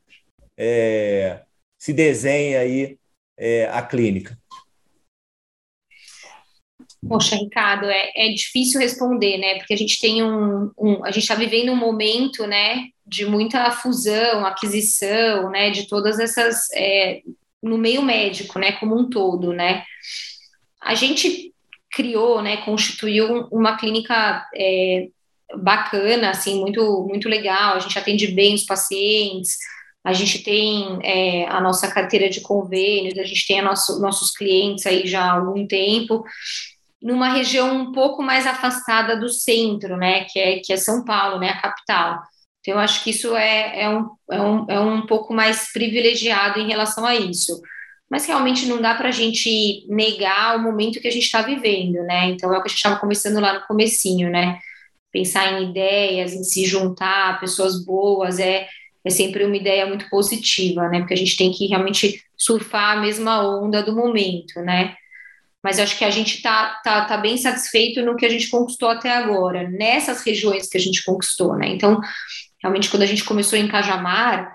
é, 0.56 1.42
se 1.80 1.92
desenha 1.92 2.60
aí 2.60 3.00
é, 3.36 3.66
a 3.66 3.82
clínica? 3.82 4.38
Poxa, 7.08 7.36
Ricardo, 7.36 7.86
é, 7.86 8.12
é 8.16 8.30
difícil 8.34 8.80
responder, 8.80 9.38
né? 9.38 9.56
Porque 9.56 9.74
a 9.74 9.78
gente 9.78 10.00
tem 10.00 10.24
um, 10.24 10.72
um 10.78 11.04
a 11.04 11.12
gente 11.12 11.24
está 11.24 11.36
vivendo 11.36 11.72
um 11.72 11.76
momento, 11.76 12.46
né, 12.48 12.88
de 13.06 13.26
muita 13.26 13.72
fusão, 13.72 14.46
aquisição, 14.46 15.50
né, 15.50 15.70
de 15.70 15.88
todas 15.88 16.20
essas 16.20 16.70
é, 16.74 17.22
no 17.62 17.78
meio 17.78 18.02
médico, 18.02 18.60
né, 18.60 18.74
como 18.74 18.98
um 18.98 19.10
todo, 19.10 19.54
né? 19.54 19.84
A 20.82 20.96
gente 20.96 21.54
criou, 21.92 22.42
né, 22.42 22.58
constituiu 22.58 23.48
uma 23.52 23.78
clínica 23.78 24.46
é, 24.56 25.08
bacana, 25.58 26.30
assim, 26.30 26.60
muito 26.60 27.06
muito 27.08 27.30
legal. 27.30 27.76
A 27.76 27.80
gente 27.80 27.98
atende 27.98 28.28
bem 28.28 28.56
os 28.56 28.66
pacientes. 28.66 29.58
A 30.04 30.12
gente 30.12 30.44
tem 30.44 31.00
é, 31.02 31.48
a 31.48 31.62
nossa 31.62 31.88
carteira 31.90 32.30
de 32.30 32.42
convênios, 32.42 33.18
a 33.18 33.24
gente 33.24 33.48
tem 33.48 33.62
nosso, 33.62 34.02
nossos 34.02 34.32
clientes 34.32 34.86
aí 34.86 35.08
já 35.08 35.24
há 35.24 35.32
algum 35.32 35.66
tempo, 35.66 36.26
numa 37.04 37.28
região 37.34 37.76
um 37.76 37.92
pouco 37.92 38.24
mais 38.24 38.48
afastada 38.48 39.20
do 39.20 39.28
centro, 39.28 39.98
né, 39.98 40.24
que 40.24 40.40
é, 40.40 40.60
que 40.60 40.72
é 40.72 40.78
São 40.78 41.04
Paulo, 41.04 41.38
né, 41.38 41.50
a 41.50 41.62
capital. 41.62 42.22
Então, 42.62 42.76
eu 42.76 42.80
acho 42.80 43.04
que 43.04 43.10
isso 43.10 43.36
é, 43.36 43.82
é, 43.82 43.90
um, 43.90 44.10
é, 44.32 44.42
um, 44.42 44.66
é 44.70 44.80
um 44.80 45.06
pouco 45.06 45.34
mais 45.34 45.70
privilegiado 45.74 46.60
em 46.60 46.68
relação 46.68 47.06
a 47.06 47.14
isso. 47.14 47.62
Mas 48.10 48.26
realmente 48.26 48.66
não 48.68 48.82
dá 48.82 48.96
para 48.96 49.10
a 49.10 49.12
gente 49.12 49.86
negar 49.90 50.56
o 50.56 50.62
momento 50.62 51.02
que 51.02 51.08
a 51.08 51.12
gente 51.12 51.26
está 51.26 51.42
vivendo, 51.42 52.02
né? 52.04 52.28
Então, 52.28 52.54
é 52.54 52.58
o 52.58 52.62
que 52.62 52.68
a 52.68 52.70
gente 52.70 52.78
estava 52.78 53.00
conversando 53.00 53.42
lá 53.42 53.54
no 53.54 53.68
comecinho, 53.68 54.30
né? 54.30 54.60
Pensar 55.12 55.52
em 55.52 55.72
ideias, 55.72 56.34
em 56.34 56.44
se 56.44 56.66
juntar, 56.66 57.40
pessoas 57.40 57.84
boas, 57.84 58.40
é, 58.40 58.68
é 59.04 59.10
sempre 59.10 59.44
uma 59.44 59.58
ideia 59.58 59.86
muito 59.86 60.10
positiva, 60.10 60.88
né? 60.88 61.00
Porque 61.00 61.16
a 61.16 61.18
gente 61.18 61.36
tem 61.36 61.52
que 61.52 61.68
realmente 61.68 62.24
surfar 62.38 62.98
a 62.98 63.02
mesma 63.02 63.42
onda 63.60 63.84
do 63.84 63.94
momento, 63.94 64.62
né? 64.62 64.96
Mas 65.64 65.80
acho 65.80 65.98
que 65.98 66.04
a 66.04 66.10
gente 66.10 66.36
está 66.36 66.82
tá, 66.84 67.06
tá 67.06 67.18
bem 67.18 67.38
satisfeito 67.38 68.02
no 68.02 68.18
que 68.18 68.26
a 68.26 68.30
gente 68.30 68.50
conquistou 68.50 68.90
até 68.90 69.12
agora, 69.12 69.70
nessas 69.70 70.22
regiões 70.22 70.68
que 70.68 70.78
a 70.78 70.82
gente 70.82 71.04
conquistou, 71.06 71.56
né? 71.56 71.70
Então, 71.70 72.02
realmente, 72.62 72.90
quando 72.90 73.04
a 73.04 73.08
gente 73.08 73.24
começou 73.24 73.58
em 73.58 73.68
Cajamar, 73.68 74.54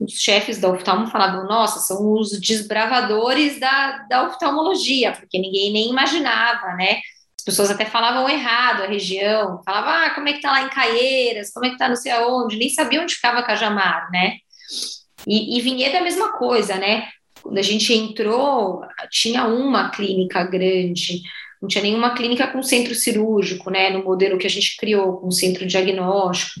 os 0.00 0.14
chefes 0.14 0.58
da 0.58 0.68
oftalmo 0.68 1.06
falavam, 1.06 1.46
nossa, 1.46 1.78
são 1.80 2.12
os 2.12 2.40
desbravadores 2.40 3.60
da, 3.60 3.98
da 4.08 4.26
oftalmologia, 4.26 5.12
porque 5.12 5.38
ninguém 5.38 5.72
nem 5.72 5.90
imaginava, 5.90 6.74
né? 6.74 7.00
As 7.38 7.44
pessoas 7.44 7.70
até 7.70 7.84
falavam 7.84 8.28
errado 8.28 8.82
a 8.82 8.86
região, 8.86 9.62
falavam, 9.64 9.90
ah, 9.90 10.10
como 10.10 10.28
é 10.28 10.32
que 10.32 10.40
tá 10.40 10.50
lá 10.50 10.62
em 10.62 10.70
Caieiras, 10.70 11.52
como 11.52 11.66
é 11.66 11.70
que 11.70 11.78
tá 11.78 11.88
não 11.88 11.96
sei 11.96 12.10
aonde, 12.12 12.56
nem 12.56 12.68
sabiam 12.68 13.04
onde 13.04 13.14
ficava 13.14 13.42
Cajamar, 13.44 14.10
né? 14.10 14.38
E, 15.26 15.56
e 15.56 15.60
Vinhedo 15.60 15.96
é 15.96 15.98
a 15.98 16.04
mesma 16.04 16.32
coisa, 16.32 16.76
né? 16.76 17.08
Quando 17.42 17.58
a 17.58 17.62
gente 17.62 17.92
entrou, 17.92 18.82
tinha 19.10 19.46
uma 19.46 19.90
clínica 19.90 20.44
grande, 20.44 21.22
não 21.60 21.68
tinha 21.68 21.82
nenhuma 21.82 22.14
clínica 22.14 22.46
com 22.46 22.62
centro 22.62 22.94
cirúrgico, 22.94 23.70
né, 23.70 23.90
no 23.90 24.04
modelo 24.04 24.38
que 24.38 24.46
a 24.46 24.50
gente 24.50 24.76
criou, 24.76 25.18
com 25.18 25.30
centro 25.30 25.66
diagnóstico. 25.66 26.60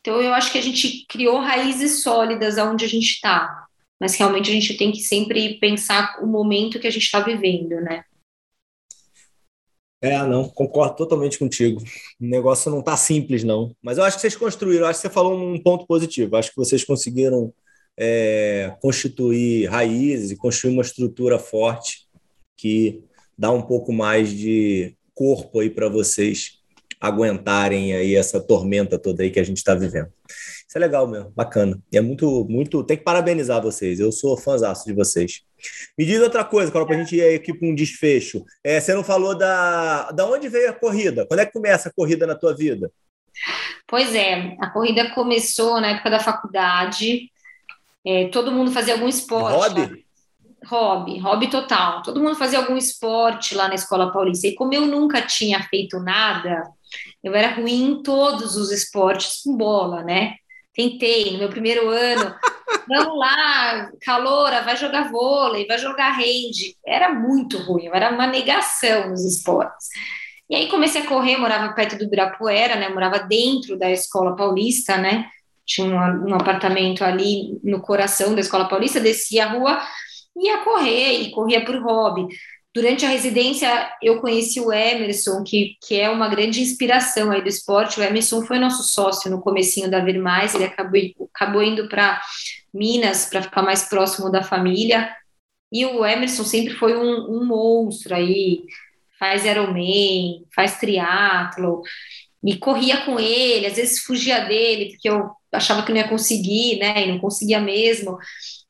Então, 0.00 0.20
eu 0.20 0.32
acho 0.32 0.50
que 0.50 0.58
a 0.58 0.62
gente 0.62 1.04
criou 1.06 1.38
raízes 1.38 2.02
sólidas 2.02 2.56
aonde 2.56 2.84
a 2.84 2.88
gente 2.88 3.10
está, 3.10 3.66
mas 4.00 4.16
realmente 4.16 4.50
a 4.50 4.54
gente 4.54 4.76
tem 4.76 4.90
que 4.90 5.00
sempre 5.00 5.58
pensar 5.58 6.18
o 6.22 6.26
momento 6.26 6.80
que 6.80 6.86
a 6.86 6.90
gente 6.90 7.04
está 7.04 7.20
vivendo, 7.20 7.80
né? 7.82 8.04
É, 10.02 10.16
não, 10.26 10.48
concordo 10.48 10.96
totalmente 10.96 11.38
contigo. 11.38 11.82
O 12.18 12.24
negócio 12.24 12.70
não 12.70 12.80
está 12.80 12.96
simples, 12.96 13.44
não. 13.44 13.76
Mas 13.82 13.98
eu 13.98 14.04
acho 14.04 14.16
que 14.16 14.22
vocês 14.22 14.34
construíram, 14.34 14.86
acho 14.86 14.98
que 14.98 15.06
você 15.06 15.12
falou 15.12 15.38
um 15.38 15.62
ponto 15.62 15.86
positivo. 15.86 16.36
Acho 16.36 16.48
que 16.48 16.56
vocês 16.56 16.82
conseguiram 16.82 17.52
é, 18.02 18.74
constituir 18.80 19.68
raízes 19.68 20.30
e 20.30 20.36
construir 20.36 20.72
uma 20.72 20.80
estrutura 20.80 21.38
forte 21.38 22.06
que 22.56 23.04
dá 23.36 23.50
um 23.50 23.60
pouco 23.60 23.92
mais 23.92 24.30
de 24.30 24.96
corpo 25.14 25.60
aí 25.60 25.68
para 25.68 25.86
vocês 25.86 26.58
aguentarem 26.98 27.94
aí 27.94 28.14
essa 28.14 28.40
tormenta 28.40 28.98
toda 28.98 29.22
aí 29.22 29.30
que 29.30 29.40
a 29.40 29.44
gente 29.44 29.58
está 29.58 29.74
vivendo. 29.74 30.08
Isso 30.26 30.78
é 30.78 30.80
legal 30.80 31.06
mesmo, 31.06 31.30
bacana. 31.30 31.78
E 31.92 31.98
é 31.98 32.00
muito, 32.00 32.46
muito. 32.48 32.84
Tem 32.84 32.96
que 32.96 33.02
parabenizar 33.02 33.60
vocês. 33.60 33.98
Eu 33.98 34.12
sou 34.12 34.36
fãzaço 34.36 34.86
de 34.86 34.92
vocês. 34.92 35.42
Me 35.98 36.04
diz 36.04 36.20
outra 36.20 36.44
coisa, 36.44 36.70
Carol, 36.70 36.86
para 36.86 36.96
a 36.96 36.98
gente 37.00 37.16
ir 37.16 37.34
aqui 37.34 37.52
para 37.52 37.68
um 37.68 37.74
desfecho. 37.74 38.44
É, 38.62 38.80
você 38.80 38.94
não 38.94 39.02
falou 39.02 39.36
da. 39.36 40.10
Da 40.12 40.26
onde 40.26 40.48
veio 40.48 40.70
a 40.70 40.74
corrida? 40.74 41.26
Quando 41.26 41.40
é 41.40 41.46
que 41.46 41.52
começa 41.52 41.88
a 41.88 41.92
corrida 41.92 42.26
na 42.26 42.34
tua 42.34 42.54
vida? 42.54 42.90
Pois 43.88 44.14
é, 44.14 44.56
a 44.60 44.70
corrida 44.70 45.10
começou 45.10 45.80
na 45.80 45.90
época 45.90 46.10
da 46.10 46.20
faculdade. 46.20 47.30
É, 48.06 48.28
todo 48.28 48.52
mundo 48.52 48.70
fazia 48.70 48.94
algum 48.94 49.08
esporte. 49.08 49.56
Hobby? 49.56 50.06
Hobby, 50.66 51.18
hobby 51.18 51.50
total. 51.50 52.02
Todo 52.02 52.20
mundo 52.20 52.36
fazia 52.36 52.58
algum 52.58 52.76
esporte 52.76 53.54
lá 53.54 53.68
na 53.68 53.74
Escola 53.74 54.12
Paulista. 54.12 54.46
E 54.46 54.54
como 54.54 54.74
eu 54.74 54.86
nunca 54.86 55.22
tinha 55.22 55.62
feito 55.64 55.98
nada, 56.00 56.62
Eu 57.22 57.34
era 57.34 57.54
ruim 57.54 57.84
em 57.84 58.02
todos 58.02 58.56
os 58.56 58.70
esportes 58.70 59.42
com 59.42 59.56
bola, 59.56 60.02
né? 60.02 60.34
Tentei 60.74 61.32
no 61.32 61.38
meu 61.38 61.48
primeiro 61.48 61.88
ano. 61.88 62.34
Vamos 62.88 63.18
lá, 63.18 63.90
caloura, 64.00 64.62
vai 64.62 64.76
jogar 64.76 65.10
vôlei, 65.10 65.66
vai 65.66 65.78
jogar 65.78 66.12
rede. 66.12 66.76
Era 66.86 67.12
muito 67.12 67.58
ruim, 67.58 67.88
era 67.92 68.10
uma 68.10 68.26
negação 68.26 69.10
nos 69.10 69.24
esportes. 69.24 69.88
E 70.48 70.56
aí 70.56 70.68
comecei 70.68 71.02
a 71.02 71.06
correr, 71.06 71.36
morava 71.36 71.72
perto 71.74 71.96
do 71.96 72.04
Ibirapuera, 72.04 72.74
né? 72.74 72.88
Morava 72.88 73.20
dentro 73.20 73.78
da 73.78 73.90
Escola 73.90 74.34
Paulista, 74.34 74.96
né? 74.96 75.28
Tinha 75.66 75.86
um, 75.86 76.30
um 76.30 76.34
apartamento 76.34 77.04
ali 77.04 77.58
no 77.62 77.80
coração 77.80 78.34
da 78.34 78.40
Escola 78.40 78.68
Paulista, 78.68 79.00
descia 79.00 79.46
a 79.46 79.52
rua, 79.52 79.80
ia 80.36 80.58
correr 80.58 81.22
e 81.22 81.30
corria 81.30 81.64
por 81.64 81.76
hobby. 81.76 82.26
Durante 82.72 83.04
a 83.04 83.08
residência, 83.08 83.68
eu 84.00 84.20
conheci 84.20 84.60
o 84.60 84.72
Emerson, 84.72 85.42
que, 85.42 85.76
que 85.82 85.98
é 85.98 86.08
uma 86.08 86.28
grande 86.28 86.60
inspiração 86.60 87.32
aí 87.32 87.42
do 87.42 87.48
esporte. 87.48 87.98
O 87.98 88.02
Emerson 88.02 88.42
foi 88.42 88.60
nosso 88.60 88.84
sócio 88.84 89.28
no 89.28 89.40
comecinho 89.40 89.90
da 89.90 89.98
Vir 90.04 90.20
Mais, 90.20 90.54
ele 90.54 90.64
acabou, 90.64 91.00
acabou 91.34 91.62
indo 91.62 91.88
para 91.88 92.20
Minas 92.72 93.26
para 93.26 93.42
ficar 93.42 93.62
mais 93.62 93.88
próximo 93.88 94.30
da 94.30 94.44
família. 94.44 95.12
E 95.72 95.84
o 95.84 96.06
Emerson 96.06 96.44
sempre 96.44 96.74
foi 96.74 96.96
um, 96.96 97.40
um 97.40 97.44
monstro 97.44 98.14
aí, 98.14 98.62
faz 99.18 99.44
Ironman, 99.44 100.44
faz 100.54 100.78
triatlo, 100.78 101.82
e 102.44 102.56
corria 102.56 103.04
com 103.04 103.18
ele, 103.20 103.66
às 103.66 103.76
vezes 103.76 104.02
fugia 104.02 104.40
dele, 104.44 104.90
porque 104.90 105.08
eu 105.08 105.30
achava 105.52 105.82
que 105.82 105.92
não 105.92 105.98
ia 105.98 106.08
conseguir, 106.08 106.78
né, 106.78 107.04
e 107.04 107.12
não 107.12 107.18
conseguia 107.18 107.60
mesmo 107.60 108.18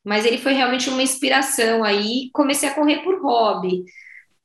mas 0.03 0.25
ele 0.25 0.37
foi 0.37 0.53
realmente 0.53 0.89
uma 0.89 1.03
inspiração 1.03 1.83
aí. 1.83 2.29
Comecei 2.33 2.69
a 2.69 2.73
correr 2.73 2.99
por 3.03 3.21
hobby 3.21 3.83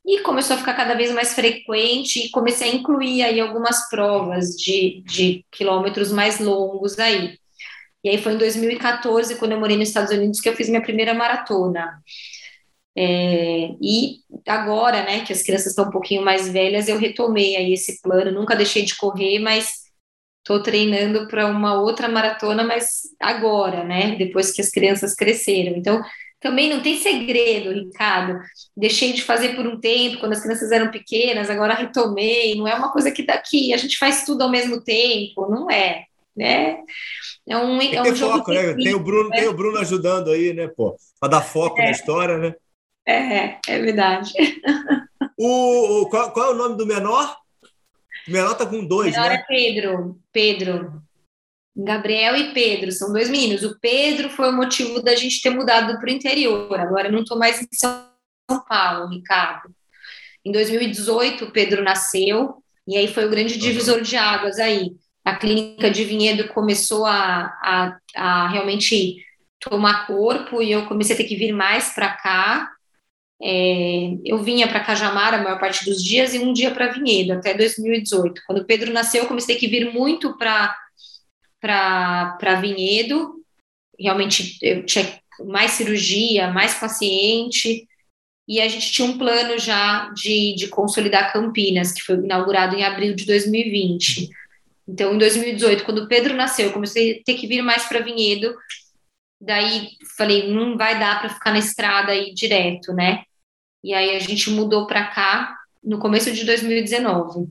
e 0.05 0.21
começou 0.21 0.55
a 0.55 0.59
ficar 0.59 0.73
cada 0.73 0.95
vez 0.95 1.11
mais 1.11 1.33
frequente 1.33 2.25
e 2.25 2.29
comecei 2.29 2.71
a 2.71 2.75
incluir 2.75 3.23
aí 3.23 3.39
algumas 3.39 3.89
provas 3.89 4.55
de, 4.55 5.03
de 5.05 5.45
quilômetros 5.51 6.11
mais 6.11 6.39
longos 6.39 6.97
aí. 6.99 7.37
E 8.03 8.09
aí 8.09 8.17
foi 8.19 8.33
em 8.33 8.37
2014, 8.37 9.35
quando 9.35 9.53
eu 9.53 9.59
morei 9.59 9.75
nos 9.75 9.89
Estados 9.89 10.11
Unidos, 10.13 10.39
que 10.39 10.47
eu 10.47 10.55
fiz 10.55 10.69
minha 10.69 10.81
primeira 10.81 11.13
maratona. 11.13 12.01
É, 12.99 13.75
e 13.79 14.21
agora, 14.47 15.03
né, 15.03 15.23
que 15.23 15.31
as 15.31 15.43
crianças 15.43 15.67
estão 15.67 15.85
um 15.85 15.91
pouquinho 15.91 16.23
mais 16.23 16.49
velhas, 16.49 16.87
eu 16.87 16.97
retomei 16.97 17.55
aí 17.55 17.73
esse 17.73 18.01
plano, 18.01 18.31
nunca 18.31 18.55
deixei 18.55 18.83
de 18.83 18.95
correr, 18.95 19.37
mas 19.37 19.87
estou 20.39 20.63
treinando 20.63 21.27
para 21.27 21.45
uma 21.45 21.79
outra 21.79 22.07
maratona, 22.07 22.63
mas 22.63 23.01
agora, 23.19 23.83
né? 23.83 24.15
Depois 24.15 24.51
que 24.51 24.61
as 24.61 24.69
crianças 24.69 25.13
cresceram. 25.13 25.75
Então, 25.75 26.01
também 26.39 26.69
não 26.69 26.81
tem 26.81 26.97
segredo, 26.97 27.71
Ricardo. 27.71 28.39
Deixei 28.75 29.11
de 29.11 29.23
fazer 29.23 29.55
por 29.55 29.67
um 29.67 29.79
tempo, 29.79 30.19
quando 30.19 30.33
as 30.33 30.41
crianças 30.41 30.71
eram 30.71 30.89
pequenas, 30.89 31.49
agora 31.49 31.73
retomei. 31.73 32.55
Não 32.55 32.67
é 32.67 32.73
uma 32.73 32.91
coisa 32.91 33.11
que 33.11 33.23
daqui 33.23 33.73
a 33.73 33.77
gente 33.77 33.97
faz 33.97 34.23
tudo 34.25 34.43
ao 34.43 34.49
mesmo 34.49 34.81
tempo, 34.81 35.49
não 35.49 35.69
é, 35.69 36.05
né? 36.35 36.79
É 37.47 37.57
um, 37.57 37.81
é 37.81 38.01
um 38.01 38.15
jogo 38.15 38.37
foco, 38.37 38.53
né? 38.53 38.73
Tem 38.73 38.95
o 38.95 38.99
Bruno, 38.99 39.29
né? 39.29 39.37
tem 39.39 39.47
o 39.47 39.53
Bruno 39.53 39.77
ajudando 39.79 40.31
aí, 40.31 40.53
né, 40.53 40.67
pô, 40.67 40.95
para 41.19 41.29
dar 41.29 41.41
foco 41.41 41.79
é. 41.79 41.85
na 41.85 41.91
história, 41.91 42.37
né? 42.37 42.55
É, 43.07 43.59
é 43.67 43.79
verdade. 43.79 44.33
O, 45.39 46.01
o 46.01 46.09
qual, 46.09 46.31
qual 46.31 46.47
é 46.47 46.55
o 46.55 46.57
nome 46.57 46.77
do 46.77 46.85
menor? 46.87 47.37
O 48.27 48.31
menor 48.31 48.55
tá 48.55 48.65
com 48.65 48.83
dois, 48.83 49.15
o 49.15 49.19
menor 49.19 49.29
né? 49.29 49.35
é 49.35 49.43
Pedro. 49.43 50.19
Pedro. 50.33 51.03
Gabriel 51.75 52.35
e 52.35 52.53
Pedro, 52.53 52.91
são 52.91 53.13
dois 53.13 53.29
meninos. 53.29 53.63
O 53.63 53.79
Pedro 53.79 54.31
foi 54.31 54.49
o 54.49 54.55
motivo 54.55 54.99
da 54.99 55.15
gente 55.15 55.39
ter 55.39 55.51
mudado 55.51 55.99
para 55.99 56.07
o 56.07 56.11
interior. 56.11 56.79
Agora 56.79 57.07
eu 57.07 57.11
não 57.11 57.19
estou 57.19 57.37
mais 57.37 57.61
em 57.61 57.67
São 57.71 58.03
Paulo, 58.67 59.09
Ricardo. 59.09 59.69
Em 60.43 60.51
2018, 60.51 61.45
o 61.45 61.51
Pedro 61.51 61.83
nasceu, 61.83 62.63
e 62.87 62.97
aí 62.97 63.07
foi 63.07 63.25
o 63.25 63.29
grande 63.29 63.57
divisor 63.57 64.01
de 64.01 64.17
águas 64.17 64.57
aí. 64.57 64.95
A 65.23 65.35
clínica 65.35 65.91
de 65.91 66.03
Vinhedo 66.03 66.47
começou 66.47 67.05
a, 67.05 67.53
a, 67.61 67.97
a 68.15 68.47
realmente 68.47 69.23
tomar 69.59 70.07
corpo 70.07 70.63
e 70.63 70.71
eu 70.71 70.87
comecei 70.87 71.13
a 71.13 71.17
ter 71.17 71.25
que 71.25 71.35
vir 71.35 71.51
mais 71.51 71.93
para 71.93 72.09
cá. 72.09 72.71
É, 73.41 74.17
eu 74.25 74.41
vinha 74.43 74.67
para 74.67 74.83
Cajamar 74.83 75.33
a 75.33 75.43
maior 75.43 75.59
parte 75.59 75.85
dos 75.85 76.03
dias 76.03 76.33
e 76.33 76.39
um 76.39 76.53
dia 76.53 76.71
para 76.71 76.91
Vinhedo, 76.91 77.33
até 77.33 77.53
2018. 77.53 78.41
Quando 78.45 78.59
o 78.59 78.65
Pedro 78.65 78.91
nasceu, 78.91 79.23
eu 79.23 79.27
comecei 79.27 79.55
a 79.55 79.59
vir 79.59 79.93
muito 79.93 80.35
para 80.37 80.75
Vinhedo. 82.61 83.35
Realmente, 83.99 84.57
eu 84.61 84.85
tinha 84.85 85.19
mais 85.45 85.71
cirurgia, 85.71 86.51
mais 86.51 86.73
paciente, 86.75 87.87
e 88.47 88.61
a 88.61 88.67
gente 88.67 88.91
tinha 88.91 89.07
um 89.07 89.17
plano 89.17 89.59
já 89.59 90.09
de, 90.09 90.55
de 90.55 90.67
consolidar 90.67 91.33
Campinas, 91.33 91.91
que 91.91 92.01
foi 92.01 92.15
inaugurado 92.15 92.75
em 92.75 92.83
abril 92.83 93.13
de 93.13 93.25
2020. 93.25 94.29
Então, 94.87 95.13
em 95.13 95.17
2018, 95.17 95.83
quando 95.83 96.03
o 96.03 96.07
Pedro 96.07 96.33
nasceu, 96.33 96.67
eu 96.67 96.73
comecei 96.73 97.19
a 97.19 97.23
ter 97.25 97.33
que 97.33 97.45
vir 97.45 97.61
mais 97.61 97.85
para 97.85 97.99
Vinhedo. 97.99 98.55
Daí 99.39 99.89
falei, 100.17 100.49
não 100.49 100.77
vai 100.77 100.97
dar 100.97 101.19
para 101.19 101.29
ficar 101.29 101.51
na 101.51 101.59
estrada 101.59 102.13
aí 102.13 102.33
direto, 102.33 102.93
né? 102.93 103.23
E 103.87 103.93
aí 103.93 104.17
a 104.17 104.19
gente 104.19 104.49
mudou 104.49 104.85
para 104.85 105.07
cá 105.11 105.55
no 105.81 105.97
começo 105.97 106.29
de 106.33 106.43
2019. 106.43 107.47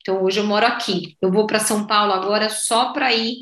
Então 0.00 0.24
hoje 0.24 0.40
eu 0.40 0.44
moro 0.44 0.66
aqui. 0.66 1.16
Eu 1.22 1.30
vou 1.30 1.46
para 1.46 1.60
São 1.60 1.86
Paulo 1.86 2.12
agora 2.12 2.50
só 2.50 2.92
para 2.92 3.14
ir 3.14 3.36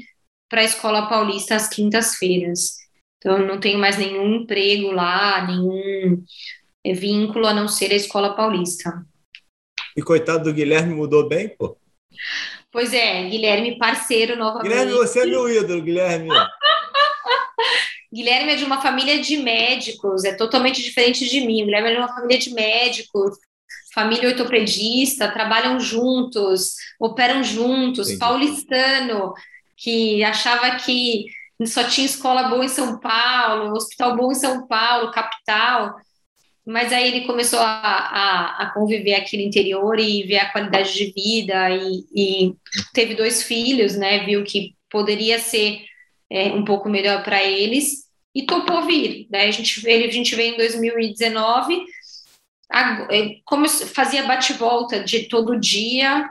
para 0.46 0.60
a 0.60 0.64
Escola 0.64 1.09
Paulista 1.09 1.55
às 1.55 1.70
quintas-feiras. 1.70 2.76
Então 3.16 3.38
eu 3.38 3.46
não 3.46 3.59
tenho 3.59 3.78
mais 3.78 3.96
nenhum 3.96 4.42
emprego 4.42 4.90
lá, 4.90 5.46
nenhum 5.46 6.22
é, 6.84 6.92
vínculo 6.92 7.46
a 7.46 7.55
não 7.55 7.66
ser 7.66 7.92
a 7.92 7.96
Escola 7.96 8.36
Paulista. 8.36 9.06
E 9.96 10.02
coitado 10.02 10.44
do 10.44 10.52
Guilherme 10.52 10.94
mudou 10.94 11.26
bem, 11.26 11.48
pô. 11.48 11.78
Pois 12.70 12.92
é, 12.92 13.26
Guilherme 13.26 13.78
parceiro 13.78 14.36
novamente. 14.36 14.68
Guilherme, 14.68 14.92
você 14.92 15.20
é 15.20 15.24
meu 15.24 15.48
ídolo, 15.48 15.80
Guilherme. 15.80 16.28
Guilherme 18.18 18.50
é 18.50 18.56
de 18.56 18.64
uma 18.64 18.82
família 18.82 19.22
de 19.22 19.36
médicos, 19.36 20.24
é 20.24 20.34
totalmente 20.34 20.82
diferente 20.82 21.24
de 21.28 21.40
mim. 21.40 21.64
Guilherme 21.64 21.90
é 21.90 21.92
de 21.92 21.98
uma 21.98 22.12
família 22.12 22.36
de 22.36 22.52
médicos, 22.52 23.38
família 23.94 24.30
ortopedista, 24.30 25.30
trabalham 25.30 25.78
juntos, 25.78 26.74
operam 26.98 27.44
juntos, 27.44 28.08
Entendi. 28.08 28.18
paulistano, 28.18 29.34
que 29.76 30.24
achava 30.24 30.74
que 30.78 31.26
só 31.64 31.84
tinha 31.84 32.06
escola 32.06 32.48
boa 32.48 32.64
em 32.64 32.68
São 32.68 32.98
Paulo, 32.98 33.76
hospital 33.76 34.16
bom 34.16 34.32
em 34.32 34.34
São 34.34 34.66
Paulo, 34.66 35.12
capital. 35.12 35.94
Mas 36.66 36.92
aí 36.92 37.06
ele 37.06 37.24
começou 37.24 37.60
a, 37.60 37.66
a, 37.66 38.62
a 38.64 38.74
conviver 38.74 39.14
aqui 39.14 39.36
no 39.36 39.44
interior 39.44 39.96
e 40.00 40.24
ver 40.24 40.38
a 40.38 40.50
qualidade 40.50 40.92
de 40.92 41.12
vida 41.12 41.70
e, 41.70 42.04
e 42.12 42.54
teve 42.92 43.14
dois 43.14 43.44
filhos, 43.44 43.94
né? 43.94 44.24
Viu 44.26 44.42
que 44.42 44.74
poderia 44.90 45.38
ser 45.38 45.84
é, 46.28 46.48
um 46.48 46.64
pouco 46.64 46.88
melhor 46.88 47.22
para 47.22 47.44
eles 47.44 48.07
e 48.39 48.47
topou 48.47 48.86
vir. 48.86 49.27
Daí 49.28 49.48
a 49.48 49.51
gente, 49.51 49.85
ele, 49.85 50.05
a 50.05 50.12
gente 50.12 50.36
veio 50.36 50.55
em 50.55 50.56
2019, 50.56 51.85
a, 52.70 53.09
é, 53.12 53.40
como 53.44 53.69
fazia 53.69 54.24
bate-volta 54.28 55.02
de 55.02 55.28
todo 55.28 55.59
dia, 55.59 56.31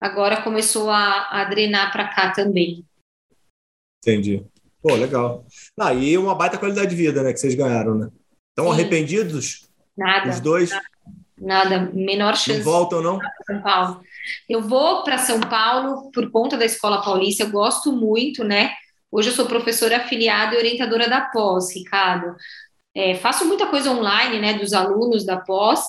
agora 0.00 0.40
começou 0.42 0.88
a, 0.88 1.28
a 1.32 1.44
drenar 1.44 1.90
para 1.90 2.06
cá 2.06 2.30
também. 2.30 2.84
Entendi. 4.00 4.44
Pô, 4.80 4.94
legal. 4.94 5.44
Ah, 5.80 5.92
e 5.92 6.16
uma 6.16 6.36
baita 6.36 6.56
qualidade 6.56 6.90
de 6.90 6.96
vida, 6.96 7.24
né, 7.24 7.32
que 7.32 7.40
vocês 7.40 7.56
ganharam, 7.56 7.96
né? 7.96 8.08
Estão 8.50 8.70
arrependidos? 8.70 9.68
Nada. 9.96 10.30
Os 10.30 10.38
dois? 10.38 10.70
Nada, 11.36 11.80
nada. 11.80 11.92
menor 11.92 12.36
chance. 12.36 12.58
Não 12.58 12.64
voltam, 12.64 13.02
não? 13.02 13.18
São 13.44 13.60
Paulo. 13.60 14.00
Eu 14.48 14.62
vou 14.62 15.02
para 15.02 15.18
São 15.18 15.40
Paulo 15.40 16.08
por 16.12 16.30
conta 16.30 16.56
da 16.56 16.64
Escola 16.64 17.02
Paulista, 17.02 17.42
eu 17.42 17.50
gosto 17.50 17.90
muito, 17.90 18.44
né? 18.44 18.70
Hoje 19.10 19.30
eu 19.30 19.34
sou 19.34 19.46
professora 19.46 19.98
afiliada 19.98 20.54
e 20.54 20.58
orientadora 20.58 21.08
da 21.08 21.22
pós, 21.22 21.74
Ricardo. 21.74 22.36
É, 22.94 23.14
faço 23.14 23.46
muita 23.46 23.66
coisa 23.66 23.90
online, 23.90 24.38
né, 24.38 24.54
dos 24.54 24.72
alunos 24.72 25.24
da 25.24 25.38
pós, 25.38 25.82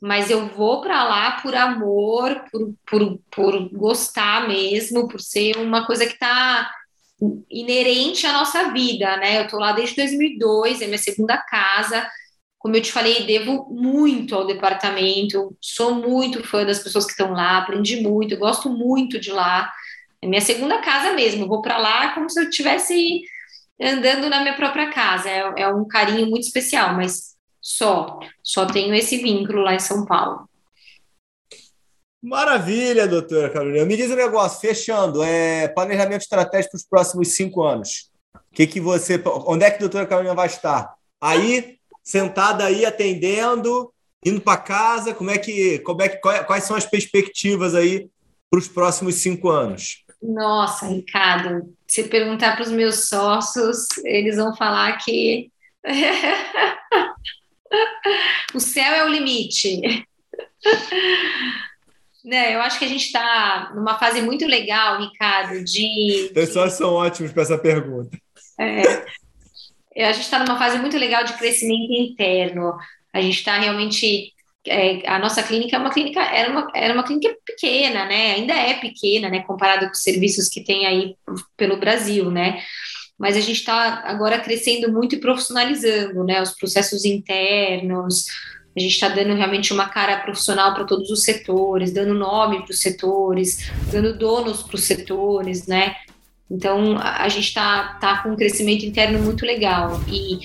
mas 0.00 0.30
eu 0.30 0.46
vou 0.48 0.80
para 0.80 1.04
lá 1.04 1.40
por 1.40 1.54
amor, 1.54 2.42
por, 2.50 2.74
por, 2.88 3.18
por 3.30 3.68
gostar 3.70 4.48
mesmo, 4.48 5.08
por 5.08 5.20
ser 5.20 5.56
uma 5.58 5.86
coisa 5.86 6.06
que 6.06 6.14
está 6.14 6.70
inerente 7.50 8.26
à 8.26 8.32
nossa 8.32 8.70
vida, 8.72 9.16
né? 9.16 9.38
Eu 9.38 9.44
estou 9.44 9.58
lá 9.58 9.72
desde 9.72 9.96
2002, 9.96 10.82
é 10.82 10.86
minha 10.86 10.98
segunda 10.98 11.38
casa. 11.38 12.06
Como 12.58 12.76
eu 12.76 12.82
te 12.82 12.92
falei, 12.92 13.24
devo 13.26 13.68
muito 13.70 14.34
ao 14.34 14.46
departamento, 14.46 15.56
sou 15.60 15.94
muito 15.94 16.42
fã 16.44 16.64
das 16.64 16.80
pessoas 16.80 17.06
que 17.06 17.12
estão 17.12 17.32
lá, 17.32 17.58
aprendi 17.58 18.00
muito, 18.00 18.36
gosto 18.36 18.68
muito 18.68 19.18
de 19.20 19.30
lá. 19.30 19.72
É 20.26 20.28
minha 20.28 20.40
segunda 20.40 20.80
casa 20.80 21.12
mesmo. 21.14 21.46
vou 21.46 21.62
para 21.62 21.78
lá 21.78 22.12
como 22.12 22.28
se 22.28 22.40
eu 22.40 22.48
estivesse 22.48 23.22
andando 23.80 24.28
na 24.28 24.40
minha 24.40 24.56
própria 24.56 24.90
casa. 24.90 25.30
É, 25.30 25.62
é 25.62 25.68
um 25.68 25.86
carinho 25.86 26.26
muito 26.26 26.42
especial, 26.42 26.94
mas 26.94 27.36
só, 27.62 28.18
só 28.42 28.66
tenho 28.66 28.92
esse 28.92 29.18
vínculo 29.18 29.62
lá 29.62 29.74
em 29.74 29.78
São 29.78 30.04
Paulo. 30.04 30.48
Maravilha, 32.20 33.06
doutora 33.06 33.48
Carolina. 33.50 33.86
Me 33.86 33.96
diz 33.96 34.10
um 34.10 34.16
negócio, 34.16 34.60
fechando, 34.60 35.22
é 35.22 35.68
planejamento 35.68 36.22
estratégico 36.22 36.72
para 36.72 36.78
os 36.78 36.84
próximos 36.84 37.28
cinco 37.28 37.62
anos. 37.62 38.10
Que 38.52 38.66
que 38.66 38.80
você, 38.80 39.22
onde 39.46 39.64
é 39.64 39.70
que 39.70 39.76
a 39.76 39.80
doutora 39.80 40.06
Carolina 40.06 40.34
vai 40.34 40.48
estar? 40.48 40.92
Aí, 41.20 41.78
sentada 42.02 42.64
aí, 42.64 42.84
atendendo, 42.84 43.92
indo 44.24 44.40
para 44.40 44.56
casa, 44.56 45.14
como 45.14 45.30
é 45.30 45.38
que, 45.38 45.78
como 45.80 46.02
é 46.02 46.08
que, 46.08 46.16
quais 46.16 46.64
são 46.64 46.76
as 46.76 46.86
perspectivas 46.86 47.76
aí 47.76 48.08
para 48.50 48.58
os 48.58 48.66
próximos 48.66 49.16
cinco 49.16 49.48
anos? 49.48 50.05
Nossa, 50.22 50.86
Ricardo, 50.86 51.74
se 51.86 52.04
perguntar 52.04 52.54
para 52.54 52.64
os 52.64 52.70
meus 52.70 53.08
sócios, 53.08 53.86
eles 54.04 54.36
vão 54.36 54.56
falar 54.56 54.96
que 54.98 55.50
o 58.54 58.60
céu 58.60 58.94
é 58.94 59.04
o 59.04 59.08
limite. 59.08 59.80
né, 62.24 62.54
eu 62.54 62.60
acho 62.60 62.78
que 62.78 62.84
a 62.84 62.88
gente 62.88 63.06
está 63.06 63.72
numa 63.74 63.98
fase 63.98 64.22
muito 64.22 64.46
legal, 64.46 65.00
Ricardo, 65.00 65.62
de. 65.62 66.32
Os 66.36 66.48
sócios 66.48 66.78
são 66.78 66.94
ótimos 66.94 67.32
para 67.32 67.42
essa 67.42 67.58
pergunta. 67.58 68.16
É, 68.58 70.04
a 70.04 70.12
gente 70.12 70.24
está 70.24 70.38
numa 70.38 70.58
fase 70.58 70.78
muito 70.78 70.98
legal 70.98 71.24
de 71.24 71.34
crescimento 71.34 71.92
interno. 71.92 72.76
A 73.12 73.20
gente 73.20 73.38
está 73.38 73.58
realmente 73.58 74.32
é, 74.66 75.08
a 75.08 75.18
nossa 75.18 75.42
clínica 75.42 75.76
é 75.76 75.78
uma 75.78 75.90
clínica, 75.90 76.20
era 76.20 76.50
uma, 76.50 76.70
era 76.74 76.94
uma 76.94 77.02
clínica 77.04 77.34
pequena, 77.44 78.04
né? 78.04 78.34
Ainda 78.34 78.54
é 78.54 78.74
pequena, 78.74 79.28
né? 79.28 79.42
Comparado 79.42 79.86
com 79.86 79.92
os 79.92 80.02
serviços 80.02 80.48
que 80.48 80.62
tem 80.62 80.86
aí 80.86 81.16
pelo 81.56 81.76
Brasil, 81.76 82.30
né? 82.30 82.62
Mas 83.18 83.36
a 83.36 83.40
gente 83.40 83.58
está 83.58 84.02
agora 84.04 84.38
crescendo 84.38 84.92
muito 84.92 85.14
e 85.14 85.20
profissionalizando, 85.20 86.22
né? 86.24 86.42
Os 86.42 86.52
processos 86.52 87.04
internos, 87.04 88.26
a 88.76 88.80
gente 88.80 88.92
está 88.92 89.08
dando 89.08 89.34
realmente 89.34 89.72
uma 89.72 89.88
cara 89.88 90.20
profissional 90.20 90.74
para 90.74 90.84
todos 90.84 91.10
os 91.10 91.22
setores, 91.22 91.92
dando 91.92 92.12
nome 92.12 92.62
para 92.62 92.72
os 92.72 92.80
setores, 92.80 93.70
dando 93.90 94.18
donos 94.18 94.62
para 94.62 94.76
os 94.76 94.84
setores, 94.84 95.66
né? 95.66 95.96
Então 96.50 96.96
a 96.98 97.28
gente 97.28 97.48
está 97.48 97.94
tá 97.94 98.22
com 98.22 98.30
um 98.30 98.36
crescimento 98.36 98.84
interno 98.84 99.18
muito 99.18 99.44
legal 99.44 100.00
e 100.06 100.38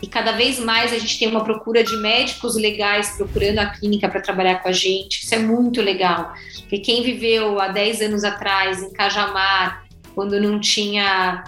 e 0.00 0.06
cada 0.06 0.32
vez 0.32 0.58
mais 0.58 0.92
a 0.92 0.98
gente 0.98 1.18
tem 1.18 1.28
uma 1.28 1.42
procura 1.42 1.82
de 1.82 1.96
médicos 1.96 2.54
legais 2.54 3.16
procurando 3.16 3.58
a 3.58 3.66
clínica 3.66 4.08
para 4.08 4.20
trabalhar 4.20 4.62
com 4.62 4.68
a 4.68 4.72
gente. 4.72 5.24
Isso 5.24 5.34
é 5.34 5.38
muito 5.38 5.82
legal. 5.82 6.32
Porque 6.60 6.78
quem 6.78 7.02
viveu 7.02 7.60
há 7.60 7.68
10 7.68 8.02
anos 8.02 8.24
atrás 8.24 8.82
em 8.82 8.92
Cajamar, 8.92 9.84
quando 10.14 10.40
não 10.40 10.60
tinha 10.60 11.42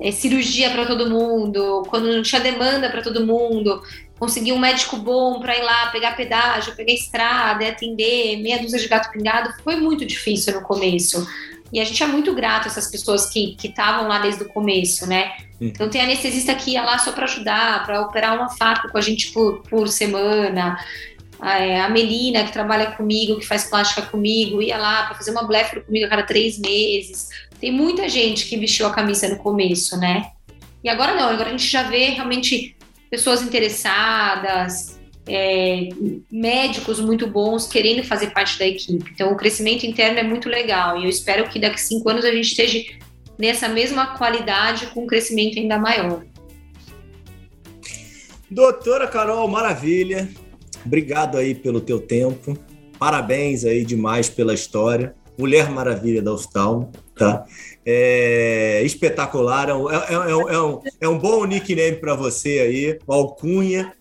é, 0.00 0.10
cirurgia 0.10 0.70
para 0.70 0.84
todo 0.84 1.08
mundo, 1.08 1.82
quando 1.88 2.12
não 2.12 2.22
tinha 2.22 2.40
demanda 2.40 2.90
para 2.90 3.00
todo 3.00 3.26
mundo, 3.26 3.82
conseguir 4.18 4.52
um 4.52 4.58
médico 4.58 4.96
bom 4.98 5.40
para 5.40 5.56
ir 5.56 5.62
lá 5.62 5.86
pegar 5.86 6.14
pedágio, 6.14 6.74
pegar 6.74 6.92
estrada 6.92 7.66
atender 7.68 8.36
meia 8.42 8.58
dúzia 8.58 8.78
de 8.78 8.88
gato 8.88 9.10
pingado, 9.10 9.50
foi 9.62 9.76
muito 9.76 10.04
difícil 10.04 10.54
no 10.54 10.62
começo. 10.62 11.26
E 11.72 11.80
a 11.80 11.84
gente 11.84 12.02
é 12.02 12.06
muito 12.06 12.32
grato 12.34 12.64
a 12.64 12.66
essas 12.68 12.90
pessoas 12.90 13.30
que 13.30 13.56
estavam 13.62 14.06
lá 14.06 14.20
desde 14.20 14.42
o 14.44 14.48
começo, 14.48 15.08
né? 15.08 15.32
Então 15.68 15.88
tem 15.88 16.00
anestesista 16.00 16.54
que 16.54 16.72
ia 16.72 16.82
lá 16.82 16.98
só 16.98 17.12
para 17.12 17.24
ajudar, 17.24 17.84
para 17.84 18.00
operar 18.00 18.34
uma 18.34 18.50
faca 18.50 18.88
com 18.88 18.98
a 18.98 19.00
gente 19.00 19.32
por, 19.32 19.62
por 19.62 19.88
semana. 19.88 20.78
A 21.40 21.88
Melina, 21.88 22.44
que 22.44 22.52
trabalha 22.52 22.92
comigo, 22.92 23.38
que 23.38 23.46
faz 23.46 23.64
plástica 23.64 24.02
comigo, 24.02 24.62
ia 24.62 24.78
lá 24.78 25.04
para 25.04 25.16
fazer 25.16 25.30
uma 25.30 25.42
blefro 25.42 25.84
comigo 25.84 26.06
a 26.06 26.08
cada 26.08 26.22
três 26.22 26.58
meses. 26.58 27.28
Tem 27.60 27.70
muita 27.70 28.08
gente 28.08 28.46
que 28.46 28.56
vestiu 28.56 28.86
a 28.86 28.92
camisa 28.92 29.28
no 29.28 29.36
começo, 29.36 29.98
né? 29.98 30.30
E 30.82 30.88
agora 30.88 31.14
não, 31.14 31.28
agora 31.28 31.48
a 31.48 31.52
gente 31.52 31.66
já 31.66 31.82
vê 31.82 32.10
realmente 32.10 32.76
pessoas 33.10 33.42
interessadas, 33.42 34.98
é, 35.26 35.88
médicos 36.30 37.00
muito 37.00 37.26
bons 37.26 37.66
querendo 37.66 38.04
fazer 38.04 38.30
parte 38.30 38.58
da 38.58 38.66
equipe. 38.66 39.10
Então, 39.12 39.32
o 39.32 39.36
crescimento 39.36 39.86
interno 39.86 40.18
é 40.18 40.22
muito 40.22 40.48
legal 40.48 40.98
e 40.98 41.04
eu 41.04 41.08
espero 41.08 41.48
que 41.48 41.58
daqui 41.58 41.76
a 41.76 41.78
cinco 41.78 42.08
anos 42.08 42.24
a 42.24 42.30
gente 42.30 42.48
esteja 42.48 42.82
nessa 43.38 43.68
mesma 43.68 44.16
qualidade 44.16 44.86
com 44.88 45.04
um 45.04 45.06
crescimento 45.06 45.58
ainda 45.58 45.78
maior. 45.78 46.24
Doutora 48.50 49.08
Carol, 49.08 49.48
maravilha. 49.48 50.28
Obrigado 50.84 51.38
aí 51.38 51.54
pelo 51.54 51.80
teu 51.80 52.00
tempo. 52.00 52.56
Parabéns 52.98 53.64
aí 53.64 53.84
demais 53.84 54.28
pela 54.28 54.54
história. 54.54 55.14
Mulher 55.36 55.68
Maravilha 55.70 56.22
da 56.22 56.32
Oftalmo, 56.32 56.92
tá? 57.16 57.44
É 57.84 58.82
espetacular, 58.84 59.68
é 59.68 59.74
um, 59.74 59.90
é, 59.90 59.96
é, 59.96 60.54
é 60.54 60.60
um, 60.60 60.80
é 61.00 61.08
um 61.08 61.18
bom 61.18 61.44
nickname 61.44 61.96
para 61.96 62.14
você 62.14 62.60
aí, 62.60 62.98
alcunha, 63.08 63.92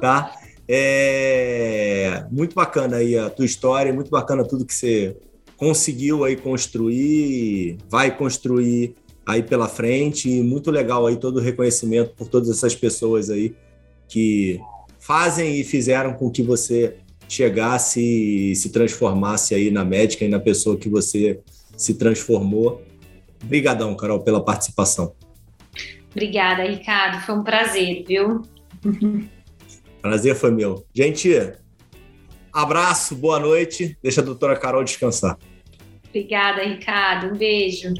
tá? 0.00 0.36
É 0.68 2.24
muito 2.30 2.54
bacana 2.54 2.98
aí 2.98 3.18
a 3.18 3.30
tua 3.30 3.46
história, 3.46 3.92
muito 3.92 4.10
bacana 4.10 4.44
tudo 4.44 4.66
que 4.66 4.74
você 4.74 5.16
conseguiu 5.64 6.24
aí 6.24 6.36
construir, 6.36 7.78
vai 7.88 8.14
construir 8.14 8.94
aí 9.24 9.42
pela 9.42 9.66
frente 9.66 10.28
e 10.28 10.42
muito 10.42 10.70
legal 10.70 11.06
aí 11.06 11.16
todo 11.16 11.38
o 11.38 11.40
reconhecimento 11.40 12.14
por 12.14 12.28
todas 12.28 12.50
essas 12.50 12.74
pessoas 12.74 13.30
aí 13.30 13.54
que 14.06 14.60
fazem 15.00 15.58
e 15.58 15.64
fizeram 15.64 16.12
com 16.12 16.30
que 16.30 16.42
você 16.42 16.96
chegasse 17.26 17.98
e 17.98 18.54
se 18.54 18.68
transformasse 18.68 19.54
aí 19.54 19.70
na 19.70 19.86
médica 19.86 20.26
e 20.26 20.28
na 20.28 20.38
pessoa 20.38 20.76
que 20.76 20.90
você 20.90 21.40
se 21.78 21.94
transformou. 21.94 22.82
Obrigadão, 23.42 23.96
Carol, 23.96 24.20
pela 24.20 24.44
participação. 24.44 25.14
Obrigada, 26.10 26.62
Ricardo. 26.62 27.24
Foi 27.24 27.34
um 27.34 27.42
prazer, 27.42 28.04
viu? 28.06 28.42
Prazer 30.02 30.34
foi 30.34 30.50
meu. 30.50 30.84
Gente, 30.94 31.54
abraço, 32.52 33.16
boa 33.16 33.40
noite. 33.40 33.96
Deixa 34.02 34.20
a 34.20 34.24
doutora 34.24 34.58
Carol 34.58 34.84
descansar. 34.84 35.38
Obrigada, 36.14 36.62
Ricardo. 36.62 37.34
Um 37.34 37.36
beijo. 37.36 37.92